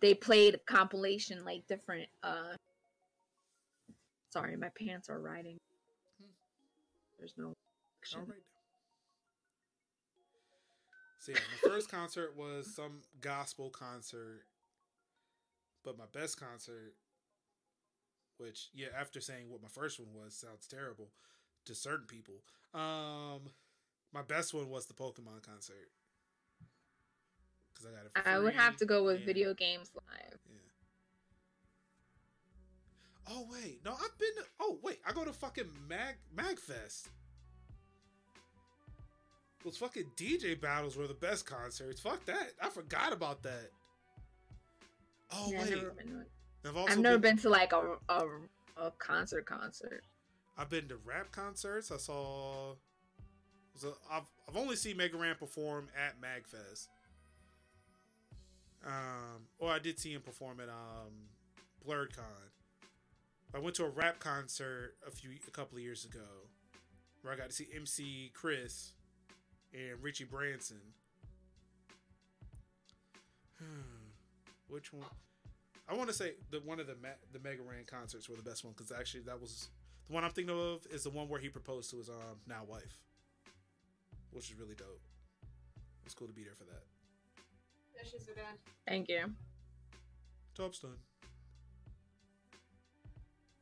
They 0.00 0.14
played 0.14 0.60
compilation 0.66 1.44
like 1.44 1.66
different 1.66 2.08
uh 2.22 2.54
Sorry, 4.30 4.56
my 4.56 4.68
pants 4.68 5.10
are 5.10 5.20
riding. 5.20 5.58
There's 7.18 7.34
no. 7.36 7.52
So 8.02 8.18
yeah, 11.28 11.38
my 11.62 11.68
first 11.68 11.90
concert 11.90 12.34
was 12.36 12.72
some 12.74 13.02
gospel 13.20 13.68
concert, 13.70 14.44
but 15.84 15.98
my 15.98 16.04
best 16.12 16.40
concert, 16.40 16.94
which 18.38 18.70
yeah, 18.72 18.88
after 18.98 19.20
saying 19.20 19.50
what 19.50 19.60
my 19.60 19.68
first 19.68 19.98
one 20.00 20.08
was, 20.14 20.34
sounds 20.34 20.66
terrible 20.66 21.08
to 21.70 21.74
certain 21.74 22.06
people. 22.06 22.34
Um, 22.74 23.50
my 24.12 24.22
best 24.26 24.52
one 24.52 24.68
was 24.68 24.86
the 24.86 24.94
Pokemon 24.94 25.42
concert 25.42 25.90
because 27.72 27.86
I 27.86 27.96
got 27.96 28.06
it. 28.06 28.28
I 28.28 28.38
would 28.38 28.54
have 28.54 28.76
to 28.78 28.86
go 28.86 29.04
with 29.04 29.24
video 29.24 29.54
games 29.54 29.90
live. 29.94 30.38
Yeah. 30.48 30.58
Oh 33.32 33.46
wait, 33.50 33.80
no, 33.84 33.92
I've 33.92 34.18
been. 34.18 34.34
To, 34.36 34.42
oh 34.60 34.78
wait, 34.82 34.98
I 35.06 35.12
go 35.12 35.24
to 35.24 35.32
fucking 35.32 35.68
Mag 35.88 36.16
Magfest. 36.36 37.08
Those 39.64 39.76
fucking 39.76 40.10
DJ 40.16 40.60
battles 40.60 40.96
were 40.96 41.06
the 41.06 41.14
best 41.14 41.46
concerts. 41.46 42.00
Fuck 42.00 42.24
that. 42.26 42.52
I 42.60 42.70
forgot 42.70 43.12
about 43.12 43.42
that. 43.42 43.70
Oh 45.32 45.50
yeah, 45.52 45.62
wait. 45.62 45.70
Never 45.70 45.90
been 45.90 46.24
I've, 46.64 46.76
I've 46.76 46.98
never 46.98 47.18
been, 47.18 47.36
been, 47.36 47.42
to 47.42 47.48
like 47.48 47.72
a, 47.72 47.96
a 48.08 48.24
a 48.76 48.90
concert 48.92 49.46
concert. 49.46 50.02
I've 50.58 50.70
been 50.70 50.88
to 50.88 50.96
rap 51.04 51.32
concerts. 51.32 51.90
I 51.90 51.96
saw. 51.96 52.74
So 53.76 53.94
I've 54.10 54.28
I've 54.48 54.56
only 54.56 54.76
seen 54.76 54.96
Mega 54.96 55.16
Ran 55.16 55.36
perform 55.36 55.88
at 55.96 56.20
Magfest. 56.20 56.88
Um, 58.84 59.46
or 59.58 59.70
I 59.70 59.78
did 59.78 59.98
see 59.98 60.12
him 60.12 60.22
perform 60.22 60.60
at 60.60 60.68
um, 60.68 61.28
BlerdCon. 61.86 62.50
I 63.54 63.58
went 63.58 63.76
to 63.76 63.84
a 63.84 63.88
rap 63.88 64.20
concert 64.20 64.94
a 65.06 65.10
few 65.10 65.30
a 65.46 65.50
couple 65.50 65.76
of 65.76 65.82
years 65.82 66.04
ago 66.04 66.48
where 67.22 67.32
I 67.32 67.36
got 67.36 67.50
to 67.50 67.54
see 67.54 67.68
MC 67.74 68.30
Chris 68.32 68.92
and 69.74 70.02
Richie 70.02 70.24
Branson. 70.24 70.80
Which 74.68 74.92
one? 74.92 75.04
I 75.88 75.94
want 75.94 76.08
to 76.08 76.14
say 76.14 76.34
the 76.50 76.60
one 76.64 76.78
of 76.80 76.86
the 76.86 76.96
the 77.32 77.40
Mega 77.40 77.62
Ran 77.62 77.84
concerts 77.84 78.28
were 78.28 78.36
the 78.36 78.42
best 78.42 78.64
one 78.64 78.72
because 78.76 78.92
actually 78.92 79.22
that 79.24 79.40
was 79.40 79.68
the 80.10 80.14
one 80.14 80.24
I'm 80.24 80.32
thinking 80.32 80.54
of 80.54 80.84
is 80.90 81.04
the 81.04 81.10
one 81.10 81.28
where 81.28 81.38
he 81.38 81.48
proposed 81.48 81.88
to 81.90 81.98
his 81.98 82.08
um 82.08 82.40
now 82.48 82.62
wife, 82.66 82.98
which 84.32 84.50
is 84.50 84.58
really 84.58 84.74
dope. 84.74 85.00
It's 86.04 86.14
cool 86.14 86.26
to 86.26 86.32
be 86.32 86.42
there 86.42 86.56
for 86.58 86.64
that. 86.64 86.82
Thank 88.88 89.08
you. 89.08 89.32
Top 90.56 90.74
stun. 90.74 90.96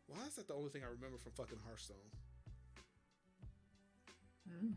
Why 0.07 0.25
is 0.27 0.37
that 0.37 0.49
the 0.49 0.55
only 0.55 0.71
thing 0.71 0.83
I 0.85 0.87
remember 0.87 1.19
from 1.19 1.33
fucking 1.33 1.59
Hearthstone? 1.67 1.97
Mm. 4.49 4.73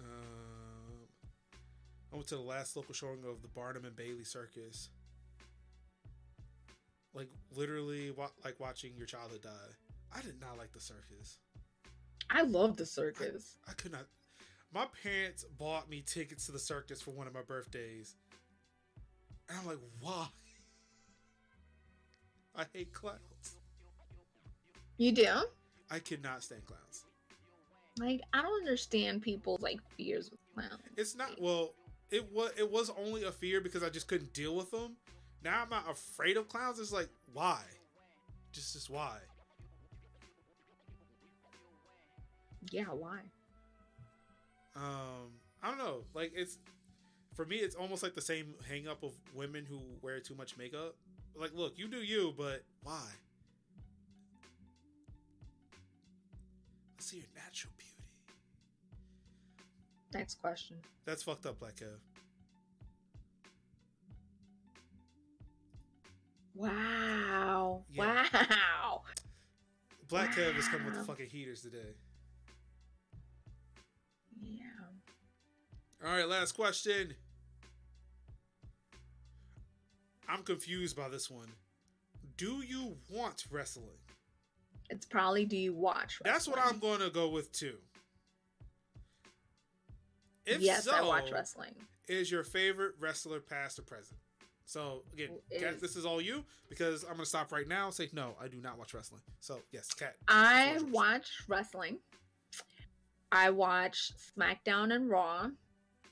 Um, 0.00 1.06
I 2.10 2.16
went 2.16 2.28
to 2.28 2.36
the 2.36 2.40
last 2.40 2.76
local 2.76 2.94
showing 2.94 3.24
of 3.28 3.42
the 3.42 3.48
Barnum 3.48 3.84
and 3.84 3.94
Bailey 3.94 4.24
Circus. 4.24 4.88
Like 7.12 7.28
literally, 7.54 8.10
wa- 8.10 8.30
like 8.42 8.58
watching 8.58 8.92
your 8.96 9.06
childhood 9.06 9.42
die. 9.42 9.87
I 10.14 10.20
did 10.22 10.40
not 10.40 10.58
like 10.58 10.72
the 10.72 10.80
circus. 10.80 11.38
I 12.30 12.42
love 12.42 12.76
the 12.76 12.86
circus. 12.86 13.56
I, 13.66 13.70
I 13.70 13.74
could 13.74 13.92
not. 13.92 14.06
My 14.72 14.86
parents 15.02 15.44
bought 15.58 15.88
me 15.88 16.02
tickets 16.04 16.46
to 16.46 16.52
the 16.52 16.58
circus 16.58 17.00
for 17.00 17.12
one 17.12 17.26
of 17.26 17.34
my 17.34 17.42
birthdays, 17.42 18.16
and 19.48 19.58
I'm 19.58 19.66
like, 19.66 19.78
why? 20.02 20.26
I 22.54 22.64
hate 22.72 22.92
clowns. 22.92 23.18
You 24.98 25.12
do? 25.12 25.28
I 25.90 26.00
could 26.00 26.22
not 26.22 26.42
stand 26.42 26.66
clowns. 26.66 27.04
Like 27.98 28.20
I 28.32 28.42
don't 28.42 28.60
understand 28.60 29.22
people's 29.22 29.60
like 29.62 29.80
fears 29.96 30.30
with 30.30 30.40
clowns. 30.54 30.82
It's 30.96 31.16
not 31.16 31.40
well. 31.40 31.72
It 32.10 32.30
was 32.32 32.52
it 32.58 32.70
was 32.70 32.90
only 32.98 33.24
a 33.24 33.32
fear 33.32 33.60
because 33.60 33.82
I 33.82 33.88
just 33.88 34.08
couldn't 34.08 34.32
deal 34.32 34.54
with 34.54 34.70
them. 34.70 34.96
Now 35.44 35.62
I'm 35.62 35.70
not 35.70 35.90
afraid 35.90 36.36
of 36.36 36.48
clowns. 36.48 36.78
It's 36.78 36.92
like 36.92 37.08
why? 37.32 37.60
Just 38.52 38.74
just 38.74 38.90
why? 38.90 39.18
Yeah, 42.70 42.84
why? 42.84 43.20
Um, 44.76 45.32
I 45.62 45.68
don't 45.68 45.78
know. 45.78 46.04
Like 46.14 46.32
it's 46.34 46.58
for 47.34 47.44
me, 47.44 47.56
it's 47.56 47.74
almost 47.74 48.02
like 48.02 48.14
the 48.14 48.20
same 48.20 48.54
hang 48.68 48.88
up 48.88 49.02
of 49.02 49.12
women 49.34 49.64
who 49.68 49.80
wear 50.02 50.20
too 50.20 50.34
much 50.34 50.56
makeup. 50.56 50.96
Like, 51.36 51.52
look, 51.54 51.78
you 51.78 51.88
do 51.88 51.98
you, 51.98 52.34
but 52.36 52.62
why? 52.82 53.02
see 57.08 57.18
your 57.18 57.26
natural 57.36 57.72
beauty. 57.78 57.94
Next 60.12 60.40
question. 60.40 60.76
That's 61.04 61.22
fucked 61.22 61.46
up, 61.46 61.58
Black 61.58 61.76
Kev. 61.76 61.98
Wow. 66.54 67.84
Yeah. 67.92 68.26
Wow. 68.32 69.02
Black 70.08 70.36
wow. 70.36 70.42
Kev 70.42 70.58
is 70.58 70.68
coming 70.68 70.86
with 70.86 70.96
the 70.96 71.04
fucking 71.04 71.28
heaters 71.28 71.62
today. 71.62 71.94
All 76.04 76.12
right, 76.12 76.28
last 76.28 76.52
question. 76.52 77.14
I'm 80.28 80.42
confused 80.42 80.96
by 80.96 81.08
this 81.08 81.30
one. 81.30 81.48
Do 82.36 82.62
you 82.66 82.96
want 83.10 83.46
wrestling? 83.50 83.86
It's 84.90 85.06
probably 85.06 85.44
do 85.44 85.56
you 85.56 85.72
watch 85.72 86.20
wrestling? 86.20 86.32
That's 86.32 86.48
what 86.48 86.58
I'm 86.58 86.78
going 86.78 87.00
to 87.00 87.10
go 87.10 87.28
with 87.28 87.50
too. 87.52 87.76
If 90.46 90.60
yes, 90.60 90.84
so, 90.84 90.92
I 90.92 91.02
watch 91.02 91.30
wrestling. 91.30 91.74
Is 92.06 92.30
your 92.30 92.42
favorite 92.42 92.94
wrestler 92.98 93.40
past 93.40 93.78
or 93.78 93.82
present? 93.82 94.18
So 94.64 95.02
again, 95.12 95.30
Kat, 95.58 95.80
this 95.80 95.96
is 95.96 96.04
all 96.04 96.20
you 96.20 96.44
because 96.68 97.02
I'm 97.04 97.12
gonna 97.12 97.24
stop 97.24 97.52
right 97.52 97.66
now. 97.66 97.88
say 97.88 98.08
no, 98.12 98.34
I 98.40 98.48
do 98.48 98.58
not 98.60 98.78
watch 98.78 98.92
wrestling. 98.92 99.22
So 99.40 99.60
yes, 99.72 99.92
Kat. 99.94 100.16
I 100.26 100.78
watch 100.90 101.30
wrestling. 101.48 101.98
I 103.32 103.48
watch 103.50 104.12
SmackDown 104.36 104.94
and 104.94 105.08
Raw, 105.08 105.48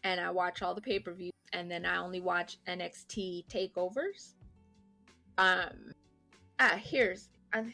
and 0.07 0.21
I 0.21 0.31
watch 0.31 0.63
all 0.63 0.73
the 0.73 0.81
pay 0.81 1.01
per 1.01 1.13
views, 1.13 1.33
and 1.53 1.69
then 1.69 1.85
I 1.85 1.97
only 1.97 2.21
watch 2.21 2.59
NXT 2.69 3.47
takeovers. 3.49 4.35
Um, 5.37 5.93
ah, 6.61 6.79
here's 6.81 7.29
uh, 7.53 7.65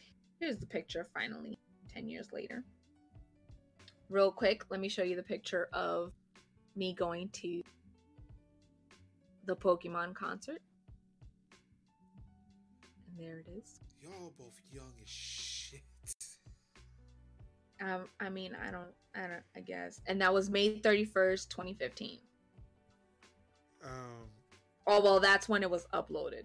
here's 0.40 0.56
the 0.56 0.66
picture. 0.66 1.06
Finally, 1.12 1.58
ten 1.92 2.08
years 2.08 2.32
later. 2.32 2.64
Real 4.08 4.32
quick, 4.32 4.64
let 4.70 4.80
me 4.80 4.88
show 4.88 5.02
you 5.02 5.14
the 5.14 5.22
picture 5.22 5.68
of 5.74 6.12
me 6.74 6.94
going 6.94 7.28
to 7.30 7.62
the 9.44 9.56
Pokemon 9.56 10.14
concert. 10.14 10.60
And 13.08 13.26
there 13.26 13.38
it 13.38 13.46
is. 13.58 13.78
Y'all 14.02 14.32
both 14.38 14.58
young 14.72 14.92
as 15.02 15.08
shit. 15.08 15.51
Um, 17.82 18.04
I 18.20 18.28
mean, 18.28 18.56
I 18.66 18.70
don't, 18.70 18.84
I 19.14 19.20
don't, 19.26 19.42
I 19.56 19.60
guess. 19.60 20.00
And 20.06 20.20
that 20.20 20.32
was 20.32 20.48
May 20.48 20.78
31st, 20.78 21.48
2015. 21.48 22.18
Um. 23.84 23.90
Oh, 24.86 25.02
well, 25.02 25.20
that's 25.20 25.48
when 25.48 25.62
it 25.62 25.70
was 25.70 25.86
uploaded. 25.92 26.44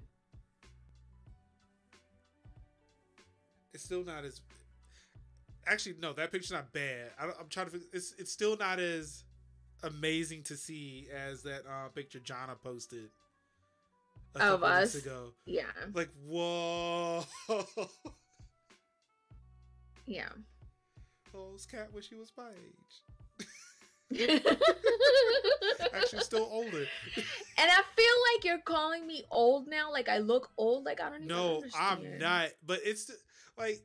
It's 3.73 3.83
still 3.83 4.03
not 4.03 4.25
as. 4.25 4.41
Actually, 5.67 5.95
no, 6.01 6.13
that 6.13 6.31
picture's 6.31 6.51
not 6.51 6.73
bad. 6.73 7.11
I, 7.19 7.25
am 7.25 7.47
trying 7.49 7.69
to. 7.69 7.79
It's 7.93 8.15
it's 8.17 8.31
still 8.31 8.57
not 8.57 8.79
as 8.79 9.23
amazing 9.83 10.41
to 10.43 10.55
see 10.55 11.07
as 11.13 11.43
that 11.43 11.63
uh, 11.69 11.89
picture 11.89 12.19
Jana 12.19 12.55
posted 12.55 13.09
of 14.35 14.63
us 14.63 14.95
ago. 14.95 15.33
Yeah. 15.45 15.63
Like 15.93 16.09
whoa. 16.25 17.23
yeah. 20.05 20.29
Kat 21.69 21.89
when 21.91 22.03
she 22.03 22.15
was 22.15 22.31
my 22.37 22.49
age. 22.49 23.01
Actually, 25.93 26.21
still 26.21 26.47
older. 26.49 26.77
and 26.77 26.87
I 27.57 27.81
feel 27.95 28.15
like 28.35 28.45
you're 28.45 28.59
calling 28.59 29.05
me 29.05 29.23
old 29.31 29.67
now. 29.67 29.91
Like 29.91 30.07
I 30.07 30.19
look 30.19 30.49
old. 30.57 30.85
Like 30.85 31.01
I 31.01 31.09
don't 31.09 31.23
even. 31.23 31.27
No, 31.27 31.57
understand. 31.57 31.99
I'm 32.05 32.19
not. 32.19 32.49
But 32.65 32.79
it's 32.83 33.11
like 33.57 33.81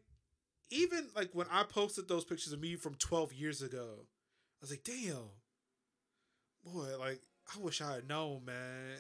even 0.71 1.09
like 1.17 1.31
when 1.33 1.47
I 1.51 1.65
posted 1.65 2.09
those 2.09 2.25
pictures 2.25 2.53
of 2.53 2.61
me 2.61 2.77
from 2.77 2.95
12 2.95 3.33
years 3.33 3.63
ago, 3.63 3.89
I 4.01 4.61
was 4.61 4.71
like, 4.71 4.85
damn, 4.85 5.31
boy, 6.65 6.97
like 6.99 7.21
I 7.55 7.61
wish 7.61 7.81
I 7.81 7.95
had 7.95 8.09
known, 8.09 8.45
man. 8.45 8.99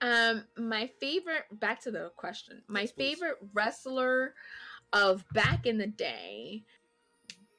Um, 0.00 0.44
my 0.56 0.88
favorite. 0.98 1.44
Back 1.52 1.82
to 1.82 1.90
the 1.90 2.10
question. 2.16 2.62
My 2.68 2.86
favorite 2.86 3.36
wrestler 3.52 4.34
of 4.92 5.24
back 5.32 5.66
in 5.66 5.78
the 5.78 5.86
day 5.86 6.64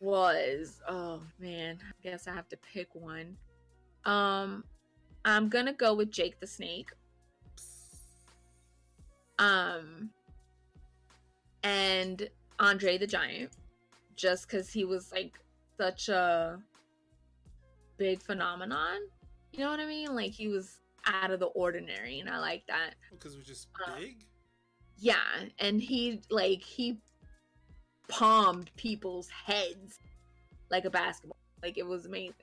was. 0.02 0.82
Oh 0.90 1.22
man, 1.40 1.78
I 1.82 1.94
guess 2.04 2.28
I 2.28 2.34
have 2.34 2.50
to 2.50 2.58
pick 2.58 2.94
one. 2.94 3.38
Um, 4.04 4.66
I'm 5.24 5.48
gonna 5.48 5.74
go 5.74 5.94
with 5.94 6.12
Jake 6.12 6.40
the 6.40 6.48
Snake. 6.48 6.90
Um, 9.40 10.10
and 11.64 12.30
Andre 12.60 12.98
the 12.98 13.08
Giant, 13.08 13.52
just 14.16 14.48
because 14.48 14.72
he 14.72 14.86
was 14.86 15.12
like 15.12 15.40
such 15.78 16.10
a 16.10 16.60
big 17.98 18.22
phenomenon. 18.22 19.00
You 19.54 19.60
know 19.60 19.70
what 19.70 19.80
I 19.80 19.86
mean? 19.86 20.16
Like 20.16 20.32
he 20.32 20.48
was 20.48 20.80
out 21.06 21.32
of 21.32 21.40
the 21.40 21.48
ordinary, 21.48 22.20
and 22.20 22.30
I 22.30 22.40
like 22.40 22.66
that. 22.68 22.96
Because 23.12 23.36
we're 23.36 23.44
just 23.44 23.68
um, 23.88 24.00
big. 24.00 24.26
Yeah, 24.98 25.16
and 25.60 25.82
he 25.82 26.22
like 26.30 26.62
he 26.62 26.98
palmed 28.08 28.72
people's 28.76 29.30
heads 29.30 30.00
like 30.70 30.86
a 30.86 30.90
basketball. 30.90 31.38
Like 31.62 31.78
it 31.78 31.86
was 31.86 32.06
amazing. 32.06 32.34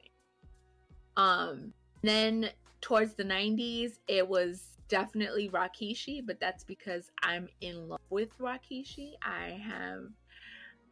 Um, 1.17 1.73
then 2.03 2.51
towards 2.81 3.15
the 3.15 3.25
90s, 3.25 3.99
it 4.07 4.27
was 4.27 4.79
definitely 4.89 5.49
Rikishi, 5.49 6.25
but 6.25 6.41
that's 6.41 6.65
because 6.65 7.11
I'm 7.23 7.49
in 7.61 7.89
love 7.89 8.01
with 8.11 8.37
Rikishi. 8.39 9.13
I 9.23 9.61
have, 9.63 10.05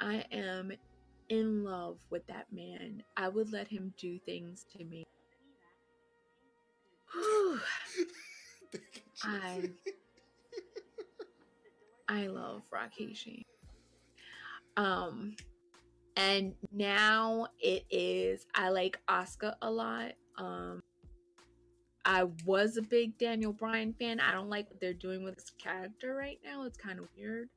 I 0.01 0.25
am 0.33 0.73
in 1.29 1.65
love 1.65 1.99
with 2.11 2.27
that 2.27 2.47
man. 2.53 3.03
I 3.17 3.29
would 3.29 3.53
let 3.53 3.69
him 3.69 3.95
do 3.97 4.19
things 4.19 4.67
to 4.77 4.85
me 4.85 5.07
I 9.23 9.71
I 12.09 12.29
love 12.29 12.63
Rikishi. 12.73 13.45
Um 14.77 15.35
and 16.17 16.55
now 16.73 17.49
it 17.61 17.85
is 17.91 18.47
I 18.55 18.71
like 18.71 18.99
Oscar 19.09 19.55
a 19.63 19.71
lot. 19.71 20.13
Um 20.37 20.83
I 22.05 22.25
was 22.45 22.77
a 22.77 22.83
big 22.83 23.19
Daniel 23.19 23.53
Bryan 23.53 23.93
fan. 23.93 24.21
I 24.21 24.33
don't 24.33 24.49
like 24.49 24.71
what 24.71 24.81
they're 24.81 24.93
doing 24.93 25.25
with 25.25 25.35
his 25.35 25.51
character 25.59 26.15
right 26.15 26.39
now. 26.45 26.65
It's 26.65 26.79
kind 26.79 26.99
of 26.99 27.07
weird. 27.17 27.49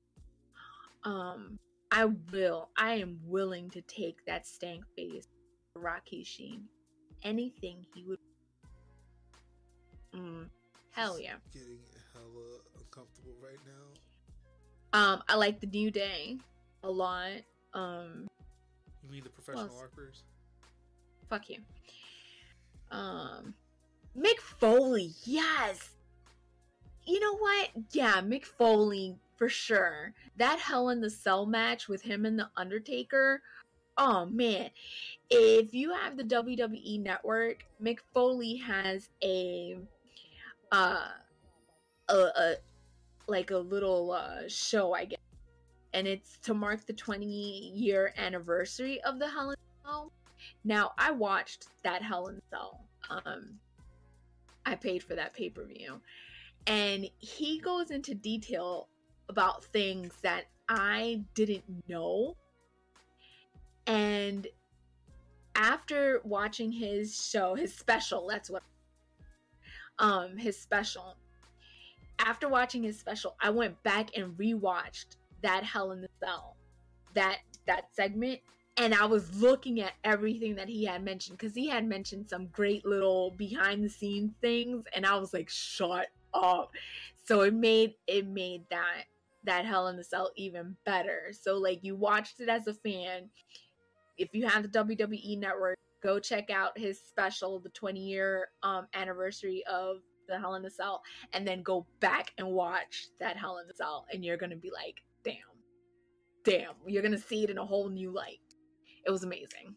Um 1.04 1.60
I 1.92 2.06
will. 2.06 2.70
I 2.78 2.96
am 2.96 3.20
willing 3.26 3.70
to 3.72 3.82
take 3.82 4.24
that 4.26 4.46
stank 4.46 4.84
face 4.96 5.28
Rikishi. 5.76 6.62
Anything 7.24 7.86
he 7.94 8.04
would 8.06 8.20
Mm, 10.16 10.50
hell 10.92 11.20
yeah. 11.20 11.36
Getting 11.54 11.80
hella 12.14 12.60
uncomfortable 12.80 13.34
right 13.42 13.60
now. 13.66 15.00
Um, 15.00 15.24
I 15.28 15.36
like 15.36 15.60
the 15.60 15.68
New 15.68 15.92
Day 15.92 16.38
a 16.84 16.90
lot. 16.90 17.42
Um, 17.74 18.28
you 19.04 19.12
mean 19.12 19.24
the 19.24 19.30
professional 19.30 19.68
well, 19.68 19.90
Fuck 21.30 21.50
you. 21.50 21.58
Um, 22.92 23.54
Mick 24.18 24.40
Foley, 24.40 25.12
yes. 25.24 25.92
You 27.06 27.20
know 27.20 27.38
what? 27.38 27.70
Yeah, 27.92 28.22
Mick 28.22 28.46
Foley 28.46 29.16
for 29.38 29.50
sure. 29.50 30.14
That 30.38 30.60
Hell 30.60 30.90
in 30.90 31.02
the 31.02 31.10
Cell 31.10 31.46
match 31.46 31.88
with 31.88 32.02
him 32.02 32.26
and 32.26 32.38
the 32.38 32.50
Undertaker. 32.58 33.42
Oh 33.98 34.26
man, 34.26 34.70
if 35.30 35.74
you 35.74 35.94
have 35.94 36.18
the 36.18 36.24
WWE 36.24 37.02
Network, 37.02 37.66
Mick 37.84 38.00
Foley 38.14 38.56
has 38.58 39.10
a 39.24 39.78
uh 40.72 41.08
a, 42.08 42.14
a 42.14 42.56
like 43.28 43.52
a 43.52 43.58
little 43.58 44.12
uh 44.12 44.48
show 44.48 44.94
I 44.94 45.06
guess 45.06 45.20
and 45.94 46.08
it's 46.08 46.38
to 46.40 46.54
mark 46.54 46.86
the 46.86 46.94
20 46.94 47.26
year 47.76 48.14
anniversary 48.18 49.02
of 49.02 49.20
the 49.20 49.30
Hell 49.30 49.52
in 49.52 49.58
Cell. 49.84 50.12
Now 50.64 50.92
I 50.98 51.12
watched 51.12 51.68
that 51.84 52.02
Hell 52.02 52.28
in 52.28 52.42
Cell. 52.50 52.82
Um 53.10 53.60
I 54.66 54.76
paid 54.76 55.02
for 55.02 55.16
that 55.16 55.34
pay-per-view. 55.34 56.00
And 56.68 57.10
he 57.18 57.60
goes 57.60 57.90
into 57.90 58.14
detail 58.14 58.88
about 59.30 59.64
things 59.64 60.14
that 60.22 60.46
I 60.68 61.24
didn't 61.34 61.64
know. 61.88 62.36
And 63.88 64.48
after 65.56 66.22
watching 66.24 66.72
his 66.72 67.28
show, 67.28 67.56
his 67.56 67.74
special, 67.74 68.28
that's 68.28 68.50
what 68.50 68.64
um 69.98 70.38
his 70.38 70.60
special. 70.60 71.16
After 72.20 72.50
watching 72.50 72.84
his 72.84 73.00
special, 73.00 73.36
I 73.42 73.50
went 73.50 73.82
back 73.82 74.16
and 74.16 74.38
rewatched 74.38 75.16
that 75.42 75.64
Hell 75.64 75.92
in 75.92 76.02
the 76.02 76.10
Cell, 76.20 76.56
that 77.14 77.40
that 77.68 77.94
segment, 77.94 78.40
and 78.78 78.94
I 78.94 79.06
was 79.06 79.42
looking 79.42 79.82
at 79.82 79.94
everything 80.04 80.56
that 80.56 80.70
he 80.70 80.86
had 80.86 81.04
mentioned 81.04 81.38
because 81.38 81.56
he 81.56 81.68
had 81.68 81.86
mentioned 81.86 82.30
some 82.30 82.48
great 82.48 82.86
little 82.86 83.32
behind 83.32 83.84
the 83.84 83.90
scenes 83.90 84.34
things, 84.42 84.86
and 84.96 85.06
I 85.06 85.18
was 85.18 85.34
like, 85.34 85.50
shut 85.50 86.08
up. 86.34 86.72
So 87.26 87.42
it 87.42 87.54
made 87.54 87.96
it 88.08 88.28
made 88.28 88.64
that 88.70 89.04
that 89.44 89.66
Hell 89.66 89.88
in 89.88 89.98
the 89.98 90.04
Cell 90.04 90.32
even 90.36 90.76
better. 90.86 91.32
So 91.40 91.58
like 91.58 91.84
you 91.84 91.96
watched 91.96 92.40
it 92.40 92.50
as 92.50 92.68
a 92.68 92.74
fan. 92.74 93.30
If 94.18 94.30
you 94.34 94.48
have 94.48 94.64
the 94.64 94.70
WWE 94.70 95.40
network, 95.40 95.78
go 96.04 96.20
check 96.20 96.50
out 96.50 96.78
his 96.78 97.00
special, 97.00 97.60
the 97.60 97.70
20 97.70 98.00
year 98.00 98.50
um, 98.64 98.88
anniversary 98.94 99.64
of 99.66 99.98
the 100.28 100.38
Hell 100.38 100.56
in 100.56 100.62
the 100.62 100.70
Cell 100.70 101.02
and 101.34 101.48
then 101.48 101.64
go 101.64 101.86
back 102.00 102.34
and 102.38 102.48
watch 102.48 103.08
that 103.20 103.38
Hell 103.38 103.58
in 103.58 103.68
the 103.68 103.74
Cell, 103.74 104.06
and 104.14 104.24
you're 104.24 104.38
gonna 104.38 104.56
be 104.56 104.72
like, 104.72 105.02
damn, 105.24 105.36
damn, 106.44 106.74
you're 106.86 107.04
gonna 107.04 107.18
see 107.18 107.44
it 107.44 107.50
in 107.50 107.58
a 107.58 107.66
whole 107.66 107.90
new 107.90 108.12
light. 108.12 108.40
It 109.06 109.12
was 109.12 109.24
amazing. 109.24 109.76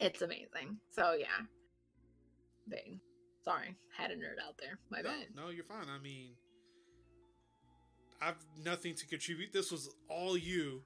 It's 0.00 0.22
amazing. 0.22 0.78
So 0.90 1.14
yeah, 1.18 1.46
big. 2.68 3.00
Sorry, 3.44 3.76
had 3.96 4.10
a 4.10 4.14
nerd 4.14 4.44
out 4.44 4.58
there. 4.58 4.78
My 4.90 4.98
no, 4.98 5.04
bad. 5.04 5.26
No, 5.34 5.50
you're 5.50 5.64
fine. 5.64 5.86
I 5.88 6.02
mean, 6.02 6.30
I've 8.20 8.44
nothing 8.64 8.94
to 8.94 9.06
contribute. 9.06 9.52
This 9.52 9.70
was 9.70 9.88
all 10.08 10.36
you. 10.36 10.82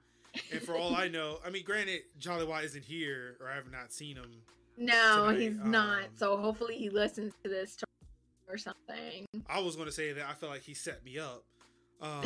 And 0.53 0.61
for 0.61 0.77
all 0.77 0.95
I 0.95 1.09
know, 1.17 1.39
I 1.45 1.51
mean, 1.51 1.65
granted, 1.65 2.03
Jolly 2.19 2.45
White 2.47 2.65
isn't 2.65 2.85
here, 2.85 3.37
or 3.41 3.49
I 3.49 3.55
have 3.55 3.71
not 3.71 3.93
seen 3.93 4.17
him. 4.17 4.43
No, 4.77 5.27
tonight. 5.29 5.41
he's 5.41 5.59
um, 5.59 5.71
not. 5.71 6.05
So 6.17 6.37
hopefully 6.37 6.77
he 6.77 6.91
listens 6.91 7.33
to 7.43 7.49
this 7.49 7.77
or 8.49 8.59
something. 8.59 9.27
I 9.49 9.61
was 9.61 9.77
going 9.77 9.89
to 9.89 9.93
say 9.93 10.13
that 10.13 10.27
I 10.29 10.35
feel 10.35 10.49
like 10.49 10.63
he 10.63 10.75
set 10.75 11.05
me 11.05 11.19
up. 11.19 11.45
Um, 12.01 12.25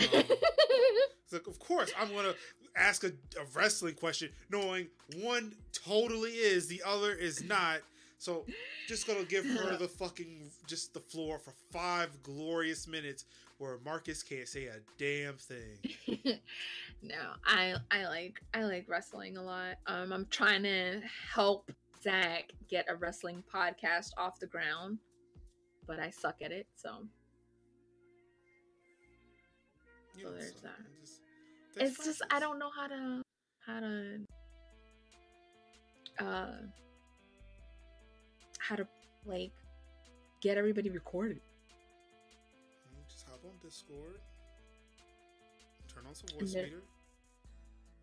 of 1.33 1.59
course, 1.59 1.93
I'm 1.99 2.09
to 2.09 2.35
ask 2.77 3.05
a, 3.05 3.09
a 3.09 3.45
wrestling 3.55 3.95
question, 3.95 4.31
knowing 4.51 4.89
one 5.21 5.55
totally 5.73 6.31
is, 6.31 6.67
the 6.67 6.83
other 6.87 7.13
is 7.13 7.43
not. 7.43 7.81
So 8.19 8.47
just 8.89 9.07
gonna 9.07 9.25
give 9.25 9.45
her 9.45 9.77
the 9.77 9.89
fucking 9.89 10.51
just 10.67 10.95
the 10.95 11.01
floor 11.01 11.39
for 11.39 11.53
five 11.71 12.23
glorious 12.23 12.87
minutes 12.87 13.27
where 13.59 13.79
Marcus 13.85 14.23
can't 14.23 14.49
say 14.49 14.67
a 14.67 14.77
damn 14.99 15.37
thing. 15.37 15.79
no, 17.03 17.17
I 17.45 17.75
I 17.91 18.07
like 18.07 18.41
I 18.55 18.65
like 18.65 18.89
wrestling 18.89 19.37
a 19.37 19.43
lot. 19.43 19.77
Um, 19.87 20.13
I'm 20.13 20.27
trying 20.31 20.63
to 20.63 21.03
help 21.35 21.71
Zach 22.03 22.53
get 22.69 22.87
a 22.89 22.97
wrestling 22.97 23.43
podcast 23.53 24.11
off 24.17 24.39
the 24.39 24.47
ground, 24.47 24.99
but 25.87 25.99
I 25.99 26.11
suck 26.11 26.37
at 26.43 26.53
it. 26.53 26.67
So, 26.77 27.07
so 30.23 30.31
there's 30.31 30.53
that. 30.63 30.77
Just, 31.01 31.21
it's 31.77 31.97
practice. 31.97 32.05
just 32.05 32.23
I 32.31 32.41
don't 32.41 32.59
know 32.59 32.71
how 32.75 32.87
to 32.87 33.23
how 33.67 33.81
to 33.81 34.21
uh 36.21 36.53
how 38.59 38.77
to 38.77 38.87
like 39.27 39.53
get 40.41 40.59
everybody 40.59 40.91
recorded. 40.91 41.41
Just 43.09 43.27
hop 43.29 43.41
on 43.45 43.53
Discord. 43.63 44.21
Turn 45.93 46.05
on 46.09 46.15
some 46.15 46.29
Voicemeeter. 46.39 46.81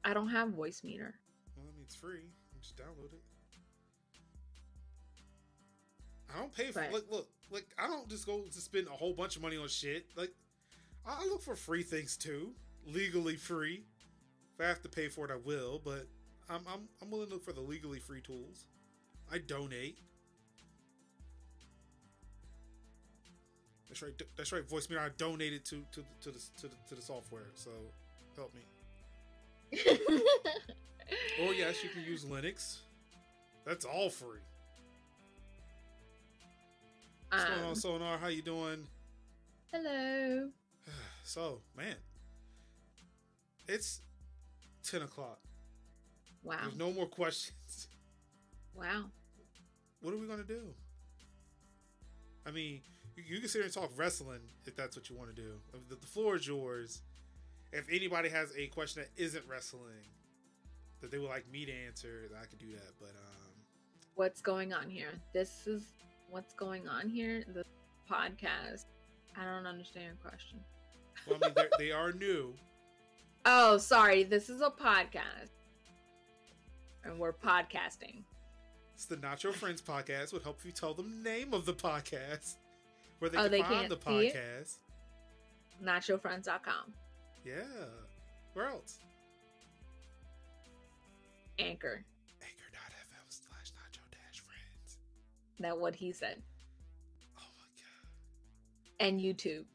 I 0.04 0.14
don't 0.14 0.30
have 0.30 0.50
Voicemeeter. 0.50 1.14
Well, 1.56 1.68
I 1.68 1.76
mean 1.76 1.84
it's 1.84 1.96
free. 1.96 2.30
Just 2.62 2.78
download 2.78 3.14
it. 3.14 3.22
I 6.34 6.40
don't 6.40 6.56
pay 6.56 6.72
for 6.72 6.80
right. 6.80 6.92
look 6.92 7.12
look 7.12 7.28
like 7.50 7.68
I 7.78 7.88
don't 7.88 8.08
just 8.10 8.26
go 8.26 8.42
to 8.42 8.62
spend 8.62 8.88
a 8.88 8.92
whole 8.92 9.14
bunch 9.14 9.36
of 9.36 9.42
money 9.42 9.58
on 9.58 9.68
shit. 9.68 10.06
Like 10.16 10.32
I 11.06 11.26
look 11.26 11.42
for 11.42 11.56
free 11.56 11.84
things 11.84 12.18
too, 12.18 12.52
legally 12.86 13.36
free. 13.36 13.84
If 14.56 14.66
I 14.66 14.68
have 14.68 14.82
to 14.84 14.90
pay 14.90 15.08
for 15.08 15.26
it, 15.26 15.32
I 15.32 15.38
will. 15.38 15.82
But 15.84 16.08
I'm 16.50 16.62
I'm 16.72 16.88
I'm 17.02 17.10
willing 17.10 17.28
to 17.28 17.34
look 17.34 17.44
for 17.44 17.54
the 17.54 17.62
legally 17.62 18.00
free 18.00 18.22
tools. 18.22 18.68
I 19.32 19.40
donate. 19.40 20.00
That's 23.88 24.02
right. 24.02 24.14
That's 24.38 24.52
right. 24.52 24.68
Voice 24.68 24.88
I 24.92 25.10
donated 25.18 25.66
to 25.66 25.84
to 25.92 26.04
to 26.22 26.32
the 26.32 26.40
to 26.60 26.68
the, 26.68 26.76
to 26.90 26.96
the 26.96 27.02
software. 27.02 27.48
So 27.56 27.72
help 28.36 28.54
me. 28.54 28.62
or 31.42 31.54
yes, 31.54 31.84
you 31.84 31.90
can 31.90 32.04
use 32.04 32.26
Linux. 32.26 32.78
That's 33.66 33.86
all 33.86 34.10
free. 34.10 34.40
What's 37.30 37.44
um, 37.44 37.50
going 37.50 37.64
on, 37.64 37.70
um, 37.70 37.76
Sonar? 37.76 38.18
How 38.18 38.28
you 38.28 38.42
doing? 38.42 38.88
Hello. 39.72 40.50
So, 41.32 41.62
man, 41.78 41.96
it's 43.66 44.02
ten 44.84 45.02
o'clock. 45.02 45.40
Wow. 46.44 46.58
There's 46.64 46.78
no 46.78 46.92
more 46.92 47.08
questions. 47.08 47.88
Wow. 48.74 49.04
What 50.02 50.14
are 50.14 50.18
we 50.18 50.28
gonna 50.28 50.44
do? 50.44 50.74
I 52.48 52.52
mean, 52.52 52.80
you, 53.18 53.40
can 53.40 53.50
sit 53.50 53.60
here 53.60 53.66
and 53.66 53.74
talk 53.74 53.92
wrestling 53.98 54.40
if 54.66 54.78
that's 54.78 54.96
what 54.96 55.10
you 55.10 55.18
want 55.18 55.36
to 55.36 55.36
do. 55.36 55.60
The, 55.90 55.96
the 55.96 56.08
floor 56.08 56.38
is 56.38 56.48
yours. 56.48 57.02
If 57.74 57.86
anybody 57.92 58.30
has 58.30 58.54
a 58.58 58.68
question 58.68 59.04
that 59.04 59.22
isn't 59.22 59.44
wrestling 59.48 60.08
that 61.02 61.12
they 61.12 61.18
would 61.18 61.30
like 61.30 61.52
me 61.52 61.66
to 61.66 61.72
answer, 61.86 62.30
I 62.42 62.46
could 62.46 62.60
do 62.60 62.72
that. 62.72 62.94
But 62.98 63.10
um, 63.10 63.52
what's 64.16 64.42
going 64.42 64.72
on 64.72 64.90
here? 64.90 65.12
This 65.34 65.68
is 65.68 65.84
what's 66.30 66.54
going 66.54 66.88
on 66.88 67.10
here. 67.10 67.44
The 67.54 67.66
podcast. 68.10 68.86
I 69.38 69.44
don't 69.44 69.68
understand 69.68 70.06
your 70.06 70.16
question. 70.16 70.62
Well, 71.28 71.40
I 71.44 71.48
mean, 71.48 71.68
they 71.78 71.92
are 71.92 72.12
new. 72.12 72.54
Oh, 73.46 73.78
sorry. 73.78 74.24
This 74.24 74.50
is 74.50 74.62
a 74.62 74.70
podcast, 74.70 75.52
and 77.04 77.20
we're 77.20 77.34
podcasting. 77.34 78.24
It's 78.94 79.06
the 79.06 79.18
Nacho 79.18 79.54
Friends 79.54 79.82
podcast. 79.82 80.34
Would 80.34 80.44
help 80.44 80.60
you 80.64 80.72
tell 80.72 80.94
them 80.94 81.24
the 81.24 81.30
name 81.30 81.54
of 81.54 81.66
the 81.66 81.74
podcast 81.74 82.56
where 83.20 83.30
they 83.30 83.38
oh, 83.38 83.44
can 83.44 83.52
they 83.52 83.62
find 83.62 83.90
the 83.90 83.98
podcast. 83.98 84.78
NachoFriends.com. 85.84 86.94
Yeah. 87.46 87.54
Where 88.54 88.68
else? 88.68 89.00
Anchor. 91.60 92.04
Anchor.fm 92.42 93.26
slash 93.30 93.72
nacho 93.72 94.02
dash 94.12 94.40
friends. 94.40 94.98
That 95.60 95.78
what 95.78 95.96
he 95.96 96.12
said. 96.12 96.42
Oh 97.38 97.42
my 97.58 97.66
god. 97.78 99.08
And 99.08 99.20
YouTube. 99.20 99.66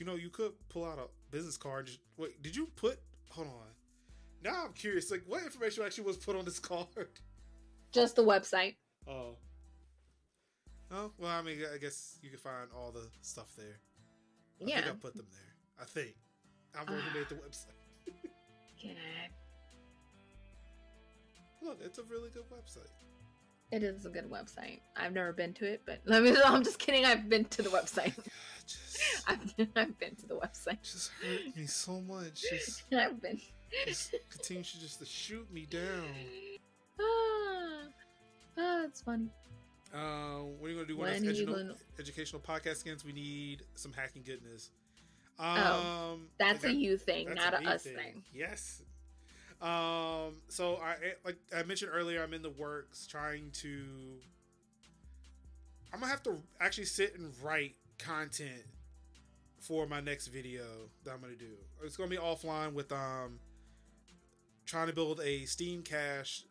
You 0.00 0.06
know, 0.06 0.16
you 0.16 0.30
could 0.30 0.52
pull 0.70 0.86
out 0.86 0.98
a 0.98 1.08
business 1.30 1.58
card. 1.58 1.86
Just, 1.86 2.00
wait, 2.16 2.42
did 2.42 2.56
you 2.56 2.66
put 2.74 2.98
hold 3.30 3.48
on. 3.48 3.52
Now 4.42 4.64
I'm 4.64 4.72
curious, 4.72 5.10
like 5.10 5.22
what 5.26 5.42
information 5.42 5.84
actually 5.84 6.04
was 6.04 6.16
put 6.16 6.36
on 6.36 6.44
this 6.44 6.58
card? 6.70 6.86
Just 7.92 8.16
the 8.16 8.24
website. 8.24 8.76
Oh. 9.06 9.36
Oh 10.90 11.12
well, 11.18 11.30
I 11.30 11.42
mean, 11.42 11.58
I 11.72 11.78
guess 11.78 12.18
you 12.22 12.30
can 12.30 12.38
find 12.38 12.68
all 12.76 12.90
the 12.90 13.06
stuff 13.20 13.54
there. 13.56 13.78
I 14.60 14.64
yeah, 14.64 14.80
think 14.80 14.86
I 14.86 14.96
put 14.96 15.14
them 15.14 15.26
there. 15.30 15.54
I 15.80 15.84
think 15.84 16.14
I'm 16.74 16.86
one 16.86 17.02
who 17.02 17.18
made 17.18 17.28
the 17.28 17.36
ah. 17.36 17.48
website. 17.48 17.76
Can 18.80 18.96
I? 18.96 19.28
Look, 21.62 21.78
it's 21.84 21.98
a 21.98 22.02
really 22.04 22.30
good 22.30 22.48
website. 22.50 22.88
It 23.72 23.84
is 23.84 24.04
a 24.04 24.10
good 24.10 24.28
website. 24.28 24.80
I've 24.96 25.12
never 25.12 25.32
been 25.32 25.52
to 25.54 25.64
it, 25.64 25.82
but 25.86 26.00
let 26.04 26.22
me. 26.22 26.34
I'm 26.44 26.64
just 26.64 26.78
kidding. 26.78 27.04
I've 27.04 27.28
been 27.28 27.44
to 27.46 27.62
the 27.62 27.70
website. 27.70 28.16
God, 28.16 28.24
just, 28.66 29.24
I've, 29.28 29.56
been, 29.56 29.68
I've 29.76 29.98
been 29.98 30.16
to 30.16 30.26
the 30.26 30.34
website. 30.34 30.82
Just 30.82 31.10
hurt 31.22 31.56
me 31.56 31.66
so 31.66 32.00
much. 32.00 32.42
Just, 32.50 32.84
I've 32.92 33.20
been. 33.22 33.40
Just 33.86 34.14
continues 34.28 34.72
just 34.72 34.98
to 34.98 35.06
shoot 35.06 35.50
me 35.52 35.66
down. 35.66 35.82
Ah, 37.02 38.62
ah, 38.62 38.82
that's 38.82 39.00
funny. 39.00 39.30
Uh, 39.94 40.40
what 40.58 40.66
are 40.66 40.70
you 40.70 40.74
gonna 40.74 40.86
do? 40.86 40.96
When 40.98 41.14
educational, 41.14 41.54
gonna... 41.54 41.74
educational 41.98 42.42
podcast 42.42 42.82
again? 42.82 42.96
We 43.06 43.12
need 43.12 43.62
some 43.74 43.92
hacking 43.92 44.22
goodness. 44.22 44.70
Oh, 45.38 45.44
um, 45.44 45.56
oh, 45.62 46.18
that's 46.38 46.62
that, 46.62 46.72
a 46.72 46.74
you 46.74 46.98
thing, 46.98 47.32
not 47.32 47.54
a, 47.54 47.66
a 47.66 47.70
us 47.70 47.84
thing. 47.84 47.96
thing. 47.96 48.22
Yes. 48.34 48.82
Um. 49.60 50.36
So 50.48 50.76
I 50.76 50.94
like 51.24 51.36
I 51.56 51.62
mentioned 51.62 51.90
earlier, 51.94 52.22
I'm 52.22 52.34
in 52.34 52.42
the 52.42 52.50
works 52.50 53.06
trying 53.06 53.50
to. 53.54 53.84
I'm 55.92 56.00
gonna 56.00 56.10
have 56.10 56.22
to 56.24 56.36
actually 56.60 56.84
sit 56.84 57.18
and 57.18 57.32
write 57.42 57.74
content 57.98 58.64
for 59.58 59.86
my 59.86 60.00
next 60.00 60.28
video 60.28 60.62
that 61.04 61.12
I'm 61.12 61.20
gonna 61.20 61.34
do. 61.34 61.56
It's 61.82 61.96
gonna 61.96 62.10
be 62.10 62.16
offline 62.16 62.72
with 62.72 62.90
um 62.92 63.38
trying 64.66 64.86
to 64.86 64.92
build 64.92 65.20
a 65.20 65.44
Steam 65.46 65.82
Cache 65.82 66.44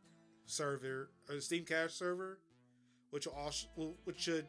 server, 0.45 1.09
a 1.29 1.39
Steam 1.39 1.63
Cache 1.65 1.93
server 1.93 2.39
which 3.11 3.25
will 3.25 3.33
also 3.33 3.67
which 4.03 4.19
should 4.19 4.45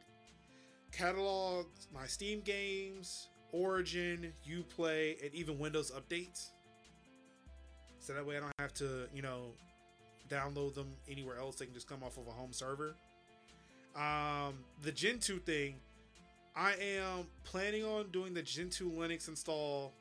catalog 0.92 1.66
my 1.92 2.06
Steam 2.06 2.40
games, 2.40 3.28
Origin, 3.52 4.32
UPlay, 4.48 5.24
and 5.24 5.34
even 5.34 5.58
Windows 5.58 5.90
updates. 5.90 6.50
So 8.10 8.16
that 8.16 8.26
way 8.26 8.36
I 8.36 8.40
don't 8.40 8.52
have 8.58 8.74
to, 8.74 9.06
you 9.14 9.22
know, 9.22 9.52
download 10.28 10.74
them 10.74 10.88
anywhere 11.08 11.38
else. 11.38 11.54
They 11.54 11.66
can 11.66 11.74
just 11.74 11.88
come 11.88 12.02
off 12.02 12.18
of 12.18 12.26
a 12.26 12.32
home 12.32 12.52
server. 12.52 12.96
Um, 13.94 14.54
the 14.82 14.90
Gentoo 14.90 15.38
thing, 15.38 15.76
I 16.56 16.72
am 16.72 17.28
planning 17.44 17.84
on 17.84 18.10
doing 18.10 18.34
the 18.34 18.42
Gentoo 18.42 18.90
Linux 18.90 19.28
install 19.28 19.92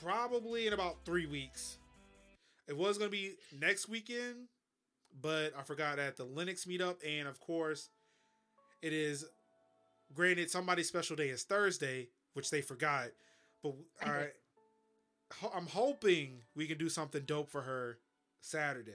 probably 0.00 0.68
in 0.68 0.74
about 0.74 0.98
three 1.04 1.26
weeks. 1.26 1.78
It 2.68 2.76
was 2.76 2.96
going 2.96 3.10
to 3.10 3.16
be 3.16 3.32
next 3.60 3.88
weekend, 3.88 4.46
but 5.20 5.52
I 5.58 5.62
forgot 5.64 5.98
at 5.98 6.16
the 6.16 6.24
Linux 6.24 6.68
meetup, 6.68 6.98
and 7.04 7.26
of 7.26 7.40
course, 7.40 7.88
it 8.80 8.92
is 8.92 9.24
granted 10.14 10.52
somebody's 10.52 10.86
special 10.86 11.16
day 11.16 11.30
is 11.30 11.42
Thursday, 11.42 12.10
which 12.34 12.48
they 12.50 12.60
forgot. 12.60 13.08
But 13.60 13.74
all 14.06 14.12
right, 14.12 14.30
I'm 15.54 15.66
hoping 15.66 16.42
we 16.54 16.66
can 16.66 16.78
do 16.78 16.88
something 16.88 17.22
dope 17.26 17.50
for 17.50 17.62
her 17.62 17.98
Saturday. 18.40 18.92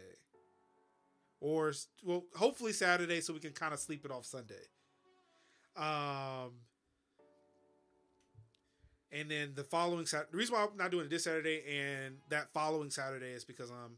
or 1.40 1.74
well, 2.04 2.26
hopefully 2.36 2.74
Saturday, 2.74 3.22
so 3.22 3.34
we 3.34 3.40
can 3.40 3.52
kind 3.54 3.74
of 3.74 3.80
sleep 3.80 4.06
it 4.06 4.12
off 4.12 4.26
Sunday. 4.26 4.56
Um, 5.76 6.52
and 9.12 9.30
then 9.30 9.54
the 9.56 9.64
following 9.64 10.06
Saturday, 10.06 10.30
the 10.32 10.38
reason 10.38 10.56
why 10.56 10.64
I'm 10.64 10.78
not 10.78 10.92
doing 10.92 11.06
it 11.06 11.10
this 11.10 11.24
Saturday 11.26 11.64
and 11.70 12.18
that 12.30 12.52
following 12.54 12.90
Saturday 12.90 13.32
is 13.32 13.44
because 13.44 13.70
I'm 13.72 13.98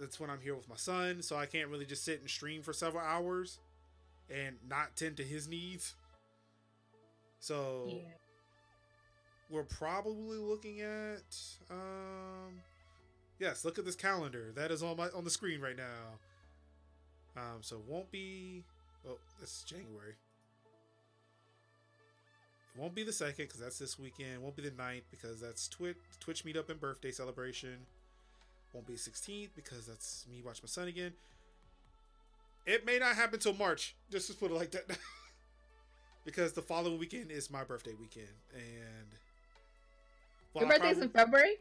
that's 0.00 0.18
when 0.18 0.30
I'm 0.30 0.40
here 0.40 0.56
with 0.56 0.68
my 0.68 0.76
son, 0.76 1.22
so 1.22 1.36
I 1.36 1.46
can't 1.46 1.68
really 1.68 1.86
just 1.86 2.04
sit 2.04 2.20
and 2.20 2.28
stream 2.28 2.62
for 2.62 2.72
several 2.72 3.04
hours 3.04 3.60
and 4.28 4.56
not 4.68 4.96
tend 4.96 5.16
to 5.18 5.22
his 5.24 5.46
needs. 5.48 5.94
So 7.38 7.84
yeah. 7.88 8.00
We're 9.50 9.62
probably 9.64 10.38
looking 10.38 10.80
at 10.80 11.36
um 11.70 12.60
yes, 13.38 13.64
look 13.64 13.78
at 13.78 13.84
this 13.84 13.96
calendar. 13.96 14.52
That 14.54 14.70
is 14.70 14.82
on 14.82 14.96
my 14.96 15.08
on 15.10 15.24
the 15.24 15.30
screen 15.30 15.60
right 15.60 15.76
now. 15.76 16.18
Um 17.36 17.58
so 17.60 17.76
it 17.76 17.82
won't 17.86 18.10
be 18.10 18.64
oh, 19.08 19.18
is 19.42 19.64
January. 19.66 20.14
It 22.74 22.80
won't 22.80 22.94
be 22.94 23.04
the 23.04 23.12
second 23.12 23.46
because 23.46 23.60
that's 23.60 23.78
this 23.78 23.98
weekend. 23.98 24.34
It 24.34 24.40
won't 24.40 24.56
be 24.56 24.62
the 24.62 24.70
9th 24.70 25.02
because 25.10 25.40
that's 25.40 25.68
Twitch 25.68 25.96
Twitch 26.20 26.44
meetup 26.44 26.70
and 26.70 26.80
birthday 26.80 27.10
celebration. 27.10 27.86
Won't 28.72 28.86
be 28.86 28.94
16th 28.94 29.50
because 29.54 29.86
that's 29.86 30.26
me 30.28 30.42
watch 30.44 30.60
my 30.62 30.66
son 30.66 30.88
again. 30.88 31.12
It 32.66 32.86
may 32.86 32.98
not 32.98 33.14
happen 33.14 33.38
till 33.38 33.52
March. 33.52 33.94
Just 34.10 34.28
to 34.30 34.34
put 34.34 34.50
it 34.50 34.54
like 34.54 34.72
that. 34.72 34.84
because 36.24 36.52
the 36.54 36.62
following 36.62 36.98
weekend 36.98 37.30
is 37.30 37.50
my 37.50 37.62
birthday 37.62 37.94
weekend, 37.98 38.28
and 38.54 39.14
well, 40.54 40.64
your 40.64 40.70
birthday's 40.70 40.98
probably, 40.98 41.02
in 41.02 41.08
February. 41.10 41.54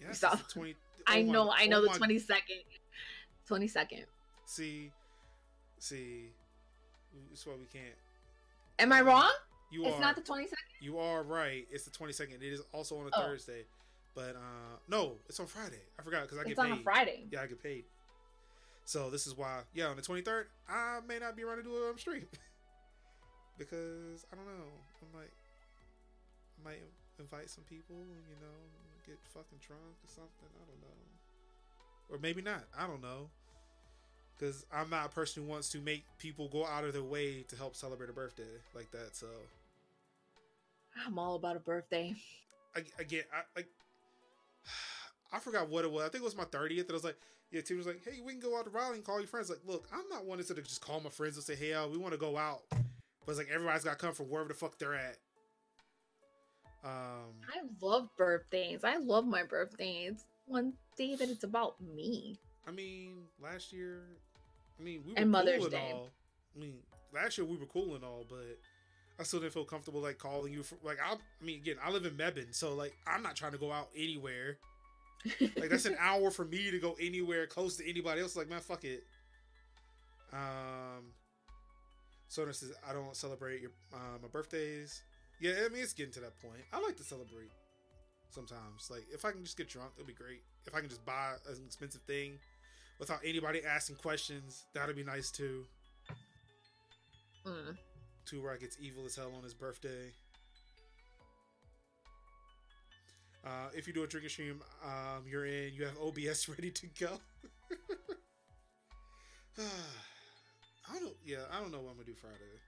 Yes, 0.00 0.20
so, 0.20 0.30
twenty. 0.52 0.76
Oh 1.08 1.12
I 1.14 1.22
know, 1.22 1.46
my, 1.46 1.56
I 1.60 1.66
know 1.66 1.78
oh 1.78 1.90
the 1.90 1.98
twenty 1.98 2.18
second. 2.18 2.58
Twenty 3.46 3.68
second. 3.68 4.04
See, 4.44 4.92
see, 5.78 6.26
that's 7.30 7.46
why 7.46 7.54
we 7.54 7.64
can't. 7.72 7.94
Am 8.78 8.92
I 8.92 9.00
wrong? 9.00 9.30
You 9.70 9.86
it's 9.86 9.96
are, 9.96 10.00
not 10.00 10.14
the 10.14 10.20
twenty 10.20 10.44
second. 10.44 10.58
You 10.82 10.98
are 10.98 11.22
right. 11.22 11.66
It's 11.70 11.84
the 11.84 11.90
twenty 11.90 12.12
second. 12.12 12.42
It 12.42 12.52
is 12.52 12.60
also 12.72 12.98
on 12.98 13.06
a 13.06 13.10
oh. 13.14 13.22
Thursday, 13.22 13.64
but 14.14 14.36
uh 14.36 14.76
no, 14.88 15.14
it's 15.26 15.40
on 15.40 15.46
Friday. 15.46 15.80
I 15.98 16.02
forgot 16.02 16.22
because 16.24 16.36
I 16.36 16.40
it's 16.42 16.50
get 16.50 16.58
paid. 16.58 16.72
on 16.72 16.78
a 16.78 16.82
Friday. 16.82 17.24
Yeah, 17.32 17.42
I 17.42 17.46
get 17.46 17.62
paid. 17.62 17.84
So 18.84 19.08
this 19.08 19.26
is 19.26 19.36
why, 19.36 19.60
yeah, 19.72 19.86
on 19.86 19.96
the 19.96 20.02
twenty 20.02 20.22
third, 20.22 20.48
I 20.68 20.98
may 21.08 21.18
not 21.18 21.34
be 21.34 21.44
running 21.44 21.64
to 21.64 21.70
do 21.70 21.92
a 21.94 21.98
stream. 21.98 22.26
because 23.58 24.26
I 24.32 24.36
don't 24.36 24.46
know. 24.46 24.66
I 25.00 25.16
might, 25.16 25.32
I 26.60 26.64
might 26.64 26.82
invite 27.20 27.50
some 27.50 27.64
people. 27.64 27.96
You 27.96 28.36
know, 28.40 28.56
get 29.06 29.18
fucking 29.34 29.58
drunk 29.60 29.96
or 30.02 30.08
something. 30.08 30.50
I 30.56 30.64
don't 30.66 30.80
know, 30.80 30.96
or 32.10 32.18
maybe 32.18 32.42
not. 32.42 32.64
I 32.76 32.86
don't 32.86 33.02
know. 33.02 33.30
Because 34.36 34.64
I'm 34.72 34.88
not 34.88 35.06
a 35.06 35.08
person 35.10 35.42
who 35.42 35.50
wants 35.50 35.68
to 35.70 35.80
make 35.80 36.04
people 36.18 36.48
go 36.48 36.66
out 36.66 36.84
of 36.84 36.94
their 36.94 37.02
way 37.02 37.44
to 37.48 37.56
help 37.56 37.76
celebrate 37.76 38.08
a 38.08 38.14
birthday 38.14 38.42
like 38.74 38.90
that. 38.92 39.14
So 39.14 39.26
I'm 41.06 41.18
all 41.18 41.34
about 41.34 41.56
a 41.56 41.60
birthday. 41.60 42.14
I, 42.74 42.82
again, 42.98 43.24
I 43.32 43.42
like. 43.54 43.68
I 45.32 45.38
forgot 45.38 45.68
what 45.68 45.84
it 45.84 45.92
was. 45.92 46.02
I 46.02 46.08
think 46.08 46.22
it 46.22 46.24
was 46.24 46.36
my 46.36 46.44
30th. 46.44 46.80
And 46.80 46.90
I 46.90 46.94
was 46.94 47.04
like, 47.04 47.16
yeah, 47.52 47.60
Tim 47.60 47.76
was 47.76 47.86
like, 47.86 48.00
hey, 48.04 48.20
we 48.24 48.32
can 48.32 48.40
go 48.40 48.58
out 48.58 48.64
to 48.64 48.70
Raleigh 48.70 48.96
and 48.96 49.04
call 49.04 49.18
your 49.18 49.28
friends. 49.28 49.48
Like, 49.48 49.60
look, 49.64 49.86
I'm 49.92 50.08
not 50.08 50.24
wanting 50.24 50.46
to 50.46 50.54
just 50.54 50.80
call 50.80 51.00
my 51.00 51.10
friends 51.10 51.36
and 51.36 51.44
say, 51.44 51.54
hey, 51.54 51.74
we 51.90 51.98
want 51.98 52.12
to 52.14 52.18
go 52.18 52.36
out. 52.36 52.62
But 52.70 52.80
it's 53.28 53.38
like 53.38 53.48
everybody's 53.52 53.84
got 53.84 53.98
to 53.98 54.04
come 54.04 54.14
from 54.14 54.26
wherever 54.26 54.48
the 54.48 54.54
fuck 54.54 54.78
they're 54.78 54.94
at. 54.94 55.18
Um, 56.84 57.34
I 57.48 57.60
love 57.80 58.08
birthdays. 58.16 58.84
I 58.84 58.96
love 58.96 59.26
my 59.26 59.42
birthdays. 59.42 60.24
One 60.46 60.72
day 60.96 61.14
that 61.14 61.28
it's 61.28 61.44
about 61.44 61.80
me. 61.80 62.38
I 62.66 62.70
mean, 62.70 63.24
last 63.42 63.72
year, 63.72 64.02
I 64.78 64.82
mean, 64.82 65.02
we 65.06 65.12
were 65.12 65.18
and 65.18 65.30
Mother's 65.30 65.60
cool 65.60 65.70
Day. 65.70 65.90
All. 65.92 66.08
I 66.56 66.60
mean, 66.60 66.74
last 67.14 67.38
year 67.38 67.46
we 67.46 67.56
were 67.56 67.66
cool 67.66 67.94
and 67.94 68.04
all, 68.04 68.24
but 68.28 68.58
I 69.18 69.22
still 69.22 69.40
didn't 69.40 69.52
feel 69.52 69.64
comfortable 69.64 70.00
like 70.00 70.18
calling 70.18 70.52
you 70.52 70.62
for 70.62 70.76
like 70.82 70.98
I. 71.04 71.12
I 71.12 71.44
mean, 71.44 71.60
again, 71.60 71.76
I 71.84 71.90
live 71.90 72.06
in 72.06 72.12
Mebane, 72.14 72.54
so 72.54 72.74
like 72.74 72.94
I'm 73.06 73.22
not 73.22 73.36
trying 73.36 73.52
to 73.52 73.58
go 73.58 73.72
out 73.72 73.88
anywhere. 73.96 74.58
like 75.40 75.68
that's 75.68 75.84
an 75.84 75.96
hour 75.98 76.30
for 76.30 76.46
me 76.46 76.70
to 76.70 76.78
go 76.78 76.96
anywhere 76.98 77.46
close 77.46 77.76
to 77.76 77.88
anybody 77.88 78.22
else. 78.22 78.36
Like 78.36 78.48
man, 78.48 78.60
fuck 78.60 78.84
it. 78.84 79.04
Um, 80.32 81.12
Soda 82.28 82.54
says, 82.54 82.72
I 82.88 82.92
don't 82.92 83.14
celebrate 83.16 83.60
your 83.60 83.72
uh, 83.92 84.18
my 84.22 84.28
birthdays. 84.28 85.02
Yeah, 85.40 85.52
I 85.64 85.68
mean, 85.70 85.82
it's 85.82 85.94
getting 85.94 86.12
to 86.12 86.20
that 86.20 86.40
point. 86.42 86.62
I 86.72 86.80
like 86.80 86.96
to 86.98 87.02
celebrate 87.02 87.50
sometimes. 88.28 88.90
Like, 88.90 89.06
if 89.12 89.24
I 89.24 89.32
can 89.32 89.42
just 89.42 89.56
get 89.56 89.68
drunk, 89.68 89.92
it'll 89.96 90.06
be 90.06 90.12
great. 90.12 90.42
If 90.66 90.74
I 90.74 90.80
can 90.80 90.88
just 90.88 91.04
buy 91.06 91.32
an 91.48 91.56
expensive 91.64 92.02
thing 92.02 92.38
without 92.98 93.20
anybody 93.24 93.62
asking 93.64 93.96
questions, 93.96 94.66
that'd 94.74 94.94
be 94.94 95.02
nice 95.02 95.30
too. 95.30 95.64
Mm. 97.46 97.76
Two 98.26 98.42
Rock 98.42 98.60
gets 98.60 98.76
evil 98.80 99.06
as 99.06 99.16
hell 99.16 99.32
on 99.34 99.42
his 99.42 99.54
birthday. 99.54 100.12
Uh, 103.42 103.70
if 103.74 103.86
you 103.86 103.94
do 103.94 104.02
a 104.02 104.06
drinking 104.06 104.28
stream, 104.28 104.60
um, 104.84 105.24
you're 105.26 105.46
in. 105.46 105.72
You 105.72 105.86
have 105.86 105.96
OBS 105.98 106.46
ready 106.58 106.70
to 106.70 106.86
go. 106.98 107.18
I 109.58 110.98
don't. 110.98 111.16
Yeah, 111.24 111.38
I 111.50 111.60
don't 111.60 111.72
know 111.72 111.78
what 111.78 111.92
I'm 111.92 111.96
gonna 111.96 112.06
do 112.06 112.14
Friday 112.14 112.60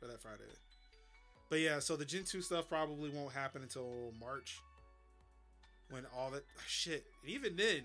or 0.00 0.08
that 0.08 0.22
Friday. 0.22 0.44
But 1.54 1.60
yeah, 1.60 1.78
so 1.78 1.94
the 1.94 2.04
Gentoo 2.04 2.40
stuff 2.40 2.68
probably 2.68 3.10
won't 3.10 3.32
happen 3.32 3.62
until 3.62 4.12
March, 4.18 4.60
when 5.88 6.02
all 6.18 6.32
that 6.32 6.42
shit. 6.66 7.04
And 7.22 7.30
even 7.30 7.54
then, 7.54 7.82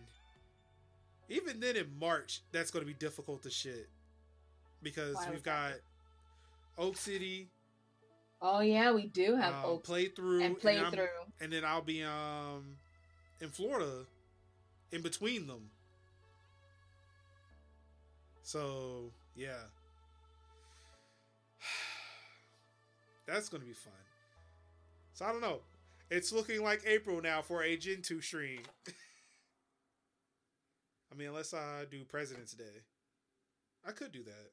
even 1.29 1.59
then 1.59 1.75
in 1.75 1.85
March, 1.99 2.41
that's 2.51 2.71
gonna 2.71 2.85
be 2.85 2.95
difficult 2.95 3.43
to 3.43 3.51
shit 3.51 3.87
because 4.81 5.13
Why 5.17 5.27
we've 5.29 5.43
got 5.43 5.73
Oak 6.79 6.97
City. 6.97 7.47
Oh 8.41 8.61
yeah, 8.61 8.91
we 8.91 9.05
do 9.05 9.35
have 9.35 9.53
um, 9.53 9.61
Oak 9.65 9.85
playthrough 9.85 10.43
and 10.43 10.59
playthrough, 10.59 10.93
and, 10.93 11.07
and 11.39 11.53
then 11.53 11.63
I'll 11.63 11.83
be 11.83 12.03
um 12.03 12.75
in 13.39 13.49
Florida 13.49 14.03
in 14.91 15.03
between 15.03 15.45
them. 15.45 15.69
So 18.41 19.11
yeah. 19.35 19.59
That's 23.29 23.47
going 23.49 23.61
to 23.61 23.67
be 23.67 23.73
fun. 23.73 23.93
So 25.13 25.25
I 25.25 25.31
don't 25.31 25.41
know. 25.41 25.59
It's 26.09 26.33
looking 26.33 26.63
like 26.63 26.81
April 26.87 27.21
now 27.21 27.41
for 27.41 27.61
a 27.63 27.77
Gentoo 27.77 28.21
stream. 28.21 28.61
I 31.11 31.15
mean, 31.15 31.27
unless 31.27 31.53
I 31.53 31.85
do 31.89 32.03
President's 32.03 32.53
Day. 32.53 32.63
I 33.87 33.91
could 33.91 34.11
do 34.11 34.23
that. 34.23 34.51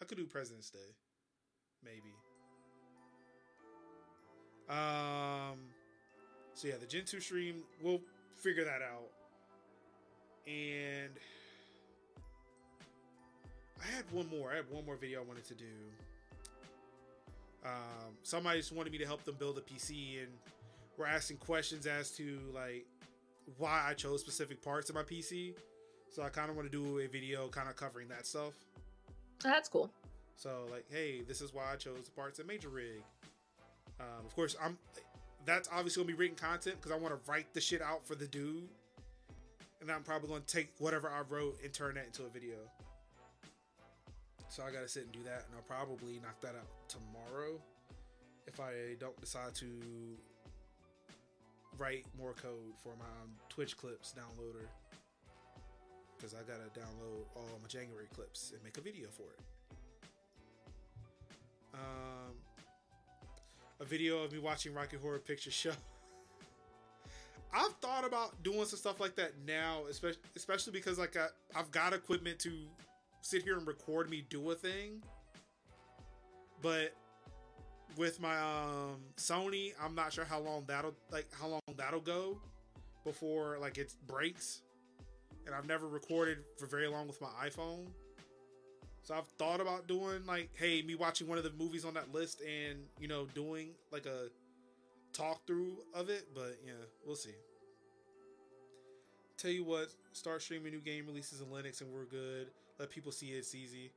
I 0.00 0.04
could 0.04 0.18
do 0.18 0.26
President's 0.26 0.70
Day. 0.70 0.78
Maybe. 1.82 2.14
Um 4.68 5.58
so 6.54 6.68
yeah, 6.68 6.74
the 6.78 6.86
Gentoo 6.86 7.20
stream, 7.20 7.62
we'll 7.82 8.00
figure 8.34 8.64
that 8.64 8.82
out. 8.82 9.08
And 10.46 11.12
I 13.80 13.86
had 13.94 14.04
one 14.10 14.28
more. 14.28 14.52
I 14.52 14.56
had 14.56 14.70
one 14.70 14.84
more 14.84 14.96
video 14.96 15.20
I 15.20 15.24
wanted 15.24 15.44
to 15.46 15.54
do. 15.54 15.64
Um, 17.64 18.14
somebody 18.22 18.58
just 18.58 18.72
wanted 18.72 18.92
me 18.92 18.98
to 18.98 19.06
help 19.06 19.24
them 19.24 19.36
build 19.38 19.58
a 19.58 19.60
PC, 19.60 20.22
and 20.22 20.28
we're 20.96 21.06
asking 21.06 21.38
questions 21.38 21.86
as 21.86 22.10
to 22.12 22.38
like 22.54 22.86
why 23.56 23.84
I 23.86 23.94
chose 23.94 24.20
specific 24.20 24.62
parts 24.62 24.88
of 24.90 24.94
my 24.94 25.02
PC. 25.02 25.54
So 26.10 26.22
I 26.22 26.28
kind 26.28 26.50
of 26.50 26.56
want 26.56 26.70
to 26.70 26.84
do 26.84 26.98
a 27.00 27.06
video 27.06 27.48
kind 27.48 27.68
of 27.68 27.76
covering 27.76 28.08
that 28.08 28.26
stuff. 28.26 28.54
That's 29.42 29.68
cool. 29.68 29.90
So 30.36 30.66
like, 30.70 30.86
hey, 30.90 31.22
this 31.26 31.40
is 31.40 31.52
why 31.52 31.72
I 31.72 31.76
chose 31.76 32.04
the 32.04 32.10
parts 32.12 32.38
that 32.38 32.46
Major 32.46 32.68
Rig. 32.68 33.02
Um, 34.00 34.24
of 34.24 34.34
course, 34.34 34.56
I'm. 34.62 34.78
That's 35.44 35.68
obviously 35.72 36.02
gonna 36.02 36.14
be 36.14 36.18
written 36.18 36.36
content 36.36 36.76
because 36.76 36.92
I 36.92 37.00
want 37.00 37.14
to 37.14 37.30
write 37.30 37.52
the 37.54 37.60
shit 37.60 37.80
out 37.80 38.06
for 38.06 38.14
the 38.14 38.26
dude, 38.26 38.68
and 39.80 39.90
I'm 39.90 40.02
probably 40.02 40.28
gonna 40.28 40.40
take 40.46 40.70
whatever 40.78 41.08
I 41.08 41.22
wrote 41.28 41.58
and 41.64 41.72
turn 41.72 41.94
that 41.94 42.06
into 42.06 42.24
a 42.24 42.28
video. 42.28 42.56
So 44.48 44.62
I 44.62 44.70
gotta 44.72 44.88
sit 44.88 45.04
and 45.04 45.12
do 45.12 45.22
that, 45.24 45.44
and 45.46 45.54
I'll 45.56 45.62
probably 45.62 46.14
knock 46.22 46.40
that 46.40 46.54
out 46.56 46.66
tomorrow 46.88 47.60
if 48.46 48.58
I 48.60 48.96
don't 48.98 49.18
decide 49.20 49.54
to 49.56 49.66
write 51.76 52.06
more 52.18 52.32
code 52.32 52.74
for 52.82 52.94
my 52.98 53.04
um, 53.04 53.30
Twitch 53.48 53.76
clips 53.76 54.14
downloader. 54.16 54.66
Because 56.16 56.34
I 56.34 56.38
gotta 56.38 56.68
download 56.78 57.26
all 57.36 57.58
my 57.62 57.68
January 57.68 58.08
clips 58.14 58.52
and 58.52 58.62
make 58.64 58.78
a 58.78 58.80
video 58.80 59.08
for 59.08 59.22
it. 59.22 59.40
Um, 61.74 62.34
a 63.80 63.84
video 63.84 64.24
of 64.24 64.32
me 64.32 64.38
watching 64.38 64.74
Rocky 64.74 64.96
Horror 64.96 65.20
Picture 65.20 65.50
Show. 65.50 65.72
I've 67.54 67.74
thought 67.74 68.04
about 68.04 68.42
doing 68.42 68.64
some 68.64 68.78
stuff 68.78 68.98
like 68.98 69.14
that 69.16 69.32
now, 69.46 69.82
especially 69.88 70.20
especially 70.36 70.72
because 70.72 70.98
like 70.98 71.16
I, 71.16 71.26
I've 71.54 71.70
got 71.70 71.92
equipment 71.92 72.38
to 72.40 72.50
sit 73.20 73.42
here 73.42 73.56
and 73.56 73.66
record 73.66 74.10
me 74.10 74.24
do 74.28 74.50
a 74.50 74.54
thing. 74.54 75.02
But 76.62 76.94
with 77.96 78.20
my 78.20 78.38
um 78.38 79.00
Sony, 79.16 79.72
I'm 79.82 79.94
not 79.94 80.12
sure 80.12 80.24
how 80.24 80.40
long 80.40 80.64
that'll 80.66 80.94
like 81.10 81.26
how 81.38 81.48
long 81.48 81.60
that'll 81.76 82.00
go 82.00 82.40
before 83.04 83.58
like 83.60 83.78
it 83.78 83.94
breaks. 84.06 84.62
And 85.46 85.54
I've 85.54 85.66
never 85.66 85.88
recorded 85.88 86.38
for 86.58 86.66
very 86.66 86.88
long 86.88 87.06
with 87.06 87.20
my 87.20 87.28
iPhone. 87.42 87.86
So 89.02 89.14
I've 89.14 89.28
thought 89.38 89.60
about 89.62 89.88
doing 89.88 90.26
like, 90.26 90.50
hey, 90.52 90.82
me 90.82 90.94
watching 90.94 91.26
one 91.26 91.38
of 91.38 91.44
the 91.44 91.52
movies 91.52 91.86
on 91.86 91.94
that 91.94 92.12
list 92.12 92.42
and 92.42 92.80
you 93.00 93.08
know 93.08 93.26
doing 93.34 93.70
like 93.90 94.06
a 94.06 94.28
talk 95.12 95.46
through 95.46 95.78
of 95.94 96.10
it. 96.10 96.28
But 96.34 96.58
yeah, 96.64 96.72
we'll 97.06 97.16
see. 97.16 97.34
Tell 99.38 99.50
you 99.52 99.64
what, 99.64 99.88
start 100.12 100.42
streaming 100.42 100.72
new 100.72 100.80
game 100.80 101.06
releases 101.06 101.40
in 101.40 101.46
Linux 101.46 101.80
and 101.80 101.92
we're 101.92 102.06
good. 102.06 102.48
Let 102.78 102.90
people 102.90 103.10
see 103.10 103.28
it's 103.28 103.54
easy. 103.54 103.90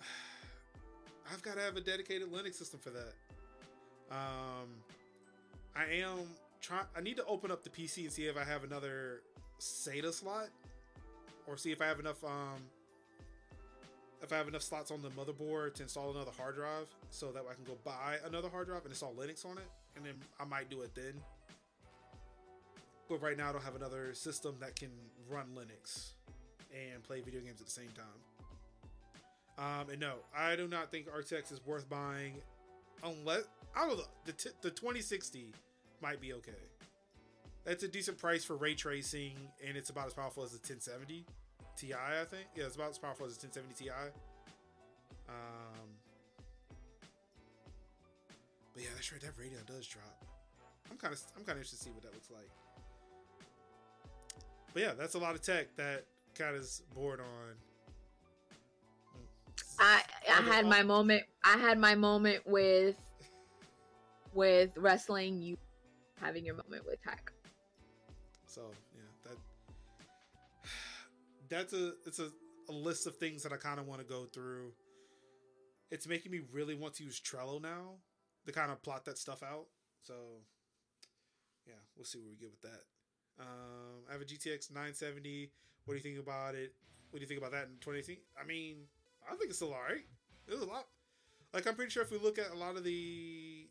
I've 1.32 1.42
got 1.42 1.54
to 1.54 1.60
have 1.60 1.76
a 1.76 1.80
dedicated 1.80 2.30
Linux 2.30 2.54
system 2.54 2.78
for 2.80 2.90
that. 2.90 3.14
Um, 4.10 4.68
I 5.74 5.84
am 5.84 6.18
trying. 6.60 6.84
I 6.96 7.00
need 7.00 7.16
to 7.16 7.24
open 7.24 7.50
up 7.50 7.62
the 7.62 7.70
PC 7.70 8.02
and 8.02 8.12
see 8.12 8.26
if 8.26 8.36
I 8.36 8.44
have 8.44 8.64
another 8.64 9.22
SATA 9.60 10.12
slot, 10.12 10.48
or 11.46 11.56
see 11.56 11.72
if 11.72 11.80
I 11.80 11.86
have 11.86 12.00
enough. 12.00 12.22
Um, 12.24 12.60
if 14.22 14.32
I 14.32 14.36
have 14.36 14.48
enough 14.48 14.62
slots 14.62 14.90
on 14.90 15.00
the 15.00 15.08
motherboard 15.10 15.74
to 15.76 15.82
install 15.82 16.10
another 16.10 16.32
hard 16.36 16.56
drive, 16.56 16.88
so 17.08 17.32
that 17.32 17.44
I 17.50 17.54
can 17.54 17.64
go 17.64 17.78
buy 17.84 18.16
another 18.26 18.50
hard 18.50 18.66
drive 18.66 18.82
and 18.82 18.90
install 18.90 19.14
Linux 19.14 19.46
on 19.46 19.56
it, 19.56 19.68
and 19.96 20.04
then 20.04 20.14
I 20.38 20.44
might 20.44 20.68
do 20.68 20.82
it 20.82 20.94
then. 20.94 21.14
But 23.08 23.22
right 23.22 23.36
now, 23.36 23.48
I 23.48 23.52
don't 23.52 23.64
have 23.64 23.76
another 23.76 24.12
system 24.12 24.56
that 24.60 24.76
can 24.76 24.90
run 25.28 25.46
Linux 25.56 26.10
and 26.72 27.02
play 27.02 27.20
video 27.20 27.40
games 27.40 27.60
at 27.60 27.66
the 27.66 27.72
same 27.72 27.90
time. 27.94 28.20
Um, 29.58 29.90
and 29.90 30.00
no, 30.00 30.14
I 30.36 30.56
do 30.56 30.66
not 30.68 30.90
think 30.90 31.06
RTX 31.08 31.52
is 31.52 31.60
worth 31.66 31.88
buying 31.88 32.34
unless 33.04 33.44
I 33.76 33.86
don't 33.86 33.98
know 33.98 34.04
the 34.24 34.32
t- 34.32 34.50
the 34.62 34.70
2060 34.70 35.52
might 36.02 36.20
be 36.20 36.32
okay. 36.34 36.52
That's 37.64 37.82
a 37.82 37.88
decent 37.88 38.16
price 38.16 38.42
for 38.42 38.56
ray 38.56 38.74
tracing, 38.74 39.34
and 39.66 39.76
it's 39.76 39.90
about 39.90 40.06
as 40.06 40.14
powerful 40.14 40.42
as 40.42 40.50
the 40.52 40.56
1070 40.56 41.26
Ti. 41.76 41.94
I 41.94 42.24
think 42.24 42.46
yeah, 42.56 42.64
it's 42.64 42.76
about 42.76 42.90
as 42.90 42.98
powerful 42.98 43.26
as 43.26 43.36
the 43.36 43.46
1070 43.46 43.84
Ti. 43.84 43.90
Um, 45.28 45.88
but 48.74 48.82
yeah, 48.82 48.88
that's 48.94 49.12
right. 49.12 49.20
That 49.20 49.32
radio 49.38 49.58
does 49.66 49.86
drop. 49.86 50.24
I'm 50.90 50.96
kind 50.96 51.12
of 51.12 51.20
I'm 51.36 51.44
kind 51.44 51.56
of 51.56 51.58
interested 51.58 51.78
to 51.78 51.84
see 51.84 51.90
what 51.90 52.02
that 52.02 52.14
looks 52.14 52.30
like. 52.30 52.48
But 54.72 54.82
yeah, 54.82 54.92
that's 54.98 55.14
a 55.14 55.18
lot 55.18 55.34
of 55.34 55.42
tech 55.42 55.74
that 55.76 56.04
kind 56.40 56.56
of 56.56 56.66
bored 56.94 57.20
on. 57.20 57.54
I 59.78 60.02
I 60.28 60.42
had 60.42 60.66
my 60.66 60.82
moment. 60.82 61.24
I 61.44 61.58
had 61.58 61.78
my 61.78 61.94
moment 61.94 62.46
with 62.46 62.96
with 64.32 64.70
wrestling. 64.76 65.42
You 65.42 65.58
having 66.20 66.44
your 66.44 66.54
moment 66.54 66.86
with 66.86 67.02
tech. 67.02 67.30
So 68.46 68.62
yeah, 68.94 69.30
that 69.30 69.36
that's 71.48 71.72
a 71.72 71.92
it's 72.06 72.18
a, 72.18 72.30
a 72.68 72.72
list 72.72 73.06
of 73.06 73.16
things 73.16 73.42
that 73.42 73.52
I 73.52 73.56
kind 73.56 73.78
of 73.78 73.86
want 73.86 74.00
to 74.00 74.06
go 74.06 74.24
through. 74.24 74.72
It's 75.90 76.06
making 76.06 76.32
me 76.32 76.40
really 76.52 76.74
want 76.74 76.94
to 76.94 77.04
use 77.04 77.20
Trello 77.20 77.60
now 77.60 77.96
to 78.46 78.52
kind 78.52 78.70
of 78.70 78.82
plot 78.82 79.04
that 79.06 79.18
stuff 79.18 79.42
out. 79.42 79.66
So 80.02 80.14
yeah, 81.66 81.74
we'll 81.96 82.06
see 82.06 82.18
where 82.18 82.30
we 82.30 82.36
get 82.36 82.50
with 82.50 82.62
that. 82.62 82.84
Um, 83.38 84.04
I 84.08 84.12
have 84.12 84.20
a 84.20 84.24
GTX 84.24 84.70
970. 84.70 85.50
What 85.84 85.94
do 85.94 85.96
you 85.96 86.02
think 86.02 86.18
about 86.18 86.54
it? 86.54 86.72
What 87.10 87.18
do 87.18 87.22
you 87.22 87.26
think 87.26 87.40
about 87.40 87.52
that 87.52 87.64
in 87.64 87.76
2018? 87.80 88.16
I 88.40 88.46
mean, 88.46 88.76
I 89.26 89.34
think 89.34 89.50
it's 89.50 89.56
still 89.56 89.72
alright. 89.72 90.04
It 90.46 90.54
was 90.54 90.62
a 90.62 90.66
lot. 90.66 90.86
Like 91.52 91.66
I'm 91.66 91.74
pretty 91.74 91.90
sure 91.90 92.02
if 92.02 92.10
we 92.10 92.18
look 92.18 92.38
at 92.38 92.50
a 92.52 92.56
lot 92.56 92.76
of 92.76 92.84
the 92.84 93.68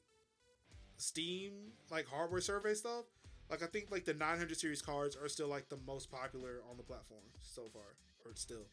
Steam 0.97 1.53
like 1.89 2.05
hardware 2.07 2.41
survey 2.41 2.73
stuff, 2.73 3.05
like 3.49 3.63
I 3.63 3.67
think 3.67 3.89
like 3.89 4.03
the 4.03 4.13
900 4.13 4.57
series 4.57 4.81
cards 4.81 5.15
are 5.15 5.29
still 5.29 5.47
like 5.47 5.69
the 5.69 5.79
most 5.87 6.11
popular 6.11 6.61
on 6.69 6.75
the 6.75 6.83
platform 6.83 7.21
so 7.41 7.63
far, 7.71 7.95
or 8.25 8.31
still. 8.35 8.67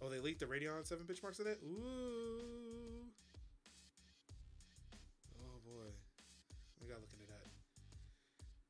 Oh, 0.00 0.08
they 0.08 0.18
leaked 0.18 0.40
the 0.40 0.46
Radeon 0.46 0.86
7 0.86 1.04
benchmarks 1.04 1.40
of 1.40 1.46
it? 1.46 1.58
Ooh. 1.62 2.87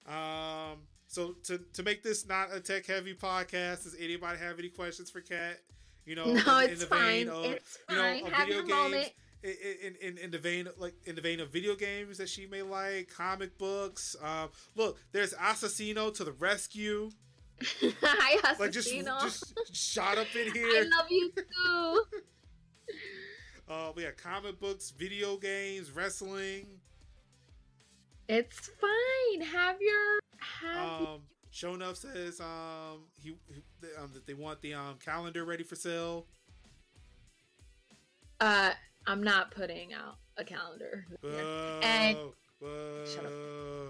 Um 0.09 0.79
so 1.07 1.35
to 1.45 1.59
to 1.73 1.83
make 1.83 2.03
this 2.03 2.27
not 2.27 2.53
a 2.53 2.61
tech 2.61 2.87
heavy 2.87 3.15
podcast, 3.15 3.85
does 3.85 3.97
anybody 3.99 4.39
have 4.39 4.59
any 4.59 4.69
questions 4.69 5.11
for 5.11 5.21
Kat? 5.21 5.59
You 6.05 6.15
know, 6.15 6.25
no, 6.47 6.59
in, 6.59 6.71
it's 6.71 6.83
in 6.83 6.89
the 6.89 6.97
vein 6.97 7.29
fine. 7.29 7.37
Of, 7.37 7.45
it's 7.53 7.79
you 7.91 7.97
know, 7.97 8.31
video 8.39 8.59
games, 8.59 8.69
moment. 8.69 9.13
In, 9.43 9.95
in, 10.01 10.19
in 10.19 10.31
the 10.31 10.39
vein 10.39 10.69
like 10.79 10.95
in 11.07 11.15
the 11.15 11.21
vein 11.21 11.41
of 11.41 11.51
video 11.51 11.77
games 11.77 12.19
that 12.19 12.29
she 12.29 12.47
may 12.47 12.63
like, 12.63 13.09
comic 13.15 13.57
books. 13.57 14.17
Um, 14.23 14.49
look, 14.77 14.99
there's 15.13 15.33
Assassino 15.35 16.15
to 16.15 16.25
the 16.25 16.33
rescue. 16.33 17.11
Hi, 17.63 18.37
Assassino. 18.39 18.59
Like 18.61 18.73
just 18.73 19.55
just 19.63 19.77
shot 19.77 20.19
up 20.19 20.27
in 20.35 20.53
here. 20.55 20.67
I 20.67 20.83
love 20.97 21.07
you 21.11 21.31
too. 21.37 22.03
uh, 23.69 23.93
we 23.95 24.03
have 24.03 24.17
comic 24.17 24.61
books, 24.61 24.91
video 24.91 25.37
games, 25.37 25.91
wrestling. 25.91 26.78
It's 28.29 28.71
fine. 28.81 29.41
Have 29.41 29.77
your 29.81 30.21
have. 30.39 31.01
Um, 31.01 31.23
Show 31.51 31.75
enough 31.75 31.97
says 31.97 32.41
um 32.41 33.07
he, 33.21 33.35
he 33.49 33.63
um, 33.99 34.11
that 34.13 34.27
they 34.27 34.35
want 34.35 34.61
the 34.61 34.75
um 34.75 34.97
calendar 35.03 35.45
ready 35.45 35.65
for 35.65 35.77
sale. 35.77 36.27
Uh, 38.41 38.71
I'm 39.07 39.23
not 39.23 39.51
putting 39.51 39.95
out 39.95 40.17
a 40.37 40.45
calendar. 40.45 41.07
Whoa, 41.23 41.81
and 41.83 42.17
whoa. 42.61 43.05
shut 43.07 43.25
up. 43.25 43.33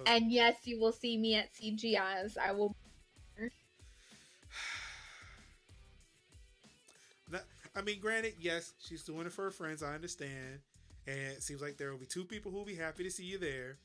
And 0.07 0.33
yes, 0.33 0.55
you 0.65 0.81
will 0.81 0.93
see 0.93 1.19
me 1.19 1.35
at 1.35 1.53
CGI's. 1.53 2.39
I 2.39 2.53
will. 2.53 2.75
I 7.77 7.83
mean, 7.83 8.01
granted, 8.01 8.35
yes, 8.41 8.73
she's 8.79 9.03
doing 9.03 9.27
it 9.27 9.33
for 9.33 9.45
her 9.45 9.51
friends. 9.51 9.83
I 9.83 9.95
understand, 9.95 10.61
and 11.07 11.19
it 11.19 11.43
seems 11.43 11.61
like 11.61 11.77
there 11.77 11.91
will 11.91 11.99
be 11.99 12.07
two 12.07 12.25
people 12.25 12.53
who 12.53 12.59
will 12.59 12.65
be 12.65 12.77
happy 12.77 13.03
to 13.03 13.11
see 13.11 13.25
you 13.25 13.39
there. 13.39 13.79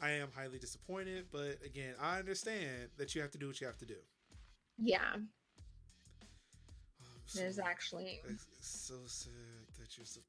I 0.00 0.10
am 0.10 0.28
highly 0.34 0.58
disappointed, 0.58 1.26
but 1.32 1.58
again, 1.64 1.94
I 2.00 2.18
understand 2.18 2.90
that 2.98 3.14
you 3.14 3.22
have 3.22 3.30
to 3.32 3.38
do 3.38 3.46
what 3.46 3.60
you 3.60 3.66
have 3.66 3.78
to 3.78 3.86
do. 3.86 3.96
Yeah. 4.78 5.16
So, 7.26 7.40
There's 7.40 7.58
actually. 7.58 8.20
It's 8.28 8.46
so 8.60 8.94
sad 9.06 9.32
that 9.80 9.96
you're 9.96 10.06
so, 10.06 10.20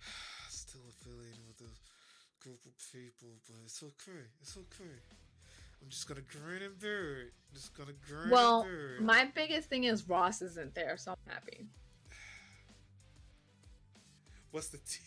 still 0.48 0.82
affiliated 0.90 1.40
with 1.48 1.68
a 1.68 2.44
group 2.44 2.60
of 2.66 2.72
people, 2.92 3.28
but 3.48 3.56
it's 3.64 3.82
okay. 3.82 4.26
It's 4.42 4.56
okay. 4.56 5.00
I'm 5.82 5.88
just 5.88 6.08
gonna 6.08 6.20
grin 6.20 6.62
and 6.62 6.78
bear 6.78 7.22
it. 7.22 7.32
Just 7.54 7.76
gonna 7.76 7.92
grin 8.06 8.30
well, 8.30 8.60
and 8.60 8.70
bear 8.70 8.94
it. 8.96 9.02
my 9.02 9.30
biggest 9.34 9.68
thing 9.68 9.84
is 9.84 10.08
Ross 10.08 10.42
isn't 10.42 10.74
there, 10.74 10.96
so 10.96 11.12
I'm 11.12 11.32
happy. 11.32 11.66
What's 14.50 14.68
the 14.68 14.78
T? 14.78 15.00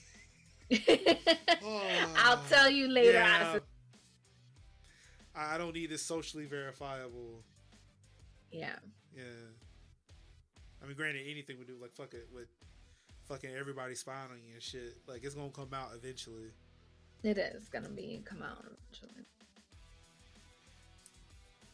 Oh, 0.71 1.81
I'll 2.17 2.37
uh, 2.37 2.47
tell 2.49 2.69
you 2.69 2.87
later. 2.87 3.13
Yeah. 3.13 3.59
I 5.35 5.57
don't 5.57 5.73
need 5.73 5.89
this 5.89 6.01
socially 6.01 6.45
verifiable. 6.45 7.43
Yeah. 8.51 8.75
Yeah. 9.15 9.23
I 10.83 10.87
mean, 10.87 10.95
granted, 10.95 11.23
anything 11.29 11.57
we 11.59 11.65
do, 11.65 11.75
like 11.81 11.93
fuck 11.93 12.13
it, 12.13 12.27
with 12.33 12.47
fucking 13.27 13.51
everybody 13.57 13.95
spying 13.95 14.31
on 14.31 14.39
you 14.45 14.53
and 14.53 14.63
shit, 14.63 14.97
like 15.07 15.23
it's 15.23 15.35
gonna 15.35 15.49
come 15.49 15.69
out 15.73 15.91
eventually. 15.95 16.51
It 17.23 17.37
is 17.37 17.67
gonna 17.69 17.89
be 17.89 18.21
come 18.25 18.41
out 18.41 18.63
eventually. 18.65 19.25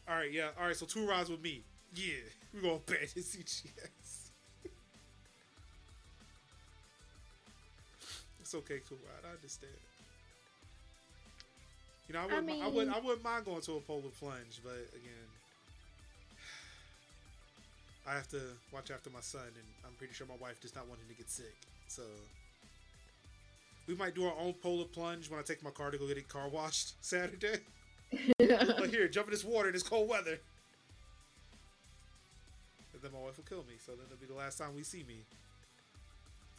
All 0.08 0.16
right, 0.16 0.32
yeah. 0.32 0.50
All 0.58 0.66
right, 0.66 0.76
so 0.76 0.86
two 0.86 1.06
rides 1.06 1.30
with 1.30 1.42
me. 1.42 1.64
Yeah, 1.94 2.14
we're 2.54 2.62
gonna 2.62 2.78
bet 2.86 3.10
his 3.14 3.26
CGS. 3.26 3.70
Okay 8.56 8.80
ride. 8.90 9.24
I 9.24 9.34
understand. 9.34 9.72
You 12.08 12.14
know, 12.14 12.20
I 12.20 12.24
wouldn't, 12.26 12.50
I, 12.50 12.52
mean, 12.52 12.62
I, 12.62 12.68
wouldn't, 12.68 12.96
I 12.96 13.00
wouldn't 13.00 13.24
mind 13.24 13.44
going 13.44 13.60
to 13.62 13.72
a 13.72 13.80
polar 13.80 14.12
plunge, 14.20 14.60
but 14.62 14.78
again, 14.94 15.26
I 18.06 18.14
have 18.14 18.28
to 18.28 18.40
watch 18.72 18.92
after 18.92 19.10
my 19.10 19.20
son, 19.20 19.42
and 19.42 19.66
I'm 19.84 19.92
pretty 19.98 20.14
sure 20.14 20.26
my 20.28 20.36
wife 20.40 20.60
does 20.60 20.74
not 20.74 20.86
want 20.86 21.00
him 21.00 21.08
to 21.08 21.14
get 21.14 21.28
sick. 21.28 21.54
So 21.88 22.02
we 23.88 23.96
might 23.96 24.14
do 24.14 24.26
our 24.26 24.34
own 24.38 24.52
polar 24.54 24.84
plunge 24.84 25.28
when 25.28 25.40
I 25.40 25.42
take 25.42 25.62
my 25.64 25.70
car 25.70 25.90
to 25.90 25.98
go 25.98 26.06
get 26.06 26.16
it 26.16 26.28
car 26.28 26.48
washed 26.48 26.94
Saturday. 27.04 27.58
like 28.38 28.90
here, 28.90 29.08
jump 29.08 29.26
in 29.26 29.32
this 29.32 29.44
water 29.44 29.68
in 29.68 29.74
this 29.74 29.82
cold 29.82 30.08
weather. 30.08 30.38
And 32.94 33.02
then 33.02 33.10
my 33.12 33.18
wife 33.18 33.36
will 33.36 33.44
kill 33.44 33.64
me, 33.68 33.74
so 33.84 33.92
then 33.92 34.06
it'll 34.06 34.20
be 34.20 34.26
the 34.26 34.38
last 34.38 34.58
time 34.58 34.76
we 34.76 34.84
see 34.84 35.04
me. 35.08 35.24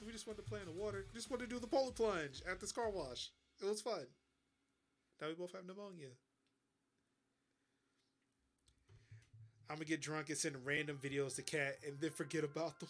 We 0.06 0.12
just 0.12 0.28
wanted 0.28 0.44
to 0.44 0.50
play 0.50 0.60
in 0.60 0.66
the 0.66 0.80
water. 0.80 1.06
We 1.12 1.18
just 1.18 1.30
wanted 1.30 1.50
to 1.50 1.56
do 1.56 1.60
the 1.60 1.68
polar 1.68 1.92
plunge 1.92 2.42
at 2.50 2.60
this 2.60 2.72
car 2.72 2.90
wash. 2.90 3.30
It 3.62 3.68
was 3.68 3.82
fun. 3.82 4.06
Now 5.20 5.28
we 5.28 5.34
both 5.34 5.52
have 5.54 5.66
pneumonia. 5.66 6.10
I'm 9.70 9.78
gonna 9.78 9.86
get 9.86 10.02
drunk 10.02 10.30
and 10.30 10.38
send 10.38 10.56
random 10.64 10.98
videos 11.02 11.36
to 11.36 11.42
Kat 11.42 11.78
and 11.86 12.00
then 12.00 12.12
forget 12.12 12.44
about 12.44 12.80
them. 12.80 12.90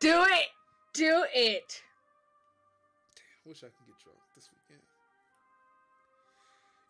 Do 0.00 0.24
it! 0.24 0.48
Do 0.92 1.24
it! 1.34 1.82
Damn, 3.16 3.46
I 3.46 3.48
wish 3.48 3.58
I 3.58 3.68
could 3.68 3.86
get 3.86 3.98
drunk 4.02 4.18
this 4.34 4.48
weekend. 4.52 4.82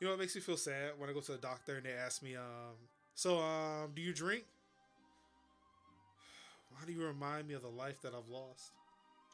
You 0.01 0.07
know 0.07 0.15
what 0.15 0.21
makes 0.21 0.35
me 0.35 0.41
feel 0.41 0.57
sad 0.57 0.93
when 0.99 1.09
I 1.09 1.13
go 1.13 1.21
to 1.21 1.33
the 1.33 1.39
doctor 1.39 1.77
and 1.77 1.87
they 1.87 1.93
ask 1.93 2.23
me, 2.23 2.35
um, 2.35 2.75
So, 3.15 3.39
um, 3.39 3.93
do 3.95 4.03
you 4.03 4.13
drink? 4.13 4.45
Why 6.71 6.85
do 6.85 6.93
you 6.93 7.07
remind 7.07 7.47
me 7.47 7.55
of 7.55 7.63
the 7.63 7.69
life 7.69 8.01
that 8.03 8.13
I've 8.13 8.29
lost? 8.29 8.73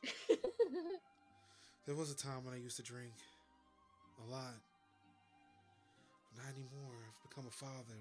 there 1.86 1.94
was 1.94 2.10
a 2.10 2.16
time 2.16 2.44
when 2.44 2.54
I 2.54 2.58
used 2.58 2.76
to 2.76 2.82
drink 2.82 3.12
a 4.26 4.30
lot. 4.30 4.54
But 6.34 6.44
not 6.44 6.52
anymore. 6.54 6.96
I've 7.06 7.28
become 7.28 7.46
a 7.46 7.50
father. 7.50 8.00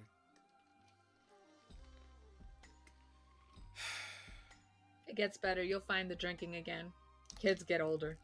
It 5.07 5.15
gets 5.15 5.37
better. 5.37 5.63
You'll 5.63 5.79
find 5.81 6.09
the 6.09 6.15
drinking 6.15 6.55
again. 6.55 6.91
Kids 7.39 7.63
get 7.63 7.81
older. 7.81 8.17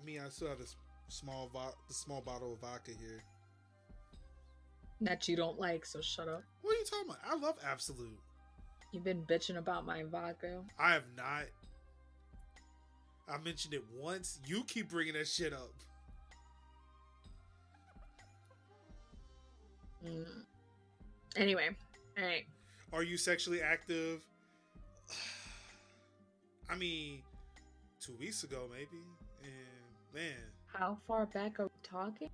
I 0.00 0.04
mean, 0.04 0.20
I 0.20 0.28
still 0.28 0.48
have 0.48 0.58
this 0.58 0.76
small 1.08 1.48
vo- 1.52 1.74
the 1.88 1.94
small 1.94 2.20
bottle 2.20 2.52
of 2.52 2.60
vodka 2.60 2.90
here. 2.90 3.22
That 5.00 5.26
you 5.28 5.36
don't 5.36 5.58
like, 5.58 5.86
so 5.86 6.00
shut 6.00 6.28
up. 6.28 6.42
What 6.60 6.74
are 6.74 6.78
you 6.78 6.84
talking 6.84 7.06
about? 7.08 7.20
I 7.24 7.36
love 7.36 7.56
Absolut. 7.64 8.18
You've 8.92 9.04
been 9.04 9.22
bitching 9.22 9.56
about 9.56 9.86
my 9.86 10.04
vodka. 10.04 10.62
I 10.78 10.92
have 10.92 11.04
not. 11.16 11.44
I 13.26 13.38
mentioned 13.38 13.72
it 13.72 13.82
once. 13.94 14.38
You 14.46 14.64
keep 14.64 14.90
bringing 14.90 15.14
that 15.14 15.26
shit 15.26 15.54
up. 15.54 15.72
Mm. 20.06 20.26
Anyway, 21.36 21.70
all 22.18 22.24
right. 22.24 22.44
Are 22.92 23.02
you 23.02 23.16
sexually 23.16 23.62
active? 23.62 24.22
I 26.70 26.76
mean, 26.76 27.22
two 28.00 28.14
weeks 28.18 28.44
ago, 28.44 28.68
maybe. 28.70 29.02
And 29.42 30.14
man, 30.14 30.38
how 30.66 30.98
far 31.06 31.24
back 31.26 31.58
are 31.60 31.64
we 31.64 31.70
talking? 31.82 32.30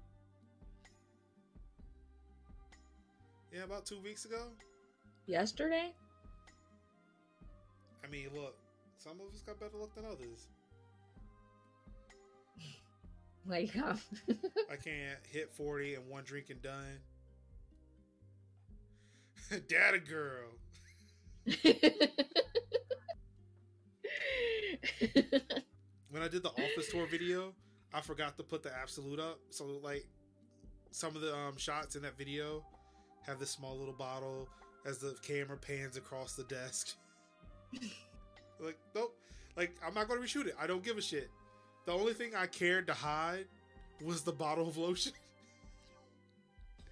Yeah, 3.52 3.62
about 3.62 3.86
two 3.86 4.00
weeks 4.00 4.24
ago. 4.24 4.48
Yesterday. 5.26 5.92
I 8.04 8.08
mean, 8.10 8.28
look, 8.34 8.56
some 8.98 9.20
of 9.20 9.32
us 9.34 9.42
got 9.42 9.60
better 9.60 9.76
luck 9.78 9.94
than 9.94 10.04
others. 10.04 10.48
Wake 13.46 13.76
up. 13.78 13.98
I 14.70 14.76
can't 14.76 15.18
hit 15.30 15.52
40 15.52 15.94
and 15.94 16.08
one 16.08 16.24
drink 16.24 16.50
and 16.50 16.60
done. 16.62 16.98
Data 19.68 19.98
girl. 19.98 20.50
when 26.10 26.22
I 26.22 26.28
did 26.28 26.42
the 26.42 26.50
office 26.50 26.90
tour 26.90 27.06
video, 27.06 27.54
I 27.94 28.00
forgot 28.00 28.36
to 28.36 28.42
put 28.42 28.62
the 28.62 28.70
Absolut 28.76 29.18
up. 29.18 29.38
So 29.50 29.80
like 29.82 30.06
some 30.90 31.16
of 31.16 31.22
the 31.22 31.34
um, 31.34 31.56
shots 31.56 31.96
in 31.96 32.02
that 32.02 32.18
video 32.18 32.64
have 33.26 33.38
this 33.38 33.50
small 33.50 33.78
little 33.78 33.94
bottle 33.94 34.48
as 34.86 34.98
the 34.98 35.16
camera 35.22 35.56
pans 35.56 35.96
across 35.96 36.34
the 36.34 36.44
desk. 36.44 36.96
Like 38.60 38.78
nope. 38.94 39.14
Like 39.56 39.76
I'm 39.86 39.94
not 39.94 40.08
gonna 40.08 40.20
reshoot 40.20 40.46
it. 40.46 40.56
I 40.60 40.66
don't 40.66 40.82
give 40.82 40.98
a 40.98 41.02
shit. 41.02 41.30
The 41.86 41.92
only 41.92 42.12
thing 42.12 42.34
I 42.36 42.46
cared 42.46 42.86
to 42.88 42.94
hide 42.94 43.46
was 44.02 44.22
the 44.22 44.32
bottle 44.32 44.68
of 44.68 44.76
lotion. 44.76 45.12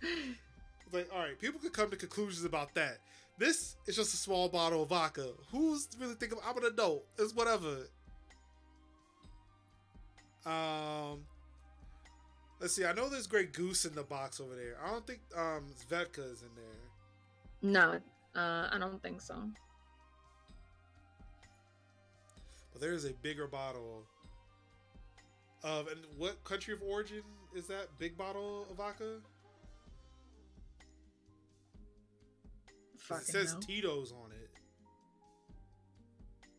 like, 0.92 1.08
all 1.12 1.20
right, 1.20 1.38
people 1.38 1.60
could 1.60 1.72
come 1.72 1.90
to 1.90 1.96
conclusions 1.96 2.44
about 2.44 2.74
that. 2.74 2.98
This 3.38 3.76
is 3.86 3.96
just 3.96 4.14
a 4.14 4.16
small 4.16 4.48
bottle 4.48 4.82
of 4.82 4.88
vodka. 4.88 5.32
Who's 5.52 5.88
really 6.00 6.14
thinking? 6.14 6.38
I'm 6.46 6.56
an 6.56 6.64
adult. 6.64 7.04
It's 7.18 7.34
whatever. 7.34 7.88
Um, 10.46 11.24
let's 12.60 12.74
see. 12.74 12.86
I 12.86 12.92
know 12.92 13.08
there's 13.08 13.26
Grey 13.26 13.46
Goose 13.46 13.84
in 13.84 13.94
the 13.94 14.04
box 14.04 14.40
over 14.40 14.54
there. 14.54 14.76
I 14.82 14.90
don't 14.90 15.06
think 15.06 15.20
um 15.36 15.64
is 15.88 16.42
in 16.42 16.48
there. 16.54 16.64
No, 17.62 18.00
uh, 18.34 18.68
I 18.70 18.78
don't 18.78 19.02
think 19.02 19.20
so. 19.20 19.42
But 22.76 22.82
there 22.82 22.92
is 22.92 23.06
a 23.06 23.14
bigger 23.22 23.46
bottle 23.46 24.06
of 25.64 25.88
and 25.88 25.98
what 26.18 26.44
country 26.44 26.74
of 26.74 26.82
origin 26.82 27.22
is 27.54 27.66
that 27.68 27.88
big 27.98 28.18
bottle 28.18 28.66
of 28.70 28.76
vodka? 28.76 29.14
It 32.94 33.24
says 33.24 33.52
hell. 33.52 33.60
Tito's 33.60 34.12
on 34.12 34.30
it. 34.30 34.50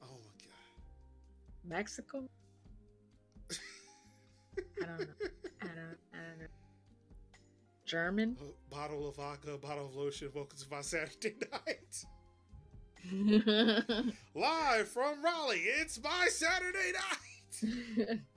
Oh 0.02 0.07
my 0.07 0.34
god. 0.41 0.56
Mexico. 1.64 2.23
I 3.52 4.85
don't 4.88 4.99
know. 4.99 5.06
I 5.61 5.65
don't. 5.65 5.98
I 6.14 6.18
don't 6.18 6.39
know. 6.39 6.48
German. 7.85 8.38
A 8.41 8.73
bottle 8.73 9.07
of 9.07 9.18
vodka, 9.18 9.56
bottle 9.60 9.85
of 9.85 9.95
lotion. 9.95 10.31
Welcome 10.34 10.57
to 10.57 10.65
my 10.72 10.81
Saturday 10.81 11.35
night. 11.52 12.06
Live 14.36 14.88
from 14.90 15.24
Raleigh, 15.24 15.64
it's 15.80 16.02
my 16.03 16.28
Saturday 16.30 16.94
night. 16.94 18.19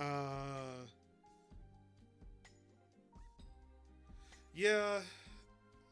Uh, 0.00 0.86
yeah, 4.54 5.00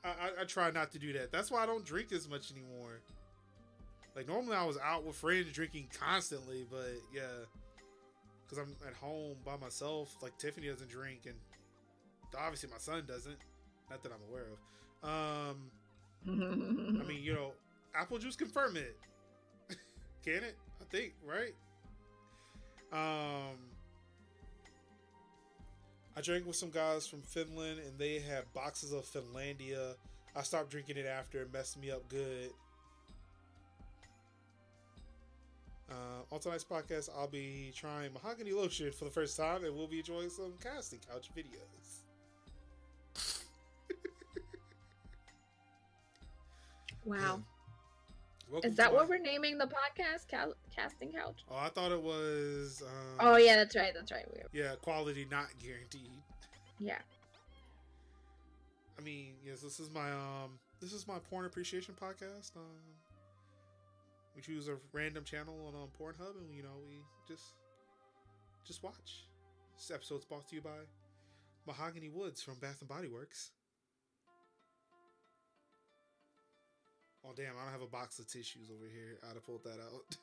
I, 0.05 0.09
I, 0.09 0.43
I 0.43 0.45
try 0.45 0.71
not 0.71 0.93
to 0.93 0.99
do 1.01 1.13
that. 1.15 1.33
That's 1.33 1.51
why 1.51 1.65
I 1.65 1.67
don't 1.67 1.85
drink 1.85 2.13
as 2.13 2.29
much 2.29 2.53
anymore. 2.53 3.01
Like 4.15 4.29
normally, 4.29 4.57
I 4.57 4.65
was 4.65 4.79
out 4.79 5.05
with 5.05 5.17
friends 5.17 5.53
drinking 5.53 5.89
constantly, 5.99 6.65
but 6.71 6.95
yeah, 7.13 7.23
because 8.45 8.59
I'm 8.59 8.75
at 8.87 8.95
home 8.95 9.37
by 9.45 9.57
myself. 9.57 10.15
Like 10.23 10.39
Tiffany 10.39 10.69
doesn't 10.69 10.89
drink, 10.89 11.23
and 11.27 11.35
obviously 12.39 12.71
my 12.71 12.79
son 12.79 13.05
doesn't. 13.07 13.39
Not 13.91 14.03
that 14.03 14.13
I'm 14.13 14.23
aware 14.31 14.47
of. 14.53 15.51
Um, 15.51 15.71
I 16.29 16.31
mean, 17.07 17.23
you 17.23 17.35
know, 17.35 17.53
apple 17.95 18.19
juice 18.19 18.37
can 18.37 18.49
it. 18.77 18.97
can 20.25 20.45
it? 20.45 20.57
I 20.81 20.85
think, 20.91 21.15
right? 21.25 21.55
Um, 22.93 23.57
I 26.17 26.21
drank 26.23 26.47
with 26.47 26.57
some 26.57 26.71
guys 26.71 27.07
from 27.07 27.23
Finland, 27.23 27.81
and 27.81 27.99
they 27.99 28.19
had 28.19 28.53
boxes 28.55 28.93
of 28.93 29.05
Finlandia. 29.05 29.95
I 30.35 30.43
stopped 30.43 30.71
drinking 30.71 30.97
it 30.97 31.07
after 31.07 31.43
it 31.43 31.53
messed 31.53 31.81
me 31.81 31.91
up 31.91 32.09
good. 32.09 32.51
Uh, 35.89 36.35
on 36.35 36.41
tonight's 36.41 36.65
podcast, 36.65 37.09
I'll 37.17 37.29
be 37.29 37.73
trying 37.75 38.13
mahogany 38.13 38.53
lotion 38.53 38.91
for 38.91 39.05
the 39.05 39.11
first 39.11 39.37
time, 39.37 39.65
and 39.65 39.75
we'll 39.75 39.87
be 39.87 39.99
enjoying 39.99 40.31
some 40.31 40.55
casting 40.61 40.99
couch 41.09 41.31
videos. 41.37 41.86
Wow. 47.07 47.41
Welcome 48.51 48.71
Is 48.71 48.77
that 48.77 48.93
what 48.93 49.05
my- 49.09 49.17
we're 49.17 49.23
naming 49.23 49.59
the 49.59 49.67
podcast? 49.67 50.29
Cal- 50.29 50.55
casting 50.75 51.11
couch. 51.13 51.43
Oh, 51.51 51.57
I 51.57 51.69
thought 51.69 51.91
it 51.93 52.01
was. 52.03 52.83
Um, 52.87 53.17
Oh 53.19 53.37
yeah, 53.37 53.57
that's 53.57 53.75
right. 53.75 53.93
That's 53.95 54.13
right. 54.13 54.25
We 54.33 54.61
Yeah, 54.61 54.75
quality 54.77 55.27
not 55.31 55.49
guaranteed. 55.59 56.11
yeah. 56.79 56.99
I 58.99 59.03
mean, 59.03 59.35
yes, 59.45 59.61
this 59.61 59.79
is 59.81 59.91
my 59.91 60.11
um, 60.13 60.59
this 60.81 60.93
is 60.93 61.07
my 61.09 61.19
porn 61.31 61.45
appreciation 61.45 61.95
podcast. 62.01 62.57
Um, 62.57 62.63
we 64.35 64.43
choose 64.43 64.69
a 64.69 64.77
random 64.93 65.25
channel 65.25 65.55
on 65.67 65.75
um, 65.75 65.89
Pornhub, 66.01 66.37
and 66.41 66.55
you 66.55 66.63
know, 66.63 66.79
we 66.89 66.97
just 67.29 67.53
just 68.65 68.83
watch. 68.83 69.25
This 69.77 69.91
episode's 69.91 70.25
brought 70.25 70.47
to 70.49 70.55
you 70.57 70.63
by 70.63 70.71
Mahogany 71.67 72.09
Woods 72.09 72.43
from 72.43 72.55
Bath 72.55 72.77
and 72.81 72.89
Body 72.89 73.09
Works. 73.09 73.51
Oh 77.27 77.33
damn! 77.35 77.57
I 77.61 77.65
don't 77.65 77.73
have 77.73 77.83
a 77.83 77.87
box 77.87 78.19
of 78.19 78.29
tissues 78.29 78.71
over 78.71 78.87
here. 78.87 79.19
I'd 79.29 79.35
have 79.35 79.45
pulled 79.45 79.65
that 79.65 79.81
out. 79.81 80.17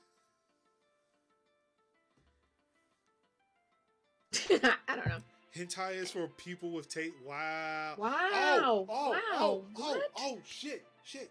I 4.87 4.95
don't 4.95 5.07
know. 5.07 5.21
Hentai 5.55 5.95
is 5.95 6.11
for 6.11 6.27
people 6.27 6.71
with 6.71 6.89
taste. 6.89 7.13
Wow. 7.25 7.95
Wow. 7.97 8.09
Oh, 8.33 8.85
oh, 8.89 9.09
wow. 9.09 9.19
oh, 9.33 9.63
oh, 9.77 10.01
oh, 10.17 10.39
shit, 10.45 10.83
shit. 11.03 11.29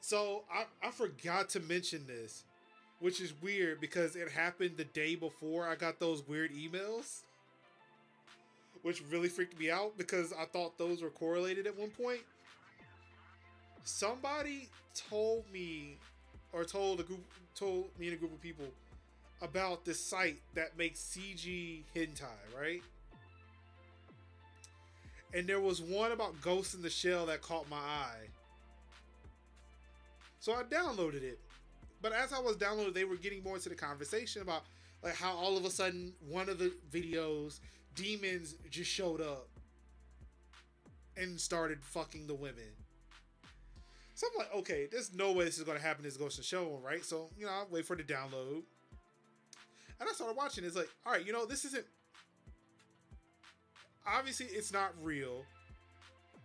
So 0.00 0.42
I, 0.52 0.64
I 0.86 0.90
forgot 0.90 1.48
to 1.50 1.60
mention 1.60 2.06
this, 2.06 2.44
which 3.00 3.20
is 3.20 3.32
weird 3.40 3.80
because 3.80 4.16
it 4.16 4.30
happened 4.30 4.72
the 4.76 4.84
day 4.84 5.14
before 5.14 5.66
I 5.66 5.76
got 5.76 5.98
those 5.98 6.26
weird 6.26 6.50
emails, 6.52 7.20
which 8.82 9.02
really 9.10 9.28
freaked 9.28 9.58
me 9.58 9.70
out 9.70 9.96
because 9.96 10.32
I 10.32 10.44
thought 10.44 10.76
those 10.76 11.02
were 11.02 11.10
correlated 11.10 11.66
at 11.66 11.78
one 11.78 11.90
point. 11.90 12.20
Somebody 13.84 14.68
told 14.94 15.44
me, 15.52 15.96
or 16.52 16.64
told 16.64 17.00
a 17.00 17.02
group, 17.02 17.24
told 17.54 17.88
me 17.98 18.08
and 18.08 18.16
a 18.16 18.18
group 18.18 18.32
of 18.32 18.40
people 18.40 18.66
about 19.40 19.84
this 19.84 20.00
site 20.00 20.38
that 20.54 20.76
makes 20.78 21.00
CG 21.00 21.82
hentai, 21.94 22.26
right? 22.58 22.82
and 25.34 25.46
there 25.46 25.60
was 25.60 25.80
one 25.80 26.12
about 26.12 26.40
Ghost 26.40 26.74
in 26.74 26.82
the 26.82 26.90
Shell 26.90 27.26
that 27.26 27.40
caught 27.40 27.68
my 27.70 27.76
eye. 27.76 28.28
So 30.40 30.52
I 30.52 30.62
downloaded 30.64 31.22
it. 31.22 31.38
But 32.00 32.12
as 32.12 32.32
I 32.32 32.40
was 32.40 32.56
downloading, 32.56 32.92
they 32.92 33.04
were 33.04 33.16
getting 33.16 33.42
more 33.42 33.56
into 33.56 33.68
the 33.68 33.74
conversation 33.74 34.42
about 34.42 34.62
like 35.02 35.14
how 35.14 35.32
all 35.32 35.56
of 35.56 35.64
a 35.64 35.70
sudden 35.70 36.12
one 36.28 36.48
of 36.48 36.58
the 36.58 36.72
videos 36.92 37.60
demons 37.94 38.54
just 38.70 38.90
showed 38.90 39.20
up 39.20 39.48
and 41.16 41.40
started 41.40 41.82
fucking 41.82 42.26
the 42.26 42.34
women. 42.34 42.70
So 44.14 44.26
I'm 44.32 44.38
like, 44.38 44.54
okay, 44.56 44.88
there's 44.90 45.14
no 45.14 45.32
way 45.32 45.44
this 45.44 45.58
is 45.58 45.64
gonna 45.64 45.78
happen. 45.78 46.04
This 46.04 46.16
Ghost 46.16 46.38
in 46.38 46.42
the 46.42 46.46
Show, 46.46 46.80
right? 46.82 47.04
So 47.04 47.30
you 47.36 47.46
know, 47.46 47.52
I 47.52 47.64
wait 47.70 47.86
for 47.86 47.96
the 47.96 48.02
download, 48.02 48.62
and 50.00 50.08
I 50.08 50.12
started 50.12 50.36
watching. 50.36 50.64
It's 50.64 50.76
like, 50.76 50.90
all 51.06 51.12
right, 51.12 51.26
you 51.26 51.32
know, 51.32 51.46
this 51.46 51.64
isn't. 51.64 51.84
Obviously, 54.06 54.46
it's 54.46 54.72
not 54.72 54.92
real, 55.00 55.44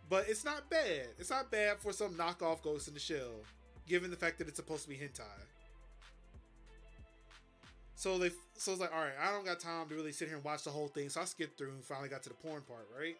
but 0.10 0.30
it's 0.30 0.46
not 0.46 0.70
bad. 0.70 1.08
It's 1.18 1.30
not 1.30 1.52
bad 1.52 1.80
for 1.80 1.92
some 1.92 2.14
knockoff 2.14 2.62
Ghost 2.62 2.88
in 2.88 2.94
the 2.94 3.00
Shell, 3.00 3.42
given 3.88 4.12
the 4.12 4.16
fact 4.16 4.38
that 4.38 4.48
it's 4.48 4.58
supposed 4.58 4.84
to 4.84 4.90
be 4.90 4.96
hentai. 4.96 5.24
So 7.96 8.20
they, 8.20 8.30
so 8.56 8.74
it's 8.74 8.80
like, 8.80 8.94
all 8.94 9.02
right, 9.02 9.14
I 9.20 9.32
don't 9.32 9.44
got 9.44 9.60
time 9.60 9.90
to 9.90 9.96
really 9.96 10.12
sit 10.12 10.28
here 10.28 10.38
and 10.38 10.46
watch 10.46 10.64
the 10.64 10.70
whole 10.70 10.88
thing. 10.88 11.10
So 11.10 11.20
I 11.20 11.26
skipped 11.26 11.58
through 11.58 11.72
and 11.72 11.84
finally 11.84 12.10
got 12.10 12.22
to 12.24 12.30
the 12.30 12.36
porn 12.36 12.62
part, 12.62 12.88
right? 12.96 13.18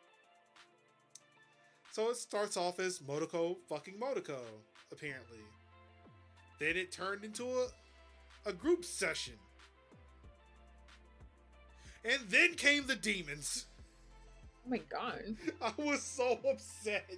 So 1.98 2.12
it 2.12 2.18
starts 2.18 2.56
off 2.58 2.80
as 2.80 3.00
Motoko 3.00 3.58
fucking 3.68 3.96
Motoko, 3.96 4.38
apparently. 4.92 5.40
Then 6.60 6.78
it 6.78 6.92
turned 6.92 7.24
into 7.24 7.44
a, 7.44 7.70
a 8.46 8.54
group 8.54 8.86
session. 8.86 9.34
And 12.06 12.20
then 12.30 12.54
came 12.54 12.86
the 12.86 12.96
demons. 12.96 13.66
Oh 14.64 14.70
my 14.70 14.78
god. 14.78 15.38
I 15.60 15.74
was 15.76 16.04
so 16.04 16.38
upset. 16.48 17.10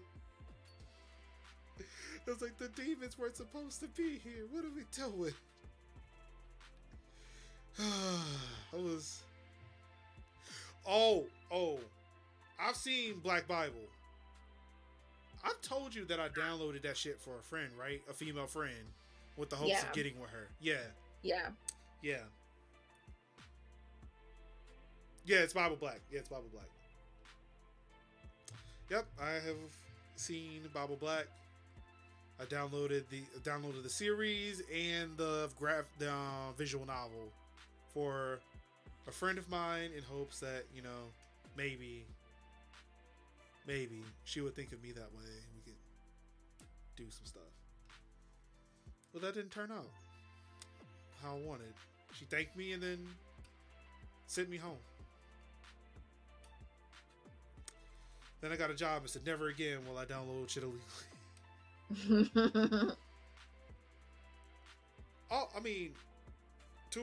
It 1.77 1.85
was 2.25 2.41
like 2.41 2.57
the 2.57 2.69
demons 2.69 3.19
weren't 3.19 3.35
supposed 3.35 3.81
to 3.81 3.87
be 3.89 4.17
here. 4.23 4.45
What 4.49 4.63
are 4.63 4.71
we 4.73 4.85
doing? 4.95 5.33
I 7.81 8.77
was. 8.77 9.23
Oh, 10.87 11.25
oh. 11.51 11.79
I've 12.57 12.77
seen 12.77 13.19
Black 13.19 13.45
Bible. 13.45 13.89
I've 15.43 15.61
told 15.61 15.95
you 15.95 16.05
that 16.05 16.19
I 16.19 16.29
downloaded 16.29 16.81
that 16.83 16.97
shit 16.97 17.19
for 17.19 17.37
a 17.39 17.43
friend, 17.43 17.69
right? 17.79 18.01
A 18.09 18.13
female 18.13 18.47
friend, 18.47 18.73
with 19.37 19.49
the 19.49 19.55
hopes 19.55 19.71
yeah. 19.71 19.81
of 19.81 19.93
getting 19.93 20.19
with 20.19 20.29
her. 20.31 20.49
Yeah. 20.61 20.75
Yeah. 21.21 21.47
Yeah. 22.01 22.17
Yeah, 25.25 25.39
it's 25.39 25.53
Bible 25.53 25.75
Black. 25.75 26.01
Yeah, 26.11 26.19
it's 26.19 26.29
Bible 26.29 26.49
Black. 26.51 26.65
Yep, 28.89 29.05
I 29.21 29.31
have 29.31 29.57
seen 30.15 30.61
Bible 30.73 30.97
Black. 30.99 31.27
I 32.41 32.45
downloaded 32.45 33.03
the 33.09 33.21
downloaded 33.43 33.83
the 33.83 33.89
series 33.89 34.63
and 34.73 35.15
the 35.17 35.49
graph 35.59 35.85
the 35.99 36.09
uh, 36.09 36.51
visual 36.57 36.85
novel 36.85 37.31
for 37.93 38.39
a 39.07 39.11
friend 39.11 39.37
of 39.37 39.49
mine 39.49 39.91
in 39.95 40.03
hopes 40.03 40.39
that 40.39 40.63
you 40.73 40.81
know 40.81 41.11
maybe 41.57 42.05
maybe 43.69 44.01
she 44.23 44.41
would 44.41 44.55
think 44.55 44.71
of 44.71 44.81
me 44.81 44.91
that 44.91 45.13
way 45.13 45.21
and 45.23 45.53
we 45.55 45.61
could 45.61 45.77
do 46.97 47.03
some 47.11 47.25
stuff. 47.25 47.43
But 49.13 49.21
that 49.21 49.35
didn't 49.35 49.51
turn 49.51 49.71
out 49.71 49.85
how 51.21 51.35
I 51.35 51.39
wanted. 51.47 51.73
She 52.17 52.25
thanked 52.25 52.57
me 52.57 52.73
and 52.73 52.81
then 52.81 52.97
sent 54.25 54.49
me 54.49 54.57
home. 54.57 54.79
Then 58.41 58.51
I 58.51 58.55
got 58.55 58.71
a 58.71 58.75
job 58.75 59.03
and 59.03 59.09
said, 59.09 59.23
never 59.25 59.49
again 59.49 59.79
will 59.87 59.99
I 59.99 60.05
download 60.05 60.49
shit 60.49 60.63
illegally. 60.63 60.83
oh, 65.31 65.49
I 65.55 65.59
mean, 65.59 65.91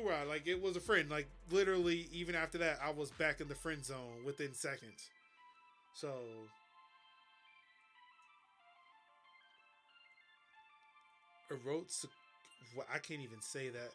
ride, 0.05 0.27
like 0.27 0.49
it 0.49 0.61
was 0.61 0.77
a 0.77 0.81
friend. 0.81 1.09
Like 1.09 1.29
literally, 1.51 2.09
even 2.13 2.35
after 2.35 2.59
that, 2.59 2.81
I 2.85 2.91
was 2.91 3.13
back 3.13 3.41
in 3.41 3.47
the 3.47 3.55
friend 3.55 3.85
zone 3.85 4.25
within 4.25 4.53
seconds. 4.53 5.11
So 5.97 6.13
Erotes, 11.51 12.05
I 12.93 12.99
can't 12.99 13.23
even 13.23 13.41
say 13.41 13.71
that 13.71 13.93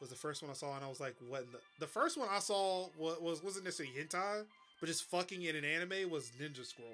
was 0.00 0.10
the 0.10 0.16
first 0.16 0.42
one 0.42 0.50
I 0.50 0.54
saw, 0.54 0.74
and 0.74 0.84
I 0.84 0.88
was 0.88 0.98
like, 0.98 1.14
"What?" 1.28 1.46
The, 1.52 1.58
the, 1.78 1.86
first 1.86 2.18
one 2.18 2.28
I 2.28 2.40
saw 2.40 2.88
was, 2.98 3.20
was 3.20 3.42
wasn't 3.44 3.66
necessarily 3.66 3.94
hentai, 3.94 4.44
but 4.80 4.86
just 4.86 5.04
fucking 5.04 5.42
in 5.42 5.54
an 5.54 5.64
anime 5.64 6.10
was 6.10 6.32
Ninja 6.42 6.66
Scroll, 6.66 6.88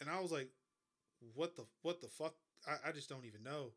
and 0.00 0.08
I 0.08 0.20
was 0.20 0.30
like, 0.30 0.48
"What 1.34 1.56
the 1.56 1.64
what 1.82 2.00
the 2.00 2.06
fuck?" 2.06 2.34
I, 2.64 2.90
I 2.90 2.92
just 2.92 3.08
don't 3.08 3.24
even 3.24 3.42
know. 3.42 3.72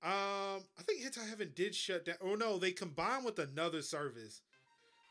Um, 0.00 0.62
I 0.78 0.82
think 0.86 1.02
Hentai 1.02 1.28
Heaven 1.28 1.52
did 1.54 1.74
shut 1.74 2.06
down. 2.06 2.16
Oh 2.22 2.36
no, 2.36 2.56
they 2.56 2.70
combined 2.70 3.26
with 3.26 3.38
another 3.38 3.82
service 3.82 4.40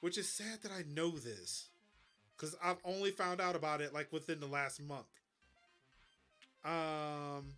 which 0.02 0.18
is 0.18 0.30
sad 0.30 0.61
that 0.64 0.72
I 0.72 0.84
know 0.88 1.11
this 1.11 1.69
because 2.36 2.56
I've 2.64 2.78
only 2.86 3.11
found 3.11 3.41
out 3.41 3.56
about 3.56 3.82
it 3.82 3.94
like 3.94 4.11
within 4.11 4.40
the 4.40 4.48
last 4.48 4.82
month. 4.82 5.06
Um, 6.64 7.53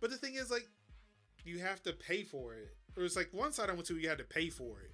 but 0.00 0.10
the 0.10 0.16
thing 0.16 0.34
is, 0.34 0.50
like, 0.50 0.68
you 1.44 1.58
have 1.58 1.82
to 1.84 1.92
pay 1.92 2.22
for 2.22 2.54
it. 2.54 2.74
It 2.96 3.00
was 3.00 3.16
like 3.16 3.28
one 3.32 3.52
side 3.52 3.70
I 3.70 3.72
went 3.72 3.86
to, 3.86 3.96
you 3.96 4.08
had 4.08 4.18
to 4.18 4.24
pay 4.24 4.50
for 4.50 4.80
it. 4.82 4.92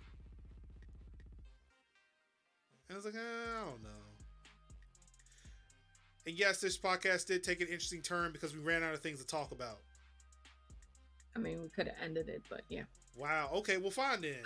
And 2.89 2.95
I 2.95 2.97
was 2.97 3.05
like, 3.05 3.15
eh, 3.15 3.19
I 3.19 3.65
don't 3.65 3.83
know. 3.83 3.89
And 6.27 6.39
yes, 6.39 6.61
this 6.61 6.79
podcast 6.79 7.27
did 7.27 7.43
take 7.43 7.61
an 7.61 7.69
interesting 7.69 8.03
turn 8.03 8.33
because 8.33 8.55
we 8.55 8.61
ran 8.61 8.83
out 8.83 8.95
of 8.95 9.01
things 9.01 9.21
to 9.21 9.27
talk 9.27 9.53
about. 9.53 9.81
I 11.35 11.39
mean, 11.39 11.63
we 11.63 11.69
could 11.69 11.87
have 11.87 11.97
ended 12.03 12.29
it, 12.29 12.43
but 12.49 12.63
yeah. 12.69 12.83
Wow. 13.17 13.51
Okay. 13.57 13.77
Well, 13.77 13.91
fine 13.91 14.23
then. 14.23 14.39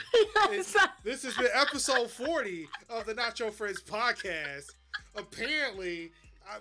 this 1.04 1.22
has 1.22 1.36
been 1.36 1.48
episode 1.52 2.10
forty 2.10 2.68
of 2.88 3.06
the 3.06 3.14
Not 3.14 3.38
Your 3.38 3.50
Friends 3.50 3.82
podcast. 3.82 4.70
Apparently, 5.16 6.12
I... 6.48 6.58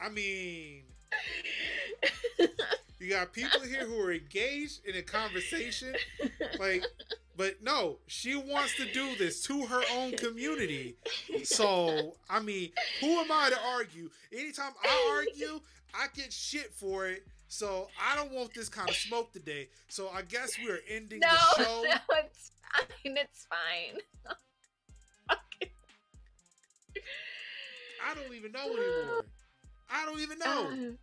I 0.00 0.08
mean, 0.10 0.82
you 2.98 3.10
got 3.10 3.32
people 3.32 3.60
here 3.62 3.86
who 3.86 3.98
are 4.00 4.12
engaged 4.12 4.84
in 4.84 4.96
a 4.96 5.02
conversation, 5.02 5.94
like, 6.58 6.84
but 7.36 7.62
no, 7.62 7.98
she 8.06 8.36
wants 8.36 8.76
to 8.76 8.90
do 8.92 9.16
this 9.16 9.42
to 9.44 9.66
her 9.66 9.82
own 9.94 10.12
community. 10.12 10.96
So, 11.42 12.14
I 12.30 12.40
mean, 12.40 12.70
who 13.00 13.18
am 13.18 13.30
I 13.30 13.50
to 13.50 13.58
argue? 13.74 14.10
Anytime 14.32 14.72
I 14.82 15.24
argue, 15.26 15.60
I 15.94 16.06
get 16.14 16.32
shit 16.32 16.72
for 16.74 17.06
it. 17.06 17.26
So 17.48 17.88
I 18.00 18.16
don't 18.16 18.32
want 18.32 18.52
this 18.54 18.68
kind 18.68 18.88
of 18.88 18.96
smoke 18.96 19.32
today. 19.32 19.68
So 19.88 20.08
I 20.08 20.22
guess 20.22 20.56
we're 20.58 20.80
ending 20.88 21.20
no, 21.20 21.28
the 21.56 21.64
show. 21.64 21.82
No, 21.82 21.94
it's 22.24 22.50
fine. 22.72 23.16
It's 23.16 23.46
fine. 23.46 24.00
I 28.10 28.14
don't 28.14 28.34
even 28.34 28.52
know 28.52 28.66
anymore. 28.66 29.24
I 29.90 30.04
don't 30.04 30.20
even 30.20 30.38
know. 30.38 30.94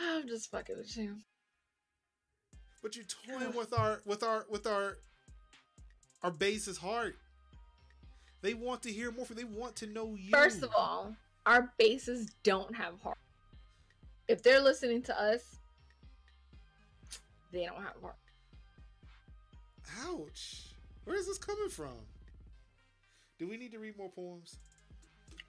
I'm 0.00 0.28
just 0.28 0.50
fucking 0.50 0.76
with 0.76 0.96
you. 0.96 1.16
But 2.82 2.96
you're 2.96 3.04
toying 3.04 3.54
with 3.54 3.72
our 3.72 4.00
with 4.04 4.22
our 4.22 4.46
with 4.48 4.66
our 4.66 4.98
our 6.22 6.30
base's 6.30 6.78
heart. 6.78 7.16
They 8.40 8.54
want 8.54 8.82
to 8.84 8.90
hear 8.90 9.10
more 9.10 9.26
from. 9.26 9.36
They 9.36 9.44
want 9.44 9.76
to 9.76 9.86
know 9.86 10.14
you. 10.14 10.30
First 10.30 10.62
of 10.62 10.70
all, 10.76 11.14
our 11.44 11.72
bases 11.78 12.30
don't 12.44 12.74
have 12.74 13.00
heart 13.00 13.18
if 14.28 14.42
they're 14.42 14.60
listening 14.60 15.02
to 15.02 15.20
us, 15.20 15.56
they 17.50 17.64
don't 17.64 17.82
have 17.82 18.00
heart. 18.00 18.16
Ouch. 20.04 20.66
Where 21.04 21.16
is 21.16 21.26
this 21.26 21.38
coming 21.38 21.70
from? 21.70 21.96
Do 23.38 23.48
we 23.48 23.56
need 23.56 23.72
to 23.72 23.78
read 23.78 23.96
more 23.96 24.10
poems? 24.10 24.56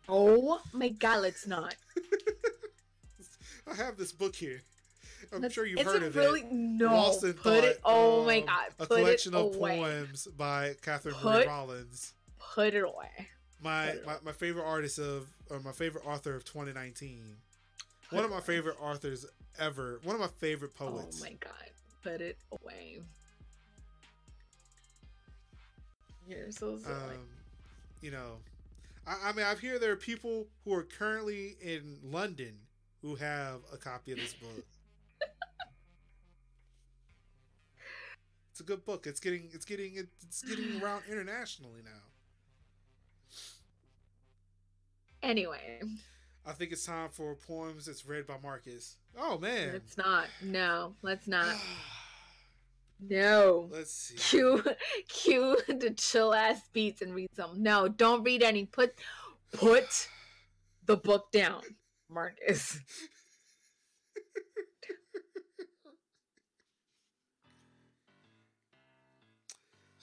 Oh 0.08 0.62
my 0.72 0.90
god, 0.90 1.24
let's 1.24 1.46
not. 1.46 1.76
I 3.68 3.76
have 3.76 3.98
this 3.98 4.14
book 4.14 4.36
here. 4.36 4.62
I'm 5.34 5.42
That's, 5.42 5.54
sure 5.54 5.66
you've 5.66 5.82
heard 5.82 6.04
of 6.04 6.16
really, 6.16 6.42
it. 6.42 6.52
No, 6.52 6.90
Boston 6.90 7.34
put 7.34 7.56
Thought, 7.56 7.64
it. 7.64 7.80
Oh 7.84 8.22
um, 8.22 8.28
my 8.28 8.40
god, 8.42 8.70
put 8.78 8.92
a 8.92 8.96
collection 8.96 9.36
of 9.36 9.56
away. 9.56 9.80
poems 9.80 10.28
by 10.38 10.76
Catherine 10.82 11.16
put, 11.16 11.26
Marie 11.26 11.46
Rollins. 11.48 12.14
Put 12.38 12.74
it 12.74 12.84
away. 12.84 13.28
My, 13.62 13.86
it 13.88 14.06
my 14.06 14.14
away. 14.14 14.22
my 14.26 14.32
favorite 14.32 14.66
artist 14.66 15.00
of 15.00 15.28
or 15.50 15.60
my 15.60 15.72
favorite 15.72 16.06
author 16.06 16.36
of 16.36 16.46
2019 16.46 17.38
one 18.12 18.26
of 18.26 18.32
my 18.32 18.40
favorite 18.40 18.78
authors 18.82 19.26
ever. 19.60 20.00
One 20.04 20.16
of 20.16 20.22
my 20.22 20.30
favorite 20.40 20.74
poets. 20.76 21.22
Oh 21.22 21.26
my 21.26 21.34
god. 21.40 21.52
Put 22.04 22.22
it 22.22 22.38
away. 22.52 23.02
You're 26.28 26.52
so 26.52 26.78
silly. 26.78 26.94
Um, 26.94 27.28
you 28.02 28.12
know, 28.12 28.38
I, 29.06 29.30
I 29.30 29.32
mean, 29.34 29.46
I 29.46 29.56
hear 29.56 29.80
there 29.80 29.92
are 29.92 29.98
people 29.98 30.48
who 30.64 30.74
are 30.74 30.84
currently 30.84 31.56
in 31.62 31.98
London 32.04 32.54
who 33.02 33.16
have 33.16 33.62
a 33.74 33.78
copy 33.78 34.12
of 34.12 34.20
this 34.20 34.34
book. 34.34 34.66
It's 38.60 38.70
a 38.70 38.74
good 38.74 38.84
book. 38.84 39.08
It's 39.08 39.22
getting 39.22 39.50
it's 39.54 39.64
getting 39.64 39.94
it's 39.96 40.42
getting 40.44 40.82
around 40.84 41.04
internationally 41.10 41.80
now. 41.84 42.02
Anyway, 45.24 45.82
I 46.46 46.52
think 46.52 46.74
it's 46.74 46.86
time 46.86 47.10
for 47.10 47.36
poems 47.36 47.86
that's 47.86 48.06
read 48.06 48.28
by 48.28 48.36
Marcus. 48.44 48.98
Oh 49.18 49.38
man, 49.38 49.76
it's 49.76 49.98
not. 49.98 50.28
No, 50.44 50.96
let's 51.02 51.28
not. 51.28 51.56
No. 53.02 53.70
Let's 53.72 53.94
see. 53.94 54.16
Cue, 54.16 54.62
cue 55.08 55.58
the 55.70 55.92
chill 55.92 56.34
ass 56.34 56.60
beats 56.74 57.02
and 57.02 57.16
read 57.16 57.30
some. 57.34 57.64
No, 57.64 57.88
don't 57.88 58.24
read 58.24 58.44
any. 58.44 58.66
Put, 58.66 58.94
put 59.54 60.10
the 60.86 60.98
book 60.98 61.32
down, 61.32 61.62
Marcus. 62.10 62.78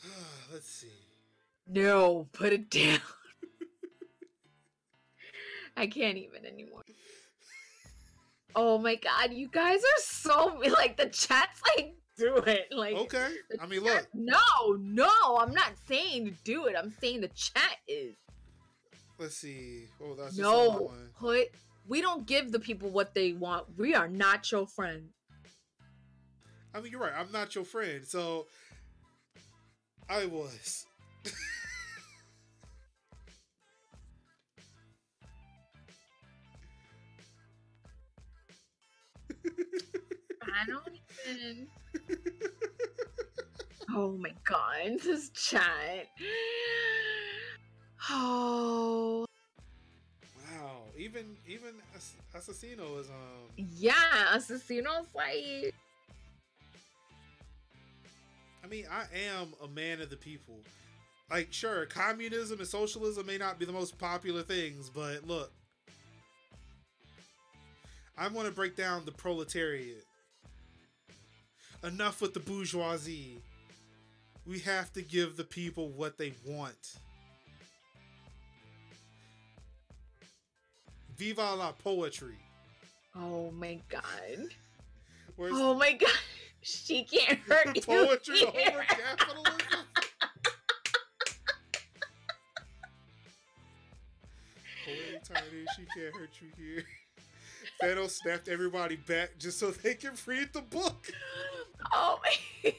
Let's 0.52 0.68
see. 0.68 0.88
No, 1.68 2.28
put 2.32 2.52
it 2.52 2.70
down. 2.70 3.00
I 5.76 5.86
can't 5.86 6.16
even 6.16 6.46
anymore. 6.46 6.82
Oh 8.54 8.78
my 8.78 8.94
god, 8.94 9.34
you 9.34 9.48
guys 9.48 9.80
are 9.80 10.02
so 10.02 10.58
like 10.72 10.96
the 10.96 11.06
chat's 11.06 11.60
like 11.76 11.94
do 12.16 12.36
it. 12.36 12.68
Like 12.70 12.96
okay, 12.96 13.28
I 13.60 13.66
mean, 13.66 13.80
look. 13.80 14.06
No, 14.14 14.38
no, 14.78 15.38
I'm 15.38 15.52
not 15.52 15.72
saying 15.86 16.26
to 16.26 16.32
do 16.44 16.66
it. 16.66 16.76
I'm 16.78 16.94
saying 17.00 17.20
the 17.20 17.28
chat 17.28 17.76
is. 17.86 18.14
Let's 19.18 19.36
see. 19.36 19.84
Oh, 20.02 20.14
that's 20.14 20.38
no. 20.38 20.92
Put. 21.18 21.48
We 21.88 22.00
don't 22.00 22.26
give 22.26 22.50
the 22.50 22.58
people 22.58 22.90
what 22.90 23.14
they 23.14 23.32
want. 23.32 23.66
We 23.76 23.94
are 23.94 24.08
not 24.08 24.50
your 24.50 24.66
friend. 24.66 25.10
I 26.74 26.80
mean, 26.80 26.92
you're 26.92 27.00
right. 27.00 27.12
I'm 27.16 27.32
not 27.32 27.54
your 27.54 27.64
friend. 27.64 28.04
So 28.04 28.46
I 30.08 30.26
was. 30.26 30.86
I 40.42 40.66
don't 40.66 40.98
even. 41.28 41.66
oh 43.94 44.12
my 44.12 44.32
god, 44.44 45.00
this 45.02 45.30
chat. 45.30 46.06
Oh. 48.08 49.26
Wow, 50.38 50.82
even 50.96 51.36
even 51.48 51.74
Assassino 52.34 53.00
is 53.00 53.08
um. 53.08 53.50
Yeah, 53.56 53.92
Assassino's 54.34 55.08
like. 55.14 55.74
I 58.66 58.68
mean, 58.68 58.86
I 58.90 59.04
am 59.36 59.54
a 59.62 59.68
man 59.68 60.00
of 60.00 60.10
the 60.10 60.16
people. 60.16 60.58
Like, 61.30 61.52
sure, 61.52 61.86
communism 61.86 62.58
and 62.58 62.66
socialism 62.66 63.24
may 63.24 63.38
not 63.38 63.60
be 63.60 63.64
the 63.64 63.72
most 63.72 63.96
popular 63.96 64.42
things, 64.42 64.90
but 64.90 65.24
look, 65.24 65.52
I 68.18 68.26
want 68.26 68.48
to 68.48 68.52
break 68.54 68.74
down 68.74 69.04
the 69.04 69.12
proletariat. 69.12 70.04
Enough 71.84 72.20
with 72.20 72.34
the 72.34 72.40
bourgeoisie. 72.40 73.40
We 74.44 74.58
have 74.60 74.92
to 74.94 75.02
give 75.02 75.36
the 75.36 75.44
people 75.44 75.90
what 75.90 76.18
they 76.18 76.32
want. 76.44 76.96
Viva 81.16 81.54
la 81.54 81.70
poetry. 81.70 82.38
Oh 83.14 83.52
my 83.52 83.78
god. 83.88 84.48
Where's 85.36 85.52
oh 85.54 85.74
my 85.74 85.92
god. 85.92 86.10
She 86.68 87.04
can't 87.04 87.38
hurt 87.46 87.76
you. 87.76 87.82
Poetry 87.82 88.38
here. 88.38 88.70
over 88.70 88.82
capitalism. 88.88 89.58
Tiny, 95.22 95.64
she 95.76 95.86
can't 95.96 96.14
hurt 96.16 96.30
you 96.40 96.48
here. 96.58 96.84
Thanos 97.80 98.10
snapped 98.10 98.48
everybody 98.48 98.96
back 98.96 99.38
just 99.38 99.60
so 99.60 99.70
they 99.70 99.94
can 99.94 100.14
read 100.26 100.52
the 100.52 100.62
book. 100.62 101.08
Oh 101.92 102.18
my 102.24 102.74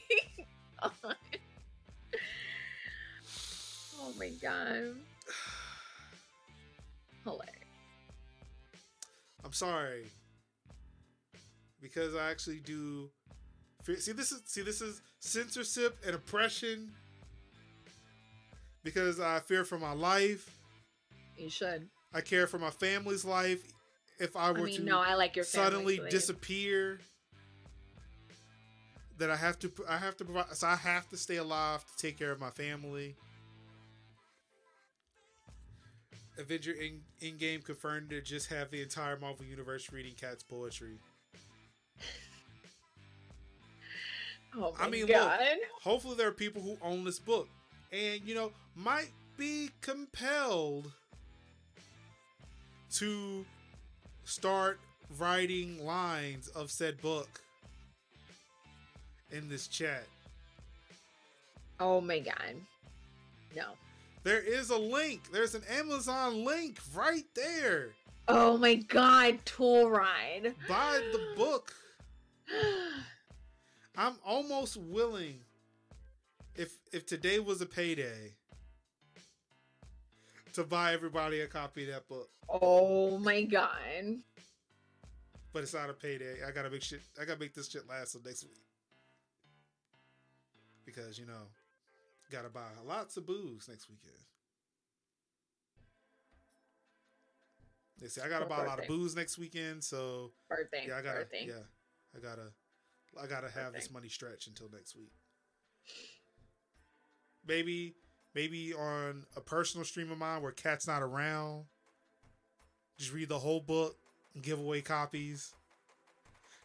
god. 0.84 1.16
Oh 4.00 4.12
my 4.18 4.28
god. 4.42 4.96
Hilarious. 7.24 7.54
I'm 9.42 9.52
sorry. 9.54 10.04
Because 11.80 12.14
I 12.14 12.30
actually 12.30 12.60
do 12.60 13.10
see 13.84 14.12
this 14.12 14.32
is 14.32 14.42
see 14.44 14.62
this 14.62 14.80
is 14.80 15.00
censorship 15.20 15.96
and 16.06 16.14
oppression 16.14 16.92
because 18.82 19.20
I 19.20 19.40
fear 19.40 19.64
for 19.64 19.78
my 19.78 19.92
life. 19.92 20.50
You 21.36 21.50
should. 21.50 21.88
I 22.12 22.20
care 22.20 22.46
for 22.46 22.58
my 22.58 22.70
family's 22.70 23.24
life. 23.24 23.62
If 24.18 24.36
I 24.36 24.50
were 24.50 24.60
I 24.60 24.62
mean, 24.62 24.76
to 24.76 24.82
no, 24.82 24.98
I 24.98 25.14
like 25.14 25.36
your 25.36 25.44
suddenly 25.44 26.00
disappear, 26.10 26.98
that 29.18 29.30
I 29.30 29.36
have 29.36 29.58
to 29.60 29.72
I 29.88 29.98
have 29.98 30.16
to 30.18 30.24
provide. 30.24 30.54
So 30.54 30.66
I 30.66 30.76
have 30.76 31.08
to 31.10 31.16
stay 31.16 31.36
alive 31.36 31.84
to 31.84 32.06
take 32.06 32.18
care 32.18 32.32
of 32.32 32.40
my 32.40 32.50
family. 32.50 33.14
Avenger 36.38 36.72
in 36.72 37.00
Endgame 37.20 37.64
confirmed 37.64 38.10
to 38.10 38.20
just 38.20 38.48
have 38.48 38.70
the 38.70 38.80
entire 38.80 39.18
Marvel 39.18 39.44
universe 39.44 39.92
reading 39.92 40.14
Kat's 40.14 40.44
poetry. 40.44 40.98
Oh 44.56 44.74
I 44.78 44.88
mean, 44.88 45.06
God. 45.06 45.38
look. 45.40 45.58
Hopefully, 45.82 46.16
there 46.16 46.28
are 46.28 46.32
people 46.32 46.62
who 46.62 46.76
own 46.82 47.04
this 47.04 47.18
book, 47.18 47.48
and 47.92 48.20
you 48.24 48.34
know, 48.34 48.52
might 48.74 49.10
be 49.36 49.70
compelled 49.80 50.90
to 52.92 53.44
start 54.24 54.80
writing 55.18 55.84
lines 55.84 56.48
of 56.48 56.70
said 56.70 57.00
book 57.00 57.40
in 59.30 59.48
this 59.48 59.68
chat. 59.68 60.04
Oh 61.80 62.00
my 62.00 62.18
god. 62.18 62.56
No. 63.54 63.64
There 64.24 64.40
is 64.40 64.70
a 64.70 64.76
link. 64.76 65.30
There's 65.32 65.54
an 65.54 65.62
Amazon 65.70 66.44
link 66.44 66.78
right 66.94 67.24
there. 67.34 67.90
Oh 68.26 68.58
my 68.58 68.74
god, 68.74 69.38
tool 69.44 69.88
ride. 69.90 70.54
Buy 70.66 71.00
the 71.12 71.34
book. 71.36 71.72
I'm 73.98 74.14
almost 74.24 74.76
willing 74.76 75.40
if 76.54 76.72
if 76.92 77.04
today 77.04 77.40
was 77.40 77.60
a 77.60 77.66
payday 77.66 78.32
to 80.52 80.62
buy 80.62 80.92
everybody 80.92 81.40
a 81.40 81.48
copy 81.48 81.82
of 81.82 81.94
that 81.94 82.08
book. 82.08 82.30
Oh 82.48 83.18
my 83.18 83.42
god. 83.42 84.20
But 85.52 85.64
it's 85.64 85.74
not 85.74 85.90
a 85.90 85.94
payday. 85.94 86.36
I 86.46 86.52
gotta 86.52 86.70
make 86.70 86.82
shit 86.82 87.00
I 87.20 87.24
gotta 87.24 87.40
make 87.40 87.54
this 87.54 87.68
shit 87.68 87.88
last 87.88 88.12
till 88.12 88.22
next 88.24 88.44
week. 88.44 88.62
Because, 90.86 91.18
you 91.18 91.26
know, 91.26 91.48
gotta 92.30 92.50
buy 92.50 92.70
lots 92.86 93.16
of 93.16 93.26
booze 93.26 93.68
next 93.68 93.90
weekend. 93.90 94.14
They 98.00 98.06
say 98.06 98.22
I 98.22 98.28
gotta 98.28 98.46
buy 98.46 98.58
birthday. 98.58 98.66
a 98.66 98.70
lot 98.70 98.80
of 98.80 98.86
booze 98.86 99.16
next 99.16 99.38
weekend, 99.38 99.82
so 99.82 100.30
birthday. 100.48 100.84
Yeah, 100.86 100.98
I 100.98 101.02
gotta 101.02 101.18
birthday. 101.18 101.46
yeah. 101.48 101.64
I 102.16 102.20
gotta 102.20 102.52
I 103.22 103.26
gotta 103.26 103.50
have 103.50 103.72
this 103.72 103.90
money 103.90 104.08
stretch 104.08 104.46
until 104.46 104.68
next 104.72 104.96
week. 104.96 105.12
Maybe, 107.46 107.94
maybe 108.34 108.74
on 108.74 109.24
a 109.36 109.40
personal 109.40 109.84
stream 109.84 110.10
of 110.10 110.18
mine 110.18 110.42
where 110.42 110.52
Kat's 110.52 110.86
not 110.86 111.02
around, 111.02 111.64
just 112.98 113.12
read 113.12 113.28
the 113.28 113.38
whole 113.38 113.60
book 113.60 113.96
and 114.34 114.42
give 114.42 114.58
away 114.58 114.82
copies, 114.82 115.54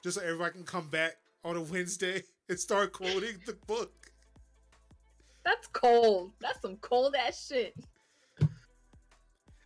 just 0.04 0.18
so 0.18 0.24
everybody 0.24 0.52
can 0.52 0.64
come 0.64 0.90
back 0.90 1.18
on 1.44 1.56
a 1.56 1.62
Wednesday 1.72 2.24
and 2.50 2.60
start 2.60 2.92
quoting 2.94 3.38
the 3.46 3.58
book. 3.68 3.92
That's 5.46 5.68
cold. 5.68 6.32
That's 6.40 6.62
some 6.62 6.78
cold 6.78 7.16
ass 7.16 7.48
shit. 7.48 7.76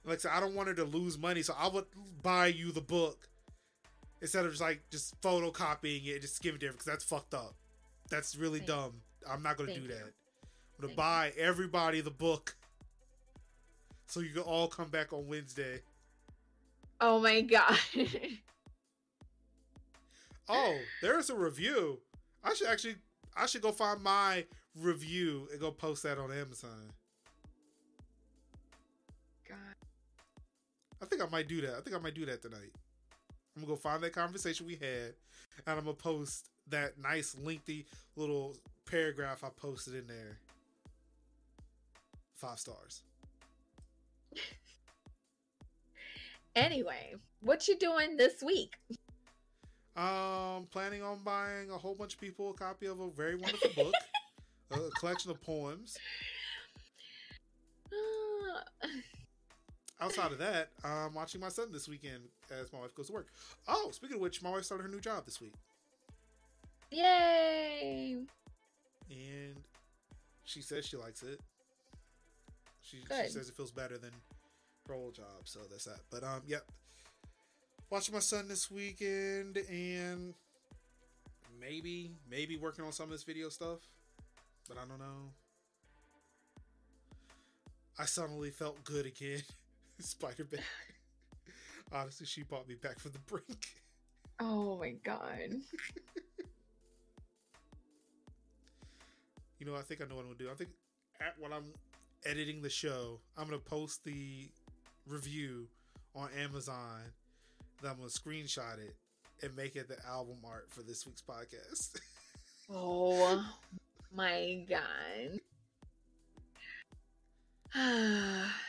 Like 0.04 0.16
I 0.16 0.18
said, 0.18 0.32
I 0.34 0.40
don't 0.40 0.56
want 0.56 0.70
her 0.70 0.74
to 0.76 0.86
lose 0.86 1.18
money, 1.18 1.42
so 1.42 1.54
I 1.60 1.68
would 1.68 1.86
buy 2.24 2.48
you 2.48 2.72
the 2.72 2.82
book 2.82 3.28
instead 4.22 4.46
of 4.46 4.52
just 4.52 4.62
like 4.62 4.82
just 4.92 5.20
photocopying 5.22 6.08
it, 6.08 6.22
just 6.22 6.42
give 6.42 6.56
it 6.56 6.60
to 6.62 6.68
her 6.68 6.72
because 6.72 6.86
that's 6.86 7.04
fucked 7.04 7.34
up. 7.34 7.56
That's 8.10 8.36
really 8.36 8.60
Thank 8.60 8.70
dumb. 8.70 8.94
I'm 9.30 9.44
not 9.44 9.58
gonna 9.58 9.74
do 9.74 9.82
you. 9.82 9.88
that. 9.88 9.96
I'm 10.04 10.82
gonna 10.82 10.88
Thank 10.88 10.98
buy 10.98 11.34
you. 11.36 11.44
everybody 11.44 12.02
the 12.02 12.12
book 12.12 12.56
so 14.08 14.22
you 14.22 14.30
can 14.30 14.44
all 14.44 14.68
come 14.68 14.90
back 14.90 15.14
on 15.14 15.28
Wednesday. 15.28 15.82
Oh 17.00 17.20
my 17.20 17.42
god. 17.42 17.78
oh, 20.50 20.78
there's 21.02 21.30
a 21.30 21.36
review. 21.36 22.00
I 22.44 22.54
should 22.54 22.68
actually 22.68 22.96
I 23.36 23.46
should 23.46 23.62
go 23.62 23.72
find 23.72 24.02
my 24.02 24.46
review 24.76 25.48
and 25.52 25.60
go 25.60 25.72
post 25.72 26.04
that 26.04 26.18
on 26.18 26.32
Amazon. 26.32 26.92
God. 29.48 29.58
I 31.02 31.06
think 31.06 31.22
I 31.22 31.28
might 31.30 31.48
do 31.48 31.62
that. 31.62 31.76
I 31.76 31.82
think 31.82 31.96
I 31.96 32.00
might 32.00 32.16
do 32.16 32.26
that 32.26 32.42
tonight. 32.42 32.72
I'm 33.58 33.64
gonna 33.64 33.74
go 33.74 33.76
find 33.76 34.04
that 34.04 34.14
conversation 34.14 34.68
we 34.68 34.76
had, 34.76 35.16
and 35.66 35.66
I'm 35.66 35.78
gonna 35.78 35.94
post 35.94 36.52
that 36.70 37.00
nice 37.02 37.36
lengthy 37.42 37.88
little 38.16 38.56
paragraph 38.86 39.44
I 39.44 39.50
posted 39.50 39.96
in 39.96 40.06
there. 40.06 40.38
Five 42.36 42.60
stars. 42.60 43.02
Anyway, 46.56 47.14
what 47.42 47.68
you 47.68 47.78
doing 47.78 48.18
this 48.18 48.42
week? 48.42 48.74
Um, 49.96 50.66
planning 50.72 51.04
on 51.04 51.20
buying 51.24 51.70
a 51.70 51.78
whole 51.78 51.94
bunch 51.94 52.16
of 52.16 52.20
people 52.20 52.50
a 52.50 52.54
copy 52.56 52.88
of 52.88 53.00
a 53.00 53.12
very 53.12 53.36
wonderful 53.36 53.70
book, 53.76 53.94
a 54.72 54.90
collection 55.00 55.30
of 55.30 55.40
poems. 55.40 56.00
Outside 60.00 60.32
of 60.32 60.38
that, 60.38 60.70
I'm 60.84 61.14
watching 61.16 61.42
my 61.42 61.50
son 61.50 61.72
this 61.72 61.88
weekend 61.88 62.20
as 62.52 62.72
my 62.72 62.80
wife 62.80 62.94
goes 62.94 63.08
to 63.08 63.14
work. 63.14 63.28
Oh, 63.68 63.90
speaking 63.92 64.18
of 64.18 64.22
which, 64.22 64.44
my 64.44 64.52
wife 64.52 64.64
started 64.64 64.84
her 64.84 64.90
new 64.90 65.00
job 65.00 65.26
this 65.26 65.42
week. 65.42 65.54
Yay! 66.92 68.18
And 69.10 69.56
she 70.44 70.62
says 70.62 70.86
she 70.86 70.98
likes 70.98 71.24
it. 71.24 71.42
She, 72.82 72.98
she 72.98 73.30
says 73.30 73.50
it 73.50 73.56
feels 73.56 73.72
better 73.72 73.98
than 73.98 74.12
her 74.88 74.94
old 74.94 75.16
job, 75.16 75.46
so 75.46 75.60
that's 75.70 75.86
that. 75.86 76.00
But 76.12 76.24
um, 76.24 76.42
yep. 76.46 76.64
Watching 77.90 78.14
my 78.14 78.20
son 78.20 78.48
this 78.48 78.70
weekend 78.70 79.58
and 79.70 80.34
maybe 81.60 82.12
maybe 82.30 82.58
working 82.58 82.86
on 82.86 82.92
some 82.92 83.06
of 83.06 83.12
this 83.12 83.24
video 83.24 83.50
stuff, 83.50 83.80
but 84.68 84.78
I 84.78 84.82
don't 84.88 85.00
know. 85.00 85.32
I 87.98 88.06
suddenly 88.06 88.52
felt 88.52 88.84
good 88.84 89.06
again. 89.06 89.42
Spider 90.00 90.48
Man. 90.52 90.62
Honestly, 91.92 92.26
she 92.26 92.44
bought 92.44 92.68
me 92.68 92.76
back 92.76 93.00
from 93.00 93.12
the 93.12 93.20
brink. 93.20 93.82
Oh 94.40 94.78
my 94.78 94.92
god. 95.04 95.56
you 99.58 99.66
know, 99.66 99.76
I 99.76 99.82
think 99.82 100.02
I 100.02 100.06
know 100.06 100.16
what 100.16 100.22
I'm 100.22 100.28
gonna 100.28 100.38
do. 100.38 100.52
I 100.52 100.54
think 100.54 100.70
at 101.22 101.34
when 101.40 101.52
I'm 101.52 101.74
editing 102.26 102.62
the 102.62 102.70
show, 102.70 103.20
I'm 103.38 103.46
gonna 103.46 103.58
post 103.58 104.04
the 104.04 104.50
review 105.08 105.68
on 106.16 106.30
Amazon. 106.38 107.02
Then 107.82 107.92
I'm 107.92 107.98
gonna 107.98 108.10
screenshot 108.10 108.80
it 108.80 108.96
and 109.42 109.56
make 109.56 109.76
it 109.76 109.88
the 109.88 109.98
album 110.08 110.38
art 110.46 110.68
for 110.70 110.82
this 110.82 111.06
week's 111.08 111.24
podcast. 111.24 112.00
oh 112.70 113.44
my 114.14 114.66
god. 114.70 115.40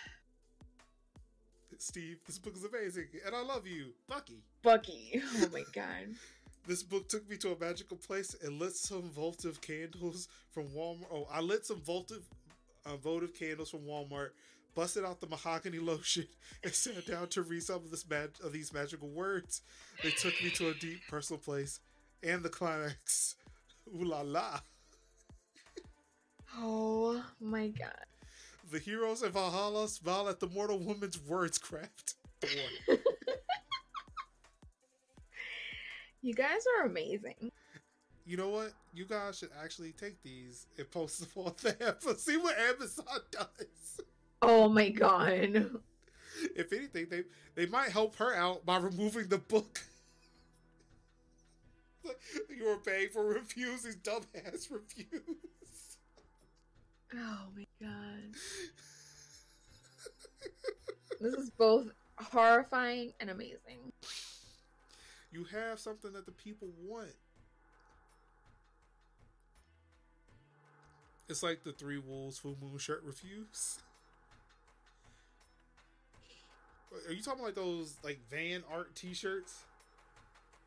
Steve, 1.79 2.19
this 2.27 2.39
book 2.39 2.57
is 2.57 2.65
amazing, 2.65 3.07
and 3.25 3.35
I 3.35 3.43
love 3.43 3.65
you, 3.67 3.93
Bucky. 4.09 4.43
Bucky. 4.63 5.23
Oh 5.37 5.49
my 5.53 5.63
god. 5.73 6.17
this 6.67 6.83
book 6.83 7.09
took 7.09 7.29
me 7.31 7.37
to 7.37 7.53
a 7.53 7.59
magical 7.59 7.97
place 7.97 8.35
and 8.43 8.59
lit 8.59 8.75
some 8.75 9.11
votive 9.11 9.61
candles 9.61 10.29
from 10.51 10.65
Walmart. 10.69 11.07
Oh, 11.13 11.29
I 11.31 11.41
lit 11.41 11.65
some 11.65 11.81
votive, 11.81 12.25
uh, 12.85 12.97
votive 12.97 13.33
candles 13.33 13.71
from 13.71 13.87
Walmart, 13.87 14.31
busted 14.75 15.05
out 15.05 15.21
the 15.21 15.29
mahogany 15.29 15.79
lotion, 15.81 16.27
and 16.65 16.75
sat 16.75 17.07
down 17.07 17.29
to 17.29 17.43
read 17.43 17.63
some 17.63 17.77
of 17.77 17.93
this 17.93 18.09
mag- 18.11 18.37
of 18.43 18.53
these 18.53 18.73
magical 18.73 19.09
words. 19.09 19.63
They 20.03 20.11
took 20.11 20.35
me 20.43 20.51
to 20.51 20.71
a 20.71 20.75
deep 20.75 20.99
personal 21.09 21.39
place 21.39 21.79
and 22.25 22.43
the 22.43 22.49
climax. 22.49 23.37
Ooh 23.97 24.05
la 24.05 24.23
la. 24.23 24.59
Oh 26.57 27.25
my 27.41 27.69
god. 27.69 28.05
The 28.71 28.79
heroes 28.79 29.23
of 29.23 29.33
Valhalla 29.33 29.89
smile 29.89 30.29
at 30.29 30.41
the 30.41 30.49
mortal 30.49 30.79
woman's 30.79 31.19
words 31.23 31.57
craft. 31.57 32.17
you 36.21 36.35
guys 36.35 36.63
are 36.79 36.87
amazing. 36.87 37.51
You 38.27 38.37
know 38.37 38.51
what? 38.51 38.73
You 38.93 39.07
guys 39.07 39.39
should 39.39 39.49
actually 39.63 39.93
take 39.93 40.23
these 40.23 40.67
and 40.77 40.91
post 40.91 41.21
them 41.21 41.45
on 41.47 41.55
the 41.63 41.83
app. 41.87 42.03
See 42.19 42.37
what 42.37 42.59
Amazon 42.59 43.21
does. 43.31 44.01
Oh 44.43 44.69
my 44.69 44.91
god. 44.91 45.71
If 46.55 46.73
anything, 46.73 47.07
they 47.11 47.23
they 47.55 47.67
might 47.67 47.91
help 47.91 48.17
her 48.17 48.35
out 48.35 48.67
by 48.67 48.77
removing 48.77 49.29
the 49.29 49.39
book. 49.39 49.81
you 52.05 52.67
were 52.67 52.77
paying 52.77 53.09
for 53.09 53.25
reviews, 53.25 53.83
these 53.83 53.97
dumbass 53.97 54.71
reviews. 54.71 55.23
Oh 57.15 57.47
my 57.57 57.67
god. 57.81 58.35
this 61.21 61.35
is 61.35 61.51
both 61.51 61.91
horrifying 62.17 63.13
and 63.21 63.31
amazing. 63.31 63.93
You 65.31 65.45
have 65.45 65.79
something 65.79 66.13
that 66.13 66.27
the 66.27 66.33
people 66.33 66.69
want. 66.83 67.15
It's 71.29 71.43
like 71.43 71.63
the 71.63 71.73
Three 71.73 71.99
Wolves 71.99 72.39
Full 72.39 72.57
Moon 72.61 72.79
shirt 72.79 73.03
reviews. 73.05 73.81
Are 77.07 77.13
you 77.13 77.23
talking 77.23 77.45
like 77.45 77.55
those 77.55 77.97
like 78.03 78.19
van 78.31 78.65
art 78.73 78.95
T-shirts 78.95 79.65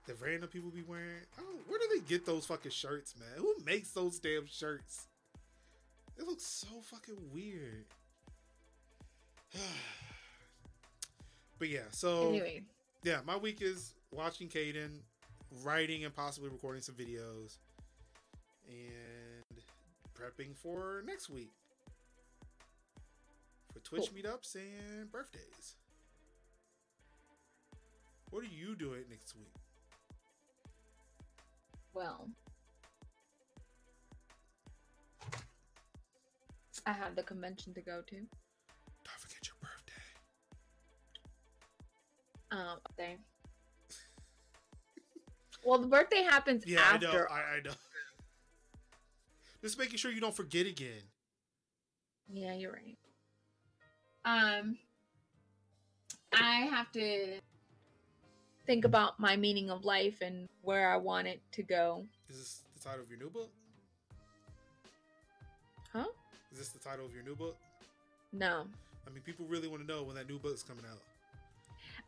that 0.05 0.21
random 0.21 0.49
people 0.49 0.69
be 0.69 0.83
wearing? 0.83 1.25
Oh, 1.39 1.55
where 1.67 1.79
do 1.79 1.87
they 1.95 2.07
get 2.07 2.27
those 2.27 2.45
fucking 2.45 2.71
shirts, 2.71 3.15
man? 3.19 3.37
Who 3.37 3.55
makes 3.65 3.91
those 3.91 4.19
damn 4.19 4.45
shirts? 4.45 5.07
It 6.21 6.27
looks 6.27 6.45
so 6.45 6.67
fucking 6.83 7.17
weird. 7.33 7.85
but 11.57 11.67
yeah, 11.67 11.89
so 11.89 12.29
anyway, 12.29 12.61
yeah, 13.01 13.21
my 13.25 13.35
week 13.35 13.63
is 13.63 13.95
watching 14.11 14.47
Caden, 14.47 14.99
writing 15.63 16.05
and 16.05 16.15
possibly 16.15 16.49
recording 16.51 16.83
some 16.83 16.93
videos, 16.93 17.57
and 18.69 19.63
prepping 20.13 20.55
for 20.55 21.03
next 21.07 21.27
week 21.27 21.49
for 23.73 23.79
Twitch 23.79 24.11
cool. 24.13 24.21
meetups 24.21 24.53
and 24.55 25.11
birthdays. 25.11 25.73
What 28.29 28.43
are 28.43 28.47
you 28.55 28.75
doing 28.75 29.05
next 29.09 29.35
week? 29.35 29.55
Well, 31.95 32.29
I 36.85 36.93
have 36.93 37.15
the 37.15 37.23
convention 37.23 37.73
to 37.73 37.81
go 37.81 38.01
to. 38.07 38.15
Don't 38.15 39.19
forget 39.19 39.47
your 39.47 39.55
birthday. 39.61 40.01
Um, 42.51 42.79
okay. 42.91 43.17
well, 45.65 45.79
the 45.79 45.87
birthday 45.87 46.23
happens 46.23 46.63
yeah, 46.65 46.81
after. 46.81 47.07
I 47.07 47.11
know. 47.11 47.25
I, 47.29 47.57
I 47.57 47.61
know. 47.63 47.71
Just 49.61 49.77
making 49.77 49.97
sure 49.97 50.11
you 50.11 50.21
don't 50.21 50.35
forget 50.35 50.65
again. 50.65 51.03
Yeah, 52.33 52.53
you're 52.53 52.71
right. 52.71 52.97
Um, 54.25 54.77
I 56.33 56.61
have 56.71 56.91
to 56.93 57.39
think 58.65 58.85
about 58.85 59.19
my 59.19 59.35
meaning 59.35 59.69
of 59.69 59.85
life 59.85 60.21
and 60.21 60.47
where 60.61 60.91
I 60.91 60.97
want 60.97 61.27
it 61.27 61.41
to 61.53 61.63
go. 61.63 62.05
Is 62.29 62.37
this 62.37 62.61
the 62.75 62.79
title 62.79 63.03
of 63.03 63.09
your 63.09 63.19
new 63.19 63.29
book? 63.29 63.51
This 66.61 66.69
the 66.69 66.79
title 66.79 67.03
of 67.03 67.13
your 67.15 67.23
new 67.23 67.35
book? 67.35 67.57
No. 68.31 68.67
I 69.07 69.09
mean, 69.09 69.21
people 69.25 69.47
really 69.49 69.67
want 69.67 69.81
to 69.81 69.87
know 69.91 70.03
when 70.03 70.15
that 70.15 70.29
new 70.29 70.37
book's 70.37 70.61
coming 70.61 70.85
out. 70.89 70.99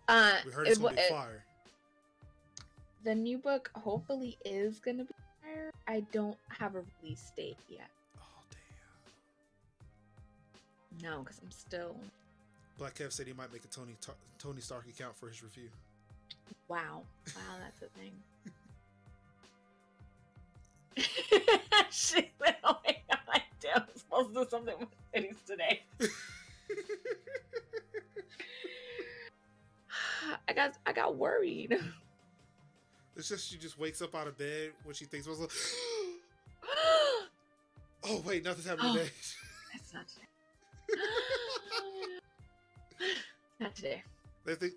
Uh, 0.07 0.37
we 0.45 0.51
heard 0.51 0.67
it's 0.67 0.77
it, 0.77 0.81
gonna 0.81 0.95
be 0.95 1.01
fire. 1.09 1.43
The 3.03 3.15
new 3.15 3.39
book 3.39 3.71
hopefully 3.73 4.37
is 4.45 4.79
gonna 4.79 5.05
be 5.05 5.13
fire. 5.41 5.71
I 5.87 6.01
don't 6.11 6.37
have 6.49 6.75
a 6.75 6.83
release 7.01 7.31
date 7.35 7.57
yet. 7.67 7.89
Oh 8.17 8.43
damn. 10.99 11.09
No, 11.09 11.23
because 11.23 11.39
I'm 11.43 11.49
still. 11.49 11.95
Black 12.77 12.93
Kev 12.93 13.11
said 13.11 13.25
he 13.25 13.33
might 13.33 13.51
make 13.51 13.65
a 13.65 13.67
Tony 13.69 13.95
Tony 14.37 14.61
Stark 14.61 14.85
account 14.87 15.15
for 15.15 15.29
his 15.29 15.41
review. 15.41 15.69
Wow! 16.67 17.01
Wow, 17.35 17.57
that's 17.59 17.81
a 17.81 17.87
thing. 17.97 18.11
Shit! 21.91 22.29
Oh 22.63 22.77
my 22.85 22.97
god! 23.63 23.83
I'm 23.87 23.97
supposed 23.97 24.33
to 24.33 24.43
do 24.43 24.49
something 24.49 24.75
with 24.79 24.89
cities 25.13 25.35
today. 25.45 25.83
I 30.47 30.53
got 30.53 30.77
I 30.85 30.93
got 30.93 31.15
worried. 31.15 31.77
It's 33.15 33.29
just 33.29 33.47
she 33.47 33.59
just 33.59 33.77
wakes 33.77 34.01
up 34.01 34.15
out 34.15 34.25
of 34.25 34.35
bed 34.39 34.71
when 34.83 34.95
she 34.95 35.05
thinks, 35.05 35.27
like, 35.27 35.37
"Oh 38.03 38.23
wait, 38.25 38.43
nothing's 38.43 38.65
happening 38.65 38.89
oh, 38.89 38.97
today." 38.97 39.11
That's 39.71 39.93
not 39.93 40.07
today. 40.07 40.25
not 43.59 43.75
today. 43.75 44.03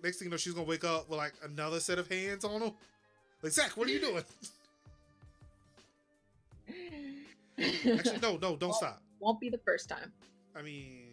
Next 0.03 0.19
thing 0.19 0.27
you 0.27 0.29
know, 0.29 0.37
she's 0.37 0.53
gonna 0.53 0.67
wake 0.67 0.83
up 0.83 1.09
with 1.09 1.17
like 1.17 1.33
another 1.43 1.79
set 1.79 1.97
of 1.97 2.07
hands 2.07 2.45
on 2.45 2.61
her. 2.61 2.71
Like 3.41 3.53
Zach, 3.53 3.71
what 3.75 3.87
are 3.87 3.91
you 3.91 3.99
doing? 3.99 4.23
Actually, 7.85 8.17
no, 8.21 8.33
no, 8.33 8.55
don't 8.55 8.61
won't, 8.63 8.75
stop. 8.75 9.01
Won't 9.19 9.39
be 9.39 9.49
the 9.49 9.59
first 9.59 9.89
time. 9.89 10.11
I 10.55 10.61
mean, 10.61 11.07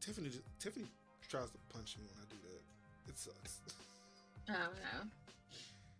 Tiffany, 0.00 0.30
Tiffany 0.58 0.86
tries 1.28 1.50
to 1.50 1.58
punch 1.72 1.96
me 1.98 2.04
when 2.06 2.22
I 2.22 2.28
do 2.30 2.36
that. 2.48 3.10
It 3.10 3.18
sucks. 3.18 3.60
Oh 4.48 4.52
no. 4.52 5.08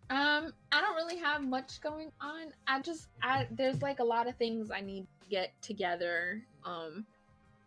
Um, 0.09 0.53
I 0.71 0.81
don't 0.81 0.95
really 0.95 1.17
have 1.17 1.43
much 1.43 1.81
going 1.81 2.11
on. 2.21 2.53
I 2.67 2.81
just, 2.81 3.07
I 3.21 3.47
there's 3.51 3.81
like 3.81 3.99
a 3.99 4.03
lot 4.03 4.27
of 4.27 4.35
things 4.35 4.69
I 4.69 4.81
need 4.81 5.07
to 5.21 5.29
get 5.29 5.53
together. 5.61 6.41
Um, 6.65 7.05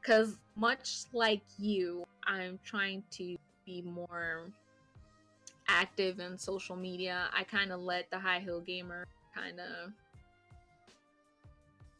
because 0.01 0.37
much 0.55 1.05
like 1.13 1.43
you, 1.59 2.05
I'm 2.25 2.61
trying 2.65 3.03
to 3.13 3.37
be 3.65 3.83
more 3.83 4.43
active 5.67 6.21
in 6.21 6.39
social 6.39 6.77
media. 6.77 7.25
I 7.37 7.43
kind 7.43 7.73
of 7.73 7.81
let 7.81 8.09
the 8.11 8.19
High 8.19 8.39
Heel 8.39 8.61
Gamer 8.61 9.07
kind 9.35 9.59
of 9.59 9.93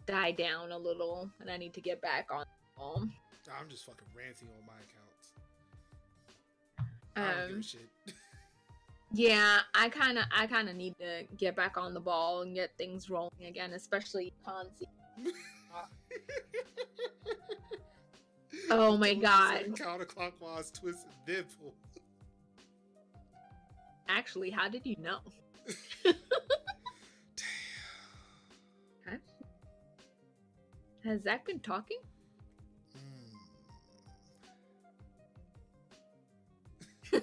die 0.07 0.33
down 0.33 0.73
a 0.73 0.79
little, 0.79 1.31
and 1.41 1.51
I 1.51 1.57
need 1.57 1.75
to 1.75 1.81
get 1.81 2.01
back 2.01 2.29
on. 2.31 2.45
I'm 2.79 3.69
just 3.69 3.85
fucking 3.85 4.09
ranting 4.17 4.49
on 4.49 4.67
my 4.67 4.75
accounts. 4.75 5.33
I 7.17 7.21
don't 7.21 7.43
um, 7.43 7.49
give 7.49 7.59
a 7.59 7.63
shit. 7.63 7.89
yeah, 9.13 9.61
I 9.75 9.89
kind 9.89 10.19
of, 10.19 10.25
I 10.37 10.47
kind 10.47 10.69
of 10.69 10.77
need 10.77 10.97
to 10.99 11.25
get 11.37 11.55
back 11.57 11.77
on 11.77 11.95
the 11.95 12.01
ball 12.01 12.43
and 12.43 12.55
get 12.55 12.71
things 12.77 13.09
rolling 13.09 13.47
again, 13.47 13.73
especially 13.75 14.33
Consi. 14.47 14.87
oh 18.71 18.97
my 18.97 19.15
god! 19.15 19.67
Counterclockwise 19.75 20.73
twist 20.73 21.07
nipple. 21.27 21.75
Actually, 24.09 24.51
how 24.51 24.69
did 24.69 24.83
you 24.85 24.97
know? 24.99 25.19
Has 31.07 31.23
Zach 31.23 31.47
been 31.47 31.61
talking? 31.61 31.99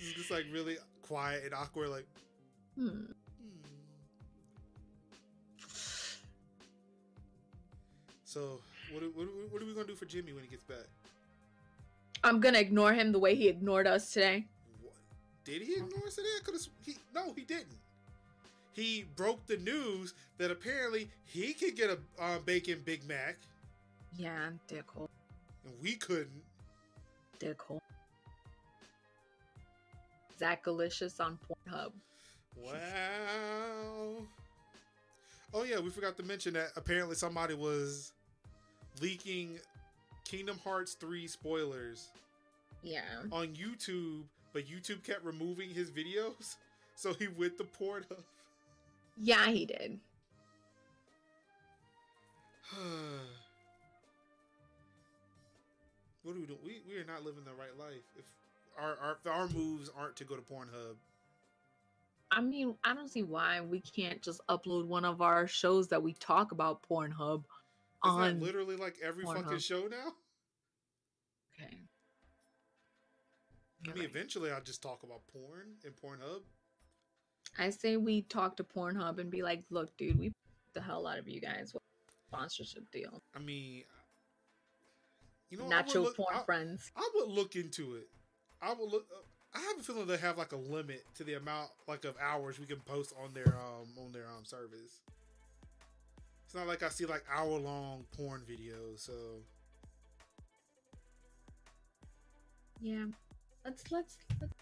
It's 0.00 0.16
just 0.16 0.30
like 0.30 0.44
really 0.52 0.76
quiet 1.02 1.44
and 1.44 1.54
awkward, 1.54 1.90
like. 1.90 2.06
Hmm. 2.78 3.12
So, 8.24 8.60
what, 8.92 9.02
what, 9.14 9.26
what 9.50 9.62
are 9.62 9.66
we 9.66 9.74
gonna 9.74 9.86
do 9.86 9.94
for 9.94 10.06
Jimmy 10.06 10.32
when 10.32 10.42
he 10.44 10.50
gets 10.50 10.64
back? 10.64 10.86
I'm 12.24 12.40
gonna 12.40 12.58
ignore 12.58 12.92
him 12.92 13.12
the 13.12 13.18
way 13.18 13.34
he 13.34 13.48
ignored 13.48 13.86
us 13.86 14.12
today. 14.12 14.46
What? 14.82 14.94
Did 15.44 15.62
he 15.62 15.74
ignore 15.74 16.06
us 16.06 16.16
today? 16.16 16.28
Could 16.44 16.54
he? 16.84 16.96
No, 17.14 17.32
he 17.34 17.42
didn't. 17.42 17.76
He 18.78 19.06
broke 19.16 19.44
the 19.48 19.56
news 19.56 20.14
that 20.36 20.52
apparently 20.52 21.10
he 21.24 21.52
could 21.52 21.74
get 21.74 21.90
a 21.90 21.98
uh, 22.22 22.38
bacon 22.38 22.80
Big 22.84 23.04
Mac. 23.08 23.36
Yeah, 24.16 24.50
dickhole. 24.70 25.08
And 25.64 25.74
we 25.82 25.96
couldn't. 25.96 26.44
Dickhole. 27.40 27.80
Zach 30.38 30.62
Delicious 30.62 31.18
on 31.18 31.40
Pornhub. 31.48 31.90
Wow. 32.56 34.22
Oh 35.52 35.64
yeah, 35.64 35.80
we 35.80 35.90
forgot 35.90 36.16
to 36.18 36.22
mention 36.22 36.54
that 36.54 36.68
apparently 36.76 37.16
somebody 37.16 37.54
was 37.54 38.12
leaking 39.02 39.58
Kingdom 40.24 40.60
Hearts 40.62 40.94
3 40.94 41.26
spoilers. 41.26 42.10
Yeah. 42.84 43.00
On 43.32 43.48
YouTube, 43.48 44.22
but 44.52 44.68
YouTube 44.68 45.02
kept 45.02 45.24
removing 45.24 45.70
his 45.70 45.90
videos, 45.90 46.54
so 46.94 47.12
he 47.12 47.26
went 47.26 47.58
to 47.58 47.64
Pornhub. 47.64 48.22
Yeah, 49.20 49.46
he 49.48 49.66
did. 49.66 49.98
what 56.22 56.36
are 56.36 56.40
we 56.40 56.46
doing? 56.46 56.58
We 56.64 56.80
we 56.88 56.96
are 56.98 57.04
not 57.04 57.24
living 57.24 57.44
the 57.44 57.52
right 57.52 57.76
life. 57.78 58.04
If 58.16 58.24
our 58.78 58.96
our 58.98 59.18
our 59.32 59.48
moves 59.48 59.90
aren't 59.96 60.16
to 60.16 60.24
go 60.24 60.36
to 60.36 60.42
Pornhub. 60.42 60.96
I 62.30 62.42
mean, 62.42 62.74
I 62.84 62.94
don't 62.94 63.08
see 63.08 63.22
why 63.22 63.62
we 63.62 63.80
can't 63.80 64.20
just 64.20 64.40
upload 64.48 64.86
one 64.86 65.06
of 65.06 65.22
our 65.22 65.46
shows 65.46 65.88
that 65.88 66.02
we 66.02 66.12
talk 66.12 66.52
about 66.52 66.82
Pornhub 66.88 67.40
is 67.40 67.44
on 68.02 68.38
that 68.38 68.44
literally 68.44 68.76
like 68.76 68.96
every 69.02 69.24
Pornhub. 69.24 69.44
fucking 69.44 69.58
show 69.58 69.86
now? 69.88 70.12
Okay. 71.54 71.78
I 73.84 73.92
mean, 73.92 74.00
right. 74.00 74.10
eventually 74.10 74.50
I'll 74.50 74.60
just 74.60 74.82
talk 74.82 75.02
about 75.02 75.22
porn 75.32 75.76
and 75.84 75.94
Pornhub. 75.96 76.42
I 77.58 77.70
say 77.70 77.96
we 77.96 78.22
talk 78.22 78.56
to 78.56 78.64
Pornhub 78.64 79.18
and 79.18 79.30
be 79.30 79.42
like, 79.42 79.64
look, 79.70 79.96
dude, 79.96 80.18
we 80.18 80.32
the 80.74 80.80
hell 80.80 81.06
out 81.06 81.18
of 81.18 81.28
you 81.28 81.40
guys. 81.40 81.72
What 81.72 81.82
sponsorship 82.28 82.90
deal? 82.92 83.22
I 83.34 83.38
mean, 83.38 83.84
you 85.50 85.58
know, 85.58 85.64
nacho 85.64 86.02
look, 86.04 86.16
porn 86.16 86.36
I, 86.36 86.42
friends. 86.42 86.90
I 86.96 87.08
would 87.14 87.28
look 87.28 87.56
into 87.56 87.94
it. 87.96 88.08
I 88.60 88.74
would 88.74 88.90
look. 88.90 89.06
I 89.54 89.60
have 89.60 89.78
a 89.78 89.82
feeling 89.82 90.06
they 90.06 90.18
have 90.18 90.36
like 90.36 90.52
a 90.52 90.56
limit 90.56 91.04
to 91.16 91.24
the 91.24 91.34
amount 91.34 91.70
like 91.86 92.04
of 92.04 92.14
hours 92.20 92.60
we 92.60 92.66
can 92.66 92.80
post 92.80 93.14
on 93.22 93.32
their 93.32 93.48
um 93.48 93.88
on 94.04 94.12
their 94.12 94.26
um 94.26 94.44
service. 94.44 95.00
It's 96.44 96.54
not 96.54 96.66
like 96.66 96.82
I 96.82 96.88
see 96.88 97.06
like 97.06 97.24
hour 97.34 97.58
long 97.58 98.04
porn 98.16 98.42
videos, 98.48 99.00
so 99.00 99.12
yeah. 102.80 103.04
Let's 103.64 103.90
let's, 103.90 104.16
let's... 104.40 104.52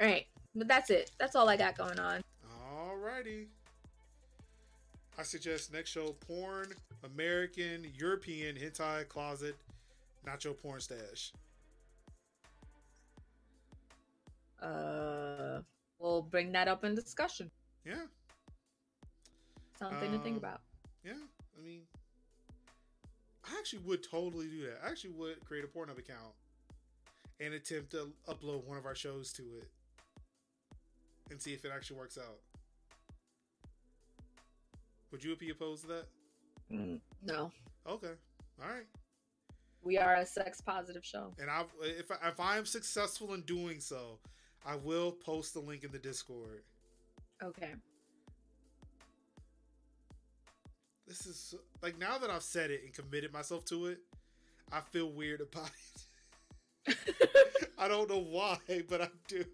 all 0.00 0.06
right. 0.06 0.26
But 0.56 0.68
that's 0.68 0.88
it. 0.88 1.10
That's 1.18 1.36
all 1.36 1.48
I 1.50 1.56
got 1.56 1.76
going 1.76 2.00
on. 2.00 2.22
Alrighty. 2.72 3.46
I 5.18 5.22
suggest 5.22 5.72
next 5.72 5.90
show 5.90 6.16
porn, 6.26 6.72
American, 7.04 7.86
European, 7.98 8.56
hentai 8.56 9.06
closet, 9.06 9.54
nacho 10.26 10.56
porn 10.56 10.80
stash. 10.80 11.32
Uh, 14.62 15.60
we'll 15.98 16.22
bring 16.22 16.52
that 16.52 16.68
up 16.68 16.84
in 16.84 16.94
discussion. 16.94 17.50
Yeah. 17.84 18.06
Something 19.78 20.12
to 20.12 20.18
think 20.18 20.38
about. 20.38 20.62
Yeah, 21.04 21.12
I 21.58 21.62
mean, 21.62 21.82
I 23.44 23.58
actually 23.58 23.80
would 23.80 24.02
totally 24.02 24.46
do 24.46 24.62
that. 24.62 24.80
I 24.84 24.90
actually 24.90 25.10
would 25.10 25.44
create 25.44 25.64
a 25.64 25.66
Pornhub 25.66 25.98
account 25.98 26.32
and 27.40 27.52
attempt 27.52 27.90
to 27.90 28.12
upload 28.26 28.64
one 28.64 28.78
of 28.78 28.86
our 28.86 28.94
shows 28.94 29.32
to 29.34 29.42
it 29.42 29.68
and 31.30 31.40
see 31.40 31.52
if 31.52 31.64
it 31.64 31.72
actually 31.74 31.98
works 31.98 32.18
out. 32.18 32.38
Would 35.12 35.24
you 35.24 35.36
be 35.36 35.50
opposed 35.50 35.82
to 35.82 35.88
that? 35.88 36.06
Mm, 36.72 37.00
no. 37.24 37.50
Okay. 37.88 38.12
All 38.62 38.68
right. 38.68 38.86
We 39.82 39.98
are 39.98 40.16
a 40.16 40.26
sex 40.26 40.60
positive 40.60 41.04
show. 41.04 41.32
And 41.38 41.48
I, 41.48 41.64
if 41.82 42.10
I, 42.10 42.28
if 42.28 42.40
I 42.40 42.58
am 42.58 42.66
successful 42.66 43.34
in 43.34 43.42
doing 43.42 43.78
so, 43.78 44.18
I 44.66 44.74
will 44.76 45.12
post 45.12 45.54
the 45.54 45.60
link 45.60 45.84
in 45.84 45.92
the 45.92 45.98
Discord. 45.98 46.62
Okay. 47.42 47.74
this 51.06 51.26
is 51.26 51.54
like 51.82 51.98
now 51.98 52.18
that 52.18 52.30
I've 52.30 52.42
said 52.42 52.70
it 52.70 52.82
and 52.84 52.92
committed 52.92 53.32
myself 53.32 53.64
to 53.66 53.86
it, 53.86 53.98
I 54.72 54.80
feel 54.80 55.10
weird 55.10 55.40
about 55.40 55.70
it. 56.86 56.96
I 57.78 57.88
don't 57.88 58.10
know 58.10 58.22
why, 58.22 58.58
but 58.88 59.02
I 59.02 59.08
do. 59.28 59.44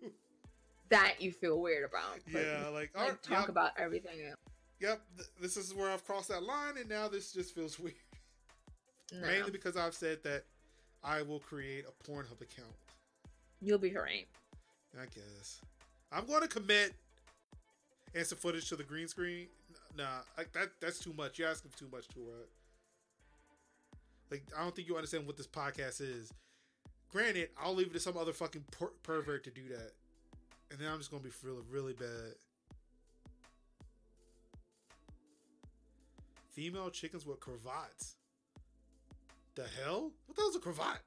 That 0.92 1.14
you 1.20 1.32
feel 1.32 1.60
weird 1.60 1.84
about. 1.84 2.18
Yeah, 2.32 2.68
like, 2.68 2.90
like 2.96 3.20
talk 3.22 3.40
yep, 3.40 3.48
about 3.48 3.72
everything. 3.78 4.20
Else. 4.28 4.36
Yep, 4.80 5.00
th- 5.16 5.28
this 5.40 5.56
is 5.56 5.74
where 5.74 5.90
I've 5.90 6.04
crossed 6.04 6.28
that 6.28 6.42
line, 6.42 6.76
and 6.78 6.88
now 6.88 7.08
this 7.08 7.32
just 7.32 7.54
feels 7.54 7.78
weird. 7.80 7.94
No. 9.12 9.26
Mainly 9.26 9.50
because 9.50 9.76
I've 9.76 9.94
said 9.94 10.22
that 10.24 10.44
I 11.02 11.22
will 11.22 11.40
create 11.40 11.84
a 11.86 12.10
Pornhub 12.10 12.40
account. 12.40 12.74
You'll 13.60 13.78
be 13.78 13.94
right. 13.94 14.26
I 14.96 15.04
guess. 15.06 15.60
I'm 16.10 16.26
going 16.26 16.42
to 16.42 16.48
commit 16.48 16.94
answer 18.14 18.36
footage 18.36 18.68
to 18.68 18.76
the 18.76 18.84
green 18.84 19.08
screen 19.08 19.48
nah, 19.96 20.20
like 20.36 20.52
that 20.52 20.70
that's 20.80 20.98
too 20.98 21.12
much. 21.12 21.38
You're 21.38 21.48
asking 21.48 21.72
too 21.76 21.88
much, 21.92 22.08
too, 22.08 22.20
right? 22.20 22.48
Like 24.30 24.42
I 24.56 24.62
don't 24.62 24.74
think 24.74 24.88
you 24.88 24.96
understand 24.96 25.26
what 25.26 25.36
this 25.36 25.46
podcast 25.46 26.00
is. 26.00 26.32
Granted, 27.10 27.50
I'll 27.62 27.74
leave 27.74 27.88
it 27.88 27.92
to 27.92 28.00
some 28.00 28.16
other 28.16 28.32
fucking 28.32 28.64
per- 28.70 28.92
pervert 29.02 29.44
to 29.44 29.50
do 29.50 29.68
that, 29.68 29.92
and 30.72 30.80
then 30.80 30.88
I'm 30.90 30.98
just 30.98 31.10
gonna 31.10 31.22
be 31.22 31.30
feeling 31.30 31.64
really 31.70 31.92
bad. 31.92 32.34
Female 36.50 36.90
chickens 36.90 37.26
with 37.26 37.40
cravats. 37.40 38.16
The 39.54 39.66
hell? 39.82 40.10
What 40.26 40.36
the 40.36 40.42
hell's 40.42 40.56
a 40.56 40.58
cravat? 40.58 41.00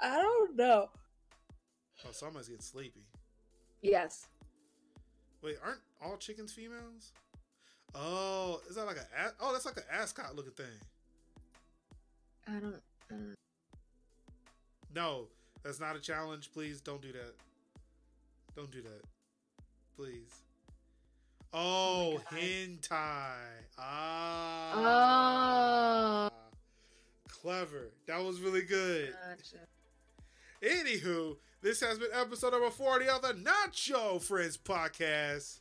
I 0.00 0.20
don't 0.20 0.54
know. 0.54 0.90
Oh, 2.04 2.12
somebody's 2.12 2.48
getting 2.48 2.62
sleepy. 2.62 3.06
Yes. 3.80 4.28
Wait, 5.42 5.56
aren't 5.64 5.80
all 6.02 6.16
chickens 6.18 6.52
females? 6.52 7.12
Oh, 7.94 8.60
is 8.68 8.76
that 8.76 8.84
like 8.84 8.96
a 8.96 9.06
oh? 9.40 9.52
That's 9.52 9.64
like 9.64 9.78
an 9.78 9.84
ascot 9.90 10.36
looking 10.36 10.52
thing. 10.52 10.66
I 12.46 12.52
don't. 12.52 12.82
I 13.10 13.14
don't. 13.14 13.34
No, 14.94 15.28
that's 15.62 15.80
not 15.80 15.96
a 15.96 16.00
challenge. 16.00 16.52
Please 16.52 16.80
don't 16.82 17.00
do 17.00 17.12
that. 17.12 17.34
Don't 18.56 18.70
do 18.70 18.80
that. 18.80 19.02
Please. 19.94 20.32
Oh, 21.52 22.14
oh 22.16 22.20
hentai. 22.34 23.34
Ah. 23.78 24.72
Oh. 26.30 26.32
Clever. 27.28 27.92
That 28.06 28.24
was 28.24 28.40
really 28.40 28.62
good. 28.62 29.14
Gotcha. 29.28 29.58
Anywho, 30.62 31.36
this 31.60 31.80
has 31.82 31.98
been 31.98 32.08
episode 32.14 32.52
number 32.52 32.70
40 32.70 33.08
of 33.08 33.20
the 33.20 33.34
Nacho 33.34 34.22
Friends 34.22 34.56
podcast. 34.56 35.58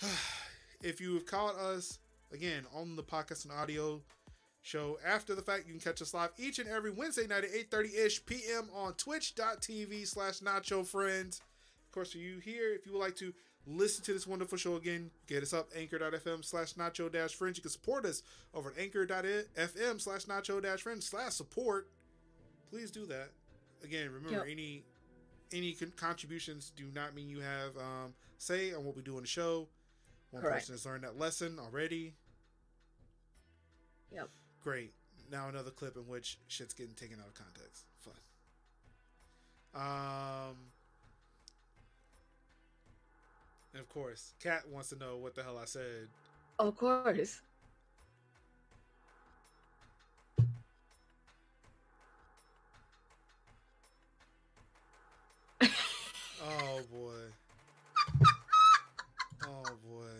if 0.82 1.02
you 1.02 1.12
have 1.14 1.26
caught 1.26 1.56
us 1.56 1.98
again 2.32 2.64
on 2.74 2.96
the 2.96 3.02
podcast 3.02 3.44
and 3.44 3.52
audio, 3.52 4.00
show 4.62 4.98
after 5.06 5.34
the 5.34 5.42
fact. 5.42 5.66
You 5.66 5.72
can 5.72 5.80
catch 5.80 6.02
us 6.02 6.14
live 6.14 6.30
each 6.38 6.58
and 6.58 6.68
every 6.68 6.90
Wednesday 6.90 7.26
night 7.26 7.44
at 7.44 7.70
8.30ish 7.70 8.26
p.m. 8.26 8.68
on 8.74 8.94
twitch.tv 8.94 10.06
slash 10.06 10.40
nacho 10.40 10.86
friends. 10.86 11.40
Of 11.86 11.92
course, 11.92 12.12
for 12.12 12.18
you 12.18 12.38
here, 12.38 12.72
if 12.74 12.86
you 12.86 12.92
would 12.92 13.00
like 13.00 13.16
to 13.16 13.32
listen 13.66 14.04
to 14.04 14.12
this 14.12 14.26
wonderful 14.26 14.58
show 14.58 14.76
again, 14.76 15.10
get 15.26 15.42
us 15.42 15.52
up 15.52 15.68
anchor.fm 15.76 16.44
slash 16.44 16.74
nacho 16.74 17.10
dash 17.10 17.34
friends. 17.34 17.58
You 17.58 17.62
can 17.62 17.70
support 17.70 18.04
us 18.04 18.22
over 18.54 18.70
at 18.70 18.78
anchor.fm 18.78 20.00
slash 20.00 20.26
nacho 20.26 20.62
dash 20.62 20.82
friends 20.82 21.06
slash 21.06 21.32
support. 21.32 21.88
Please 22.70 22.90
do 22.90 23.06
that. 23.06 23.30
Again, 23.82 24.10
remember, 24.12 24.46
yep. 24.46 24.46
any 24.50 24.84
any 25.52 25.72
con- 25.72 25.92
contributions 25.96 26.70
do 26.76 26.86
not 26.94 27.14
mean 27.14 27.28
you 27.28 27.40
have 27.40 27.76
um, 27.76 28.14
say 28.38 28.72
on 28.72 28.84
what 28.84 28.94
we 28.94 29.02
do 29.02 29.16
in 29.16 29.22
the 29.22 29.28
show. 29.28 29.66
One 30.30 30.42
Correct. 30.42 30.60
person 30.60 30.74
has 30.74 30.86
learned 30.86 31.04
that 31.04 31.18
lesson 31.18 31.58
already. 31.58 32.14
Yep. 34.12 34.28
Great. 34.62 34.92
Now 35.30 35.48
another 35.48 35.70
clip 35.70 35.96
in 35.96 36.02
which 36.02 36.38
shit's 36.48 36.74
getting 36.74 36.94
taken 36.94 37.18
out 37.20 37.28
of 37.28 37.34
context. 37.34 37.84
Fun. 37.98 38.14
Um. 39.74 40.56
And 43.72 43.80
of 43.80 43.88
course, 43.88 44.34
Kat 44.42 44.68
wants 44.68 44.88
to 44.90 44.96
know 44.96 45.16
what 45.16 45.34
the 45.34 45.42
hell 45.42 45.58
I 45.60 45.64
said. 45.64 46.08
Of 46.58 46.76
course. 46.76 47.40
oh 55.62 56.80
boy. 56.92 57.22
Oh 59.46 59.62
boy. 59.88 60.19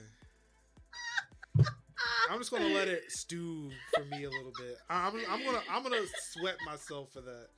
I'm 2.31 2.39
just 2.39 2.53
gonna 2.53 2.69
let 2.69 2.87
it 2.87 3.11
stew 3.11 3.73
for 3.93 4.05
me 4.05 4.23
a 4.23 4.31
little 4.31 4.53
bit. 4.57 4.77
I'm, 4.89 5.17
I'm 5.29 5.45
gonna 5.45 5.61
I'm 5.69 5.83
gonna 5.83 6.03
sweat 6.31 6.55
myself 6.65 7.13
for 7.13 7.21
that. 7.23 7.49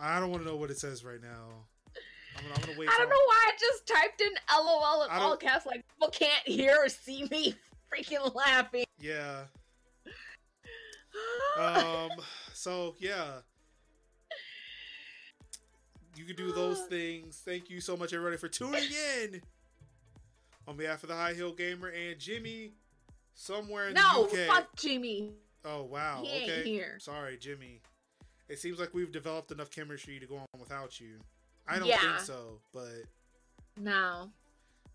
I 0.00 0.18
don't 0.18 0.30
want 0.30 0.42
to 0.44 0.48
know 0.48 0.56
what 0.56 0.70
it 0.70 0.78
says 0.78 1.04
right 1.04 1.20
now. 1.20 1.66
I'm 2.34 2.42
gonna, 2.42 2.54
I'm 2.54 2.60
gonna 2.62 2.78
wait. 2.78 2.88
I 2.88 2.96
don't 2.96 3.10
know 3.10 3.16
why 3.26 3.44
I 3.48 3.52
just 3.60 3.86
typed 3.86 4.22
in 4.22 4.30
LOL 4.50 5.02
in 5.02 5.10
all 5.10 5.36
caps. 5.36 5.66
Like 5.66 5.84
people 5.92 6.08
can't 6.08 6.42
hear 6.46 6.78
or 6.82 6.88
see 6.88 7.28
me 7.30 7.54
freaking 7.94 8.34
laughing. 8.34 8.86
Yeah. 8.98 9.42
um. 11.58 12.10
So 12.54 12.94
yeah. 12.98 13.40
You 16.16 16.24
can 16.24 16.34
do 16.34 16.52
those 16.52 16.80
things. 16.88 17.42
Thank 17.44 17.68
you 17.68 17.82
so 17.82 17.94
much, 17.94 18.14
everybody, 18.14 18.38
for 18.38 18.48
tuning 18.48 18.88
in. 19.20 19.42
On 20.66 20.78
behalf 20.78 21.02
of 21.02 21.10
the 21.10 21.14
High 21.14 21.34
Heel 21.34 21.52
Gamer 21.52 21.88
and 21.88 22.18
Jimmy, 22.18 22.72
somewhere 23.38 23.88
in 23.88 23.94
no, 23.94 24.26
the 24.26 24.28
UK. 24.28 24.46
No, 24.46 24.54
fuck 24.54 24.76
Jimmy. 24.76 25.32
Oh 25.64 25.84
wow. 25.84 26.22
He 26.22 26.44
okay. 26.44 26.62
Here. 26.64 26.98
Sorry, 26.98 27.36
Jimmy. 27.38 27.80
It 28.48 28.58
seems 28.58 28.78
like 28.78 28.94
we've 28.94 29.12
developed 29.12 29.52
enough 29.52 29.70
chemistry 29.70 30.18
to 30.18 30.26
go 30.26 30.36
on 30.36 30.60
without 30.60 31.00
you. 31.00 31.18
I 31.66 31.78
don't 31.78 31.88
yeah. 31.88 31.98
think 31.98 32.20
so, 32.20 32.60
but 32.72 33.04
no. 33.76 34.30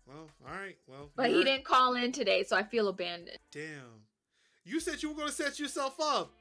Well, 0.06 0.28
all 0.46 0.54
right. 0.60 0.76
Well, 0.86 1.10
but 1.16 1.30
he 1.30 1.42
didn't 1.44 1.64
call 1.64 1.94
in 1.94 2.12
today, 2.12 2.42
so 2.42 2.56
I 2.56 2.62
feel 2.62 2.88
abandoned. 2.88 3.38
Damn. 3.52 4.02
You 4.64 4.80
said 4.80 5.02
you 5.02 5.10
were 5.10 5.14
going 5.14 5.28
to 5.28 5.34
set 5.34 5.58
yourself 5.58 5.96
up. 6.00 6.32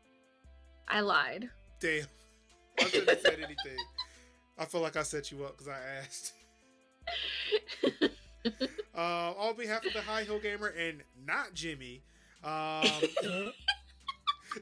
I 0.88 1.02
lied. 1.02 1.50
Damn. 1.80 2.06
I 2.80 2.84
shouldn't 2.86 3.10
have 3.10 3.22
said 3.22 3.36
anything. 3.38 3.78
I 4.58 4.66
feel 4.66 4.82
like 4.82 4.98
I 4.98 5.04
set 5.04 5.32
you 5.32 5.46
up 5.46 5.58
because 5.58 5.68
I 5.68 5.78
asked. 6.02 6.34
uh, 8.96 9.34
on 9.38 9.56
behalf 9.56 9.86
of 9.86 9.94
the 9.94 10.02
High 10.02 10.24
Heel 10.24 10.40
Gamer 10.40 10.68
and 10.68 11.02
not 11.26 11.54
Jimmy, 11.54 12.04
um, 12.44 12.86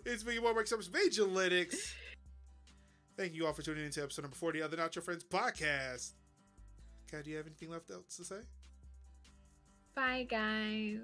it's 0.06 0.26
me, 0.26 0.40
Warwick 0.40 0.68
Summers, 0.68 0.90
Major 0.92 1.24
Lytics. 1.24 1.94
Thank 3.18 3.34
you 3.34 3.46
all 3.46 3.54
for 3.54 3.62
tuning 3.62 3.86
in 3.86 3.92
to 3.92 4.04
episode 4.04 4.24
number 4.24 4.38
40 4.38 4.62
of 4.62 4.72
the 4.72 4.78
Not 4.78 4.96
Your 4.96 5.04
Friends 5.04 5.24
podcast. 5.24 6.12
Kat, 7.10 7.24
do 7.24 7.30
you 7.32 7.38
have 7.38 7.46
anything 7.46 7.70
left 7.70 7.92
else 7.92 8.16
to 8.18 8.24
say? 8.24 8.40
Bye, 9.96 10.26
guys. 10.30 11.00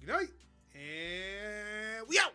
Good 0.00 0.08
night. 0.08 0.28
And 0.74 2.08
we 2.08 2.18
out. 2.18 2.32